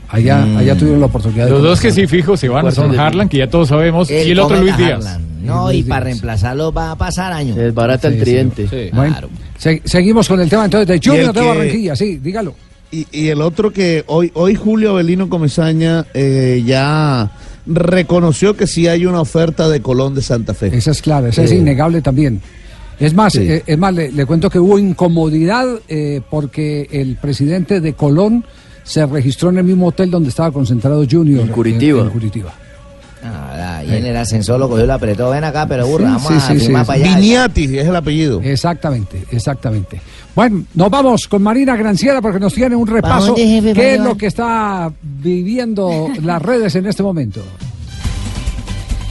Allá, 0.07 0.45
Mm. 0.45 0.57
allá 0.57 0.75
tuvieron 0.77 0.99
la 0.99 1.07
oportunidad 1.07 1.45
de 1.45 1.51
Los 1.51 1.63
dos 1.63 1.81
que 1.81 1.91
sí 1.91 2.05
fijo 2.07 2.37
se 2.37 2.47
van 2.47 2.71
son 2.71 2.97
Harlan, 2.97 3.27
que 3.27 3.39
ya 3.39 3.49
todos 3.49 3.67
sabemos, 3.69 4.09
y 4.11 4.13
el 4.31 4.39
otro 4.39 4.61
Luis 4.61 4.77
Díaz. 4.77 5.03
Harlan. 5.05 5.25
No, 5.43 5.71
y 5.71 5.83
para 5.83 6.05
reemplazarlo 6.05 6.71
va 6.71 6.91
a 6.91 6.95
pasar 6.95 7.33
años. 7.33 7.57
Es 7.57 7.73
barata 7.73 8.07
el 8.07 8.13
Sí, 8.13 8.19
sí. 8.19 8.23
tridente. 8.25 8.91
Bueno, 8.93 9.15
se- 9.57 9.81
seguimos 9.83 10.27
con 10.27 10.39
el 10.39 10.49
tema 10.49 10.65
entonces 10.65 10.87
de 10.87 10.99
Junior 11.03 11.33
de 11.33 11.39
que- 11.41 11.47
Barranquilla, 11.47 11.95
sí, 11.95 12.17
dígalo. 12.17 12.55
Y, 12.91 13.07
y 13.11 13.27
el 13.29 13.41
otro 13.41 13.71
que 13.73 14.03
hoy, 14.07 14.31
hoy 14.35 14.55
Julio 14.55 14.91
Avelino 14.91 15.27
Comesaña 15.27 16.05
eh, 16.13 16.63
ya 16.65 17.29
reconoció 17.65 18.55
que 18.55 18.67
sí 18.67 18.87
hay 18.87 19.05
una 19.05 19.21
oferta 19.21 19.69
de 19.69 19.81
Colón 19.81 20.15
de 20.15 20.21
Santa 20.21 20.53
Fe. 20.53 20.75
Esa 20.75 20.91
es 20.91 21.01
clara, 21.01 21.29
esa 21.29 21.43
es 21.43 21.51
innegable 21.51 22.01
también. 22.01 22.41
Es 22.99 23.13
más, 23.13 23.33
Sí. 23.33 23.39
eh, 23.41 23.63
es 23.65 23.77
más, 23.77 23.93
le, 23.93 24.11
le 24.11 24.25
cuento 24.25 24.49
que 24.49 24.59
hubo 24.59 24.79
incomodidad 24.79 25.65
eh, 25.89 26.21
porque 26.29 26.87
el 26.91 27.17
presidente 27.17 27.81
de 27.81 27.93
Colón 27.93 28.45
se 28.83 29.05
registró 29.05 29.49
en 29.49 29.57
el 29.57 29.63
mismo 29.65 29.87
hotel 29.87 30.09
donde 30.11 30.29
estaba 30.29 30.51
concentrado 30.51 31.05
Junior. 31.09 31.41
En 31.41 31.47
Curitiba. 31.49 32.01
En, 32.03 32.09
Curitiba. 32.09 32.53
Ah, 33.23 33.83
y 33.83 33.91
en 33.95 34.05
el 34.05 34.15
ascensor 34.15 34.59
lo 34.59 34.69
cogió, 34.69 34.85
lo 34.85 34.93
apretó. 34.93 35.31
Ven 35.31 35.43
acá, 35.43 35.65
pero 35.67 35.87
burra, 35.87 36.05
vamos 36.11 36.27
Sí, 36.27 36.33
a 36.35 36.39
sí, 36.41 36.59
sí. 36.59 36.71
para 36.71 36.93
allá. 36.93 37.15
Viniati 37.17 37.77
es 37.79 37.87
el 37.87 37.95
apellido. 37.95 38.39
Exactamente, 38.43 39.23
exactamente. 39.31 39.99
Bueno, 40.35 40.65
nos 40.73 40.89
vamos 40.89 41.27
con 41.29 41.41
Marina 41.41 41.77
Granciera 41.77 42.21
porque 42.21 42.39
nos 42.39 42.53
tiene 42.53 42.75
un 42.75 42.85
repaso. 42.85 43.35
¿Para 43.35 43.73
¿Qué 43.73 43.95
es 43.95 44.01
lo 44.01 44.17
que 44.17 44.27
está 44.27 44.91
viviendo 45.01 46.09
las 46.21 46.41
redes 46.41 46.75
en 46.75 46.87
este 46.87 47.03
momento? 47.03 47.41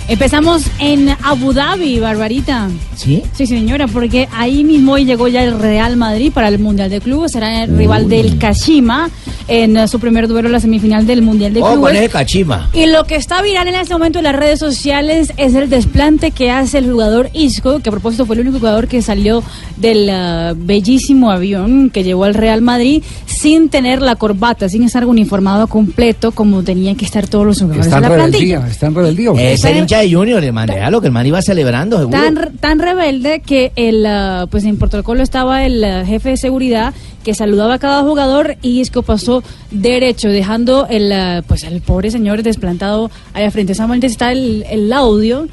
Empezamos 0.06 0.64
en 0.80 1.08
Abu 1.22 1.54
Dhabi, 1.54 1.98
Barbarita. 1.98 2.68
¿Sí? 2.94 3.22
Sí, 3.32 3.46
señora, 3.46 3.86
porque 3.88 4.28
ahí 4.32 4.62
mismo 4.62 4.92
hoy 4.92 5.06
llegó 5.06 5.28
ya 5.28 5.42
el 5.42 5.58
Real 5.58 5.96
Madrid 5.96 6.30
para 6.32 6.48
el 6.48 6.58
Mundial 6.58 6.90
de 6.90 7.00
Clubes. 7.00 7.32
Será 7.32 7.64
el 7.64 7.76
rival 7.76 8.08
del 8.10 8.36
Kashima 8.38 9.08
en 9.48 9.76
eh, 9.78 9.88
su 9.88 9.98
primer 9.98 10.28
duelo 10.28 10.48
en 10.48 10.52
la 10.52 10.60
semifinal 10.60 11.06
del 11.06 11.22
Mundial 11.22 11.54
de 11.54 11.60
Oh, 11.62 11.64
con 11.70 11.74
Clubes. 11.76 11.96
ese 11.96 12.08
cachima. 12.10 12.68
Y 12.74 12.86
lo 12.86 13.04
que 13.04 13.16
está 13.16 13.40
viral 13.40 13.66
en 13.68 13.74
este 13.76 13.94
momento 13.94 14.18
en 14.18 14.24
las 14.24 14.36
redes 14.36 14.58
sociales 14.58 15.32
es 15.38 15.54
el 15.54 15.70
desplante 15.70 16.30
que 16.32 16.50
hace 16.50 16.78
el 16.78 16.90
jugador 16.90 17.30
Isco, 17.32 17.80
que 17.80 17.88
a 17.88 17.92
propósito 17.92 18.26
fue 18.26 18.36
el 18.36 18.42
único 18.42 18.58
jugador 18.58 18.88
que 18.88 19.00
salió 19.00 19.42
del 19.78 20.08
ah, 20.10 20.52
bellísimo 20.54 21.30
avión 21.30 21.88
que 21.90 22.04
llevó 22.04 22.24
al 22.24 22.34
Real 22.34 22.60
Madrid 22.60 23.02
sin 23.26 23.68
tener 23.70 24.02
la 24.02 24.16
corbata, 24.16 24.68
sin 24.68 24.82
estar 24.84 25.04
uniformado 25.06 25.66
completo 25.66 26.30
como 26.32 26.62
tenían 26.62 26.94
que 26.94 27.04
estar 27.06 27.26
todos 27.26 27.46
los 27.46 27.58
jugadores 27.58 27.86
Está 27.86 28.00
de 28.00 28.06
en 28.06 28.10
la 28.12 28.16
plantilla. 28.18 28.56
rebeldía, 28.58 28.70
está 28.72 28.86
en 28.86 28.94
rebeldía. 28.94 29.30
Es 29.52 29.64
el 29.64 29.86
hincha 29.94 30.00
de 30.00 30.14
Junior, 30.14 30.52
mandé 30.52 30.80
a 30.80 30.90
lo 30.90 31.00
que 31.00 31.08
el 31.08 31.12
man 31.12 31.26
iba 31.26 31.40
celebrando, 31.42 31.98
seguro. 31.98 32.18
Tan, 32.18 32.56
tan 32.58 32.78
rebelde 32.78 33.40
que 33.40 33.72
el, 33.76 34.04
ah, 34.06 34.46
pues 34.50 34.64
en 34.64 34.78
protocolo 34.78 35.22
estaba 35.22 35.64
el 35.64 35.82
ah, 35.84 36.04
jefe 36.04 36.30
de 36.30 36.36
seguridad 36.36 36.94
que 37.22 37.34
saludaba 37.34 37.74
a 37.74 37.78
cada 37.78 38.02
jugador 38.02 38.56
y 38.62 38.80
Isco 38.80 39.02
pasó 39.02 39.42
derecho, 39.70 40.28
dejando 40.28 40.86
el, 40.88 41.12
ah, 41.12 41.42
pues 41.46 41.64
el 41.64 41.80
pobre 41.80 42.10
señor 42.10 42.42
desplantado 42.42 43.10
allá 43.32 43.50
frente. 43.50 43.74
Solamente 43.74 44.06
está 44.06 44.32
el, 44.32 44.64
el 44.70 44.92
audio 44.92 45.46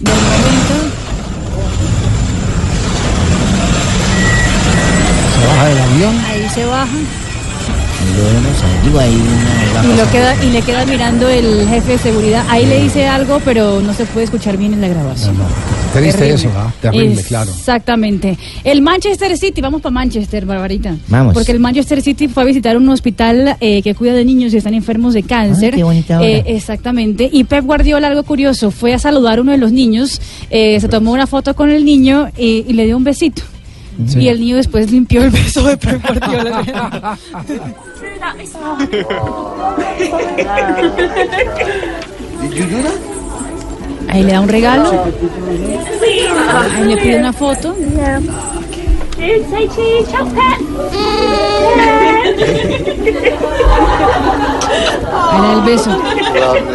del 0.00 0.14
momento. 0.14 0.74
Se 5.40 5.46
baja 5.46 5.68
del 5.68 5.78
avión. 5.78 6.16
Ahí 6.26 6.48
se 6.54 6.64
baja 6.64 7.27
Y 8.00 8.16
luego 8.16 8.40
nos 8.40 8.56
salió 8.56 9.00
ahí 9.00 9.14
una- 9.14 9.80
una 9.82 9.94
y, 9.94 9.96
lo 9.96 10.10
queda, 10.10 10.44
y 10.44 10.50
le 10.50 10.62
queda 10.62 10.86
mirando 10.86 11.28
el 11.28 11.68
jefe 11.68 11.92
de 11.92 11.98
seguridad. 11.98 12.44
Ahí 12.48 12.64
le 12.66 12.80
dice 12.82 13.06
algo, 13.06 13.40
pero 13.44 13.80
no 13.80 13.92
se 13.92 14.04
puede 14.06 14.24
escuchar 14.24 14.56
bien 14.56 14.72
en 14.74 14.80
la 14.80 14.88
grabación. 14.88 15.36
Triste 15.92 16.18
Terrible. 16.18 16.34
eso, 16.34 16.50
¿ah? 16.54 16.72
Terrible, 16.82 17.22
claro. 17.22 17.50
Exactamente. 17.50 18.38
El 18.62 18.82
Manchester 18.82 19.36
City, 19.38 19.60
vamos 19.60 19.80
para 19.80 19.92
Manchester, 19.92 20.44
Barbarita. 20.46 20.94
Vamos. 21.08 21.32
Porque 21.34 21.50
el 21.52 21.60
Manchester 21.60 22.02
City 22.02 22.28
fue 22.28 22.42
a 22.42 22.46
visitar 22.46 22.76
un 22.76 22.88
hospital 22.90 23.56
eh, 23.60 23.82
que 23.82 23.94
cuida 23.94 24.12
de 24.12 24.24
niños 24.24 24.52
que 24.52 24.58
están 24.58 24.74
enfermos 24.74 25.14
de 25.14 25.22
cáncer. 25.22 25.74
qué 25.74 25.82
bonita. 25.84 26.22
Eh, 26.22 26.44
exactamente. 26.46 27.28
Y 27.32 27.44
Pep 27.44 27.64
Guardiola, 27.64 28.08
algo 28.08 28.22
curioso, 28.22 28.70
fue 28.70 28.92
a 28.94 28.98
saludar 28.98 29.38
a 29.38 29.42
uno 29.42 29.52
de 29.52 29.58
los 29.58 29.72
niños, 29.72 30.20
eh, 30.50 30.78
se 30.80 30.88
tomó 30.88 31.12
una 31.12 31.26
foto 31.26 31.54
con 31.56 31.70
el 31.70 31.84
niño 31.84 32.28
y, 32.36 32.64
y 32.68 32.72
le 32.74 32.84
dio 32.84 32.96
un 32.96 33.04
besito. 33.04 33.42
Sí. 34.06 34.20
Y 34.20 34.28
el 34.28 34.40
niño 34.40 34.56
después 34.56 34.90
limpió 34.90 35.24
el 35.24 35.30
beso 35.30 35.62
de 35.64 35.76
Pep 35.76 36.00
Guardiola. 36.02 37.18
Ahí 44.08 44.22
le 44.22 44.32
da 44.32 44.40
un 44.40 44.48
regalo. 44.48 45.04
Ahí 46.76 46.84
le 46.84 46.96
pide 46.96 47.18
una 47.18 47.32
foto. 47.32 47.74
Da 55.40 55.54
el 55.54 55.60
beso. 55.62 55.98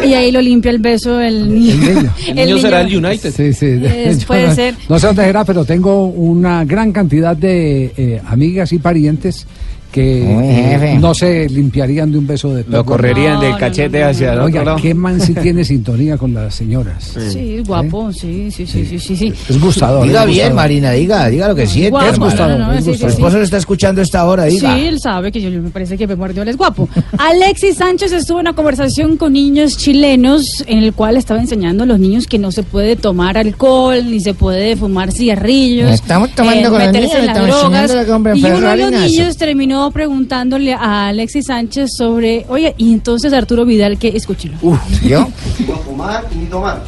Y 0.04 0.14
ahí 0.14 0.30
lo 0.32 0.40
limpia 0.40 0.70
el 0.70 0.78
beso 0.78 1.20
el 1.20 1.52
niño. 1.52 2.12
El 2.26 2.34
niño 2.34 2.58
será 2.58 2.80
el 2.82 2.96
United. 3.04 3.32
Sí, 3.32 3.52
sí. 3.52 3.80
Es- 3.84 4.18
Yo 4.22 4.26
puede 4.26 4.48
no, 4.48 4.54
ser. 4.54 4.74
No 4.88 4.98
sé 4.98 5.06
dónde 5.06 5.26
era, 5.26 5.44
pero 5.44 5.64
tengo 5.64 6.06
una 6.06 6.64
gran 6.64 6.92
cantidad 6.92 7.36
de 7.36 7.92
eh, 7.96 8.20
amigas 8.26 8.72
y 8.72 8.78
parientes 8.78 9.46
que 9.94 10.22
eh, 10.24 10.66
jefe. 10.72 10.98
no 10.98 11.14
se 11.14 11.48
limpiarían 11.48 12.10
de 12.10 12.18
un 12.18 12.26
beso 12.26 12.52
de 12.52 12.64
Lo 12.68 12.84
correrían 12.84 13.34
No, 13.34 13.40
del 13.42 13.56
cachete 13.56 14.00
no, 14.00 14.04
no, 14.06 14.10
hacia 14.10 14.32
el 14.32 14.38
no. 14.38 14.44
otro 14.46 14.46
Oiga, 14.46 14.64
lado. 14.64 14.78
qué 14.82 14.92
man 14.92 15.20
si 15.20 15.34
tiene 15.42 15.64
sintonía 15.64 16.16
con 16.18 16.34
las 16.34 16.52
señoras. 16.52 17.14
Sí, 17.30 17.58
es 17.60 17.64
guapo, 17.68 18.12
sí, 18.12 18.50
sí, 18.50 18.66
sí, 18.66 18.84
sí, 18.84 18.98
sí, 18.98 19.16
sí. 19.16 19.32
Es 19.48 19.60
gustador. 19.60 20.04
Diga 20.04 20.22
es 20.22 20.26
bien, 20.26 20.36
gustador. 20.48 20.56
Marina, 20.56 20.90
diga, 20.90 21.28
diga 21.30 21.46
lo 21.48 21.54
que 21.54 21.66
siente. 21.68 21.90
Guapo, 21.90 22.06
hermano. 22.08 22.24
gustador, 22.26 22.58
no, 22.58 22.66
no, 22.66 22.72
es 22.72 22.84
sí, 22.84 22.92
sí, 22.92 22.98
Su 22.98 23.04
sí. 23.06 23.14
esposo 23.14 23.36
lo 23.38 23.44
está 23.44 23.56
escuchando 23.58 24.02
esta 24.02 24.24
hora, 24.24 24.44
diga. 24.46 24.74
Sí, 24.76 24.84
él 24.86 24.98
sabe 24.98 25.30
que 25.30 25.40
yo, 25.40 25.48
yo 25.48 25.62
me 25.62 25.70
parece 25.70 25.96
que 25.96 26.08
Pep 26.08 26.18
Guardiola 26.18 26.50
es 26.50 26.56
guapo. 26.56 26.88
Alexis 27.18 27.76
Sánchez 27.76 28.10
estuvo 28.10 28.38
en 28.40 28.48
una 28.48 28.54
conversación 28.54 29.16
con 29.16 29.32
niños 29.32 29.76
chilenos 29.76 30.64
en 30.66 30.78
el 30.78 30.92
cual 30.92 31.16
estaba 31.16 31.40
enseñando 31.40 31.84
a 31.84 31.86
los 31.86 32.00
niños 32.00 32.26
que 32.26 32.38
no 32.40 32.50
se 32.50 32.64
puede 32.64 32.96
tomar 32.96 33.38
alcohol 33.38 34.10
ni 34.10 34.18
se 34.18 34.34
puede 34.34 34.74
fumar 34.76 35.12
cigarrillos. 35.12 35.88
Estamos 35.92 36.30
tomando 36.34 36.68
con 36.70 36.80
los 36.82 36.92
niños, 36.92 37.10
en 37.14 37.26
las 37.26 37.36
estamos 37.36 37.60
drogas. 37.60 37.92
que 38.34 38.38
Y 38.40 38.44
uno 38.44 38.68
de 38.70 38.76
los 38.76 38.90
niños 38.90 39.36
terminó 39.36 39.83
preguntándole 39.90 40.74
a 40.74 41.08
Alexis 41.08 41.46
Sánchez 41.46 41.90
sobre, 41.96 42.44
oye, 42.48 42.74
y 42.76 42.92
entonces 42.92 43.32
Arturo 43.32 43.64
Vidal, 43.64 43.98
que 43.98 44.08
escúchelo. 44.08 44.56
¿Yo? 45.02 45.28
No 45.66 45.76
fumar 45.78 46.24
ni 46.34 46.46
tomar. 46.46 46.82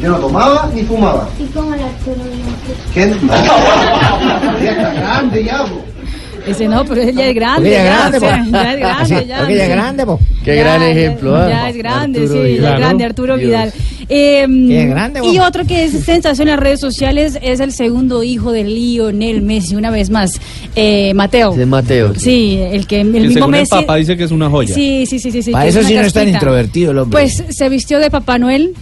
Yo 0.00 0.10
no 0.10 0.18
tomaba 0.18 0.70
ni 0.74 0.82
fumaba. 0.82 1.28
¿Y 1.38 1.44
cómo 1.46 1.74
la 1.74 1.86
Arturo 1.86 2.22
¿Qué? 2.92 3.16
Ya 4.62 4.70
está 4.70 4.92
grande 4.92 5.44
ya, 5.44 5.62
bo. 5.62 5.95
Ese 6.46 6.68
no, 6.68 6.84
pero 6.84 7.02
él 7.02 7.14
ya 7.14 7.26
es 7.26 7.34
grande. 7.34 7.70
Porque 7.70 7.76
es 7.76 7.84
grande, 7.84 8.20
po. 8.20 8.26
ya 8.26 8.72
es 8.72 8.78
grande, 8.78 9.06
Sí, 9.06 9.26
ya. 9.26 9.38
porque 9.38 9.62
es 9.62 9.68
grande, 9.68 10.06
po. 10.06 10.20
Qué 10.44 10.56
Ya, 10.56 10.62
gran 10.62 10.82
ejemplo. 10.82 11.48
Ya 11.48 11.68
es 11.68 11.76
grande, 11.76 12.20
Arturo 12.20 12.42
sí, 12.44 12.56
ya 12.60 12.72
es 12.74 12.78
grande 12.78 13.04
Arturo 13.04 13.36
Dios. 13.36 13.48
Vidal. 13.48 13.72
Eh, 14.08 14.46
Qué 14.68 14.86
grande, 14.86 15.20
y 15.24 15.38
vos. 15.38 15.48
otro 15.48 15.64
que 15.66 15.84
es 15.84 15.92
sensación 16.04 16.46
en 16.48 16.54
las 16.54 16.62
redes 16.62 16.78
sociales 16.78 17.38
es 17.42 17.58
el 17.58 17.72
segundo 17.72 18.22
hijo 18.22 18.52
de 18.52 18.62
Lionel 18.62 19.42
Messi, 19.42 19.74
una 19.74 19.90
vez 19.90 20.10
más, 20.10 20.40
eh, 20.76 21.12
Mateo. 21.14 21.52
Es 21.58 21.66
Mateo. 21.66 22.14
Sí, 22.14 22.60
el 22.60 22.86
que 22.86 23.00
el 23.00 23.12
Que 23.12 23.18
mismo 23.20 23.32
según 23.34 23.50
Messi. 23.50 23.74
el 23.74 23.80
papá 23.80 23.96
dice 23.96 24.16
que 24.16 24.22
es 24.24 24.30
una 24.30 24.48
joya. 24.48 24.72
Sí, 24.74 25.06
sí, 25.06 25.18
sí, 25.18 25.32
sí. 25.32 25.42
sí, 25.42 25.50
Para 25.50 25.66
eso 25.66 25.82
sí 25.82 25.94
no 25.94 26.02
es 26.02 26.12
tan 26.12 26.28
introvertido 26.28 26.92
el 26.92 26.98
hombre. 26.98 27.18
Pues 27.20 27.42
se 27.50 27.68
vistió 27.68 27.98
de 27.98 28.08
Papá 28.10 28.38
Noel 28.38 28.74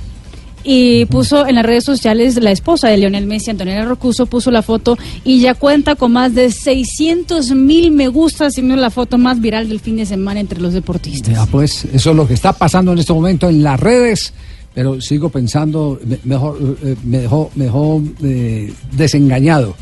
y 0.65 1.05
puso 1.07 1.47
en 1.47 1.57
las 1.57 1.65
redes 1.67 1.85
sociales 1.85 2.37
la 2.43 2.51
esposa 2.51 2.89
de 2.89 2.97
Lionel 2.97 3.27
Messi, 3.27 3.51
Antonella 3.51 3.85
Rocuso, 3.85 4.27
puso 4.27 4.51
la 4.51 4.63
foto 4.63 4.97
y 5.25 5.41
ya 5.41 5.55
cuenta 5.55 5.95
con 5.95 6.13
más 6.13 6.35
de 6.35 6.51
600 6.51 7.51
mil 7.55 7.91
me 7.93 8.09
gusta, 8.09 8.51
siendo 8.51 8.75
la 8.77 8.91
foto 8.91 9.19
más 9.19 9.41
viral 9.41 9.69
del 9.69 9.81
fin 9.81 9.97
de 9.97 10.07
semana 10.07 10.41
entre 10.41 10.61
los 10.61 10.73
deportistas. 10.73 11.49
Pues 11.51 11.85
eso 11.93 12.11
es 12.11 12.17
lo 12.17 12.27
que 12.27 12.35
está 12.35 12.53
pasando 12.55 12.93
en 12.93 12.99
este 12.99 13.13
momento 13.13 13.49
en 13.49 13.63
las 13.63 13.79
redes, 13.79 14.33
pero 14.75 15.01
sigo 15.01 15.29
pensando, 15.29 16.01
me- 16.07 16.19
mejor, 16.25 16.77
eh, 16.83 16.97
me 17.05 17.19
dejó 17.19 18.03
eh, 18.23 18.73
desengañado, 18.93 19.77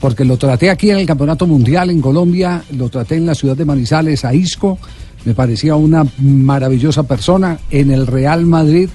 porque 0.00 0.24
lo 0.24 0.36
traté 0.38 0.70
aquí 0.70 0.90
en 0.90 0.98
el 0.98 1.06
Campeonato 1.06 1.46
Mundial 1.46 1.90
en 1.90 2.00
Colombia, 2.00 2.64
lo 2.76 2.88
traté 2.88 3.16
en 3.16 3.26
la 3.26 3.34
ciudad 3.34 3.56
de 3.56 3.64
Manizales, 3.64 4.24
a 4.24 4.34
Isco, 4.34 4.78
me 5.24 5.34
parecía 5.34 5.76
una 5.76 6.06
maravillosa 6.18 7.02
persona, 7.04 7.58
en 7.70 7.90
el 7.90 8.06
Real 8.06 8.44
Madrid 8.46 8.88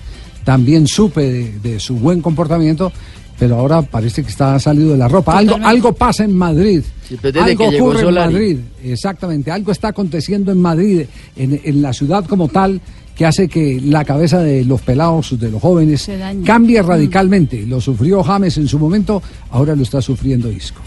también 0.44 0.88
supe 0.88 1.22
de, 1.22 1.60
de 1.60 1.80
su 1.80 1.96
buen 1.96 2.22
comportamiento, 2.22 2.92
pero 3.40 3.56
ahora 3.56 3.82
parece 3.82 4.22
que 4.22 4.30
está 4.30 4.60
salido 4.60 4.92
de 4.92 4.98
la 4.98 5.08
ropa. 5.08 5.38
Algo, 5.38 5.58
algo 5.64 5.94
pasa 5.94 6.26
en 6.26 6.36
Madrid. 6.36 6.84
algo 7.24 7.66
que 7.66 7.72
llegó 7.72 7.86
ocurre 7.86 8.08
en. 8.08 8.14
Madrid. 8.14 8.58
Exactamente, 8.84 9.50
algo 9.50 9.72
está 9.72 9.90
aconteciendo 9.90 10.52
en 10.52 10.62
Madrid, 10.62 11.06
en, 11.38 11.60
en 11.64 11.82
la 11.82 11.94
ciudad 11.94 12.26
como 12.26 12.50
tal, 12.50 12.82
que 13.16 13.26
hace 13.26 13.48
que 13.48 13.82
la 13.84 14.04
cabeza 14.04 14.40
de 14.40 14.66
los 14.66 14.82
pelados, 14.82 15.40
de 15.40 15.50
los 15.50 15.62
jóvenes, 15.62 16.10
cambie 16.46 16.82
radicalmente. 16.82 17.66
Lo 17.66 17.80
sufrió 17.80 18.24
James 18.24 18.58
en 18.58 18.68
su 18.68 18.78
momento, 18.78 19.22
ahora 19.52 19.76
lo 19.76 19.84
está 19.84 20.02
sufriendo 20.02 20.52
Isco. 20.52 20.82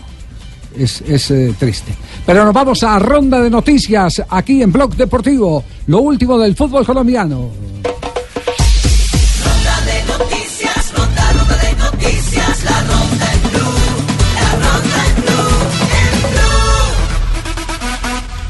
Es, 0.77 1.03
es, 1.03 1.31
eh, 1.31 1.55
triste. 1.59 1.93
Pero 2.25 2.47
nos 2.47 2.55
vamos 2.55 2.83
a 2.83 2.99
ronda 2.99 3.41
de 3.43 3.51
noticias 3.51 4.23
aquí 4.31 4.63
en 4.63 4.73
Blog 4.73 4.97
Deportivo. 4.97 5.63
Lo 5.87 6.01
último 6.01 6.39
del 6.39 6.57
fútbol 6.57 6.87
colombiano. 6.87 7.51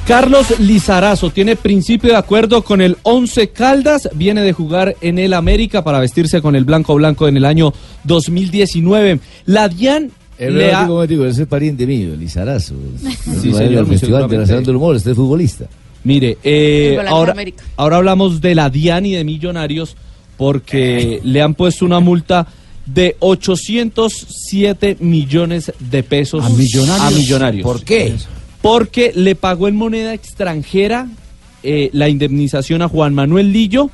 Carlos 0.06 0.58
Lizarazo 0.58 1.30
tiene 1.30 1.54
principio 1.54 2.10
de 2.10 2.16
acuerdo 2.16 2.64
con 2.64 2.80
el 2.80 2.96
11 3.02 3.50
Caldas, 3.50 4.08
viene 4.14 4.42
de 4.42 4.52
jugar 4.52 4.96
en 5.00 5.18
el 5.18 5.32
América 5.32 5.84
para 5.84 6.00
vestirse 6.00 6.42
con 6.42 6.56
el 6.56 6.64
blanco 6.64 6.94
blanco 6.96 7.28
en 7.28 7.36
el 7.36 7.44
año 7.44 7.72
2019. 8.04 9.20
La 9.46 9.68
DIAN 9.68 10.10
El 10.38 10.58
le 10.58 10.72
ha... 10.72 10.86
digo, 11.06 11.24
ese 11.24 11.42
es 11.42 11.48
pariente 11.48 11.86
mío, 11.86 12.16
Lizarazo. 12.16 12.74
Sí, 13.40 13.52
señor, 13.52 13.52
muy 13.52 13.60
El 13.60 13.86
Festival 13.86 13.98
seguramente. 13.98 14.24
Internacional 14.24 14.64
del 14.64 14.76
Humor, 14.76 14.96
este 14.96 15.10
es 15.12 15.16
futbolista. 15.16 15.66
Mire, 16.04 16.36
eh, 16.42 16.98
ahora, 17.06 17.34
ahora 17.76 17.96
hablamos 17.98 18.40
de 18.40 18.56
la 18.56 18.70
DIAN 18.70 19.06
y 19.06 19.12
de 19.12 19.22
Millonarios 19.22 19.96
porque 20.36 21.20
le 21.22 21.40
han 21.42 21.54
puesto 21.54 21.84
una 21.84 22.00
multa 22.00 22.48
de 22.86 23.16
807 23.20 24.96
millones 24.98 25.72
de 25.78 26.02
pesos 26.02 26.44
¿A 26.44 26.48
Millonarios? 26.48 27.06
a 27.06 27.10
Millonarios. 27.10 27.62
¿Por 27.62 27.84
qué? 27.84 28.14
Porque 28.62 29.12
le 29.14 29.34
pagó 29.34 29.68
en 29.68 29.76
moneda 29.76 30.14
extranjera 30.14 31.08
eh, 31.62 31.90
la 31.92 32.08
indemnización 32.08 32.80
a 32.82 32.88
Juan 32.88 33.12
Manuel 33.14 33.52
Lillo 33.52 33.90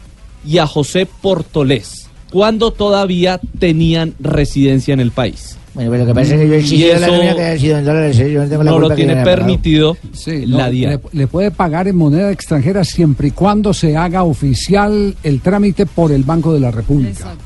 y 0.46 0.58
a 0.58 0.66
José 0.66 1.06
Portolés, 1.20 2.08
cuando 2.30 2.70
todavía 2.70 3.40
tenían 3.58 4.14
residencia 4.20 4.94
en 4.94 5.00
el 5.00 5.10
país. 5.10 5.56
Bueno, 5.74 5.90
pero 5.90 6.04
lo 6.04 6.08
que 6.08 6.14
pasa 6.20 6.34
es 6.34 6.40
que 6.40 6.48
yo 6.48 6.54
he 6.54 6.58
exigido 6.58 6.98
la 6.98 7.06
nómina 7.06 7.34
que 7.36 7.42
haya 7.44 7.60
sido 7.60 7.78
en 7.78 7.84
dólares, 7.84 8.18
¿eh? 8.18 8.32
yo 8.32 8.42
no 8.42 8.48
tengo 8.48 8.62
la 8.64 8.70
no 8.70 8.78
lo 8.78 8.86
culpa 8.88 8.96
tiene 8.96 9.16
permitido 9.22 9.96
Sí, 10.12 10.44
la 10.46 10.64
no, 10.64 10.70
DIAN. 10.72 10.90
le, 10.90 11.00
le 11.20 11.26
puede 11.26 11.50
pagar 11.50 11.86
en 11.88 11.96
moneda 11.96 12.30
extranjera 12.32 12.84
siempre 12.84 13.28
y 13.28 13.30
cuando 13.30 13.72
se 13.72 13.96
haga 13.96 14.24
oficial 14.24 15.14
el 15.22 15.40
trámite 15.40 15.86
por 15.86 16.10
el 16.10 16.24
Banco 16.24 16.52
de 16.52 16.60
la 16.60 16.70
República. 16.72 17.36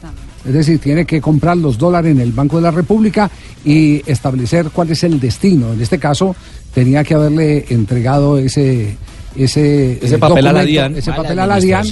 Es 0.46 0.52
decir, 0.52 0.78
tiene 0.78 1.04
que 1.04 1.20
comprar 1.20 1.56
los 1.56 1.78
dólares 1.78 2.12
en 2.12 2.20
el 2.20 2.32
Banco 2.32 2.56
de 2.56 2.62
la 2.62 2.70
República 2.70 3.30
y 3.64 4.02
establecer 4.10 4.70
cuál 4.72 4.90
es 4.90 5.04
el 5.04 5.20
destino. 5.20 5.72
En 5.72 5.80
este 5.80 5.98
caso, 5.98 6.34
tenía 6.74 7.04
que 7.04 7.14
haberle 7.14 7.64
entregado 7.68 8.38
ese 8.38 8.96
ese, 9.36 9.98
Ese 10.04 10.16
eh, 10.16 10.18
papel 10.18 10.46
a 10.46 10.52
la 10.52 10.64
DIAN. 10.64 10.96
ese 10.96 11.10
papel 11.12 11.38
a 11.38 11.46
la 11.46 11.58
DIAN 11.58 11.86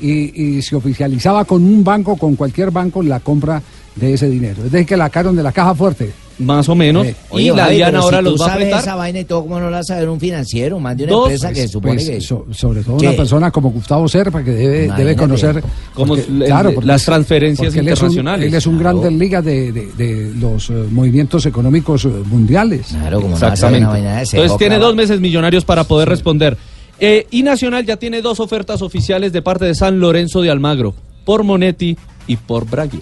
y, 0.00 0.56
y 0.58 0.62
se 0.62 0.76
oficializaba 0.76 1.44
con 1.44 1.64
un 1.64 1.82
banco, 1.82 2.16
con 2.16 2.36
cualquier 2.36 2.70
banco, 2.70 3.02
la 3.02 3.20
compra 3.20 3.60
de 3.96 4.14
ese 4.14 4.28
dinero. 4.28 4.64
Es 4.64 4.72
decir, 4.72 4.86
que 4.86 4.96
la 4.96 5.06
sacaron 5.06 5.34
de 5.34 5.42
la 5.42 5.52
caja 5.52 5.74
fuerte. 5.74 6.10
Más 6.38 6.68
o 6.68 6.74
menos. 6.74 7.06
Eh, 7.06 7.14
Oye, 7.30 7.44
y 7.44 7.48
la 7.50 7.64
Javi, 7.64 7.76
DIAN 7.76 7.90
pero 7.92 8.02
ahora 8.02 8.18
si 8.18 8.24
los 8.24 8.40
va 8.40 8.46
a 8.46 8.52
apretar. 8.54 8.80
esa 8.80 8.94
vaina 8.96 9.20
y 9.20 9.24
todo, 9.24 9.42
¿cómo 9.42 9.60
no 9.60 9.70
la 9.70 9.84
sabe 9.84 10.08
un 10.08 10.18
financiero? 10.18 10.80
Más 10.80 10.96
de 10.96 11.04
una 11.04 11.12
Dos, 11.12 11.24
empresa 11.30 11.48
que 11.52 11.60
pues, 11.60 11.70
supone 11.70 11.94
pues, 11.94 12.08
que... 12.10 12.20
so- 12.20 12.46
sobre 12.50 12.82
todo 12.82 12.96
¿Qué? 12.96 13.06
una 13.06 13.16
persona 13.16 13.50
como 13.52 13.70
Gustavo 13.70 14.08
Serpa 14.08 14.42
que 14.42 14.50
debe, 14.50 14.92
debe 14.96 15.14
conocer 15.14 15.62
Como 15.94 16.16
porque- 16.16 16.30
el- 16.30 16.44
claro, 16.46 16.72
porque 16.74 16.86
las 16.88 17.04
transferencias 17.04 17.68
porque 17.68 17.80
internacionales. 17.80 18.48
Él 18.48 18.54
es 18.54 18.66
un, 18.66 18.78
Claro. 18.78 19.00
grande 19.00 19.16
liga 19.24 19.42
de, 19.42 19.70
de- 19.70 19.92
de 19.92 20.32
los 20.34 20.70
eh, 20.70 20.72
movimientos 20.90 21.46
económicos 21.46 22.04
eh, 22.04 22.08
mundiales. 22.08 22.88
Claro, 22.88 23.20
como 23.20 23.34
Exactamente. 23.34 23.98
Entonces 24.32 24.58
tiene 24.58 24.78
dos 24.78 24.96
meses 24.96 25.20
millonarios 25.20 25.64
para 25.64 25.84
poder 25.84 26.08
responder. 26.08 26.56
Eh, 26.98 27.26
y 27.30 27.44
Nacional 27.44 27.86
ya 27.86 27.96
tiene 27.96 28.22
dos 28.22 28.40
ofertas 28.40 28.82
oficiales 28.82 29.32
de 29.32 29.40
parte 29.40 29.66
de 29.66 29.74
San 29.76 30.00
Lorenzo 30.00 30.42
de 30.42 30.50
Almagro, 30.50 30.94
por 31.24 31.44
Monetti 31.44 31.96
y 32.26 32.36
por 32.36 32.68
Bragui. 32.68 33.00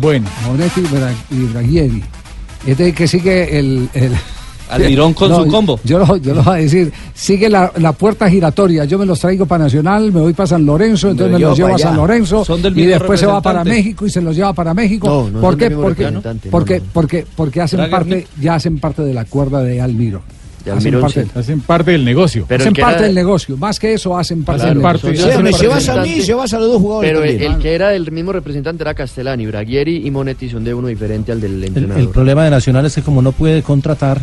Bueno. 0.00 0.28
Monetti 0.46 0.80
y 0.80 0.84
Bra- 0.84 1.14
y 1.30 1.34
Braguieri. 1.52 2.02
Este 2.66 2.92
que 2.92 3.06
sigue 3.08 3.58
el... 3.58 3.88
el- 3.94 4.12
Almirón 4.70 5.12
con 5.12 5.28
su 5.36 5.46
combo. 5.48 5.78
Yo 5.84 5.98
lo, 5.98 6.16
yo 6.16 6.32
lo 6.34 6.42
voy 6.42 6.54
a 6.54 6.62
decir, 6.62 6.90
sigue 7.12 7.50
la, 7.50 7.70
la 7.76 7.92
puerta 7.92 8.30
giratoria. 8.30 8.86
Yo 8.86 8.98
me 8.98 9.04
los 9.04 9.20
traigo 9.20 9.44
para 9.44 9.64
Nacional, 9.64 10.10
me 10.10 10.20
voy 10.22 10.32
para 10.32 10.46
San 10.46 10.64
Lorenzo, 10.64 11.10
entonces 11.10 11.30
Me 11.32 11.38
me, 11.38 11.42
lo 11.42 11.48
los 11.50 11.58
llevo 11.58 11.74
a 11.74 11.78
San. 11.78 11.94
Lorenzo 11.94 12.42
Son 12.42 12.62
del 12.62 12.78
y 12.78 12.86
después 12.86 13.20
se 13.20 13.26
va 13.26 13.42
para. 13.42 13.64
México 13.64 14.06
y 14.06 14.10
se 14.10 14.22
los 14.22 14.34
lleva 14.34 14.54
para 14.54 14.72
México. 14.72 15.06
No, 15.06 15.28
no 15.30 15.40
¿Por 15.42 15.58
qué? 15.58 15.70
Porque, 15.72 16.10
porque, 16.50 16.82
porque, 16.90 17.26
porque 17.36 17.60
hacen 17.60 17.90
parte, 17.90 18.26
ya 18.40 18.54
hacen 18.54 18.78
parte 18.78 19.02
de 19.02 19.12
la 19.12 19.26
cuerda 19.26 19.62
de 19.62 19.78
Almiro. 19.78 20.22
De 20.64 20.70
Hacen 20.70 20.78
Almirón, 20.78 21.00
parte, 21.02 21.24
sí. 21.24 21.30
Hacen 21.34 21.60
parte 21.60 21.90
del 21.90 22.04
negocio. 22.04 22.44
Pero 22.48 22.62
hacen 22.62 22.74
el 22.76 22.80
parte 22.82 22.96
era- 22.98 23.06
del 23.06 23.14
negocio. 23.14 23.56
Más 23.56 23.78
que 23.80 23.94
eso, 23.94 24.16
hacen 24.16 24.44
parte 24.44 24.66
del 24.66 24.80
parte- 24.80 25.08
negocio. 25.10 25.28
hacen 25.30 25.42
me 25.42 25.52
llevas 25.52 25.88
a 25.88 26.02
mí, 26.02 26.20
llevas 26.20 26.52
a 26.54 26.58
los 26.58 26.68
dos 26.68 26.80
jugadores 26.80 27.10
Pero 27.10 27.22
el, 27.24 27.30
también. 27.30 27.52
el 27.52 27.58
que 27.58 27.74
era 27.74 27.94
el 27.94 28.10
mismo 28.12 28.32
representante 28.32 28.82
era 28.82 28.94
Castellani, 28.94 29.46
Braguieri 29.46 30.06
y 30.06 30.10
Monetti 30.10 30.48
son 30.48 30.64
de 30.64 30.72
uno 30.74 30.88
diferente 30.88 31.32
al 31.32 31.40
del 31.40 31.54
El, 31.54 31.64
entrenador. 31.64 32.00
el 32.02 32.08
problema 32.10 32.44
de 32.44 32.50
Nacional 32.50 32.86
es 32.86 32.94
que 32.94 33.02
como 33.02 33.22
no 33.22 33.32
puede 33.32 33.62
contratar 33.62 34.20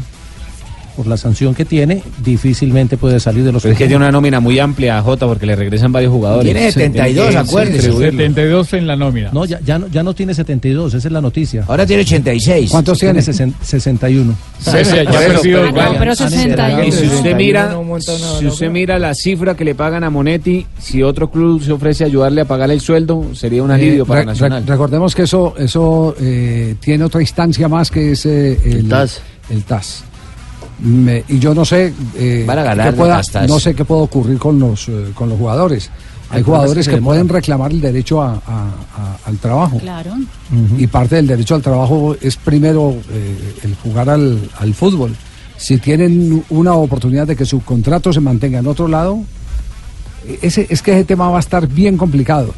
por 0.99 1.07
la 1.07 1.15
sanción 1.15 1.55
que 1.55 1.63
tiene, 1.63 2.03
difícilmente 2.26 2.97
puede 2.97 3.21
salir 3.21 3.45
de 3.45 3.53
los 3.53 3.63
Pero 3.63 3.71
es 3.71 3.77
que 3.77 3.85
tiene 3.85 3.95
una 3.95 4.11
nómina 4.11 4.41
muy 4.41 4.59
amplia, 4.59 5.01
Jota, 5.01 5.26
porque 5.27 5.45
le 5.45 5.55
regresan 5.55 5.93
varios 5.93 6.11
jugadores. 6.11 6.43
Tiene 6.51 6.69
72, 6.73 7.30
Sí, 7.31 7.35
acuérdese. 7.38 7.84
sí, 7.89 7.91
sí, 7.97 8.03
72 8.03 8.73
en 8.73 8.85
la 8.85 8.97
nómina. 8.97 9.30
No, 9.31 9.45
ya, 9.45 9.61
ya, 9.61 9.80
no, 9.80 9.88
ya 9.88 10.03
no 10.03 10.13
tiene 10.13 10.34
72, 10.34 10.93
esa 10.95 11.07
es 11.07 11.11
la 11.13 11.21
noticia. 11.21 11.63
Ahora 11.69 11.85
tiene 11.85 12.01
86. 12.01 12.69
¿Cuántos 12.69 12.99
tiene? 12.99 13.21
Tiene 13.21 13.34
sesen- 13.34 13.53
61. 13.61 14.35
Suecia 14.59 15.03
ya 15.05 15.09
ha 15.09 15.21
perdido 15.21 15.63
Ah, 15.63 15.71
no, 15.93 15.99
pero 15.99 16.13
60 16.15 16.85
Y 16.85 16.91
si 16.91 17.05
usted 17.07 17.34
mira, 17.38 17.73
si 18.38 18.47
usted 18.47 18.69
mira 18.69 18.99
la 18.99 19.13
cifra 19.15 19.55
que 19.55 19.63
le 19.63 19.76
pagan 19.76 20.03
a 20.03 20.09
Monetti, 20.09 20.65
si 20.80 21.01
otro 21.01 21.31
club 21.31 21.63
se 21.63 21.71
ofrece 21.71 22.03
a 22.03 22.07
ayudarle 22.07 22.41
a 22.41 22.45
pagar 22.45 22.69
el 22.71 22.81
sueldo, 22.81 23.23
sería 23.35 23.63
un 23.63 23.71
alivio 23.71 24.03
Eh, 24.03 24.05
para 24.05 24.19
re- 24.19 24.26
Nacional. 24.26 24.63
re- 24.65 24.69
recordemos 24.73 25.15
que 25.15 25.21
eso, 25.21 25.53
eso 25.57 26.13
eh, 26.19 26.76
tiene 26.81 27.05
otra 27.05 27.21
instancia 27.21 27.69
más 27.69 27.89
que 27.89 28.11
es 28.11 28.26
eh, 28.26 28.59
el, 28.65 28.73
El 28.80 28.89
TAS. 28.89 29.21
el 29.49 29.63
TAS. 29.63 30.03
Me- 30.81 31.23
y 31.27 31.39
yo 31.39 31.53
no 31.53 31.65
sé 31.65 31.93
eh, 32.15 32.43
Van 32.47 32.60
a 32.60 32.64
ganar 32.64 32.91
qué 32.91 32.97
pueda- 32.97 33.22
no 33.47 33.60
sé 33.60 33.76
qué 33.76 33.84
puede 33.85 34.01
ocurrir 34.01 34.38
con 34.38 34.60
los 34.60 34.88
eh, 34.89 35.11
con 35.14 35.30
los 35.30 35.38
jugadores. 35.38 35.89
Hay 36.31 36.43
jugadores 36.43 36.88
que 36.88 37.01
pueden 37.01 37.27
reclamar 37.27 37.72
el 37.72 37.81
derecho 37.81 38.22
a- 38.22 38.34
a- 38.35 38.38
a- 38.95 39.18
al 39.26 39.38
trabajo. 39.38 39.77
Claro. 39.80 40.11
Y 40.77 40.85
parte 40.88 41.15
del 41.15 41.27
derecho 41.27 41.56
al 41.56 41.61
trabajo 41.61 42.15
es 42.22 42.35
primero 42.38 42.95
eh, 43.11 43.56
el 43.64 43.76
jugar 43.76 44.10
al, 44.10 44.39
al 44.60 44.73
fútbol. 44.73 45.15
Si 45.57 45.77
tienen 45.80 46.43
una 46.49 46.73
oportunidad 46.76 47.27
de 47.27 47.35
que 47.35 47.45
su 47.45 47.61
contrato 47.64 48.14
se 48.14 48.19
mantenga 48.22 48.60
en 48.60 48.68
otro 48.68 48.88
lado, 48.88 49.19
ese, 50.41 50.68
es 50.69 50.81
que 50.81 50.91
ese 50.91 51.03
tema 51.06 51.30
va 51.30 51.38
a 51.38 51.39
estar 51.41 51.68
bien 51.68 51.97
complicado. 51.97 52.53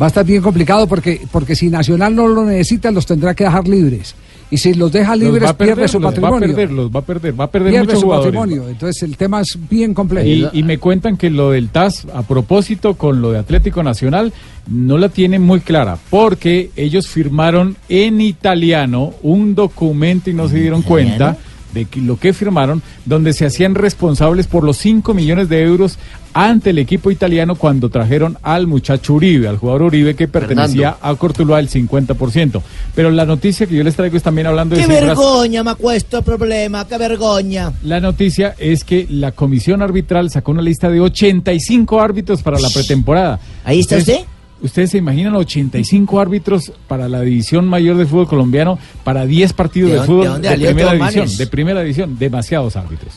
Va 0.00 0.06
a 0.06 0.08
estar 0.08 0.24
bien 0.24 0.42
complicado 0.42 0.86
porque, 0.88 1.20
porque 1.30 1.54
si 1.54 1.68
Nacional 1.68 2.14
no 2.14 2.26
lo 2.26 2.44
necesita, 2.44 2.90
los 2.90 3.06
tendrá 3.06 3.34
que 3.34 3.44
dejar 3.44 3.68
libres. 3.68 4.14
Y 4.50 4.56
si 4.56 4.72
los 4.74 4.90
deja 4.90 5.14
Los 5.14 5.24
libres, 5.24 5.44
va 5.44 5.50
a 5.50 5.56
perder, 5.56 5.74
pierde 5.74 5.88
su 5.88 6.00
los 6.00 6.04
va 6.06 6.08
a 6.08 6.12
patrimonio. 6.12 6.48
perder, 6.56 6.70
los 6.72 6.90
va 6.90 7.00
a 7.00 7.02
perder, 7.02 7.38
va 7.40 7.44
a 7.44 7.50
perder 7.50 7.70
Pierde 7.70 7.86
muchos 7.86 8.00
su 8.00 8.06
jugadores. 8.06 8.34
patrimonio. 8.34 8.68
Entonces 8.68 9.02
el 9.02 9.16
tema 9.16 9.40
es 9.42 9.58
bien 9.68 9.92
complejo. 9.92 10.26
Y, 10.26 10.48
y 10.58 10.62
me 10.62 10.78
cuentan 10.78 11.16
que 11.18 11.28
lo 11.28 11.50
del 11.50 11.68
TAS, 11.68 12.06
a 12.14 12.22
propósito 12.22 12.94
con 12.94 13.20
lo 13.20 13.32
de 13.32 13.38
Atlético 13.38 13.82
Nacional, 13.82 14.32
no 14.70 14.96
la 14.98 15.08
tienen 15.10 15.42
muy 15.42 15.60
clara, 15.60 15.98
porque 16.10 16.70
ellos 16.76 17.08
firmaron 17.08 17.76
en 17.88 18.20
italiano 18.20 19.12
un 19.22 19.54
documento 19.54 20.30
y 20.30 20.34
no 20.34 20.48
se 20.48 20.56
dieron 20.60 20.82
cuenta 20.82 21.36
de 21.74 21.86
lo 21.96 22.18
que 22.18 22.32
firmaron, 22.32 22.82
donde 23.04 23.32
se 23.32 23.44
hacían 23.46 23.74
responsables 23.74 24.46
por 24.46 24.64
los 24.64 24.76
5 24.78 25.12
millones 25.14 25.48
de 25.48 25.62
euros 25.62 25.98
ante 26.34 26.70
el 26.70 26.78
equipo 26.78 27.10
italiano 27.10 27.56
cuando 27.56 27.88
trajeron 27.88 28.38
al 28.42 28.66
muchacho 28.66 29.14
Uribe, 29.14 29.48
al 29.48 29.56
jugador 29.56 29.82
Uribe 29.82 30.14
que 30.14 30.28
pertenecía 30.28 30.96
a 31.00 31.14
Cortuluá 31.14 31.58
el 31.58 31.68
50%. 31.68 32.62
Pero 32.94 33.10
la 33.10 33.24
noticia 33.26 33.66
que 33.66 33.74
yo 33.74 33.82
les 33.82 33.96
traigo 33.96 34.16
es 34.16 34.22
también 34.22 34.46
hablando 34.46 34.74
de 34.76 34.82
Qué 34.82 34.86
cifras 34.86 35.06
vergogna, 35.08 35.64
me 35.64 35.70
acuesto 35.70 36.22
problema, 36.22 36.86
qué 36.86 36.98
vergogna. 36.98 37.72
la 37.82 38.00
noticia 38.00 38.54
es 38.58 38.84
que 38.84 39.06
la 39.10 39.32
comisión 39.32 39.82
arbitral 39.82 40.30
sacó 40.30 40.52
una 40.52 40.62
lista 40.62 40.88
de 40.90 41.00
85 41.00 42.00
árbitros 42.00 42.42
para 42.42 42.58
la 42.60 42.68
pretemporada. 42.70 43.40
¿Ahí 43.64 43.80
está 43.80 43.96
¿Ustedes- 43.96 44.18
usted? 44.20 44.30
¿Ustedes 44.60 44.90
se 44.90 44.98
imaginan 44.98 45.34
85 45.36 46.20
árbitros 46.20 46.72
para 46.88 47.08
la 47.08 47.20
división 47.20 47.66
mayor 47.66 47.96
del 47.96 48.06
fútbol 48.08 48.26
colombiano 48.26 48.78
para 49.04 49.24
10 49.24 49.52
partidos 49.52 49.92
¿De 49.92 50.00
fútbol 50.02 50.42
de 50.42 50.50
primera 50.56 50.92
división? 50.94 51.36
De 51.36 51.46
primera 51.46 51.80
división, 51.80 52.18
demasiados 52.18 52.74
árbitros. 52.76 53.12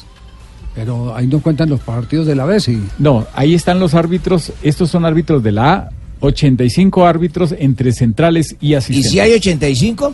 Pero 0.76 1.16
ahí 1.16 1.28
no 1.28 1.40
cuentan 1.42 1.70
los 1.70 1.80
partidos 1.82 2.28
de 2.28 2.36
la 2.36 2.46
vez 2.46 2.68
y 2.70 2.82
No, 3.00 3.26
ahí 3.34 3.56
están 3.56 3.80
los 3.80 3.94
árbitros, 3.94 4.54
estos 4.64 4.90
son 4.92 5.04
árbitros 5.06 5.42
de 5.44 5.52
la 5.52 5.74
A, 5.74 5.90
85 6.22 7.06
árbitros 7.06 7.56
entre 7.58 7.92
centrales 7.92 8.56
y 8.62 8.70
¿Y 8.70 8.76
asistentes. 8.76 9.12
si 9.12 9.20
hay 9.20 9.34
85? 9.34 10.14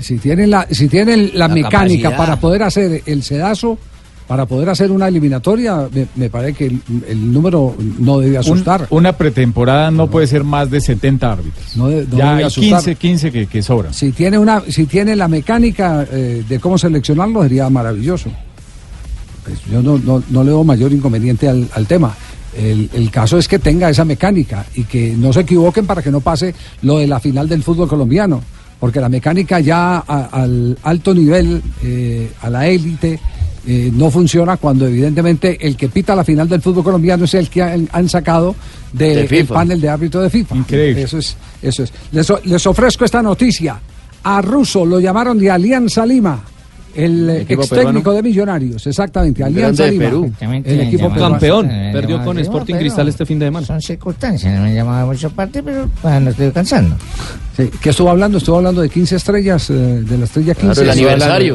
si 0.00 0.18
tienen 0.18 0.50
la, 0.50 0.66
si 0.70 0.88
tienen 0.88 1.30
la, 1.34 1.48
La 1.48 1.54
mecánica 1.54 2.10
capacidad. 2.10 2.16
para 2.16 2.40
poder 2.40 2.62
hacer 2.62 3.02
el 3.06 3.22
sedazo, 3.22 3.78
para 4.32 4.46
poder 4.46 4.70
hacer 4.70 4.90
una 4.90 5.08
eliminatoria, 5.08 5.90
me, 5.92 6.06
me 6.16 6.30
parece 6.30 6.54
que 6.54 6.66
el, 6.68 6.80
el 7.06 7.30
número 7.34 7.76
no 7.98 8.18
debe 8.18 8.36
Un- 8.36 8.40
asustar. 8.40 8.86
una 8.88 9.12
pretemporada 9.12 9.90
no 9.90 10.06
puede 10.06 10.26
ser 10.26 10.42
más 10.42 10.70
de 10.70 10.80
70 10.80 11.30
árbitros. 11.32 11.76
No 11.76 11.88
de- 11.88 12.06
no 12.10 12.16
ya 12.16 12.30
debe 12.30 12.38
hay 12.38 12.44
asustar. 12.46 12.78
15, 12.82 12.94
15 12.94 13.30
que, 13.30 13.46
que 13.46 13.62
sobran. 13.62 13.92
Si 13.92 14.10
tiene 14.12 14.38
una, 14.38 14.62
si 14.70 14.86
tiene 14.86 15.16
la 15.16 15.28
mecánica 15.28 16.06
eh, 16.10 16.42
de 16.48 16.58
cómo 16.60 16.78
seleccionarlo, 16.78 17.42
sería 17.42 17.68
maravilloso. 17.68 18.30
Pues 19.44 19.58
yo 19.70 19.82
no, 19.82 19.98
no, 19.98 20.22
no 20.30 20.42
le 20.44 20.48
veo 20.48 20.64
mayor 20.64 20.92
inconveniente 20.92 21.46
al, 21.46 21.68
al 21.74 21.86
tema. 21.86 22.14
El, 22.56 22.88
el 22.94 23.10
caso 23.10 23.36
es 23.36 23.46
que 23.46 23.58
tenga 23.58 23.90
esa 23.90 24.06
mecánica 24.06 24.64
y 24.74 24.84
que 24.84 25.14
no 25.14 25.30
se 25.34 25.40
equivoquen 25.40 25.84
para 25.84 26.00
que 26.00 26.10
no 26.10 26.20
pase 26.20 26.54
lo 26.80 26.96
de 27.00 27.06
la 27.06 27.20
final 27.20 27.46
del 27.50 27.62
fútbol 27.62 27.86
colombiano. 27.86 28.42
Porque 28.80 28.98
la 28.98 29.10
mecánica 29.10 29.60
ya 29.60 29.98
a- 29.98 30.28
al 30.32 30.78
alto 30.84 31.14
nivel, 31.14 31.62
eh, 31.84 32.32
a 32.40 32.48
la 32.48 32.66
élite, 32.66 33.20
eh, 33.66 33.90
no 33.92 34.10
funciona 34.10 34.56
cuando 34.56 34.86
evidentemente 34.86 35.56
el 35.60 35.76
que 35.76 35.88
pita 35.88 36.16
la 36.16 36.24
final 36.24 36.48
del 36.48 36.60
fútbol 36.60 36.82
colombiano 36.82 37.24
es 37.24 37.34
el 37.34 37.48
que 37.48 37.62
han, 37.62 37.88
han 37.92 38.08
sacado 38.08 38.56
De 38.92 39.26
del 39.26 39.46
panel 39.46 39.80
de 39.80 39.88
árbitro 39.88 40.20
de 40.20 40.30
FIFA. 40.30 40.56
Increíble. 40.56 41.02
Eso 41.02 41.18
es, 41.18 41.36
eso 41.62 41.84
es. 41.84 41.92
Les, 42.10 42.26
les 42.44 42.66
ofrezco 42.66 43.04
esta 43.04 43.22
noticia. 43.22 43.78
A 44.24 44.40
Russo 44.42 44.84
lo 44.84 45.00
llamaron 45.00 45.38
de 45.38 45.50
Alianza 45.50 46.04
Lima. 46.04 46.42
El 46.94 47.30
ex 47.30 47.46
técnico 47.48 47.68
peruano. 47.68 48.12
de 48.12 48.22
Millonarios, 48.22 48.86
exactamente, 48.86 49.42
Alianza 49.42 49.86
Lima. 49.86 50.04
Perú. 50.04 50.32
El 50.40 50.80
equipo. 50.80 51.10
Campeón. 51.10 51.70
Eh, 51.70 51.90
Perdió 51.92 52.22
con 52.24 52.36
sí, 52.36 52.42
Sporting 52.42 52.74
Cristal 52.74 53.08
este 53.08 53.24
fin 53.26 53.38
de 53.38 53.46
semana. 53.46 53.66
Son 53.66 53.80
circunstancias, 53.80 54.54
no 54.54 54.62
me 54.62 54.74
llamaba 54.74 55.06
mucho 55.06 55.30
parte, 55.30 55.62
pero 55.62 55.88
bueno, 56.02 56.30
estoy 56.30 56.46
descansando. 56.46 56.96
Sí, 57.56 57.70
¿Qué 57.82 57.90
estuvo 57.90 58.08
hablando? 58.10 58.38
Estuvo 58.38 58.56
hablando 58.56 58.80
de 58.80 58.88
15 58.88 59.16
estrellas, 59.16 59.68
eh, 59.70 59.74
de 59.74 60.18
la 60.18 60.24
estrella 60.24 60.54
15. 60.54 60.82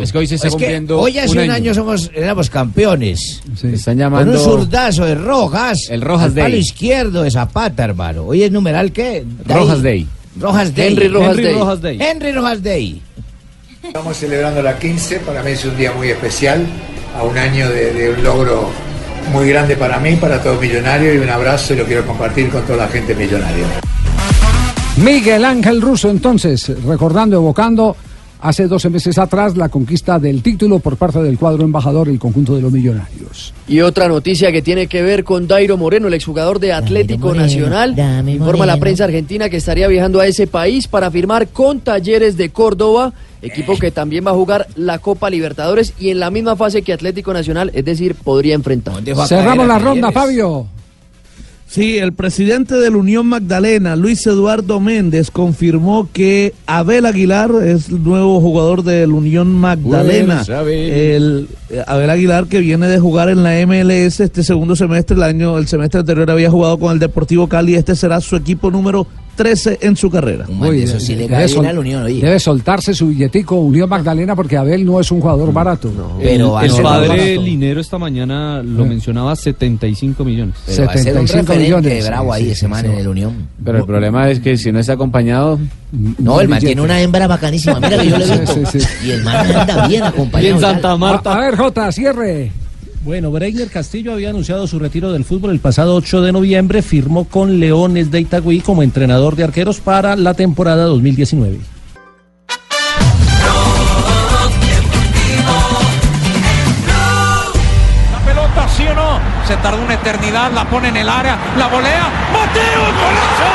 Es 0.03 0.11
que 0.11 0.18
hoy 0.18 0.27
se 0.27 0.35
está 0.35 0.47
Es 0.47 0.53
cumpliendo 0.53 0.99
hoy 0.99 1.18
hace 1.18 1.31
un 1.31 1.38
año. 1.39 1.53
año 1.53 1.73
somos, 1.73 2.11
éramos 2.14 2.49
campeones. 2.49 3.41
Están 3.64 3.93
Con 3.95 3.97
llamando 3.97 4.31
un 4.34 4.38
zurdazo 4.39 5.05
de 5.05 5.15
Rojas. 5.15 5.88
El 5.89 6.01
Rojas 6.01 6.27
al 6.27 6.34
palo 6.34 6.49
Day. 6.49 6.59
izquierdo 6.59 7.23
de 7.23 7.31
Zapata, 7.31 7.84
hermano. 7.84 8.23
Hoy 8.26 8.43
es 8.43 8.51
numeral 8.51 8.91
qué? 8.91 9.26
Rojas 9.47 9.81
Day. 9.81 10.07
Rojas 10.39 10.76
Day. 10.76 10.88
Henry 10.89 11.07
Rojas 11.07 11.30
Henry 11.31 11.43
Day. 11.43 11.53
Rojas 11.55 11.81
Day. 11.81 11.97
Henry 11.99 12.31
Rojas 12.31 12.64
Day. 12.64 13.01
Estamos 13.88 14.18
celebrando 14.18 14.61
la 14.61 14.77
15, 14.77 15.22
para 15.22 15.41
mí 15.41 15.51
es 15.51 15.64
un 15.64 15.77
día 15.77 15.93
muy 15.93 16.09
especial, 16.09 16.68
a 17.18 17.23
un 17.23 17.38
año 17.38 17.69
de, 17.69 18.14
un 18.15 18.22
logro 18.22 18.69
muy 19.31 19.47
grande 19.47 19.77
para 19.77 19.97
mí, 19.97 20.18
para 20.18 20.43
todo 20.43 20.59
millonario 20.59 21.14
y 21.14 21.18
un 21.19 21.30
abrazo 21.30 21.73
y 21.73 21.77
lo 21.77 21.85
quiero 21.85 22.05
compartir 22.05 22.49
con 22.49 22.64
toda 22.64 22.80
la 22.80 22.88
gente 22.89 23.15
millonaria. 23.15 23.65
Miguel 24.97 25.45
Ángel 25.45 25.81
Russo, 25.81 26.09
entonces, 26.09 26.69
recordando, 26.84 27.38
evocando 27.38 27.95
hace 28.39 28.68
12 28.68 28.89
meses 28.89 29.18
atrás 29.18 29.57
la 29.57 29.69
conquista 29.69 30.19
del 30.19 30.41
título 30.41 30.80
por 30.80 30.97
parte 30.97 31.22
del 31.22 31.38
cuadro 31.38 31.64
embajador, 31.64 32.09
el 32.09 32.19
conjunto 32.19 32.55
de 32.55 32.61
los 32.61 32.72
millonarios. 32.72 33.53
Y 33.68 33.81
otra 33.81 34.07
noticia 34.07 34.51
que 34.51 34.61
tiene 34.61 34.88
que 34.88 35.01
ver 35.01 35.23
con 35.23 35.47
Dairo 35.47 35.77
Moreno, 35.77 36.07
el 36.07 36.14
exjugador 36.14 36.59
de 36.59 36.73
Atlético 36.73 37.27
Moreno, 37.27 37.43
Nacional. 37.45 38.27
Informa 38.27 38.65
la 38.65 38.77
prensa 38.77 39.05
argentina 39.05 39.49
que 39.49 39.57
estaría 39.57 39.88
viajando 39.88 40.19
a 40.19 40.27
ese 40.27 40.47
país 40.47 40.88
para 40.88 41.11
firmar 41.11 41.47
con 41.49 41.80
Talleres 41.80 42.38
de 42.38 42.49
Córdoba, 42.49 43.14
equipo 43.41 43.77
que 43.77 43.91
también 43.91 44.26
va 44.26 44.31
a 44.31 44.35
jugar 44.35 44.68
la 44.76 44.99
Copa 44.99 45.30
Libertadores 45.30 45.93
y 45.99 46.09
en 46.09 46.19
la 46.19 46.31
misma 46.31 46.55
fase 46.55 46.81
que 46.81 46.93
Atlético 46.93 47.34
Nacional, 47.34 47.72
es 47.73 47.85
decir, 47.85 48.15
podría 48.15 48.55
enfrentar. 48.55 48.95
Cerramos 49.27 49.68
la 49.68 49.80
ronda, 49.80 50.11
Fabio. 50.11 50.68
Sí, 51.68 51.98
el 51.98 52.14
presidente 52.14 52.76
de 52.76 52.89
la 52.89 52.95
Unión 52.95 53.27
Magdalena, 53.27 53.98
Luis 53.98 54.26
Eduardo 54.26 54.80
Méndez, 54.80 55.30
confirmó 55.31 56.07
que 56.14 56.53
Abel 56.65 57.06
Aguilar 57.06 57.52
es 57.61 57.89
el 57.89 58.02
nuevo 58.03 58.39
jugador 58.39 58.84
de 58.84 59.06
la 59.06 59.14
Unión 59.14 59.53
Magdalena. 59.53 60.35
Buenas, 60.35 60.49
Abel. 60.49 60.91
El 60.91 61.48
eh, 61.69 61.84
Abel 61.85 62.10
Aguilar 62.10 62.48
que 62.48 62.61
viene 62.61 62.88
de 62.88 62.99
jugar 62.99 63.27
en 63.27 63.44
la 63.44 63.52
MLS 63.68 64.22
este 64.22 64.44
segundo 64.44 64.77
semestre, 64.77 65.18
el 65.18 65.23
año, 65.23 65.57
el 65.57 65.68
semestre 65.68 65.99
anterior 65.99 66.31
había 66.31 66.49
jugado 66.49 66.80
con 66.80 66.94
el 66.94 66.99
Deportivo 66.99 67.48
Cali, 67.48 67.76
este 67.76 67.98
será 67.98 68.22
su 68.22 68.38
equipo 68.38 68.72
número 68.72 69.06
13 69.38 69.77
en 69.81 69.95
su 69.95 70.09
carrera. 70.09 70.45
Uy, 70.49 70.81
eso 70.81 70.99
sí 70.99 71.14
le 71.14 71.22
debe 71.22 71.30
cae 71.35 71.45
bien 71.45 71.55
sol- 71.55 71.65
a 71.68 71.72
la 71.73 71.80
Unión, 71.80 72.03
oye. 72.03 72.19
Debe 72.19 72.39
soltarse 72.39 72.93
su 72.93 73.07
billetico 73.07 73.55
Unión 73.55 73.88
Magdalena 73.88 74.35
porque 74.35 74.57
Abel 74.57 74.84
no 74.85 74.99
es 74.99 75.09
un 75.11 75.22
jugador 75.22 75.53
barato. 75.53 75.89
el, 76.19 76.43
va 76.51 76.59
a 76.61 76.65
el 76.65 76.72
ser 76.72 76.84
padre 76.84 77.07
barato. 77.07 77.41
Linero 77.43 77.80
esta 77.80 77.97
mañana 77.97 78.61
lo 78.64 78.84
Eh. 78.84 78.89
mencionaba 78.89 79.35
75 79.35 80.26
millones. 80.26 80.55
Pero 80.65 80.85
va 80.88 80.91
a 80.91 80.97
ser 80.97 81.18
un 81.18 81.27
75 81.27 81.38
referente 81.53 81.64
millones. 81.64 82.07
bravo 82.07 82.34
ahí 82.34 82.43
Sí, 82.45 82.49
ese 82.51 82.59
sí, 82.61 82.68
man 82.68 82.81
sí. 82.85 82.91
en 82.91 82.97
el 82.97 83.07
Unión. 83.07 83.47
Pero 83.64 83.77
el 83.77 83.85
problema 83.85 84.30
es 84.30 84.39
que 84.41 84.57
si 84.57 84.72
no 84.72 84.80
está 84.80 84.93
acompañado. 84.93 85.59
No, 86.19 86.41
el 86.41 86.49
man 86.49 86.59
tiene 86.59 86.81
una 86.81 86.99
hembra 86.99 87.27
bacanísima. 87.27 87.80
Mira 87.80 87.97
que 88.01 88.09
yo 88.09 88.18
le 88.18 88.26
he 88.26 88.38
visto. 88.39 88.53
Sí, 88.53 88.80
sí, 88.80 88.80
sí. 88.81 89.07
Y 89.07 89.11
el 89.11 89.23
man 89.23 89.49
anda 89.55 89.88
bien 89.88 90.03
acompañado. 90.03 90.49
Y 90.49 90.55
en 90.55 90.59
Santa 90.59 90.91
A, 90.91 90.97
Marta. 90.97 91.34
a 91.35 91.39
ver, 91.39 91.55
Jota, 91.55 91.91
cierre. 91.91 92.51
Bueno, 93.03 93.32
Breiner 93.32 93.69
Castillo 93.69 94.14
había 94.14 94.32
anunciado 94.32 94.68
su 94.68 94.80
retiro 94.80 95.11
del 95.11 95.24
fútbol 95.24 95.52
el 95.52 95.60
pasado 95.60 95.95
8 95.95 96.22
de 96.22 96.32
noviembre, 96.32 96.82
firmó 96.82 97.26
con 97.26 97.60
Leones 97.60 98.11
de 98.11 98.19
Itagüí 98.19 98.60
como 98.60 98.84
entrenador 98.84 99.36
de 99.36 99.45
arqueros 99.45 99.80
para 99.80 100.15
la 100.15 100.34
temporada 100.34 100.86
2019. 100.86 101.60
La 108.11 108.19
pelota, 108.26 108.68
sí 108.76 108.84
o 108.88 108.94
no. 108.94 109.19
Se 109.48 109.56
tardó 109.57 109.82
una 109.82 109.94
eternidad, 109.94 110.52
la 110.52 110.69
pone 110.69 110.90
en 110.90 110.98
el 110.98 111.07
área, 111.07 111.38
la 111.57 111.68
volea. 111.68 112.10
¡Mateo, 112.34 112.82
golazo! 112.98 113.52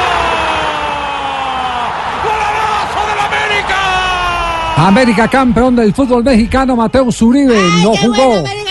¡Golazo 2.24 3.00
del 3.10 3.20
América! 3.26 4.86
América 4.88 5.28
campeón 5.28 5.76
del 5.76 5.92
fútbol 5.92 6.24
mexicano, 6.24 6.74
Mateo 6.74 7.12
Zuribe, 7.12 7.60
no 7.82 7.94
jugó. 7.96 8.61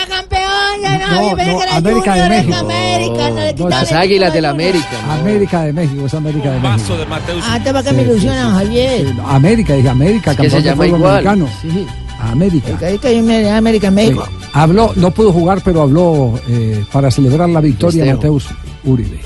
No, 0.89 1.21
No, 1.21 1.29
América 1.75 2.15
de 2.15 2.29
México. 2.29 2.55
América, 2.55 3.29
no 3.57 3.69
Las 3.69 3.91
águilas 3.91 4.33
del 4.33 4.45
América. 4.45 4.87
América 5.09 5.61
de 5.63 5.73
México, 5.73 6.05
es 6.05 6.13
América 6.13 6.51
de 6.51 6.59
México. 6.59 6.97
de 6.97 7.05
Mateo 7.05 7.39
Ah, 7.43 7.59
te 7.63 7.71
va 7.71 7.83
que 7.83 7.89
Sí, 7.89 7.95
me 7.95 8.01
ilusionan, 8.03 8.49
sí. 8.51 8.55
Javier. 8.65 9.07
Sí, 9.07 9.13
América, 9.27 9.73
dije 9.75 9.89
América, 9.89 10.31
Es 10.31 10.37
que 10.37 10.49
se 10.49 10.55
campeón 10.57 10.63
del 10.63 10.71
llama 10.71 10.83
fútbol 10.83 10.99
igual. 10.99 11.13
mexicano. 11.13 11.47
Sí. 11.61 11.87
América. 12.19 13.57
América 13.57 13.89
Sí. 13.89 13.95
México. 13.95 14.27
Habló, 14.53 14.91
no 14.95 15.11
pudo 15.11 15.31
jugar, 15.33 15.61
pero 15.63 15.81
habló 15.81 16.39
eh, 16.47 16.83
para 16.91 17.09
celebrar 17.09 17.49
la 17.49 17.61
victoria. 17.61 18.13
Mateus 18.15 18.47
Uribe. 18.83 19.19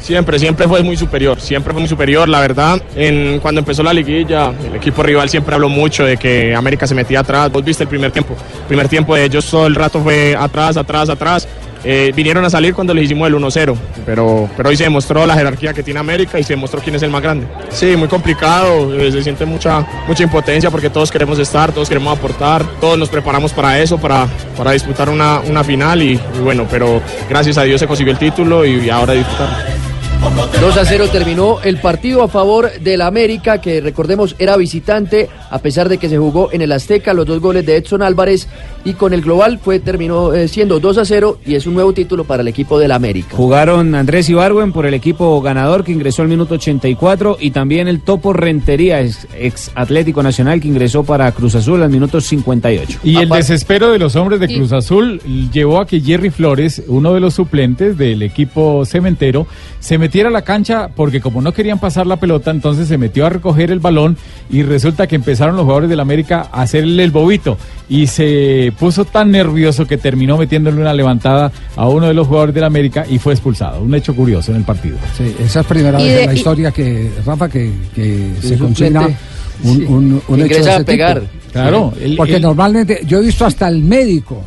Siempre, 0.00 0.38
siempre 0.38 0.66
fue 0.66 0.82
muy 0.82 0.96
superior, 0.96 1.40
siempre 1.40 1.72
fue 1.72 1.80
muy 1.80 1.88
superior, 1.88 2.28
la 2.28 2.40
verdad. 2.40 2.82
En, 2.96 3.38
cuando 3.40 3.60
empezó 3.60 3.82
la 3.82 3.92
liguilla, 3.92 4.52
el 4.66 4.76
equipo 4.76 5.02
rival 5.02 5.28
siempre 5.28 5.54
habló 5.54 5.68
mucho 5.68 6.04
de 6.04 6.16
que 6.16 6.54
América 6.54 6.86
se 6.86 6.94
metía 6.94 7.20
atrás. 7.20 7.50
Vos 7.52 7.64
viste 7.64 7.84
el 7.84 7.88
primer 7.88 8.10
tiempo. 8.10 8.34
El 8.62 8.66
primer 8.66 8.88
tiempo 8.88 9.14
de 9.14 9.24
ellos 9.24 9.48
todo 9.48 9.66
el 9.66 9.74
rato 9.74 10.00
fue 10.00 10.34
atrás, 10.36 10.76
atrás, 10.76 11.08
atrás. 11.08 11.48
Eh, 11.84 12.12
vinieron 12.14 12.44
a 12.44 12.50
salir 12.50 12.74
cuando 12.74 12.92
les 12.92 13.04
hicimos 13.04 13.28
el 13.28 13.34
1-0, 13.34 13.76
pero, 14.04 14.48
pero 14.56 14.68
hoy 14.68 14.76
se 14.76 14.84
demostró 14.84 15.24
la 15.26 15.34
jerarquía 15.34 15.72
que 15.72 15.82
tiene 15.82 16.00
América 16.00 16.38
y 16.38 16.42
se 16.42 16.54
demostró 16.54 16.80
quién 16.80 16.96
es 16.96 17.02
el 17.02 17.10
más 17.10 17.22
grande. 17.22 17.46
Sí, 17.70 17.96
muy 17.96 18.08
complicado, 18.08 18.94
eh, 18.98 19.12
se 19.12 19.22
siente 19.22 19.46
mucha, 19.46 19.86
mucha 20.06 20.22
impotencia 20.24 20.70
porque 20.70 20.90
todos 20.90 21.10
queremos 21.10 21.38
estar, 21.38 21.72
todos 21.72 21.88
queremos 21.88 22.16
aportar, 22.16 22.64
todos 22.80 22.98
nos 22.98 23.08
preparamos 23.08 23.52
para 23.52 23.78
eso, 23.80 23.98
para, 23.98 24.26
para 24.56 24.72
disputar 24.72 25.08
una, 25.08 25.40
una 25.40 25.62
final 25.62 26.02
y, 26.02 26.20
bueno, 26.42 26.66
pero 26.70 27.00
gracias 27.28 27.58
a 27.58 27.62
Dios 27.62 27.80
se 27.80 27.86
consiguió 27.86 28.12
el 28.12 28.18
título 28.18 28.64
y, 28.64 28.90
ahora 28.90 29.12
disfrutar. 29.12 29.87
2 30.60 30.76
a 30.76 30.84
0 30.84 31.06
terminó 31.12 31.58
el 31.62 31.78
partido 31.78 32.22
a 32.22 32.28
favor 32.28 32.70
del 32.80 33.02
América, 33.02 33.60
que 33.60 33.80
recordemos 33.80 34.34
era 34.38 34.56
visitante, 34.56 35.28
a 35.50 35.58
pesar 35.60 35.88
de 35.88 35.98
que 35.98 36.08
se 36.08 36.18
jugó 36.18 36.50
en 36.52 36.62
el 36.62 36.72
Azteca, 36.72 37.14
los 37.14 37.26
dos 37.26 37.40
goles 37.40 37.64
de 37.64 37.76
Edson 37.76 38.02
Álvarez, 38.02 38.48
y 38.84 38.94
con 38.94 39.12
el 39.12 39.22
global 39.22 39.60
fue 39.62 39.78
terminó 39.78 40.32
eh, 40.34 40.48
siendo 40.48 40.80
2 40.80 40.98
a 40.98 41.04
0 41.04 41.38
y 41.46 41.54
es 41.54 41.66
un 41.66 41.74
nuevo 41.74 41.92
título 41.92 42.24
para 42.24 42.42
el 42.42 42.48
equipo 42.48 42.78
del 42.78 42.90
América. 42.90 43.36
Jugaron 43.36 43.94
Andrés 43.94 44.28
Ibargüen 44.28 44.72
por 44.72 44.86
el 44.86 44.94
equipo 44.94 45.40
ganador 45.40 45.84
que 45.84 45.92
ingresó 45.92 46.22
al 46.22 46.28
minuto 46.28 46.54
84 46.54 47.36
y 47.40 47.50
también 47.52 47.86
el 47.86 48.00
Topo 48.00 48.32
Rentería, 48.32 49.00
ex, 49.00 49.28
ex 49.36 49.70
Atlético 49.74 50.22
Nacional 50.22 50.60
que 50.60 50.68
ingresó 50.68 51.04
para 51.04 51.30
Cruz 51.32 51.54
Azul 51.54 51.82
al 51.82 51.90
minuto 51.90 52.20
58. 52.20 53.00
Y 53.04 53.16
el 53.16 53.28
desespero 53.28 53.92
de 53.92 53.98
los 53.98 54.16
hombres 54.16 54.40
de 54.40 54.48
Cruz 54.48 54.72
Azul 54.72 55.20
llevó 55.52 55.80
a 55.80 55.86
que 55.86 56.00
Jerry 56.00 56.30
Flores, 56.30 56.82
uno 56.88 57.14
de 57.14 57.20
los 57.20 57.34
suplentes 57.34 57.96
del 57.96 58.22
equipo 58.22 58.84
cementero, 58.84 59.46
se 59.80 59.98
metiera 60.08 60.28
a 60.30 60.32
la 60.32 60.42
cancha 60.42 60.88
porque 60.94 61.20
como 61.20 61.40
no 61.42 61.52
querían 61.52 61.78
pasar 61.78 62.06
la 62.06 62.16
pelota, 62.16 62.50
entonces 62.50 62.88
se 62.88 62.96
metió 62.98 63.26
a 63.26 63.30
recoger 63.30 63.70
el 63.70 63.78
balón 63.78 64.16
y 64.50 64.62
resulta 64.62 65.06
que 65.06 65.16
empezaron 65.16 65.54
los 65.56 65.64
jugadores 65.64 65.90
del 65.90 66.00
América 66.00 66.48
a 66.50 66.62
hacerle 66.62 67.04
el 67.04 67.10
bobito 67.10 67.58
y 67.88 68.06
se 68.06 68.72
puso 68.78 69.04
tan 69.04 69.30
nervioso 69.30 69.86
que 69.86 69.98
terminó 69.98 70.36
metiéndole 70.38 70.80
una 70.80 70.94
levantada 70.94 71.52
a 71.76 71.88
uno 71.88 72.06
de 72.08 72.14
los 72.14 72.26
jugadores 72.26 72.54
del 72.54 72.64
América 72.64 73.04
y 73.08 73.18
fue 73.18 73.34
expulsado. 73.34 73.82
Un 73.82 73.94
hecho 73.94 74.14
curioso 74.16 74.50
en 74.50 74.56
el 74.58 74.64
partido. 74.64 74.96
Sí, 75.16 75.34
esa 75.40 75.60
es 75.60 75.66
primera 75.66 75.98
vez 75.98 76.06
de- 76.06 76.20
en 76.22 76.26
la 76.26 76.34
y- 76.34 76.36
historia 76.38 76.70
que, 76.70 77.10
Rafa, 77.26 77.48
que, 77.48 77.70
que 77.94 78.30
se 78.40 78.56
consigna 78.58 79.08
un, 79.64 79.86
un, 79.86 80.22
un 80.28 80.36
hecho 80.36 80.36
de 80.36 80.42
Ingresa 80.42 80.70
ese 80.72 80.82
a 80.82 80.84
pegar. 80.84 81.20
tipo. 81.20 81.32
Claro, 81.52 81.92
Sí. 81.98 82.04
el- 82.04 82.16
Porque 82.16 82.36
el- 82.36 82.42
normalmente 82.42 83.00
yo 83.06 83.18
he 83.18 83.22
visto 83.24 83.44
hasta 83.46 83.68
el 83.68 83.82
médico 83.82 84.42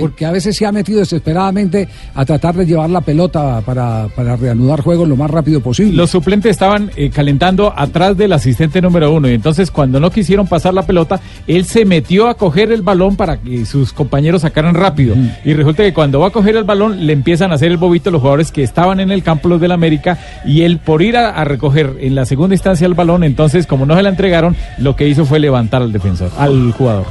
que, 0.00 0.14
que 0.14 0.26
a 0.26 0.32
veces 0.32 0.56
se 0.56 0.66
ha 0.66 0.72
metido 0.72 1.00
desesperadamente 1.00 1.88
a 2.14 2.24
tratar 2.24 2.54
de 2.54 2.66
llevar 2.66 2.90
la 2.90 3.00
pelota 3.00 3.60
para, 3.62 4.08
para 4.14 4.36
reanudar 4.36 4.80
juegos 4.80 5.08
lo 5.08 5.16
más 5.16 5.30
rápido 5.30 5.60
posible. 5.60 5.96
Los 5.96 6.10
suplentes 6.10 6.50
estaban 6.50 6.90
eh, 6.96 7.10
calentando 7.10 7.72
atrás 7.76 8.16
del 8.16 8.32
asistente 8.32 8.80
número 8.80 9.12
uno 9.12 9.28
y 9.28 9.34
entonces 9.34 9.70
cuando 9.70 10.00
no 10.00 10.10
quisieron 10.10 10.46
pasar 10.46 10.74
la 10.74 10.82
pelota, 10.82 11.20
él 11.46 11.64
se 11.64 11.84
metió 11.84 12.28
a 12.28 12.34
coger 12.34 12.72
el 12.72 12.82
balón 12.82 13.16
para 13.16 13.38
que 13.38 13.64
sus 13.64 13.92
compañeros 13.92 14.42
sacaran 14.42 14.74
rápido. 14.74 15.16
Y 15.44 15.54
resulta 15.54 15.82
que 15.82 15.94
cuando 15.94 16.20
va 16.20 16.28
a 16.28 16.30
coger 16.30 16.56
el 16.56 16.64
balón 16.64 17.06
le 17.06 17.12
empiezan 17.12 17.52
a 17.52 17.54
hacer 17.54 17.70
el 17.70 17.76
bobito 17.76 18.10
los 18.10 18.20
jugadores 18.20 18.52
que 18.52 18.62
estaban 18.62 19.00
en 19.00 19.10
el 19.10 19.22
campo, 19.22 19.48
los 19.48 19.60
del 19.60 19.72
América, 19.72 20.18
y 20.44 20.62
él 20.62 20.78
por 20.78 21.02
ir 21.02 21.16
a, 21.16 21.30
a 21.30 21.44
recoger 21.44 21.96
en 22.00 22.14
la 22.14 22.24
segunda 22.24 22.54
instancia 22.54 22.86
el 22.86 22.94
balón, 22.94 23.24
entonces 23.24 23.66
como 23.66 23.86
no 23.86 23.96
se 23.96 24.02
la 24.02 24.08
entregaron, 24.08 24.56
lo 24.78 24.96
que 24.96 25.08
hizo 25.08 25.24
fue 25.24 25.38
levantar 25.38 25.82
al 25.82 25.92
defensor, 25.92 26.30
al 26.38 26.72
jugador. 26.72 27.06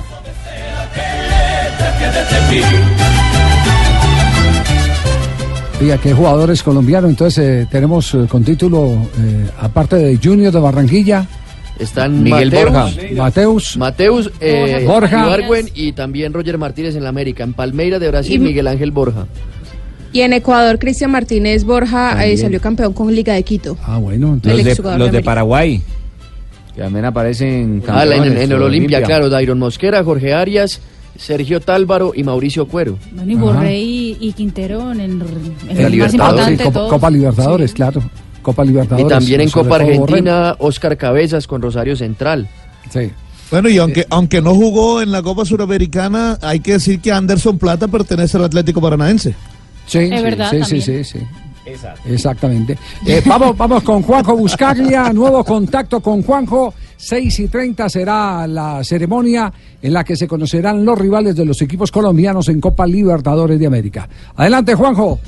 Diga 5.80 5.98
que 5.98 6.14
jugadores 6.14 6.64
colombianos, 6.64 7.10
entonces 7.10 7.38
eh, 7.64 7.68
tenemos 7.70 8.14
eh, 8.14 8.26
con 8.30 8.44
título, 8.44 8.94
eh, 9.20 9.50
aparte 9.60 9.98
de 9.98 10.18
Junior 10.24 10.52
de 10.54 10.60
Barranquilla, 10.60 11.28
Están 11.78 12.24
Miguel 12.24 12.50
Mateus, 12.50 12.64
Borja. 12.72 12.90
Mateus. 13.18 13.78
Mateus, 13.78 14.32
eh, 14.40 14.86
Borja. 14.88 15.26
Ibargüen 15.26 15.70
y 15.76 15.92
también 15.92 16.32
Roger 16.32 16.58
Martínez 16.58 16.96
en 16.96 17.04
la 17.04 17.10
América. 17.10 17.44
En 17.44 17.54
Palmeira 17.54 18.00
de 18.00 18.08
Brasil, 18.08 18.36
Y- 18.36 18.40
Miguel 18.40 18.68
Ángel 18.68 18.92
Borja. 18.92 19.28
Y 20.14 20.22
en 20.22 20.32
Ecuador, 20.32 20.80
Cristian 20.80 21.12
Martínez 21.12 21.66
Borja 21.66 22.26
eh, 22.26 22.38
salió 22.38 22.62
campeón 22.62 22.94
con 22.94 23.14
Liga 23.14 23.34
de 23.34 23.44
Quito. 23.44 23.78
Ah, 23.84 23.98
bueno. 23.98 24.40
El 24.46 24.50
Los 24.64 24.64
de, 24.78 24.98
los 24.98 25.12
de. 25.12 25.22
Paraguay, 25.22 25.82
que 26.74 26.82
también 26.82 27.04
aparecen 27.04 27.84
Ah, 27.86 28.06
la- 28.06 28.16
en, 28.16 28.22
campeones 28.22 28.44
en 28.46 28.52
el 28.54 28.60
de 28.60 28.66
Olimpia, 28.66 29.04
claro, 29.04 29.30
Dairon 29.30 29.60
Mosquera, 29.60 30.02
Jorge 30.06 30.34
Arias, 30.34 30.80
Sergio 31.18 31.60
Tálvaro 31.62 32.12
y 32.16 32.24
Mauricio 32.24 32.68
Cuero. 32.68 32.98
Bueno, 33.12 33.32
y 33.32 33.36
Borré 33.36 33.80
y, 33.80 34.18
y 34.20 34.34
Quintero 34.34 34.92
en 34.92 35.00
el, 35.00 35.12
en 35.12 35.78
el 35.78 35.82
más 35.84 35.92
Libertadores. 35.92 36.60
sí, 36.60 36.70
Copa, 36.90 37.10
Libertadores, 37.10 37.74
claro. 37.74 38.02
Copa 38.42 38.64
Libertadores. 38.64 39.06
Y 39.06 39.10
también 39.10 39.42
en 39.42 39.50
Copa 39.50 39.70
Borré. 39.70 39.86
Argentina, 39.98 40.56
Oscar 40.60 40.98
Cabezas 40.98 41.48
con 41.48 41.62
Rosario 41.62 41.96
Central. 41.96 42.48
Sí. 42.92 43.12
Bueno, 43.52 43.70
y 43.70 43.78
aunque, 43.78 44.06
aunque 44.10 44.42
no 44.42 44.54
jugó 44.56 45.02
en 45.02 45.12
la 45.12 45.22
Copa 45.22 45.46
Suramericana, 45.46 46.38
hay 46.42 46.60
que 46.60 46.74
decir 46.74 47.00
que 47.00 47.12
Anderson 47.12 47.58
Plata 47.58 47.88
pertenece 47.88 48.38
al 48.38 48.44
Atlético 48.46 48.82
Paranaense. 48.82 49.36
Sí, 49.86 50.00
Es 50.00 50.18
sí, 50.18 50.24
verdad, 50.24 50.50
sí, 50.52 50.58
sí, 50.64 50.80
también. 50.80 51.06
sí, 51.06 51.20
Exactamente. 52.06 52.78
Eh, 53.06 53.22
vamos, 53.26 53.58
vamos 53.58 53.84
con 53.84 54.02
Juanjo 54.04 54.36
Buscaglia, 54.38 55.12
nuevo 55.14 55.44
contacto 55.44 56.00
con 56.00 56.22
Juanjo. 56.22 56.74
6 56.98 57.40
y 57.42 57.48
30 57.50 57.90
será 57.90 58.48
la 58.48 58.84
ceremonia 58.84 59.52
en 59.82 59.94
la 59.94 60.04
que 60.04 60.16
se 60.16 60.28
conocerán 60.28 60.86
los 60.86 60.98
rivales 60.98 61.36
de 61.36 61.44
los 61.46 61.62
equipos 61.62 61.92
colombianos 61.92 62.48
en 62.50 62.62
Copa 62.62 62.88
Libertadores 62.88 63.60
de 63.60 63.68
América. 63.68 64.08
Adelante, 64.36 64.76
Juanjo. 64.76 65.20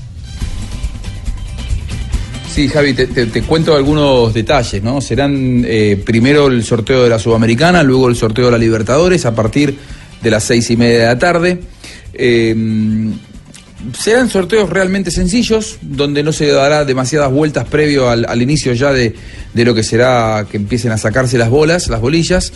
Sí, 2.49 2.67
Javi, 2.69 2.93
te, 2.93 3.07
te- 3.07 3.27
te 3.27 3.41
cuento 3.43 3.75
algunos 3.75 4.33
detalles, 4.33 4.81
¿no? 4.81 4.99
Serán 5.01 5.63
eh, 5.67 6.01
primero 6.03 6.47
el 6.47 6.63
sorteo 6.63 7.03
de 7.03 7.09
la 7.09 7.19
Sudamericana, 7.19 7.83
luego 7.83 8.07
el 8.09 8.15
sorteo 8.15 8.45
de 8.45 8.51
la 8.51 8.57
Libertadores 8.57 9.25
a 9.25 9.35
partir 9.35 9.77
de 10.23 10.31
las 10.31 10.43
seis 10.43 10.69
y 10.71 10.77
media 10.77 10.99
de 10.99 11.05
la 11.05 11.19
tarde. 11.19 11.59
Eh, 12.13 12.55
serán 13.97 14.29
sorteos 14.29 14.69
realmente 14.69 15.11
sencillos, 15.11 15.77
donde 15.81 16.23
no 16.23 16.31
se 16.31 16.47
dará 16.47 16.83
demasiadas 16.83 17.31
vueltas 17.31 17.65
previo 17.65 18.09
al, 18.09 18.41
inicio 18.41 18.73
ya 18.73 18.91
de, 18.91 19.15
de 19.53 19.65
lo 19.65 19.75
que 19.75 19.83
será 19.83 20.47
que 20.49 20.57
empiecen 20.57 20.91
a 20.91 20.97
sacarse 20.97 21.37
las 21.37 21.49
bolas, 21.49 21.87
las 21.87 22.01
bolillas. 22.01 22.51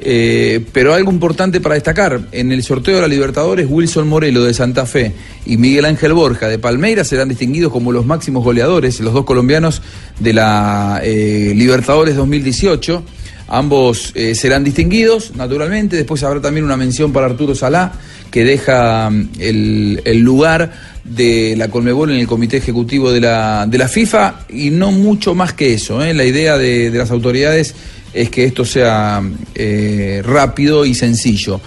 Eh, 0.00 0.64
pero 0.72 0.92
algo 0.92 1.10
importante 1.10 1.60
para 1.60 1.76
destacar, 1.76 2.20
en 2.32 2.52
el 2.52 2.62
sorteo 2.62 2.96
de 2.96 3.00
la 3.02 3.08
Libertadores, 3.08 3.66
Wilson 3.70 4.08
Morelo 4.08 4.44
de 4.44 4.52
Santa 4.52 4.84
Fe 4.84 5.12
y 5.46 5.56
Miguel 5.56 5.84
Ángel 5.84 6.12
Borja 6.12 6.48
de 6.48 6.58
Palmeiras 6.58 7.08
serán 7.08 7.28
distinguidos 7.28 7.72
como 7.72 7.92
los 7.92 8.04
máximos 8.04 8.44
goleadores, 8.44 9.00
los 9.00 9.14
dos 9.14 9.24
colombianos 9.24 9.80
de 10.18 10.32
la 10.32 11.00
eh, 11.02 11.52
Libertadores 11.54 12.16
2018. 12.16 13.04
Ambos 13.48 14.12
eh, 14.14 14.34
serán 14.34 14.64
distinguidos, 14.64 15.32
naturalmente. 15.36 15.96
Después 15.96 16.22
habrá 16.22 16.40
también 16.40 16.64
una 16.64 16.76
mención 16.76 17.12
para 17.12 17.26
Arturo 17.26 17.54
Salá, 17.54 17.92
que 18.30 18.44
deja 18.44 19.10
mm, 19.10 19.28
el, 19.38 20.18
lugar 20.20 20.72
de 21.04 21.54
la 21.56 21.68
Colmebol 21.68 22.10
en 22.10 22.20
el 22.20 22.26
comité 22.26 22.56
ejecutivo 22.56 23.12
de 23.12 23.20
la, 23.20 23.66
de 23.66 23.78
la 23.78 23.88
FIFA 23.88 24.46
y 24.48 24.70
no 24.70 24.92
mucho 24.92 25.34
más 25.34 25.52
que 25.52 25.74
eso. 25.74 26.02
¿eh? 26.02 26.14
La 26.14 26.24
idea 26.24 26.56
de, 26.56 26.90
las 26.90 27.10
autoridades 27.10 27.74
es 28.12 28.30
que 28.30 28.44
esto 28.44 28.64
sea 28.64 29.22
eh, 29.54 30.22
rápido 30.24 30.84
y 30.86 30.94
sencillo. 30.94 31.60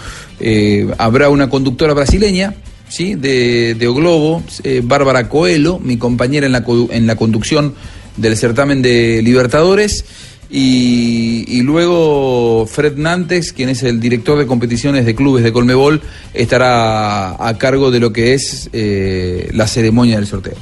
Habrá 0.97 1.29
una 1.29 1.49
conductora 1.49 1.93
brasileña, 1.93 2.53
¿sí? 2.89 3.15
de, 3.15 3.75
de 3.75 3.87
O 3.87 3.93
Globo, 3.93 4.43
eh, 4.63 4.81
Bárbara 4.83 5.29
Coelho, 5.29 5.79
mi 5.79 5.97
compañera 5.97 6.45
en 6.45 6.51
la, 6.51 6.63
en 6.91 7.07
la 7.07 7.15
conducción 7.15 7.75
del 8.15 8.37
certamen 8.37 8.81
de 8.81 9.21
Libertadores. 9.21 10.05
Y, 10.49 11.61
luego 11.61 12.65
Fred 12.68 12.98
Nantes, 12.98 13.52
quien 13.52 13.69
es 13.69 13.84
el 13.84 13.99
director 13.99 14.38
de 14.38 14.48
competiciones 14.48 15.06
de 15.06 15.15
clubes 15.15 15.44
de 15.44 15.52
Colmebol, 15.52 16.02
estará 16.34 17.45
a 17.45 17.57
cargo 17.57 17.91
de 17.91 17.99
lo 17.99 18.14
que 18.14 18.34
es 18.34 18.69
eh, 18.72 19.49
la 19.53 19.68
ceremonia 19.68 20.15
del 20.15 20.28
sorteo. 20.28 20.56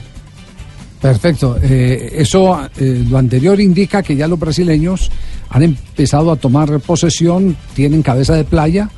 Perfecto. 1.01 1.57
Eh, 1.61 2.13
eso, 2.17 2.67
eh, 2.77 3.05
lo 3.07 3.19
anterior 3.19 3.59
indica 3.61 4.01
que 4.01 4.15
ya 4.15 4.27
los 4.27 4.39
brasileños 4.39 5.11
han 5.49 5.61
empezado 5.61 6.31
a 6.31 6.35
tomar 6.35 6.79
posesión, 6.79 7.55
tienen 7.75 8.01
cabeza 8.01 8.33
de 8.33 8.43
playa, 8.43 8.89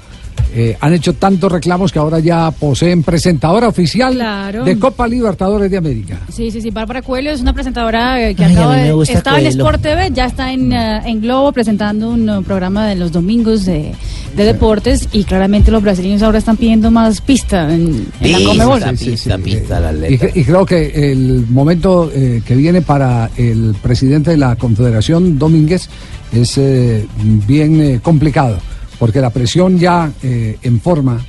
eh, 0.53 0.77
han 0.79 0.93
hecho 0.93 1.13
tantos 1.13 1.51
reclamos 1.51 1.91
que 1.91 1.99
ahora 1.99 2.19
ya 2.19 2.49
poseen 2.51 3.03
presentadora 3.03 3.67
oficial 3.67 4.13
Claro. 4.13 4.63
de 4.63 4.79
Copa 4.79 5.07
Libertadores 5.07 5.69
de 5.69 5.77
América. 5.77 6.19
Sí, 6.31 6.49
sí, 6.51 6.61
sí. 6.61 6.69
Bárbara 6.71 7.01
Coelho 7.01 7.31
es 7.31 7.41
una 7.41 7.53
presentadora 7.53 8.21
eh, 8.29 8.33
que 8.35 8.45
Ay, 8.45 8.55
acaba 8.55 8.75
de. 8.77 8.91
gusta 8.93 9.13
Estaba 9.13 9.39
en. 9.39 9.47
Sport 9.47 9.81
TV, 9.81 10.11
ya 10.13 10.25
está 10.25 10.51
en, 10.51 10.71
eh, 10.71 11.01
en 11.05 11.21
Globo 11.21 11.51
presentando 11.51 12.09
un 12.09 12.29
eh, 12.29 12.41
programa 12.45 12.87
de 12.87 12.95
los 12.95 13.11
domingos 13.11 13.65
de, 13.65 13.93
de 14.35 14.43
deportes 14.43 15.07
y 15.11 15.23
claramente 15.25 15.69
los 15.71 15.81
brasileños 15.83 16.23
ahora 16.23 16.37
están 16.39 16.57
pidiendo 16.57 16.91
más 16.91 17.21
pista 17.21 17.73
en, 17.73 18.07
en 18.21 18.31
la 18.31 18.39
Conmebol. 18.43 18.81
Y, 18.81 20.17
cre- 20.17 20.31
y 20.35 20.43
creo 20.43 20.65
que 20.65 21.11
el 21.11 21.45
momento 21.49 22.09
eh, 22.13 22.41
que 22.45 22.55
viene 22.55 22.81
para 22.81 23.29
el 23.37 23.75
presidente 23.81 24.31
de 24.31 24.37
la 24.37 24.55
Confederación, 24.55 25.37
Domínguez, 25.37 25.89
es 26.31 26.57
eh, 26.57 27.05
bien 27.47 27.79
eh, 27.81 27.99
complicado, 28.01 28.57
porque 28.99 29.21
la 29.21 29.29
presión 29.29 29.77
ya 29.79 30.11
eh, 30.23 30.57
en 30.63 30.79
forma 30.81 31.19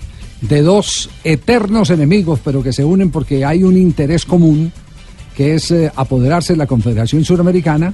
de 0.41 0.63
dos 0.63 1.11
eternos 1.25 1.91
enemigos, 1.91 2.41
pero 2.45 2.63
que 2.63 2.73
se 2.73 2.85
unen 2.85 3.11
porque 3.11 3.45
hay 3.45 3.63
un 3.65 3.77
interés 3.77 4.25
común, 4.25 4.73
que 5.37 5.55
es 5.55 5.71
eh, 5.71 5.91
apoderarse 5.95 6.53
de 6.53 6.57
la 6.59 6.67
Confederación 6.67 7.25
Suramericana. 7.25 7.93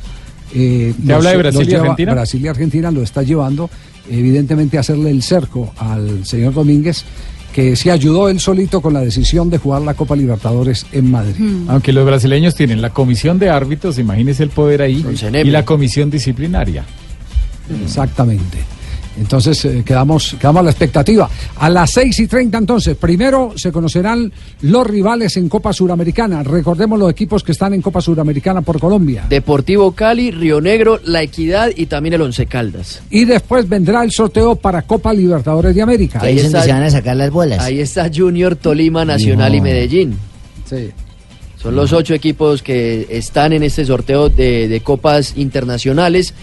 eh, 0.54 0.92
¿Se 1.04 1.12
habla 1.12 1.30
de 1.30 1.36
Brasil 1.38 1.62
y 1.62 1.64
lleva- 1.66 1.80
Argentina? 1.82 2.12
Brasil 2.14 2.44
y 2.44 2.48
Argentina 2.48 2.90
lo 2.90 3.02
está 3.02 3.22
llevando, 3.22 3.68
evidentemente, 4.10 4.76
a 4.76 4.80
hacerle 4.80 5.10
el 5.10 5.22
cerco 5.22 5.72
al 5.78 6.24
señor 6.26 6.52
Domínguez, 6.54 7.04
que 7.52 7.76
se 7.76 7.90
ayudó 7.90 8.28
él 8.28 8.40
solito 8.40 8.80
con 8.80 8.92
la 8.94 9.00
decisión 9.00 9.48
de 9.48 9.58
jugar 9.58 9.82
la 9.82 9.94
Copa 9.94 10.16
Libertadores 10.16 10.86
en 10.92 11.10
Madrid. 11.10 11.34
Aunque 11.68 11.92
los 11.92 12.04
brasileños 12.04 12.54
tienen 12.54 12.82
la 12.82 12.90
comisión 12.90 13.38
de 13.38 13.48
árbitros, 13.48 13.98
imagínese 13.98 14.42
el 14.42 14.50
poder 14.50 14.82
ahí, 14.82 15.04
y 15.44 15.50
la 15.50 15.64
comisión 15.64 16.10
disciplinaria. 16.10 16.84
Exactamente. 17.84 18.58
Entonces 19.18 19.64
eh, 19.64 19.82
quedamos, 19.84 20.36
quedamos 20.38 20.60
a 20.60 20.62
la 20.64 20.70
expectativa. 20.70 21.28
A 21.58 21.70
las 21.70 21.90
6 21.92 22.20
y 22.20 22.26
30 22.26 22.58
entonces, 22.58 22.96
primero 22.96 23.52
se 23.56 23.70
conocerán 23.70 24.32
los 24.62 24.86
rivales 24.86 25.36
en 25.36 25.48
Copa 25.48 25.72
Suramericana. 25.72 26.42
Recordemos 26.42 26.98
los 26.98 27.10
equipos 27.10 27.42
que 27.44 27.52
están 27.52 27.74
en 27.74 27.82
Copa 27.82 28.00
Suramericana 28.00 28.62
por 28.62 28.80
Colombia. 28.80 29.24
Deportivo 29.28 29.92
Cali, 29.92 30.30
Río 30.30 30.60
Negro, 30.60 31.00
La 31.04 31.22
Equidad 31.22 31.70
y 31.74 31.86
también 31.86 32.14
el 32.14 32.22
Once 32.22 32.46
Caldas. 32.46 33.02
Y 33.10 33.24
después 33.24 33.68
vendrá 33.68 34.02
el 34.02 34.10
sorteo 34.10 34.56
para 34.56 34.82
Copa 34.82 35.12
Libertadores 35.12 35.74
de 35.74 35.82
América. 35.82 36.20
Ahí 36.22 36.38
está- 36.38 36.62
sacar 36.90 37.16
las 37.16 37.30
bolas. 37.30 37.60
Ahí 37.60 37.80
está 37.80 38.10
Junior, 38.14 38.56
Tolima, 38.56 39.04
Nacional 39.04 39.54
y. 39.54 39.60
Medellín. 39.60 40.18
Sí. 40.68 40.90
Son 41.62 41.74
los 41.74 41.92
ocho 41.92 42.12
equipos 42.14 42.62
que 42.62 43.06
están 43.10 43.52
en 43.54 43.62
este 43.62 43.84
sorteo 43.86 44.28
de, 44.28 44.68
de 44.68 44.80
copas 44.80 45.32
internacionales. 45.36 46.34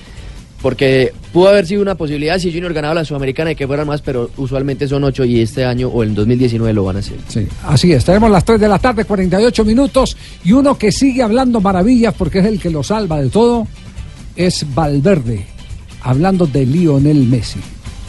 Porque 0.62 1.12
pudo 1.34 1.50
haber 1.50 1.66
sido 1.66 1.82
una 1.82 1.96
posibilidad 1.96 2.38
si 2.38 2.52
Junior 2.52 2.72
ganaba 2.74 2.94
la 2.94 3.06
Sudamericana 3.06 3.50
de 3.50 3.56
que 3.56 3.66
fueran 3.66 3.88
más, 3.88 4.02
pero 4.02 4.30
usualmente 4.38 4.88
son 4.88 5.04
ocho 5.04 5.26
y 5.26 5.42
este 5.42 5.66
año 5.66 5.88
o 5.88 6.04
en 6.04 6.14
2019 6.14 6.74
lo 6.74 6.84
van 6.84 6.98
a 6.98 7.00
hacer. 7.00 7.18
Sí, 7.28 7.48
así 7.66 7.92
es. 7.92 8.06
Tenemos 8.06 8.30
las 8.30 8.46
3 8.46 8.60
de 8.60 8.68
la 8.68 8.78
tarde, 8.78 9.06
48 9.06 9.66
minutos. 9.66 10.16
Y 10.44 10.52
uno 10.52 10.78
que 10.78 10.92
sigue 10.92 11.24
hablando 11.24 11.62
maravillas 11.62 12.14
porque 12.14 12.40
es 12.40 12.46
el 12.46 12.60
que 12.60 12.70
lo 12.70 12.84
salva 12.84 13.22
de 13.22 13.30
todo 13.30 13.68
es 14.36 14.66
Valverde, 14.74 15.46
hablando 16.04 16.46
de 16.46 16.66
Lionel 16.66 17.28
Messi. 17.28 17.60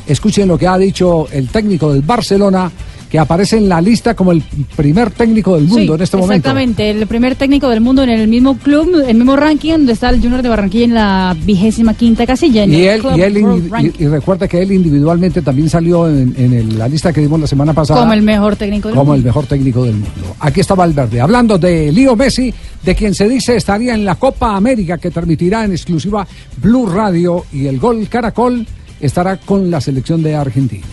Escuchen 0.07 0.49
lo 0.49 0.59
que 0.59 0.67
ha 0.67 0.77
dicho 0.79 1.29
el 1.33 1.49
técnico 1.49 1.93
del 1.93 2.03
Barcelona, 2.03 2.71
que 3.13 3.19
aparece 3.19 3.59
en 3.59 3.69
la 3.69 3.79
lista 3.83 4.15
como 4.15 4.33
el 4.33 4.43
primer 4.75 5.11
técnico 5.11 5.55
del 5.57 5.65
mundo 5.69 5.93
Sí, 5.93 5.97
en 5.97 6.01
este 6.03 6.17
momento. 6.17 6.35
Exactamente, 6.49 6.91
el 6.91 7.07
primer 7.07 7.35
técnico 7.37 7.69
del 7.69 7.83
mundo 7.83 8.03
en 8.05 8.09
el 8.09 8.27
mismo 8.27 8.57
club, 8.57 9.05
el 9.07 9.15
mismo 9.17 9.37
ranking 9.37 9.73
donde 9.73 9.93
está 9.93 10.09
el 10.09 10.23
Junior 10.23 10.41
de 10.41 10.49
Barranquilla 10.49 10.85
en 10.87 10.95
la 10.95 11.37
vigésima 11.45 11.93
quinta 11.93 12.25
casilla. 12.27 12.65
En 12.65 12.73
Y 12.73 12.77
el 12.77 12.89
él, 12.89 13.01
Club 13.03 13.13
y, 13.19 13.21
él 13.21 13.93
y, 13.99 14.03
y 14.05 14.07
recuerda 14.07 14.49
que 14.49 14.63
él 14.63 14.73
individualmente 14.73 15.43
también 15.43 15.69
salió 15.69 16.09
en, 16.09 16.35
en 16.39 16.55
el- 16.55 16.79
la 16.79 16.89
lista 16.89 17.13
que 17.13 17.21
dimos 17.21 17.39
la 17.39 17.47
semana 17.47 17.75
pasada 17.75 18.01
como 18.01 18.15
el 18.15 18.23
mejor 18.23 18.57
técnico 18.57 18.89
del 18.89 18.97
como 18.97 19.13
el 19.13 19.19
mundo. 19.19 19.29
mejor 19.29 19.45
técnico 19.47 19.85
del 19.85 19.93
mundo. 19.97 20.35
Aquí 20.41 20.61
está 20.61 20.75
Valverde, 20.75 21.21
hablando 21.21 21.59
de 21.59 21.93
Leo 21.93 22.17
Messi, 22.17 22.53
de 22.83 22.95
quien 22.95 23.15
se 23.15 23.29
dice 23.29 23.57
estaría 23.57 23.93
en 23.95 24.07
la 24.07 24.15
Copa 24.15 24.57
América 24.57 24.97
que 24.97 25.11
transmitirá 25.11 25.67
en 25.67 25.73
exclusiva 25.73 26.27
Blue 26.63 26.87
Radio 26.87 27.45
y 27.53 27.67
el 27.67 27.79
gol 27.79 28.09
Caracol 28.09 28.67
estará 29.03 29.37
con 29.37 29.71
la 29.71 29.83
selección 29.83 30.23
de 30.23 30.35
Argentina. 30.35 30.87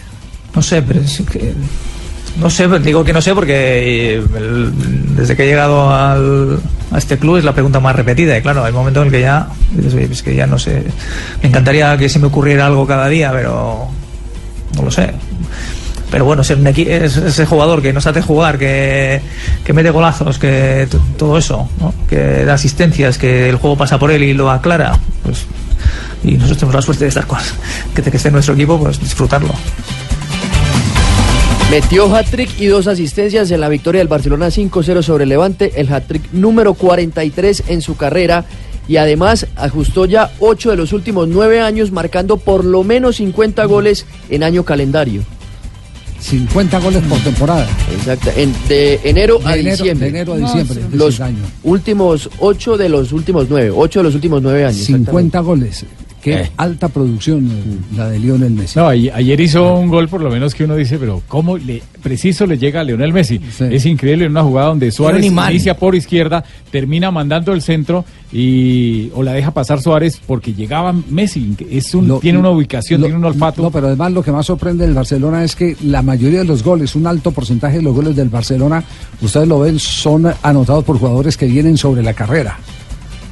No 0.53 0.61
sé, 0.61 0.81
pero 0.81 0.99
es 0.99 1.21
que. 1.31 1.53
No 2.39 2.49
sé, 2.49 2.67
digo 2.79 3.03
que 3.03 3.11
no 3.11 3.21
sé 3.21 3.33
porque 3.35 4.15
eh, 4.17 4.23
desde 5.15 5.35
que 5.35 5.43
he 5.43 5.47
llegado 5.47 5.93
al- 5.93 6.59
a 6.91 6.97
este 6.97 7.17
club 7.17 7.37
es 7.37 7.43
la 7.43 7.53
pregunta 7.53 7.79
más 7.79 7.95
repetida. 7.95 8.37
Y 8.37 8.41
claro, 8.41 8.63
hay 8.63 8.71
momento 8.71 9.03
en 9.03 9.11
que 9.11 9.21
ya. 9.21 9.47
dices, 9.71 9.93
"Oye, 9.93 10.07
Es 10.11 10.23
que 10.23 10.35
ya 10.35 10.47
no 10.47 10.57
sé. 10.57 10.83
Me 11.43 11.49
encantaría 11.49 11.97
que 11.97 12.07
se 12.07 12.17
me 12.19 12.27
ocurriera 12.27 12.65
algo 12.67 12.87
cada 12.87 13.07
día, 13.09 13.31
pero. 13.33 13.87
No 14.75 14.83
lo 14.83 14.91
sé. 14.91 15.11
Pero 16.11 16.25
bueno, 16.25 16.43
ser 16.43 16.57
un 16.57 16.65
es- 16.67 17.17
ese 17.17 17.45
jugador 17.45 17.81
que 17.81 17.93
no 17.93 18.01
sabe 18.01 18.21
jugar, 18.21 18.57
que, 18.57 19.21
que 19.63 19.73
mete 19.73 19.89
golazos, 19.91 20.39
que 20.39 20.87
todo 21.17 21.37
eso, 21.37 21.69
que 22.09 22.45
da 22.45 22.53
asistencias, 22.55 23.17
que 23.19 23.49
el 23.49 23.57
juego 23.57 23.77
pasa 23.77 23.99
por 23.99 24.09
él 24.11 24.23
y 24.23 24.33
lo 24.33 24.49
aclara, 24.49 24.97
pues. 25.23 25.45
Y 26.23 26.31
nosotros 26.33 26.57
tenemos 26.57 26.75
la 26.75 26.81
suerte 26.81 27.03
de 27.03 27.09
estas 27.09 27.25
cosas. 27.25 27.53
Que, 27.93 28.01
que 28.01 28.17
esté 28.17 28.29
en 28.29 28.33
nuestro 28.35 28.53
equipo, 28.55 28.79
pues 28.79 28.99
disfrutarlo. 28.99 29.53
Metió 31.69 32.13
hat-trick 32.15 32.59
y 32.59 32.65
dos 32.65 32.87
asistencias 32.87 33.51
en 33.51 33.61
la 33.61 33.69
victoria 33.69 33.99
del 33.99 34.07
Barcelona 34.07 34.47
5-0 34.47 35.03
sobre 35.03 35.25
Levante, 35.27 35.73
el 35.79 35.91
hat-trick 35.93 36.31
número 36.33 36.73
43 36.73 37.63
en 37.67 37.81
su 37.81 37.95
carrera 37.95 38.45
y 38.87 38.97
además 38.97 39.45
ajustó 39.55 40.05
ya 40.05 40.31
8 40.39 40.71
de 40.71 40.77
los 40.77 40.93
últimos 40.93 41.27
9 41.27 41.61
años 41.61 41.91
marcando 41.91 42.37
por 42.37 42.65
lo 42.65 42.83
menos 42.83 43.17
50 43.17 43.65
goles 43.65 44.07
en 44.31 44.41
año 44.41 44.63
calendario. 44.65 45.21
50 46.19 46.79
goles 46.79 47.03
por 47.03 47.19
temporada. 47.19 47.67
Exacto, 47.95 48.31
en- 48.35 48.53
de 48.67 48.99
enero 49.03 49.37
De 49.37 49.45
a 49.45 49.55
enero- 49.55 49.77
diciembre. 49.77 50.05
de 50.11 50.17
enero 50.17 50.33
a 50.33 50.37
diciembre 50.37 50.81
de 50.89 50.97
los 50.97 51.13
ese 51.13 51.23
año. 51.23 51.43
últimos 51.63 52.29
8 52.39 52.77
de 52.77 52.89
los 52.89 53.11
últimos 53.13 53.45
9, 53.47 53.71
8 53.73 53.99
de 53.99 54.03
los 54.03 54.15
últimos 54.15 54.41
9 54.41 54.65
años. 54.65 54.77
50 54.85 55.39
goles. 55.41 55.85
Qué 56.21 56.49
alta 56.57 56.89
producción 56.89 57.47
eh, 57.49 57.95
la 57.97 58.09
de 58.09 58.19
Lionel 58.19 58.51
Messi. 58.51 58.77
No, 58.77 58.87
ayer, 58.87 59.39
hizo 59.39 59.75
un 59.75 59.87
gol 59.89 60.07
por 60.09 60.21
lo 60.21 60.29
menos 60.29 60.53
que 60.53 60.65
uno 60.65 60.75
dice, 60.75 60.97
pero 60.97 61.21
¿cómo 61.27 61.57
le, 61.57 61.81
preciso 62.03 62.45
le 62.45 62.57
llega 62.57 62.81
a 62.81 62.83
Leonel 62.83 63.13
Messi? 63.13 63.39
Es 63.71 63.85
increíble 63.85 64.25
en 64.25 64.31
una 64.31 64.43
jugada 64.43 64.67
donde 64.69 64.91
Suárez 64.91 65.21
inicia 65.53 65.77
por 65.77 65.95
izquierda, 65.95 66.43
termina 66.71 67.09
mandando 67.11 67.53
el 67.53 67.61
centro 67.61 68.03
y 68.31 69.09
o 69.15 69.23
la 69.23 69.33
deja 69.33 69.51
pasar 69.51 69.81
Suárez 69.81 70.19
porque 70.25 70.53
llegaba 70.53 70.93
Messi. 70.93 71.55
Es 71.69 71.93
un, 71.95 72.07
Lo- 72.07 72.19
tiene 72.19 72.37
una 72.39 72.49
ubicación, 72.49 73.01
lo- 73.01 73.07
tiene 73.07 73.17
un 73.19 73.25
olfato. 73.25 73.61
No, 73.61 73.71
pero 73.71 73.87
además 73.87 74.11
lo 74.11 74.23
que 74.23 74.31
más 74.31 74.45
sorprende 74.45 74.85
del 74.85 74.95
Barcelona 74.95 75.43
es 75.43 75.55
que 75.55 75.75
la 75.83 76.01
mayoría 76.01 76.39
de 76.39 76.45
los 76.45 76.63
goles, 76.63 76.95
un 76.95 77.07
alto 77.07 77.31
porcentaje 77.31 77.77
de 77.77 77.83
los 77.83 77.95
goles 77.95 78.15
del 78.15 78.29
Barcelona, 78.29 78.83
ustedes 79.21 79.47
lo 79.47 79.59
ven, 79.59 79.79
son 79.79 80.31
anotados 80.43 80.83
por 80.83 80.97
jugadores 80.99 81.37
que 81.37 81.45
vienen 81.47 81.77
sobre 81.77 82.03
la 82.03 82.13
carrera. 82.13 82.57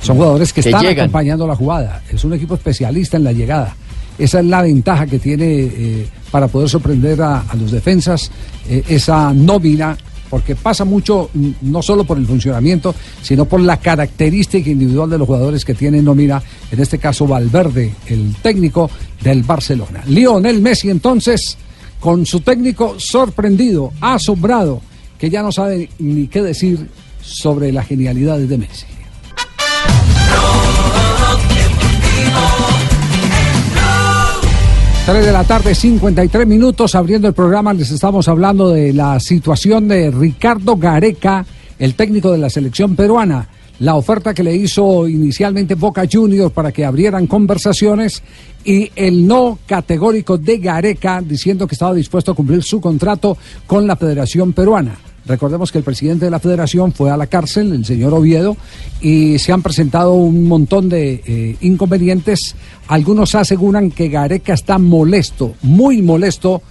Son 0.02 0.16
jugadores 0.16 0.54
que, 0.54 0.62
Que 0.62 0.70
están 0.70 0.84
llegan. 0.84 1.06
acompañando 1.06 1.48
la 1.48 1.56
jugada. 1.56 2.02
Es 2.12 2.24
un 2.24 2.34
equipo 2.34 2.56
especialista 2.56 3.18
en 3.18 3.24
la 3.24 3.32
llegada. 3.32 3.76
Esa 4.18 4.40
es 4.40 4.46
la 4.46 4.62
ventaja 4.62 5.06
que 5.06 5.20
tiene 5.20 5.46
eh, 5.46 6.08
para 6.32 6.48
poder 6.48 6.70
sorprender 6.70 7.22
a, 7.22 7.42
a 7.42 7.56
los 7.56 7.72
defensas, 7.72 8.32
eh, 8.68 8.84
esa 8.88 9.32
nómina, 9.34 9.96
porque 10.30 10.56
pasa 10.56 10.86
mucho 10.86 11.30
mm, 11.34 11.50
no 11.62 11.82
solo 11.82 12.04
por 12.04 12.18
el 12.18 12.26
funcionamiento, 12.26 12.96
sino 13.22 13.46
por 13.46 13.60
la 13.60 13.78
característica 13.78 14.70
individual 14.70 15.10
de 15.10 15.18
los 15.18 15.28
jugadores 15.28 15.64
que 15.64 15.74
tiene 15.76 16.02
nómina, 16.02 16.42
en 16.72 16.80
este 16.80 16.98
caso 16.98 17.28
Valverde, 17.28 17.94
el 18.08 18.36
técnico 18.42 18.90
del 19.22 19.44
Barcelona. 19.44 20.04
Lionel 20.08 20.62
Messi 20.62 20.90
entonces, 20.90 21.58
con 22.00 22.26
su 22.26 22.40
técnico 22.42 22.96
sorprendido, 22.98 23.94
asombrado, 24.02 24.82
que 25.20 25.30
ya 25.30 25.42
no 25.44 25.52
sabe 25.52 25.90
ni 26.00 26.28
qué 26.28 26.42
decir 26.42 26.88
sobre 27.22 27.72
las 27.72 27.88
genialidades 27.88 28.50
de 28.50 28.58
Messi. 28.58 28.86
3 35.08 35.26
de 35.26 35.32
la 35.32 35.46
tarde, 35.46 35.74
53 35.74 36.46
minutos, 36.46 36.94
abriendo 36.94 37.30
el 37.30 37.34
programa, 37.34 37.74
les 37.74 37.92
estamos 37.92 38.28
hablando 38.28 38.72
de 38.72 38.92
la 38.92 39.22
situación 39.22 39.88
de 39.88 40.12
Ricardo 40.12 40.76
Gareca, 40.76 41.46
el 41.80 41.96
técnico 41.96 42.30
de 42.30 42.40
la 42.40 42.50
selección 42.50 42.94
peruana. 42.94 43.48
La 43.80 43.96
oferta 43.96 44.34
que 44.34 44.44
le 44.44 44.54
hizo 44.54 45.08
inicialmente 45.08 45.76
Boca 45.76 46.04
Juniors 46.12 46.52
para 46.52 46.74
que 46.74 46.84
abrieran 46.84 47.26
conversaciones 47.26 48.22
y 48.66 48.92
el 48.98 49.26
no 49.26 49.60
categórico 49.66 50.38
de 50.38 50.58
Gareca 50.58 51.22
diciendo 51.22 51.68
que 51.68 51.76
estaba 51.76 51.94
dispuesto 51.94 52.34
a 52.34 52.36
cumplir 52.36 52.62
su 52.62 52.82
contrato 52.82 53.38
con 53.66 53.88
la 53.88 53.96
Federación 53.96 54.52
Peruana. 54.52 55.07
Recordemos 55.28 55.72
que 55.72 55.78
el 55.78 55.84
presidente 55.84 56.26
de 56.26 56.32
la 56.32 56.40
federación 56.40 56.94
fue 56.94 57.12
a 57.12 57.18
la 57.18 57.28
cárcel, 57.28 57.74
el 57.74 57.86
señor 57.86 58.14
Oviedo, 58.14 58.56
y 59.02 59.38
se 59.40 59.52
han 59.52 59.62
presentado 59.62 60.14
un 60.14 60.48
montón 60.48 60.88
de 60.88 61.22
eh, 61.26 61.58
inconvenientes. 61.62 62.56
Algunos 62.88 63.36
aseguran 63.36 63.92
que 63.92 64.08
Gareca 64.08 64.54
está 64.54 64.78
molesto, 64.78 65.56
muy 65.62 66.02
molesto, 66.02 66.62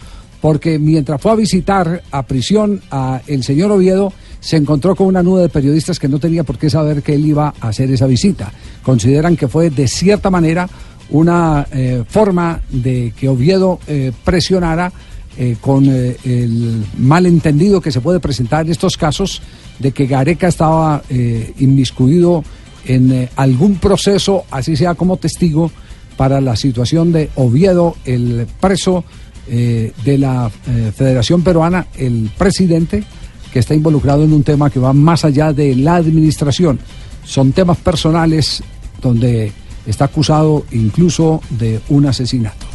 porque 0.41 0.79
mientras 0.79 1.21
fue 1.21 1.33
a 1.33 1.35
visitar 1.35 2.03
a 2.11 2.23
prisión 2.23 2.81
a 2.91 3.21
el 3.27 3.45
señor 3.45 3.73
Oviedo, 3.73 4.13
se 4.41 4.57
encontró 4.57 4.95
con 4.95 5.09
una 5.09 5.23
nube 5.23 5.43
de 5.43 5.49
periodistas 5.49 5.99
que 5.99 6.09
no 6.09 6.19
tenía 6.19 6.45
por 6.45 6.57
qué 6.57 6.71
saber 6.71 7.03
que 7.03 7.15
él 7.15 7.27
iba 7.27 7.53
a 7.61 7.69
hacer 7.69 7.91
esa 7.91 8.07
visita. 8.07 8.53
Consideran 8.83 9.37
que 9.37 9.49
fue 9.49 9.71
de 9.71 9.89
cierta 9.89 10.31
manera 10.31 10.69
una 11.11 11.67
eh, 11.73 12.05
forma 12.09 12.61
de 12.71 13.13
que 13.19 13.29
Oviedo 13.29 13.81
eh, 13.87 14.13
presionara 14.25 14.93
eh, 15.39 15.57
con 15.61 15.85
eh, 15.87 16.17
el 16.25 16.85
malentendido 16.99 17.81
que 17.81 17.93
se 17.93 18.01
puede 18.01 18.21
presentar 18.21 18.65
en 18.65 18.73
estos 18.73 18.97
casos 18.97 19.43
de 19.79 19.93
que 19.93 20.07
Gareca 20.07 20.49
estaba 20.49 21.03
eh, 21.11 21.53
inmiscuido 21.59 22.43
en 22.87 23.13
eh, 23.13 23.29
algún 23.37 23.77
proceso, 23.77 24.45
así 24.51 24.77
sea 24.77 24.95
como 24.95 25.19
testigo, 25.19 25.71
para 26.17 26.41
la 26.41 26.57
situación 26.57 27.13
de 27.13 27.29
Oviedo, 27.35 27.97
el 28.07 28.47
preso 28.59 29.05
de 29.47 30.19
la 30.19 30.51
Federación 30.97 31.43
Peruana, 31.43 31.87
el 31.97 32.31
presidente, 32.37 33.05
que 33.53 33.61
está 33.61 33.75
involucrado 33.75 34.25
en 34.25 34.33
un 34.33 34.43
tema 34.43 34.71
que 34.71 34.81
va 34.81 34.93
más 34.93 35.25
allá 35.25 35.53
de 35.53 35.77
la 35.77 35.97
administración. 35.97 36.81
Son 37.25 37.53
temas 37.53 37.77
personales 37.77 38.63
donde 39.03 39.53
está 39.87 40.07
acusado 40.07 40.65
incluso 40.73 41.43
de 41.51 41.81
un 41.91 42.07
asesinato. 42.07 42.66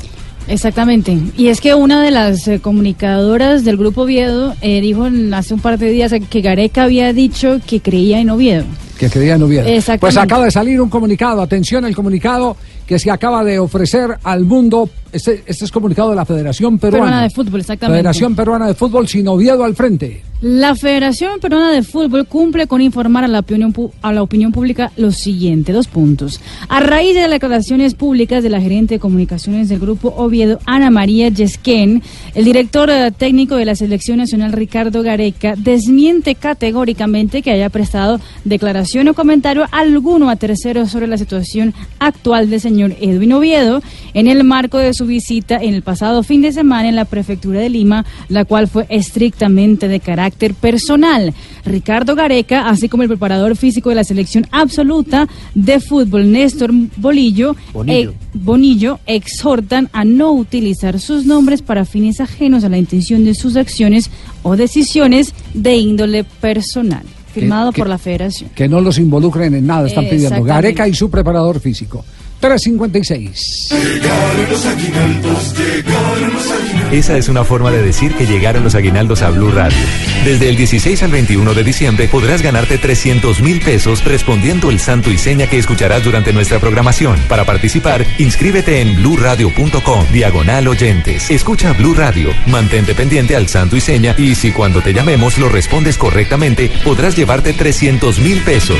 Exactamente. 0.47 1.17
Y 1.37 1.47
es 1.47 1.61
que 1.61 1.73
una 1.75 2.01
de 2.03 2.11
las 2.11 2.47
eh, 2.47 2.59
comunicadoras 2.59 3.63
del 3.63 3.77
grupo 3.77 4.01
Oviedo 4.03 4.53
eh, 4.61 4.81
dijo 4.81 5.07
en- 5.07 5.33
hace 5.33 5.53
un 5.53 5.59
par 5.61 5.77
de 5.77 5.89
días 5.89 6.13
que 6.29 6.41
Gareca 6.41 6.83
había 6.83 7.13
dicho 7.13 7.59
que 7.65 7.79
creía 7.79 8.19
en 8.19 8.29
Oviedo. 8.29 8.65
que 8.97 9.09
creía 9.09 9.33
en 9.35 9.41
Oviedo. 9.43 9.65
Exactamente. 9.67 9.99
Pues 10.01 10.17
acaba 10.17 10.45
de 10.45 10.51
salir 10.51 10.79
un 10.79 10.89
comunicado, 10.89 11.41
atención 11.41 11.85
el 11.85 11.95
comunicado 11.95 12.55
que 12.85 12.99
se 12.99 13.09
acaba 13.09 13.43
de 13.43 13.57
ofrecer 13.57 14.17
al 14.23 14.45
mundo, 14.45 14.89
este, 15.11 15.43
este 15.47 15.65
es 15.65 15.71
comunicado 15.71 16.11
de 16.11 16.15
la 16.17 16.25
Federación 16.25 16.77
Peruana. 16.77 17.05
Peruana 17.05 17.23
de 17.23 17.29
Fútbol, 17.31 17.61
exactamente. 17.61 17.97
Federación 17.99 18.35
Peruana 18.35 18.67
de 18.67 18.73
Fútbol 18.75 19.07
sin 19.07 19.27
Oviedo 19.27 19.63
al 19.63 19.75
frente. 19.75 20.21
La 20.41 20.73
Federación 20.73 21.39
Peruana 21.39 21.69
de 21.69 21.83
Fútbol 21.83 22.25
cumple 22.25 22.65
con 22.65 22.81
informar 22.81 23.23
a 23.23 23.27
la 23.27 23.41
opinión, 23.41 23.75
a 24.01 24.11
la 24.11 24.23
opinión 24.23 24.51
pública 24.51 24.91
lo 24.97 25.11
siguiente, 25.11 25.71
dos 25.71 25.87
puntos. 25.87 26.41
A 26.67 26.79
raíz 26.79 27.13
de 27.13 27.21
las 27.21 27.29
declaraciones 27.29 27.93
públicas 27.93 28.41
de 28.41 28.49
la 28.49 28.59
gerente 28.59 28.95
de 28.95 28.99
comunicaciones 28.99 29.69
del 29.69 29.77
Grupo 29.77 30.15
Oviedo, 30.17 30.57
Ana 30.65 30.89
María 30.89 31.29
Yesquén, 31.29 32.01
el 32.33 32.43
director 32.43 32.89
eh, 32.89 33.11
técnico 33.15 33.55
de 33.55 33.65
la 33.65 33.75
Selección 33.75 34.17
Nacional, 34.17 34.51
Ricardo 34.51 35.03
Gareca, 35.03 35.53
desmiente 35.55 36.33
categóricamente 36.33 37.43
que 37.43 37.51
haya 37.51 37.69
prestado 37.69 38.19
declaración 38.43 39.09
o 39.09 39.13
comentario 39.13 39.65
alguno 39.71 40.27
a 40.31 40.37
terceros 40.37 40.89
sobre 40.89 41.05
la 41.05 41.19
situación 41.19 41.75
actual 41.99 42.49
del 42.49 42.61
señor 42.61 42.95
Edwin 42.99 43.33
Oviedo 43.33 43.83
en 44.15 44.25
el 44.25 44.43
marco 44.43 44.79
de 44.79 44.95
su 44.95 45.05
visita 45.05 45.57
en 45.57 45.75
el 45.75 45.83
pasado 45.83 46.23
fin 46.23 46.41
de 46.41 46.51
semana 46.51 46.89
en 46.89 46.95
la 46.95 47.05
prefectura 47.05 47.59
de 47.59 47.69
Lima, 47.69 48.07
la 48.27 48.43
cual 48.43 48.67
fue 48.67 48.87
estrictamente 48.89 49.87
de 49.87 49.99
carácter 49.99 50.30
personal. 50.55 51.33
Ricardo 51.65 52.15
Gareca, 52.15 52.67
así 52.69 52.89
como 52.89 53.03
el 53.03 53.09
preparador 53.09 53.55
físico 53.55 53.89
de 53.89 53.95
la 53.95 54.03
selección 54.03 54.47
absoluta 54.51 55.27
de 55.53 55.79
fútbol, 55.79 56.31
Néstor 56.31 56.71
Bolillo, 56.97 57.55
Bonillo. 57.73 58.11
eh, 58.11 58.15
Bonillo, 58.33 58.99
exhortan 59.05 59.89
a 59.93 60.03
no 60.05 60.31
utilizar 60.33 60.99
sus 60.99 61.25
nombres 61.25 61.61
para 61.61 61.85
fines 61.85 62.19
ajenos 62.19 62.63
a 62.63 62.69
la 62.69 62.77
intención 62.77 63.23
de 63.25 63.35
sus 63.35 63.55
acciones 63.57 64.09
o 64.43 64.55
decisiones 64.55 65.33
de 65.53 65.75
índole 65.75 66.23
personal. 66.23 67.03
Firmado 67.33 67.71
que- 67.71 67.79
por 67.79 67.87
la 67.87 67.97
federación. 67.97 68.49
Que 68.53 68.67
no 68.67 68.81
los 68.81 68.97
involucren 68.97 69.53
en 69.55 69.65
nada, 69.65 69.87
están 69.87 70.09
pidiendo. 70.09 70.43
Gareca 70.43 70.87
y 70.87 70.93
su 70.93 71.09
preparador 71.09 71.59
físico. 71.61 72.03
356. 72.41 73.69
Llegaron 73.69 74.49
los 74.49 74.65
aguinaldos, 74.65 75.53
llegaron 75.57 76.33
los 76.33 76.51
aguinaldos. 76.51 76.93
Esa 76.93 77.17
es 77.17 77.29
una 77.29 77.45
forma 77.45 77.71
de 77.71 77.83
decir 77.83 78.15
que 78.15 78.25
llegaron 78.25 78.63
los 78.63 78.73
aguinaldos 78.75 79.21
a 79.21 79.29
Blue 79.29 79.51
Radio. 79.51 79.77
Desde 80.25 80.49
el 80.49 80.57
16 80.57 81.03
al 81.03 81.11
21 81.11 81.53
de 81.53 81.63
diciembre 81.63 82.07
podrás 82.07 82.41
ganarte 82.41 82.77
300 82.79 83.41
mil 83.41 83.61
pesos 83.61 84.03
respondiendo 84.03 84.69
el 84.71 84.79
santo 84.79 85.11
y 85.11 85.17
seña 85.17 85.47
que 85.47 85.59
escucharás 85.59 86.03
durante 86.03 86.33
nuestra 86.33 86.59
programación. 86.59 87.17
Para 87.29 87.45
participar, 87.45 88.05
inscríbete 88.17 88.81
en 88.81 88.95
bluradio.com, 88.95 90.05
diagonal 90.11 90.67
oyentes. 90.67 91.29
Escucha 91.29 91.73
Blue 91.73 91.93
Radio, 91.93 92.31
mantente 92.47 92.95
pendiente 92.95 93.35
al 93.35 93.47
santo 93.47 93.77
y 93.77 93.81
seña 93.81 94.15
y 94.17 94.35
si 94.35 94.51
cuando 94.51 94.81
te 94.81 94.93
llamemos 94.93 95.37
lo 95.37 95.47
respondes 95.47 95.97
correctamente, 95.97 96.71
podrás 96.83 97.15
llevarte 97.15 97.53
300 97.53 98.19
mil 98.19 98.41
pesos. 98.41 98.79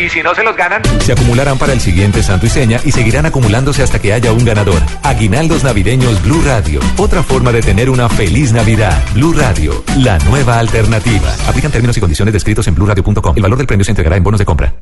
Y 0.00 0.08
si 0.08 0.22
no 0.22 0.34
se 0.34 0.42
los 0.42 0.56
ganan, 0.56 0.82
Se 1.00 1.12
acumularán 1.12 1.58
para 1.58 1.72
el 1.72 1.80
siguiente 1.80 2.22
santo 2.22 2.46
y 2.46 2.48
seña 2.48 2.80
y 2.84 2.90
seguirán 2.94 3.26
acumulándose 3.26 3.82
hasta 3.82 3.98
que 4.00 4.12
haya 4.12 4.32
un 4.32 4.44
ganador. 4.44 4.80
Aguinaldos 5.02 5.64
navideños 5.64 6.22
Blue 6.22 6.42
Radio. 6.44 6.80
Otra 6.96 7.22
forma 7.24 7.50
de 7.52 7.60
tener 7.60 7.90
una 7.90 8.08
feliz 8.08 8.52
Navidad. 8.52 9.02
Blue 9.14 9.32
Radio, 9.32 9.82
la 9.98 10.18
nueva 10.20 10.58
alternativa. 10.60 11.34
Aplican 11.48 11.72
términos 11.72 11.96
y 11.96 12.00
condiciones 12.00 12.32
descritos 12.32 12.66
en 12.68 12.74
bluradio.com. 12.76 13.32
El 13.36 13.42
valor 13.42 13.58
del 13.58 13.66
premio 13.66 13.84
se 13.84 13.90
entregará 13.90 14.16
en 14.16 14.22
bonos 14.22 14.38
de 14.38 14.44
compra. 14.44 14.72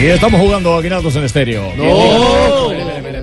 Y 0.00 0.06
estamos 0.06 0.40
jugando 0.40 0.74
Aguinaldos 0.76 1.14
en 1.16 1.24
estéreo. 1.24 1.62
No. 1.76 2.70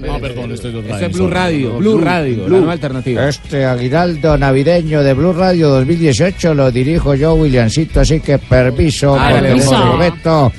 Ah, 0.09 0.19
perdón, 0.22 0.51
estoy 0.51 0.72
de 0.72 0.77
otra 0.77 0.93
Esto 0.95 1.05
es 1.07 1.14
Blue. 1.14 1.30
Radio, 1.30 1.77
Blue 1.77 1.97
Radio, 1.99 2.43
la 2.43 2.57
nueva 2.57 2.73
alternativa. 2.73 3.27
Este 3.27 3.65
aguinaldo 3.65 4.38
navideño 4.38 5.01
de 5.03 5.14
Blue 5.14 5.34
Radio 5.34 5.69
2018 5.69 6.53
lo 6.53 6.72
dirijo 6.72 7.15
yo, 7.15 7.34
Williamcito, 7.34 8.01
así 8.01 8.19
que 8.19 8.38
permiso, 8.38 9.18
Ah, 9.19 9.31
por 9.31 9.45
el 9.45 9.57
momento. 9.85 10.51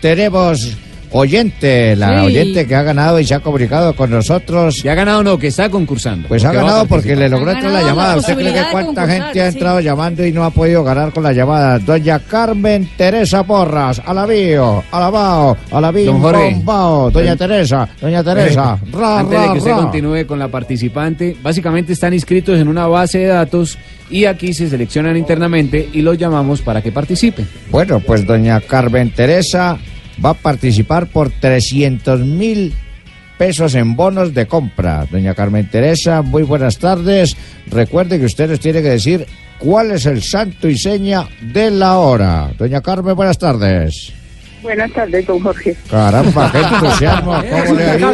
Tenemos 0.00 0.76
oyente, 1.16 1.94
la 1.96 2.20
Sí. 2.20 2.26
oyente 2.26 2.66
que 2.66 2.74
ha 2.74 2.82
ganado 2.82 3.18
y 3.20 3.24
se 3.24 3.34
ha 3.34 3.40
comunicado 3.40 3.94
con 3.94 4.10
nosotros. 4.10 4.82
¿Ya 4.82 4.92
ha 4.92 4.94
ganado 4.96 5.22
no? 5.22 5.38
Que 5.38 5.46
está 5.46 5.68
concursando. 5.70 6.28
Pues 6.28 6.44
ha 6.44 6.52
ganado 6.52 6.86
porque 6.86 7.14
le 7.16 7.28
logró 7.28 7.52
entrar 7.52 7.72
la 7.72 7.82
llamada. 7.82 8.16
¿Usted 8.16 8.34
cree 8.34 8.52
que 8.52 8.62
cuánta 8.70 9.06
gente 9.06 9.40
ha 9.40 9.50
sí. 9.50 9.56
entrado 9.56 9.80
llamando 9.80 10.26
y 10.26 10.32
no 10.32 10.44
ha 10.44 10.50
podido 10.50 10.82
ganar 10.82 11.12
con 11.12 11.22
la 11.22 11.32
llamada? 11.32 11.78
Doña 11.78 12.18
Carmen 12.18 12.88
Teresa 12.96 13.44
Porras, 13.44 14.02
alabío, 14.04 14.82
alabao, 14.90 15.56
Jorge. 15.70 16.06
bombao. 16.54 17.10
Doña 17.10 17.36
Teresa, 17.36 17.88
doña 18.00 18.22
Teresa, 18.24 18.78
ra, 18.92 19.20
Antes 19.20 19.40
de 19.40 19.46
que 19.52 19.58
usted 19.58 19.70
ra. 19.70 19.76
continúe 19.76 20.26
con 20.26 20.38
la 20.38 20.48
participante, 20.48 21.36
básicamente 21.42 21.92
están 21.92 22.12
inscritos 22.12 22.58
en 22.58 22.66
una 22.68 22.86
base 22.88 23.18
de 23.18 23.26
datos 23.26 23.78
y 24.10 24.24
aquí 24.26 24.52
se 24.52 24.68
seleccionan 24.68 25.16
internamente 25.16 25.88
y 25.92 26.02
los 26.02 26.18
llamamos 26.18 26.60
para 26.60 26.82
que 26.82 26.90
participen. 26.92 27.46
Bueno, 27.70 28.00
pues 28.00 28.26
doña 28.26 28.60
Carmen 28.60 29.10
Teresa 29.10 29.78
va 30.22 30.30
a 30.30 30.34
participar 30.34 31.06
por 31.06 31.30
300 31.30 32.20
mil 32.20 32.74
pesos 33.38 33.74
en 33.74 33.96
bonos 33.96 34.34
de 34.34 34.46
compra. 34.46 35.06
Doña 35.10 35.34
Carmen 35.34 35.68
Teresa, 35.68 36.22
muy 36.22 36.42
buenas 36.42 36.78
tardes. 36.78 37.36
Recuerde 37.66 38.18
que 38.18 38.26
usted 38.26 38.50
nos 38.50 38.60
tiene 38.60 38.82
que 38.82 38.90
decir 38.90 39.26
cuál 39.58 39.92
es 39.92 40.06
el 40.06 40.22
santo 40.22 40.68
y 40.68 40.78
seña 40.78 41.28
de 41.40 41.70
la 41.70 41.98
hora. 41.98 42.52
Doña 42.56 42.80
Carmen, 42.80 43.16
buenas 43.16 43.38
tardes. 43.38 44.12
Buenas 44.64 44.90
tardes, 44.92 45.26
don 45.26 45.38
Jorge. 45.40 45.76
Caramba, 45.90 46.50
qué 46.52 46.58
entusiasmo. 46.58 47.34
¿Cómo 47.34 47.74
le 47.74 47.84
ha 47.84 47.98
ido? 47.98 48.08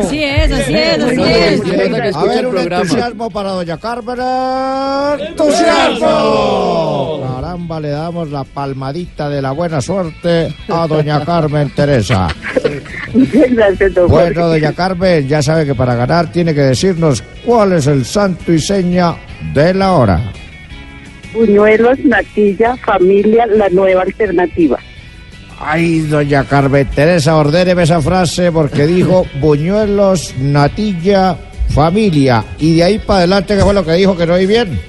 Así 0.00 0.24
es, 0.24 0.50
así 0.50 0.74
es, 0.74 0.98
así 0.98 1.22
es. 1.22 2.16
A 2.16 2.24
ver, 2.24 2.46
un 2.48 2.58
entusiasmo 2.58 3.30
para 3.30 3.50
doña 3.50 3.78
Carmen. 3.78 4.18
¡Entusiasmo! 5.28 7.22
Caramba, 7.36 7.78
le 7.78 7.90
damos 7.90 8.32
la 8.32 8.42
palmadita 8.42 9.28
de 9.28 9.40
la 9.40 9.52
buena 9.52 9.80
suerte 9.80 10.52
a 10.68 10.88
doña 10.88 11.24
Carmen 11.24 11.70
Teresa. 11.70 12.26
Gracias, 13.14 13.94
don 13.94 14.08
Jorge. 14.08 14.24
Bueno, 14.32 14.48
doña 14.48 14.72
Carmen, 14.72 15.28
ya 15.28 15.40
sabe 15.40 15.64
que 15.66 15.76
para 15.76 15.94
ganar 15.94 16.32
tiene 16.32 16.52
que 16.52 16.62
decirnos 16.62 17.22
cuál 17.46 17.74
es 17.74 17.86
el 17.86 18.04
santo 18.04 18.52
y 18.52 18.58
seña 18.58 19.14
de 19.54 19.72
la 19.72 19.92
hora. 19.92 20.20
Buñuelos, 21.32 21.96
natilla, 22.00 22.76
familia, 22.78 23.46
la 23.46 23.68
nueva 23.68 24.02
alternativa. 24.02 24.80
Ay, 25.62 26.00
doña 26.00 26.44
Carmen 26.44 26.88
Teresa, 26.88 27.36
ordéneme 27.36 27.82
esa 27.82 28.00
frase 28.00 28.50
porque 28.50 28.86
dijo 28.86 29.26
buñuelos, 29.40 30.34
natilla, 30.38 31.36
familia. 31.68 32.42
Y 32.58 32.76
de 32.76 32.84
ahí 32.84 32.98
para 32.98 33.18
adelante, 33.18 33.56
¿qué 33.56 33.62
fue 33.62 33.74
lo 33.74 33.84
que 33.84 33.92
dijo 33.92 34.16
que 34.16 34.26
no 34.26 34.34
oí 34.34 34.46
bien? 34.46 34.80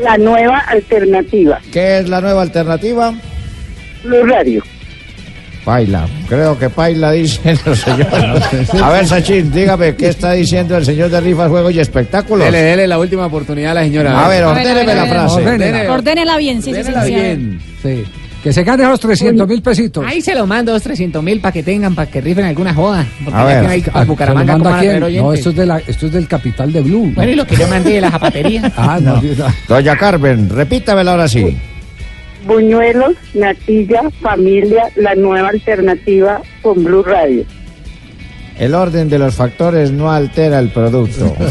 La 0.00 0.16
nueva 0.16 0.58
alternativa. 0.60 1.60
¿Qué 1.70 1.98
es 1.98 2.08
la 2.08 2.22
nueva 2.22 2.42
alternativa? 2.42 3.12
Blue 4.02 4.24
Radio. 4.24 4.62
Paila, 5.64 6.06
creo 6.28 6.58
que 6.58 6.68
Paila 6.68 7.12
dicen 7.12 7.58
los 7.64 7.78
señores. 7.78 8.74
A 8.82 8.90
ver, 8.90 9.06
Sachin, 9.06 9.50
dígame, 9.50 9.96
¿qué 9.96 10.08
está 10.08 10.32
diciendo 10.32 10.76
el 10.76 10.84
señor 10.84 11.10
de 11.10 11.20
Rifas, 11.20 11.48
Juegos 11.48 11.72
y 11.74 11.80
Espectáculos? 11.80 12.44
Dele, 12.44 12.62
dele 12.62 12.86
la 12.86 12.98
última 12.98 13.26
oportunidad 13.26 13.72
a 13.72 13.74
la 13.74 13.82
señora. 13.84 14.24
A 14.24 14.28
ver, 14.28 14.44
ordéneme 14.44 14.94
la 14.94 15.06
frase. 15.06 15.88
Ordénela. 15.88 16.36
Bien, 16.36 16.62
sí, 16.62 16.74
sí, 16.74 16.82
sí. 16.82 17.14
Bien. 17.14 17.60
Sí. 17.82 18.04
Que 18.44 18.52
se 18.52 18.62
gane 18.62 18.84
los 18.84 19.00
300 19.00 19.48
mil 19.48 19.62
pesitos. 19.62 20.04
Ahí 20.06 20.20
se 20.20 20.34
lo 20.34 20.46
mando, 20.46 20.70
dos 20.72 20.82
300 20.82 21.22
mil 21.22 21.40
para 21.40 21.50
que 21.52 21.62
tengan, 21.62 21.94
para 21.94 22.10
que 22.10 22.20
rifen 22.20 22.44
alguna 22.44 22.74
joda. 22.74 23.06
Porque 23.24 23.38
A 23.40 23.42
ya 23.42 23.46
ver. 23.46 23.60
que 23.62 23.66
hay 23.72 23.84
Ah, 23.94 24.00
a 24.02 24.04
Bucaramanga. 24.04 24.58
No, 24.58 25.32
esto 25.32 25.48
es, 25.48 25.56
de 25.56 25.64
la, 25.64 25.78
esto 25.78 26.06
es 26.06 26.12
del 26.12 26.28
capital 26.28 26.70
de 26.70 26.82
Blue. 26.82 27.10
Bueno, 27.14 27.32
y 27.32 27.36
lo 27.36 27.46
que 27.46 27.56
yo 27.56 27.66
mandé 27.68 27.94
de 27.94 28.00
la 28.02 28.10
zapatería. 28.10 28.70
Ah, 28.76 29.00
no. 29.00 29.22
Doña 29.66 29.96
Carmen, 29.96 30.50
repítamela 30.50 31.12
ahora 31.12 31.26
sí. 31.26 31.56
Buñuelos, 32.46 33.14
natilla, 33.32 34.02
familia, 34.20 34.90
la 34.96 35.14
nueva 35.14 35.48
alternativa 35.48 36.42
con 36.60 36.84
Blue 36.84 37.02
Radio. 37.02 37.44
El 38.58 38.74
orden 38.74 39.08
de 39.08 39.18
los 39.18 39.34
factores 39.34 39.90
no 39.90 40.10
altera 40.12 40.58
el 40.58 40.68
producto. 40.70 41.34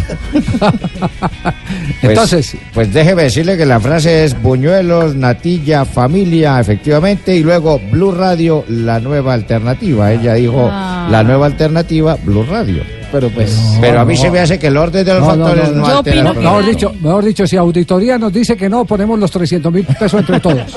Pues- 2.02 2.12
Entonces- 2.14 2.58
Pues 2.74 2.94
déjeme 2.94 3.24
decirle 3.24 3.58
que 3.58 3.66
la 3.66 3.80
frase 3.80 4.26
es 4.26 4.40
buñuelos, 4.42 5.16
natilla, 5.16 5.86
familia, 5.86 6.60
efectivamente, 6.60 7.36
y 7.36 7.44
luego 7.44 7.80
Blue 7.92 8.12
Radio, 8.12 8.64
la 8.68 9.00
nueva 9.00 9.34
alternativa. 9.34 10.12
Ella 10.12 10.34
dijo 10.36 10.70
Ah. 10.72 11.08
la 11.10 11.24
nueva 11.24 11.46
alternativa, 11.48 12.18
Blue 12.24 12.44
Radio. 12.50 12.84
Pero 13.12 13.30
pues. 13.30 13.58
Pero 13.80 14.00
a 14.02 14.06
mí 14.06 14.16
no. 14.16 14.22
se 14.22 14.32
me 14.32 14.40
hace 14.40 14.58
que 14.60 14.68
el 14.68 14.78
orden 14.78 15.06
de 15.06 15.14
los 15.14 15.22
No, 15.22 15.28
factores 15.28 15.70
no, 15.70 15.76
no, 15.76 15.82
no. 15.82 15.88
Yo 15.88 15.98
altera 16.00 16.30
el. 16.32 16.38
Mejor 16.38 16.66
dicho, 16.66 16.94
mejor 17.02 17.24
dicho, 17.26 17.48
si 17.48 17.58
auditoría 17.58 18.18
nos 18.18 18.34
dice 18.34 18.58
que 18.58 18.68
no, 18.70 18.86
ponemos 18.86 19.20
los 19.20 19.30
300 19.32 19.72
mil 19.72 19.86
pesos 19.86 20.14
entre 20.20 20.40
todos. 20.40 20.76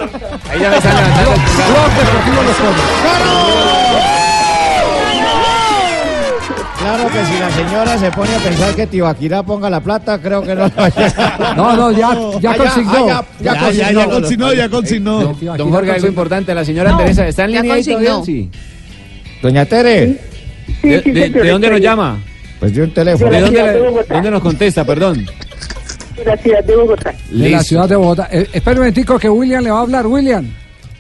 Ahí 0.51 0.61
ya 0.61 0.71
me 0.71 0.77
están 0.77 0.95
levantando 0.97 1.31
Claro 6.87 7.09
que 7.11 7.25
si 7.25 7.39
la 7.41 7.51
señora 7.51 7.99
se 7.99 8.11
pone 8.13 8.35
a 8.35 8.39
pensar 8.39 8.75
que 8.77 8.87
Tibaquirá 8.87 9.43
ponga 9.43 9.69
la 9.69 9.81
plata, 9.81 10.21
creo 10.21 10.43
que 10.43 10.55
no 10.55 10.69
llegar. 10.69 11.57
No, 11.57 11.75
no, 11.77 11.91
ya, 11.91 12.17
ya 12.41 12.53
Ah, 12.53 12.57
consignó. 12.57 13.09
ah, 13.11 13.25
ya, 13.41 13.55
Ya, 13.55 14.07
consignó, 14.09 14.53
ya 14.55 14.69
consignó. 14.69 15.35
Don 15.57 15.71
Jorge, 15.71 15.91
algo 15.93 16.07
importante. 16.07 16.55
La 16.55 16.65
señora 16.65 16.93
No, 16.93 16.99
Teresa, 16.99 17.27
¿está 17.27 17.45
en 17.45 17.51
ya 17.53 17.61
línea 17.63 17.75
ahí 17.75 17.85
todavía? 17.85 18.23
Sí. 18.25 18.51
Doña 19.43 19.65
Tere, 19.67 20.19
Sí, 20.81 20.89
¿De, 20.89 21.03
sí, 21.03 21.11
de- 21.13 21.23
señor, 21.27 21.43
de 21.43 21.51
dónde 21.51 21.69
nos 21.69 21.77
estoy 21.77 21.89
llama? 21.91 22.19
pues 22.61 22.75
de 22.75 22.83
un 22.83 22.91
teléfono. 22.95 23.31
¿De 23.31 23.41
dónde, 23.41 23.57
ciudad 23.59 23.73
de 23.75 23.81
Bogotá. 23.81 24.15
dónde 24.15 24.31
nos 24.31 24.43
contesta? 24.43 24.85
Perdón. 24.85 25.27
De 26.17 26.25
la 26.25 26.37
ciudad 26.37 26.65
de 26.65 26.77
Bogotá. 26.77 27.15
De 27.31 27.51
la 27.51 27.63
ciudad 27.63 27.89
de 27.89 27.97
Bogotá. 27.97 28.29
Eh, 28.33 28.49
espera 28.53 28.73
un 28.73 28.79
momentico 28.79 29.19
que 29.19 29.29
William 29.29 29.63
le 29.65 29.71
va 29.71 29.79
a 29.79 29.83
hablar. 29.83 30.07
William. 30.07 30.47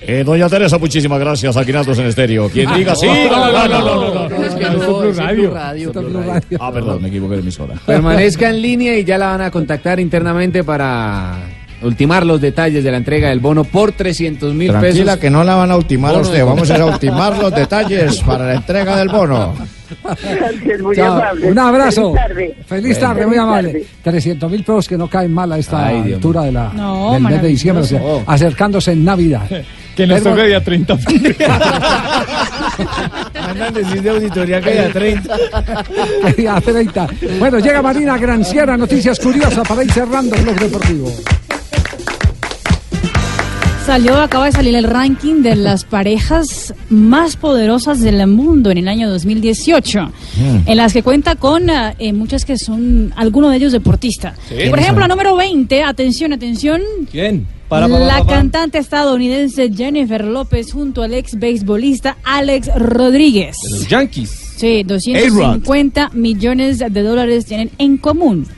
Eh, 0.03 0.23
doña 0.25 0.49
Teresa, 0.49 0.79
muchísimas 0.79 1.19
gracias. 1.19 1.57
Aguinaldos 1.57 1.99
en 1.99 2.07
estéreo. 2.07 2.49
Quien 2.51 2.73
diga 2.75 2.95
sí. 2.95 3.07
No, 3.31 3.51
no, 3.51 3.67
no, 3.67 3.81
no, 3.81 4.15
no, 4.15 4.26
no. 4.71 5.05
Es 5.05 5.17
Radio. 5.17 5.51
Radio. 5.53 5.93
Radio. 5.93 6.59
Ah, 6.61 6.73
perdón, 6.73 7.03
me 7.03 7.09
equivoqué 7.09 7.35
de 7.37 7.41
emisora. 7.41 7.75
Permanezca 7.85 8.51
en 8.51 8.63
línea 8.63 8.97
y 8.99 9.05
ya 9.05 9.19
la 9.19 9.27
van 9.29 9.41
a 9.43 9.51
contactar 9.51 10.01
internamente 10.01 10.65
para 10.65 11.35
ultimar 11.83 12.25
los 12.25 12.41
detalles 12.41 12.83
de 12.83 12.91
la 12.91 12.97
entrega 12.97 13.29
del 13.29 13.41
bono 13.41 13.63
por 13.65 13.93
300 13.93 14.55
mil 14.55 14.69
pesos. 14.69 14.81
Tranquila 14.83 15.21
que 15.21 15.31
no 15.31 15.45
la 15.45 15.55
van 15.57 15.71
a 15.71 15.77
ultimar 15.77 16.15
a 16.15 16.19
usted, 16.19 16.45
vamos 16.45 16.71
a 16.71 16.75
ir 16.77 16.81
a 16.81 16.87
ultimar 16.87 17.39
los 17.39 17.55
detalles 17.55 18.21
para 18.23 18.47
la 18.47 18.55
entrega 18.55 18.97
del 18.97 19.09
bono. 19.09 19.55
Gracias, 20.03 20.81
muy 20.81 20.99
amable. 20.99 21.47
Un 21.53 21.59
abrazo. 21.59 22.13
Feliz 22.13 22.27
tarde. 22.27 22.57
Feliz 22.67 22.99
tarde, 22.99 23.15
Feliz 23.15 23.29
muy 23.29 23.37
amable. 23.37 23.69
tarde. 23.73 23.87
300 24.03 24.51
mil 24.51 24.61
pesos 24.65 24.89
que 24.89 24.97
no 24.99 25.09
caen 25.09 25.33
mal 25.33 25.53
a 25.53 25.59
esta 25.59 25.87
Ay, 25.87 26.15
altura 26.15 26.43
de 26.43 26.53
la, 26.53 26.73
No, 26.73 27.13
del 27.13 27.23
mes 27.23 27.43
de 27.43 27.49
diciembre, 27.49 27.85
o 27.85 27.87
sea, 27.87 28.01
acercándose 28.27 28.93
en 28.93 29.05
Navidad. 29.05 29.43
Que 29.95 30.07
nos 30.07 30.23
toque 30.23 30.45
día 30.45 30.63
30. 30.63 30.99
Mandan 33.35 33.75
decir 33.75 34.03
de 34.03 34.11
auditoría 34.11 34.61
que 34.61 34.81
a 34.81 34.93
30. 34.93 35.37
a 36.51 36.61
30. 36.61 37.07
Bueno, 37.39 37.59
llega 37.59 37.83
Marina 37.83 38.19
Granciera, 38.19 38.77
noticias 38.77 39.19
curiosas 39.19 39.67
para 39.67 39.85
ir 39.85 39.93
cerrando 39.93 40.35
el 40.37 40.43
blog 40.43 40.61
deportivo. 40.61 41.13
Salió, 43.87 44.17
acaba 44.21 44.47
de 44.47 44.53
salir 44.53 44.75
el 44.75 44.83
ranking 44.83 45.43
de 45.43 45.55
las 45.55 45.85
parejas 45.85 46.75
más 46.91 47.37
poderosas 47.37 48.01
del 48.01 48.27
mundo 48.27 48.73
en 48.73 48.79
el 48.79 48.89
año 48.89 49.09
2018, 49.09 50.07
Mm. 50.37 50.59
en 50.69 50.77
las 50.77 50.93
que 50.93 51.05
cuenta 51.05 51.37
con 51.37 51.71
eh, 51.71 51.95
eh, 52.01 52.13
muchas 52.13 52.45
que 52.45 52.59
son, 52.59 53.13
algunos 53.15 53.51
de 53.53 53.59
ellos 53.59 53.71
deportistas. 53.71 54.35
Sí. 54.49 54.55
Por 54.55 54.57
¿Quiénes 54.59 54.81
ejemplo, 54.81 55.03
la 55.03 55.09
número 55.09 55.37
20, 55.37 55.85
atención, 55.85 56.33
atención, 56.33 56.83
¿Quién? 57.13 57.47
Para, 57.69 57.87
para, 57.89 58.05
la 58.05 58.19
para. 58.25 58.27
cantante 58.39 58.79
estadounidense 58.79 59.71
Jennifer 59.73 60.25
López 60.25 60.73
junto 60.73 61.03
al 61.05 61.15
ex 61.15 61.39
beisbolista 61.39 62.17
Alex 62.25 62.69
Rodríguez. 62.77 63.57
De 63.63 63.71
los 63.71 63.89
Yankees. 63.89 64.31
Sí, 64.57 64.83
250 64.83 66.11
millones 66.13 66.79
de 66.81 67.03
dólares 67.03 67.47
tienen 67.47 67.71
en 67.79 67.99
común. 67.99 68.49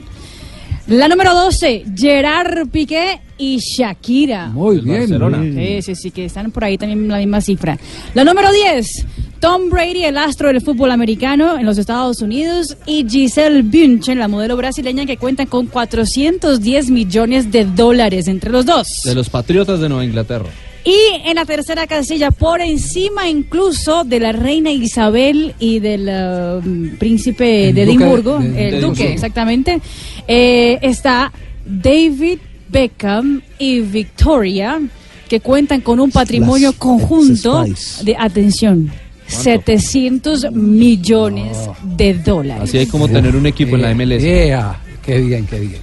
La 0.87 1.07
número 1.07 1.35
12, 1.35 1.85
Gerard 1.95 2.67
Piqué 2.69 3.21
y 3.39 3.57
Shakira. 3.57 4.47
Muy 4.49 4.81
bien. 4.81 4.99
Barcelona. 4.99 5.41
Sí, 5.41 5.81
sí, 5.81 5.95
sí, 5.95 6.11
que 6.11 6.25
están 6.25 6.51
por 6.51 6.63
ahí 6.65 6.77
también 6.77 7.07
la 7.07 7.17
misma 7.17 7.41
cifra. 7.41 7.77
La 8.13 8.23
número 8.23 8.51
10, 8.51 9.05
Tom 9.39 9.69
Brady, 9.69 10.03
el 10.03 10.17
astro 10.17 10.49
del 10.49 10.61
fútbol 10.61 10.91
americano 10.91 11.57
en 11.57 11.65
los 11.65 11.77
Estados 11.77 12.21
Unidos, 12.21 12.77
y 12.85 13.05
Giselle 13.09 13.61
Bündchen, 13.63 14.19
la 14.19 14.27
modelo 14.27 14.57
brasileña, 14.57 15.05
que 15.05 15.17
cuentan 15.17 15.47
con 15.47 15.67
410 15.67 16.89
millones 16.91 17.51
de 17.51 17.63
dólares 17.65 18.27
entre 18.27 18.51
los 18.51 18.65
dos. 18.65 18.87
De 19.05 19.15
los 19.15 19.29
Patriotas 19.29 19.79
de 19.79 19.87
Nueva 19.89 20.03
Inglaterra. 20.05 20.45
Y 20.85 20.95
en 21.29 21.35
la 21.35 21.45
tercera 21.45 21.87
casilla, 21.87 22.31
por 22.31 22.61
encima 22.61 23.27
incluso 23.29 24.05
de 24.05 24.19
la 24.21 24.31
reina 24.31 24.71
Isabel 24.71 25.53
y 25.59 25.79
del 25.79 26.07
uh, 26.07 26.97
príncipe 26.97 27.69
El 27.69 27.75
de 27.75 27.83
Edimburgo, 27.83 28.39
de- 28.39 28.49
de 28.49 28.67
el 28.69 28.73
Edimburgo. 28.75 28.89
duque, 28.95 29.13
exactamente, 29.13 29.81
eh, 30.27 30.79
está 30.81 31.31
David 31.65 32.39
Beckham 32.69 33.41
y 33.57 33.79
Victoria, 33.81 34.79
que 35.27 35.39
cuentan 35.39 35.81
con 35.81 35.99
un 35.99 36.11
patrimonio 36.11 36.69
Las 36.69 36.79
conjunto 36.79 37.65
de, 38.03 38.15
atención, 38.17 38.91
700 39.27 40.51
millones 40.51 41.57
de 41.97 42.13
dólares. 42.15 42.63
Así 42.69 42.77
hay 42.77 42.85
como 42.87 43.07
tener 43.07 43.35
un 43.35 43.45
equipo 43.45 43.75
en 43.75 43.81
la 43.83 43.93
MLS. 43.93 44.21
Yeah, 44.21 44.79
Qué 45.05 45.21
bien, 45.21 45.47
qué 45.47 45.59
bien. 45.59 45.81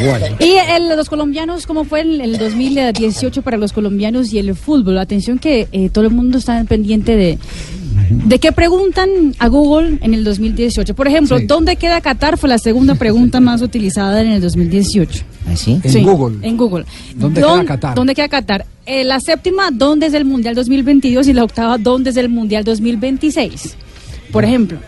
Bueno. 0.00 0.26
Y 0.38 0.52
el- 0.76 0.96
los 0.96 1.08
colombianos, 1.08 1.66
¿cómo 1.66 1.84
fue 1.84 2.02
el, 2.02 2.20
el 2.20 2.38
2018 2.38 3.42
para 3.42 3.56
los 3.56 3.72
colombianos 3.72 4.32
y 4.32 4.38
el 4.38 4.54
fútbol? 4.54 4.98
Atención 4.98 5.38
que 5.40 5.66
eh, 5.72 5.88
todo 5.88 6.04
el 6.04 6.10
mundo 6.12 6.38
está 6.38 6.62
pendiente 6.64 7.16
de, 7.16 7.38
de 8.10 8.38
qué 8.38 8.52
preguntan 8.52 9.08
a 9.40 9.48
Google 9.48 9.98
en 10.02 10.14
el 10.14 10.22
2018. 10.22 10.94
Por 10.94 11.08
ejemplo, 11.08 11.38
Sí. 11.38 11.46
¿dónde 11.46 11.74
queda 11.76 12.00
Qatar? 12.00 12.38
Fue 12.38 12.48
la 12.48 12.58
segunda 12.58 12.94
pregunta 12.94 13.40
más 13.40 13.60
utilizada 13.60 14.20
en 14.20 14.30
el 14.30 14.40
2018. 14.40 15.24
¿Así? 15.50 15.80
En 15.84 16.02
Google. 16.04 16.38
En 16.46 16.56
Google. 16.56 16.84
¿Dónde 17.14 17.40
¿Dón- 17.40 17.60
queda 17.60 17.64
Qatar? 17.66 17.94
¿Dónde 17.94 18.14
queda 18.14 18.28
Qatar? 18.28 18.66
Eh, 18.86 19.04
la 19.04 19.20
séptima, 19.20 19.70
¿dónde 19.72 20.06
es 20.06 20.14
el 20.14 20.24
Mundial 20.24 20.54
2022? 20.54 21.28
Y 21.28 21.32
la 21.32 21.44
octava, 21.44 21.78
¿dónde 21.78 22.10
es 22.10 22.16
el 22.16 22.28
Mundial 22.28 22.64
2026? 22.64 23.76
Por 24.32 24.44
ejemplo. 24.44 24.78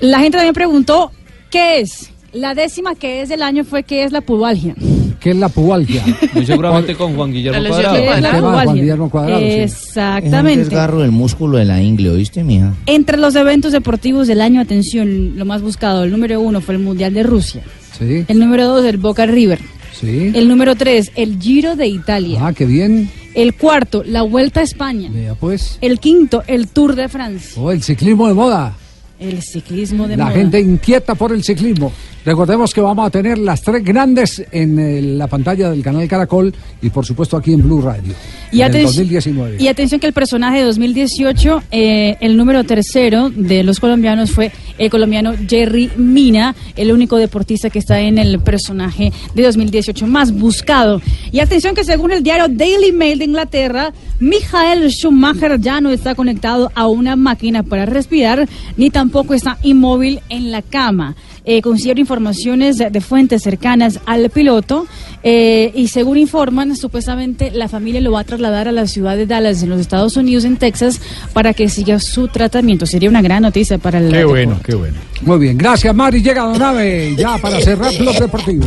La 0.00 0.18
gente 0.20 0.36
también 0.38 0.54
preguntó, 0.54 1.10
¿qué 1.50 1.80
es? 1.80 2.10
La 2.32 2.54
décima 2.54 2.94
que 2.96 3.22
es 3.22 3.28
del 3.28 3.42
año 3.42 3.64
fue 3.64 3.84
¿qué 3.84 4.02
es 4.04 4.10
la 4.10 4.20
pubalgia? 4.20 4.74
¿Qué 5.20 5.30
es 5.30 5.36
la 5.36 5.48
pubalgia? 5.48 6.02
Muy 6.34 6.44
seguramente 6.44 6.94
con 6.96 7.14
Juan 7.14 7.32
Guillermo 7.32 7.62
¿Qué 7.62 7.68
Cuadrado. 7.68 7.96
es 7.96 8.04
la 8.04 8.16
de 8.16 8.40
Juan 8.40 8.42
pubalgia? 8.52 8.74
Guillermo 8.82 9.10
Cuadrado, 9.10 9.38
sí. 9.40 9.46
Es 9.46 9.54
un 9.54 9.62
Exactamente. 9.62 10.58
desgarro 10.64 11.00
del 11.02 11.12
músculo 11.12 11.58
de 11.58 11.64
la 11.64 11.80
ingle, 11.80 12.10
¿oíste, 12.10 12.42
mija? 12.42 12.74
Entre 12.86 13.16
los 13.18 13.36
eventos 13.36 13.70
deportivos 13.72 14.26
del 14.26 14.40
año, 14.40 14.60
atención, 14.60 15.36
lo 15.38 15.44
más 15.44 15.62
buscado, 15.62 16.02
el 16.04 16.10
número 16.10 16.40
uno 16.40 16.60
fue 16.60 16.74
el 16.74 16.80
Mundial 16.82 17.14
de 17.14 17.22
Rusia. 17.22 17.62
Sí, 17.98 18.24
El 18.28 18.38
número 18.38 18.66
dos, 18.68 18.84
el 18.84 18.96
Boca 18.98 19.26
River. 19.26 19.60
sí. 19.98 20.32
El 20.34 20.48
número 20.48 20.74
tres, 20.74 21.10
el 21.14 21.38
Giro 21.40 21.76
de 21.76 21.86
Italia. 21.86 22.38
Ah, 22.42 22.52
qué 22.52 22.64
bien. 22.66 23.10
El 23.34 23.54
cuarto, 23.54 24.02
la 24.04 24.22
Vuelta 24.22 24.60
a 24.60 24.62
España. 24.62 25.10
Vea 25.12 25.34
pues. 25.34 25.78
El 25.80 25.98
quinto, 26.00 26.42
el 26.46 26.68
Tour 26.68 26.94
de 26.94 27.08
Francia. 27.08 27.60
Oh, 27.60 27.70
el 27.72 27.82
ciclismo 27.82 28.28
de 28.28 28.34
moda. 28.34 28.76
El 29.18 29.42
ciclismo 29.42 30.06
de 30.08 30.16
La 30.16 30.24
moda. 30.26 30.36
gente 30.36 30.60
inquieta 30.60 31.14
por 31.14 31.32
el 31.32 31.42
ciclismo. 31.44 31.92
Recordemos 32.24 32.72
que 32.72 32.80
vamos 32.80 33.06
a 33.06 33.10
tener 33.10 33.36
las 33.36 33.60
tres 33.60 33.84
grandes 33.84 34.42
en 34.50 34.78
eh, 34.78 35.02
la 35.02 35.26
pantalla 35.26 35.70
del 35.70 35.82
canal 35.82 36.08
Caracol 36.08 36.54
y 36.80 36.88
por 36.88 37.04
supuesto 37.04 37.36
aquí 37.36 37.52
en 37.52 37.62
Blue 37.62 37.82
Radio. 37.82 38.14
Y, 38.50 38.62
en 38.62 38.66
el 38.68 38.72
aten- 38.72 38.82
2019. 38.84 39.56
y 39.60 39.68
atención 39.68 40.00
que 40.00 40.06
el 40.06 40.12
personaje 40.14 40.58
de 40.58 40.64
2018, 40.64 41.62
eh, 41.70 42.16
el 42.20 42.36
número 42.38 42.64
tercero 42.64 43.28
de 43.28 43.62
los 43.62 43.78
colombianos 43.78 44.30
fue 44.30 44.52
el 44.78 44.88
colombiano 44.90 45.34
Jerry 45.48 45.90
Mina, 45.96 46.54
el 46.76 46.92
único 46.92 47.16
deportista 47.18 47.68
que 47.68 47.78
está 47.80 48.00
en 48.00 48.16
el 48.16 48.38
personaje 48.40 49.12
de 49.34 49.42
2018 49.42 50.06
más 50.06 50.32
buscado. 50.32 51.02
Y 51.30 51.40
atención 51.40 51.74
que 51.74 51.84
según 51.84 52.10
el 52.12 52.22
diario 52.22 52.46
Daily 52.48 52.92
Mail 52.92 53.18
de 53.18 53.24
Inglaterra, 53.26 53.92
Michael 54.20 54.88
Schumacher 54.90 55.60
ya 55.60 55.80
no 55.82 55.90
está 55.90 56.14
conectado 56.14 56.70
a 56.74 56.86
una 56.86 57.16
máquina 57.16 57.62
para 57.64 57.84
respirar, 57.84 58.48
ni 58.78 58.88
tampoco 58.88 59.34
está 59.34 59.58
inmóvil 59.62 60.20
en 60.30 60.50
la 60.50 60.62
cama. 60.62 61.14
Eh, 61.46 61.60
considero 61.60 62.00
informaciones 62.00 62.78
de, 62.78 62.88
de 62.88 63.00
fuentes 63.02 63.42
cercanas 63.42 64.00
al 64.06 64.30
piloto 64.30 64.86
eh, 65.22 65.72
y 65.74 65.88
según 65.88 66.16
informan, 66.16 66.74
supuestamente 66.74 67.50
la 67.50 67.68
familia 67.68 68.00
lo 68.00 68.12
va 68.12 68.20
a 68.20 68.24
trasladar 68.24 68.66
a 68.66 68.72
la 68.72 68.86
ciudad 68.86 69.14
de 69.16 69.26
Dallas 69.26 69.62
en 69.62 69.68
los 69.68 69.78
Estados 69.80 70.16
Unidos, 70.16 70.44
en 70.44 70.56
Texas, 70.56 71.00
para 71.34 71.52
que 71.52 71.68
siga 71.68 71.98
su 71.98 72.28
tratamiento. 72.28 72.86
Sería 72.86 73.10
una 73.10 73.20
gran 73.20 73.42
noticia 73.42 73.76
para 73.76 73.98
el 73.98 74.10
Qué 74.10 74.16
deporte. 74.18 74.46
bueno, 74.46 74.60
qué 74.64 74.74
bueno. 74.74 74.96
Muy 75.22 75.38
bien, 75.38 75.58
gracias 75.58 75.94
Mari. 75.94 76.22
Llega 76.22 76.42
Don 76.44 76.62
Ave 76.62 77.14
ya 77.16 77.36
para 77.38 77.60
cerrar 77.60 77.92
Blog 77.98 78.18
Deportivo. 78.18 78.66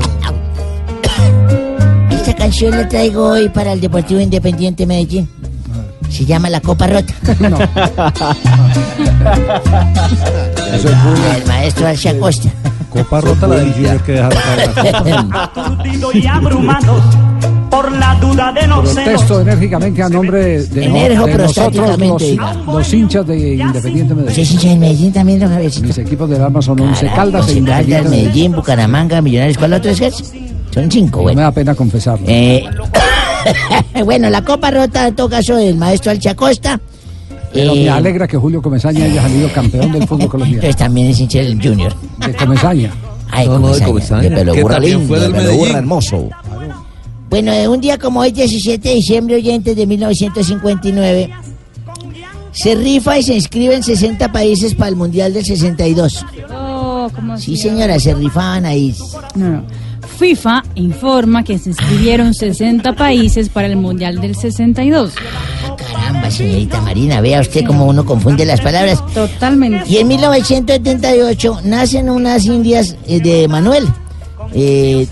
Esta 2.12 2.36
canción 2.36 2.72
la 2.72 2.88
traigo 2.88 3.30
hoy 3.30 3.50
para 3.50 3.74
el 3.74 3.82
Deportivo 3.82 4.20
Independiente 4.20 4.86
Medellín. 4.86 5.28
Se 6.10 6.26
llama 6.26 6.50
La 6.50 6.62
Copa 6.62 6.88
Rota. 6.88 7.14
Eso 10.74 10.90
es 10.90 10.96
Ah, 10.96 11.38
el 11.38 11.46
maestro 11.48 11.88
Alcia 11.88 12.18
Costa. 12.20 12.50
Copa 12.90 13.22
rota 13.22 13.48
la 13.48 13.56
del 13.58 13.74
Junior 13.74 14.02
que 14.04 14.12
dejaron 14.14 14.40
caer. 14.76 15.16
Aturdido 15.34 16.10
y 16.14 16.26
abrumado 16.26 17.02
por 17.70 17.92
la 17.92 18.16
duda 18.16 18.52
de 18.54 18.66
no. 18.68 18.82
Protesto 18.82 19.42
enérgicamente 19.42 20.02
a 20.02 20.10
nombre 20.10 20.40
de, 20.44 20.66
de 20.68 20.86
Energo 20.86 21.26
de 21.26 21.38
nosotros 21.38 22.00
los, 22.00 22.22
los 22.66 22.94
hinchas 22.94 23.28
de 23.28 23.56
Independiente 23.56 24.14
¿Usted 24.14 24.26
Medellín. 24.26 24.42
es 24.44 24.52
hincha 24.52 24.70
de 24.70 24.76
Medellín 24.78 25.14
también, 25.14 25.40
don 25.42 25.50
Javiercito? 25.50 25.88
Mis 25.88 25.98
equipos 25.98 26.30
del 26.30 26.42
alma 26.42 26.62
son 26.62 26.80
Once 26.80 27.06
Caldas 27.14 27.50
e 27.50 27.54
Independiente 27.54 27.94
Caldas, 27.94 28.10
Medellín. 28.12 28.28
Medellín, 28.32 28.52
Bucaramanga, 28.54 29.22
Millonarios. 29.22 29.58
¿Cuál 29.58 29.74
otro 29.74 29.92
es? 29.92 30.00
que 30.00 30.08
es? 30.08 30.34
Son 30.72 30.90
cinco, 30.92 31.18
No 31.20 31.24
bueno. 31.24 31.38
me 31.38 31.44
da 31.44 31.52
pena 31.52 31.76
confesarlo. 31.76 32.26
Eh, 32.28 32.64
bueno, 34.06 34.30
la 34.30 34.44
Copa 34.44 34.72
Rota, 34.72 35.08
en 35.08 35.16
todo 35.16 35.30
caso, 35.30 35.56
del 35.56 35.76
maestro 35.76 36.12
Alcia 36.12 36.36
Costa. 36.36 36.80
Pero 37.54 37.74
Eh, 37.74 37.84
me 37.84 37.90
alegra 37.90 38.28
que 38.28 38.38
Julio 38.38 38.62
Comesaña 38.62 39.06
haya 39.06 39.22
salido 39.22 39.50
campeón 39.54 39.92
del 39.92 40.08
fútbol 40.08 40.28
colombiano. 40.30 40.64
Entonces 40.64 40.76
también 40.78 41.08
es 41.08 41.20
hincha 41.20 41.40
del 41.40 41.62
Junior. 41.62 41.94
De 42.26 42.34
Comesaña. 42.36 42.92
Ay, 43.32 43.48
No, 43.48 43.60
no, 43.60 43.74
de 43.76 43.82
Comesaña, 43.84 43.88
Comesaña, 43.88 44.30
de 44.30 44.36
pelo 44.36 44.54
que 44.54 44.62
burra 44.64 44.80
lindo, 44.80 45.16
de 45.16 45.20
pelo 45.22 45.34
burra 45.34 45.44
Medellín. 45.44 45.76
hermoso. 45.76 46.30
Bueno, 47.30 47.52
eh, 47.52 47.68
un 47.68 47.82
día 47.82 47.98
como 47.98 48.22
hoy, 48.22 48.32
17 48.32 48.88
de 48.88 48.96
diciembre, 48.96 49.36
oyentes 49.36 49.76
de 49.76 49.86
1959, 49.86 51.30
se 52.52 52.76
rifa 52.76 53.18
y 53.20 53.24
se 53.24 53.36
inscriben 53.36 53.84
60 53.84 54.32
países 54.32 54.74
para 54.76 54.90
el 54.90 54.96
Mundial 54.96 55.34
del 55.34 55.46
62. 55.46 56.26
Oh, 56.54 57.10
¿cómo 57.14 57.38
Sí, 57.38 57.58
señora, 57.58 58.00
se 58.00 58.14
rifaban 58.14 58.66
ahí. 58.66 58.96
No, 59.36 59.50
no. 59.50 59.64
FIFA 60.08 60.64
informa 60.76 61.44
que 61.44 61.58
se 61.58 61.70
inscribieron 61.70 62.34
60 62.34 62.94
países 62.94 63.50
para 63.50 63.68
el 63.68 63.76
Mundial 63.76 64.20
del 64.20 64.36
62. 64.36 65.14
Caramba, 65.78 66.32
señorita 66.32 66.82
Marina, 66.82 67.22
vea 67.22 67.42
usted 67.42 67.66
cómo 67.66 67.86
uno 67.86 68.06
confunde 68.06 68.46
las 68.46 68.62
palabras. 68.62 69.04
Totalmente. 69.14 69.90
Y 69.90 69.98
en 69.98 70.08
1978 70.08 71.62
nacen 71.64 72.10
unas 72.10 72.46
indias 72.46 72.96
eh, 73.08 73.20
de 73.20 73.48
Manuel 73.48 73.88
eh, 74.54 75.08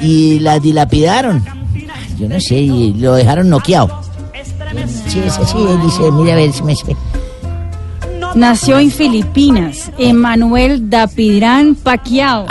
y 0.00 0.38
las 0.40 0.62
dilapidaron. 0.62 1.44
Yo 2.18 2.28
no 2.28 2.40
sé, 2.40 2.56
y 2.56 2.94
lo 2.94 3.14
dejaron 3.14 3.48
noqueado. 3.48 4.02
Sí, 5.06 5.20
es 5.24 5.38
así, 5.38 5.56
él 5.58 5.80
dice, 5.82 6.10
mira 6.12 6.34
a 6.34 6.36
ver 6.36 6.52
si 6.52 6.62
me... 6.62 6.74
Nació 8.34 8.78
en 8.78 8.90
Filipinas, 8.90 9.90
Emanuel 9.98 10.90
Dapidrán 10.90 11.74
Paquiao. 11.74 12.46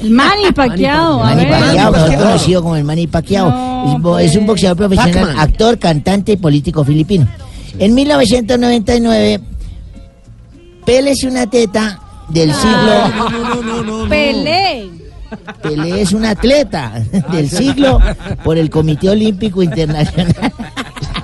El 0.00 0.10
Manny 0.10 0.52
Paquiao, 0.54 1.22
a 1.22 1.34
Manny. 1.34 1.46
Pacquiao, 1.46 1.92
mejor 1.92 2.16
conocido 2.16 2.62
como 2.62 2.76
el 2.76 2.84
Manny 2.84 3.06
Pacquiao. 3.06 4.18
es, 4.18 4.30
es 4.30 4.36
un 4.36 4.46
boxeador 4.46 4.76
profesional, 4.76 5.34
actor, 5.38 5.78
cantante 5.78 6.32
y 6.32 6.36
político 6.36 6.84
filipino. 6.84 7.26
En 7.78 7.94
1999, 7.94 9.40
Pélez 10.84 11.24
una 11.24 11.46
teta 11.46 12.00
del 12.28 12.52
siglo... 12.52 14.08
Pelé. 14.08 14.90
Pelé 15.62 16.00
es 16.00 16.12
un 16.12 16.24
atleta 16.24 16.92
del 17.32 17.50
siglo 17.50 18.00
por 18.44 18.56
el 18.56 18.70
Comité 18.70 19.10
Olímpico 19.10 19.62
Internacional. 19.62 20.52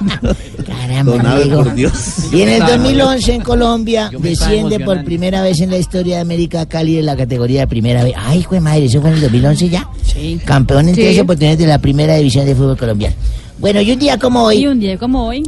Por 1.03 1.75
Dios. 1.75 1.93
Y 2.33 2.43
en 2.43 2.49
el 2.51 2.61
2011 2.61 3.35
en 3.35 3.41
Colombia 3.43 4.11
desciende 4.19 4.81
por 4.81 5.03
primera 5.05 5.43
vez 5.43 5.61
en 5.61 5.71
la 5.71 5.79
historia 5.79 6.17
de 6.17 6.21
América 6.23 6.67
Cali 6.67 6.99
en 6.99 7.07
la 7.07 7.17
categoría 7.17 7.61
de 7.63 7.67
primera 7.67 8.05
vez. 8.05 8.15
Ay, 8.17 8.41
hijo 8.41 8.55
de 8.55 8.61
madre, 8.61 8.85
eso 8.85 9.01
fue 9.01 9.11
en 9.11 9.17
el 9.17 9.23
2011 9.23 9.69
ya. 9.69 9.89
Sí. 10.05 10.39
Campeón 10.45 10.89
en 10.89 10.95
Sí. 10.95 11.01
tres 11.03 11.19
oportunidades 11.21 11.59
de 11.59 11.67
la 11.67 11.79
primera 11.79 12.17
división 12.17 12.47
de 12.47 12.55
fútbol 12.55 12.77
colombiano. 12.77 13.15
Bueno, 13.59 13.81
y 13.81 13.91
un 13.93 13.99
día 13.99 14.19
como 14.19 14.51
Y 14.53 14.57
hoy 14.59 14.67
un 14.67 14.81
día 14.81 14.99
como 14.99 15.27
hoy, 15.27 15.43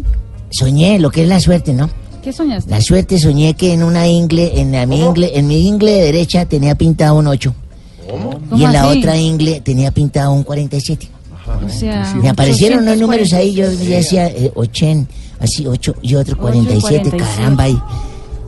soñé 0.50 0.98
lo 0.98 1.10
que 1.10 1.22
es 1.22 1.28
la 1.28 1.40
suerte, 1.40 1.72
¿no? 1.72 1.88
¿qué 2.22 2.32
soñaste? 2.32 2.70
La 2.70 2.80
suerte 2.80 3.18
soñé 3.20 3.54
que 3.54 3.72
en 3.72 3.84
una 3.84 4.08
ingle, 4.08 4.60
en 4.60 4.72
la 4.72 4.84
mi 4.86 5.00
ingle, 5.00 5.30
en 5.38 5.46
mi 5.46 5.66
ingle 5.68 5.92
de 5.92 6.00
derecha 6.06 6.44
tenía 6.46 6.74
pintado 6.74 7.14
un 7.16 7.26
8. 7.28 7.54
Y 8.56 8.64
en 8.64 8.72
la 8.72 8.88
así? 8.88 8.98
otra 8.98 9.16
ingle 9.16 9.60
tenía 9.60 9.90
pintado 9.92 10.32
un 10.32 10.42
47. 10.42 11.08
O 11.64 11.68
sea, 11.68 12.12
Me 12.20 12.28
aparecieron 12.28 12.78
unos 12.80 12.94
840. 12.94 13.00
números 13.06 13.32
ahí, 13.32 13.54
yo 13.54 13.64
ya 13.70 13.96
decía 13.96 14.26
eh, 14.28 14.50
80, 14.56 15.08
así 15.40 15.66
8 15.66 15.94
y 16.02 16.14
otro 16.14 16.36
47, 16.36 17.10
47. 17.10 17.16
caramba. 17.16 17.68
Y 17.68 17.78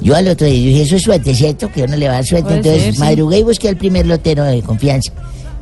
yo 0.00 0.14
al 0.14 0.28
otro 0.28 0.46
día 0.46 0.54
dije, 0.54 0.82
eso 0.82 0.96
es 0.96 1.02
suerte, 1.02 1.34
¿cierto? 1.34 1.70
Que 1.70 1.82
uno 1.82 1.96
le 1.96 2.06
va 2.06 2.12
a 2.12 2.16
dar 2.16 2.26
suerte. 2.26 2.54
Entonces 2.54 2.82
ser, 2.82 2.94
sí. 2.94 3.00
madrugué 3.00 3.38
y 3.38 3.42
busqué 3.42 3.68
al 3.68 3.76
primer 3.76 4.06
lotero 4.06 4.44
de 4.44 4.62
confianza. 4.62 5.12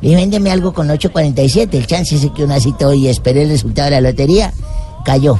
Le 0.01 0.09
dije, 0.09 0.21
véndeme 0.21 0.51
algo 0.51 0.73
con 0.73 0.89
847. 0.89 1.77
El 1.77 1.87
chance 1.87 2.15
es 2.15 2.27
que 2.35 2.43
uno 2.43 2.53
así 2.53 2.73
todo 2.77 2.93
y 2.93 3.07
esperé 3.07 3.43
el 3.43 3.49
resultado 3.49 3.89
de 3.89 4.01
la 4.01 4.09
lotería. 4.09 4.53
Cayó. 5.03 5.39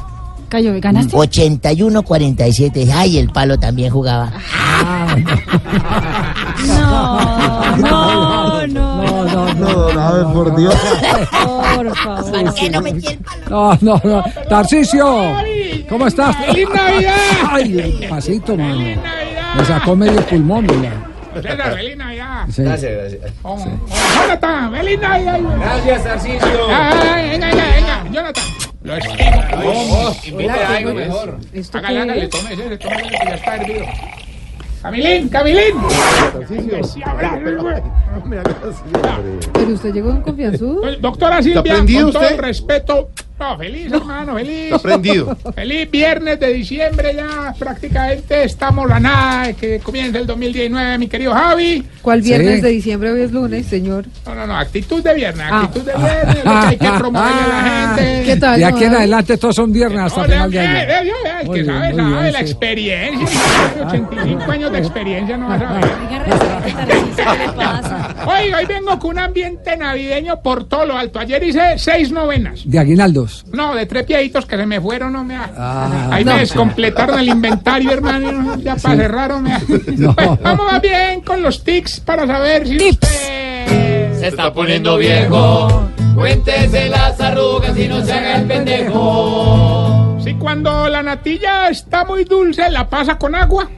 Cayó, 0.49 0.73
¿ganaste? 0.79 1.15
81-47. 1.15 2.71
Dije, 2.71 2.91
Ay, 2.93 3.17
el 3.17 3.29
palo 3.29 3.59
también 3.59 3.91
jugaba. 3.91 4.31
No, 6.67 7.77
no, 7.77 7.77
no. 7.77 8.06
No, 9.33 9.53
no, 9.53 9.53
No, 9.53 9.93
no, 9.93 9.99
a 10.01 10.11
ver, 10.13 10.25
por 10.33 10.55
Dios. 10.55 10.75
Por 10.75 11.25
favor. 11.27 11.93
No, 13.49 13.77
no, 13.81 14.01
no. 14.03 14.23
Tarcicio, 14.49 15.35
¿cómo 15.89 16.07
estás? 16.07 16.35
¡Feliz 16.37 16.67
Navidad! 16.73 17.15
Ay, 17.49 18.07
pasito, 18.09 18.55
mano. 18.55 19.01
Me 19.55 19.65
sacó 19.65 19.95
medio 19.95 20.21
pulmón, 20.25 20.65
mira. 20.65 20.93
Feliz 21.75 21.97
Navidad. 21.97 22.45
Sí. 22.49 22.63
Oh, 23.43 23.53
oh, 23.53 23.57
Jonathan, 24.15 24.71
feliz 24.71 24.99
Navidad. 24.99 25.39
Gracias, 25.59 26.03
Tarcisio. 26.03 26.67
Ay, 26.69 27.29
venga, 27.29 27.47
venga, 27.47 27.65
venga. 27.75 28.03
Jonathan. 28.11 28.43
Lo 28.83 28.95
estimo. 28.95 29.25
Oh, 29.65 30.15
invite 30.23 30.49
a 30.49 30.77
algo 30.77 30.93
mejor. 30.93 31.37
Hágale, 31.73 31.99
hágale, 32.01 32.27
tome 32.27 32.53
ese, 32.53 32.77
tome 32.77 32.95
ese 32.95 33.09
que 33.09 33.25
ya 33.25 33.35
está 33.35 33.55
hervido. 33.55 33.85
Camilín, 34.87 35.27
Camilín. 35.27 35.75
Pero 39.53 39.73
usted 39.73 39.93
llegó 39.93 40.11
en 40.11 40.21
confianzudo. 40.21 40.81
Doctora 41.01 41.43
Silvia, 41.43 41.59
¿Está 41.59 42.01
con 42.03 42.11
todo 42.13 42.29
el 42.29 42.37
respeto. 42.37 43.09
No, 43.39 43.55
feliz, 43.55 43.91
hermano, 43.93 44.33
feliz. 44.33 44.65
Está 44.65 44.79
prendido. 44.79 45.37
Feliz 45.53 45.91
viernes 45.91 46.39
de 46.39 46.53
diciembre 46.53 47.13
ya. 47.15 47.53
Prácticamente 47.57 48.43
estamos 48.43 48.89
a 48.89 48.99
nada 48.99 49.53
que 49.53 49.79
comience 49.79 50.17
el 50.17 50.25
2019, 50.25 50.97
mi 50.97 51.07
querido 51.07 51.33
Javi. 51.33 51.85
¿Cuál 52.01 52.23
viernes 52.23 52.55
Sí. 52.55 52.61
de 52.61 52.69
diciembre 52.69 53.11
hoy 53.11 53.21
es 53.21 53.31
lunes, 53.31 53.67
señor? 53.67 54.05
No, 54.25 54.33
no, 54.33 54.47
no, 54.47 54.57
actitud 54.57 55.03
de 55.03 55.13
viernes, 55.13 55.45
Ah. 55.51 55.61
actitud 55.65 55.85
de 55.85 55.93
viernes, 55.95 56.35
lo 56.45 56.51
que 56.51 56.57
hay 56.67 56.77
que 56.77 56.89
promoverle 56.97 57.41
a 57.41 57.47
la 57.47 57.95
gente. 57.95 58.23
¿Qué 58.25 58.35
tal? 58.37 58.57
De 58.59 58.65
aquí 58.65 58.83
en 58.85 58.95
adelante 58.95 59.37
todos 59.37 59.55
son 59.55 59.71
viernes 59.71 59.99
hasta 59.99 60.21
Oye, 60.21 60.31
final 60.33 60.51
de 60.51 60.59
año. 60.59 60.71
eh, 60.71 60.81
eh, 60.81 60.87
eh, 60.87 61.31
el 61.41 61.47
Muy 61.47 61.55
que 61.57 61.61
bien, 61.63 61.75
sabe, 61.75 61.93
muy 61.93 62.01
sabe, 62.01 62.21
bien, 62.21 62.33
la 62.33 62.39
sí. 62.39 62.45
experiencia. 62.45 63.27
85 63.85 64.51
años 64.51 64.71
de 64.71 64.77
experiencia 64.79 65.37
no 65.37 65.47
va 65.47 65.55
a 65.55 65.59
saber. 65.59 65.85
Oiga, 65.85 66.56
hoy 68.25 68.65
vengo 68.67 68.99
con 68.99 69.11
un 69.11 69.19
ambiente 69.19 69.75
navideño 69.77 70.41
por 70.41 70.65
todo 70.65 70.85
lo 70.85 70.97
alto. 70.97 71.19
Ayer 71.19 71.43
hice 71.43 71.77
seis 71.77 72.11
novenas. 72.11 72.61
De 72.65 72.79
aguinaldos. 72.79 73.45
No, 73.51 73.75
de 73.75 73.85
tres 73.85 74.03
pieditos 74.05 74.45
que 74.45 74.57
se 74.57 74.65
me 74.65 74.79
fueron, 74.81 75.13
no 75.13 75.23
me 75.23 75.35
ha- 75.35 75.49
Ah, 75.57 76.09
Ahí 76.11 76.23
no. 76.25 76.33
me 76.33 76.39
descompletaron 76.39 77.19
el 77.19 77.29
inventario, 77.29 77.91
hermano. 77.91 78.55
Ya 78.57 78.75
para 78.75 78.95
Sí. 78.95 79.01
cerrar, 79.01 79.29
no 79.31 79.39
me 79.41 79.53
ha- 79.53 79.61
No. 79.97 80.15
Pues 80.15 80.41
vamos 80.41 80.71
más 80.71 80.81
bien 80.81 81.21
con 81.21 81.41
los 81.41 81.63
tics 81.63 81.99
para 81.99 82.25
saber 82.27 82.67
si 82.67 82.77
usted... 82.89 83.07
Se 84.19 84.27
está 84.27 84.51
poniendo 84.53 84.97
viejo. 84.97 85.83
Cuéntese 86.15 86.89
las 86.89 87.19
arrugas 87.21 87.77
y 87.77 87.87
no 87.87 88.03
se 88.03 88.11
haga 88.11 88.37
el 88.37 88.45
pendejo. 88.47 90.17
Si 90.23 90.33
cuando 90.33 90.89
la 90.89 91.03
natilla 91.03 91.69
está 91.69 92.03
muy 92.03 92.23
dulce, 92.23 92.69
la 92.71 92.89
pasa 92.89 93.17
con 93.17 93.35
agua. 93.35 93.69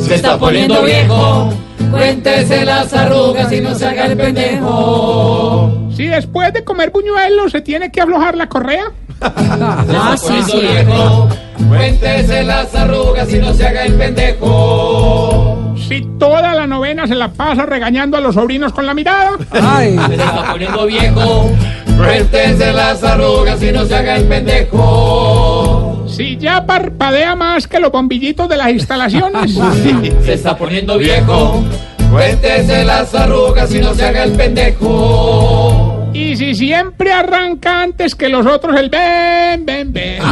Se 0.00 0.16
está 0.16 0.36
poniendo 0.36 0.82
viejo. 0.82 1.50
Cuéntese 1.90 2.64
las 2.64 2.92
arrugas 2.92 3.52
y 3.52 3.60
no 3.60 3.74
se 3.74 3.86
haga 3.86 4.06
el 4.06 4.16
pendejo. 4.16 5.88
Si 5.94 6.06
después 6.06 6.52
de 6.52 6.64
comer 6.64 6.90
buñuelos 6.90 7.52
se 7.52 7.60
tiene 7.60 7.90
que 7.90 8.00
aflojar 8.00 8.36
la 8.36 8.48
correa. 8.48 8.92
Se 9.20 9.26
está 9.26 10.16
poniendo 10.22 10.60
viejo. 10.60 11.28
Cuéntese 11.68 12.44
las 12.44 12.74
arrugas 12.74 13.32
y 13.32 13.38
no 13.38 13.52
se 13.52 13.66
haga 13.66 13.84
el 13.84 13.94
pendejo. 13.94 15.74
Si 15.88 16.02
toda 16.18 16.54
la 16.54 16.66
novena 16.66 17.06
se 17.06 17.14
la 17.14 17.28
pasa 17.28 17.64
regañando 17.66 18.16
a 18.16 18.20
los 18.20 18.34
sobrinos 18.34 18.72
con 18.72 18.86
la 18.86 18.94
mirada. 18.94 19.32
Se 19.52 20.14
está 20.14 20.52
poniendo 20.52 20.86
viejo. 20.86 21.50
Cuéntese 21.96 22.72
las 22.72 23.02
arrugas 23.02 23.62
y 23.62 23.72
no 23.72 23.84
se 23.86 23.96
haga 23.96 24.16
el 24.16 24.24
pendejo. 24.28 25.97
Si 26.08 26.36
ya 26.36 26.64
parpadea 26.64 27.36
más 27.36 27.66
que 27.66 27.78
los 27.78 27.92
bombillitos 27.92 28.48
de 28.48 28.56
las 28.56 28.70
instalaciones. 28.70 29.54
Se 30.24 30.32
está 30.32 30.56
poniendo 30.56 30.98
viejo. 30.98 31.62
Cuéntese 32.10 32.84
las 32.84 33.14
arrugas 33.14 33.72
y 33.74 33.80
no 33.80 33.94
se 33.94 34.04
haga 34.04 34.24
el 34.24 34.32
pendejo. 34.32 36.08
Y 36.14 36.36
si 36.36 36.54
siempre 36.54 37.12
arranca 37.12 37.82
antes 37.82 38.14
que 38.14 38.30
los 38.30 38.46
otros 38.46 38.76
el 38.80 38.88
ven, 38.88 39.66
ven, 39.66 39.92
ven. 39.92 40.22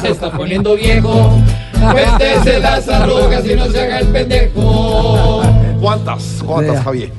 Se 0.00 0.10
está 0.10 0.30
poniendo 0.30 0.76
viejo. 0.76 1.32
Cuéntese 1.92 2.60
las 2.60 2.86
arrugas 2.88 3.44
y 3.46 3.54
no 3.54 3.66
se 3.66 3.80
haga 3.80 4.00
el 4.00 4.08
pendejo. 4.08 5.42
¿Cuántas? 5.80 6.42
¿Cuántas. 6.44 6.84
Javier? 6.84 7.10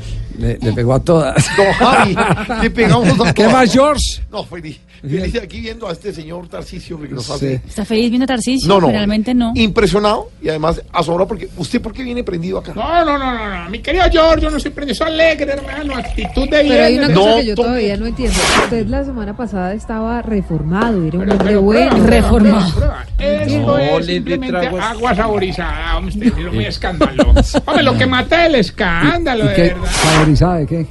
Le, 0.42 0.58
le 0.60 0.74
pegó 0.74 0.94
a 0.96 1.00
todas. 1.00 1.46
No, 1.58 1.74
Javi, 1.74 2.16
le 2.64 2.70
pegamos 2.72 3.08
a 3.10 3.16
todas. 3.16 3.34
¿Qué 3.34 3.48
más, 3.48 3.72
George? 3.72 4.22
No, 4.32 4.44
feliz. 4.44 4.80
Feliz 5.02 5.36
aquí 5.42 5.62
viendo 5.62 5.88
a 5.88 5.94
este 5.94 6.14
señor 6.14 6.48
Tarcisio 6.48 7.02
que 7.02 7.10
nos 7.10 7.30
hace. 7.32 7.56
¿Está 7.68 7.84
feliz 7.86 8.10
viendo 8.10 8.26
a 8.26 8.28
Tarcisio? 8.28 8.68
No, 8.68 8.80
no. 8.80 8.88
Realmente 8.90 9.34
no. 9.34 9.52
Impresionado 9.56 10.30
y 10.42 10.50
además 10.50 10.82
asombrado 10.92 11.28
porque. 11.28 11.50
¿Usted 11.58 11.82
por 11.82 11.92
qué 11.92 12.04
viene 12.04 12.24
prendido 12.24 12.60
acá? 12.60 12.74
No, 12.76 13.04
no, 13.06 13.18
no, 13.18 13.34
no, 13.34 13.64
no. 13.64 13.70
Mi 13.70 13.80
querido 13.80 14.06
George, 14.12 14.42
yo 14.42 14.52
no 14.52 14.60
soy 14.60 14.72
prendido, 14.72 14.96
soy 14.96 15.08
alegre, 15.08 15.54
hermano. 15.54 15.96
Actitud 15.96 16.48
de 16.50 16.66
Pero 16.68 16.84
hay 16.84 16.98
una 16.98 17.14
cosa 17.14 17.36
que 17.38 17.46
yo 17.46 17.56
todavía 17.56 17.98
no 17.98 18.06
entiendo. 18.06 18.38
Usted 18.64 18.88
la 18.88 19.04
semana 19.04 19.36
pasada 19.36 19.74
estaba 19.74 20.22
reformado, 20.22 21.04
era 21.04 21.18
un 21.18 21.32
hombre 21.32 21.56
bueno. 21.58 22.06
reformado. 22.06 22.72
prueba. 22.72 23.06
Esto 23.18 23.60
No, 23.60 23.78
es 23.78 24.06
simplemente 24.06 24.68
agua 24.68 25.16
saborizada, 25.16 25.98
hombre, 25.98 26.28
es 26.28 26.54
muy 26.54 26.66
escándalo. 26.66 27.34
Hombre, 27.66 27.84
lo 27.84 27.98
que 27.98 28.06
mata 28.06 28.44
es 28.44 28.50
el 28.50 28.56
escándalo, 28.56 29.46
¿Y 29.46 29.48
de 29.48 29.64
verdad. 29.74 29.90
¿Saborizada 30.36 30.56
de 30.60 30.68
qué? 30.68 30.88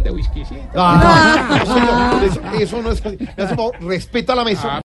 De 0.00 0.10
whisky, 0.10 0.44
sí. 0.44 0.56
Ah, 0.74 1.38
no, 1.52 2.22
eso, 2.26 2.40
eso 2.58 2.82
no 2.82 2.90
es. 2.92 3.02
Respeta 3.80 4.34
la 4.34 4.44
mesa. 4.44 4.80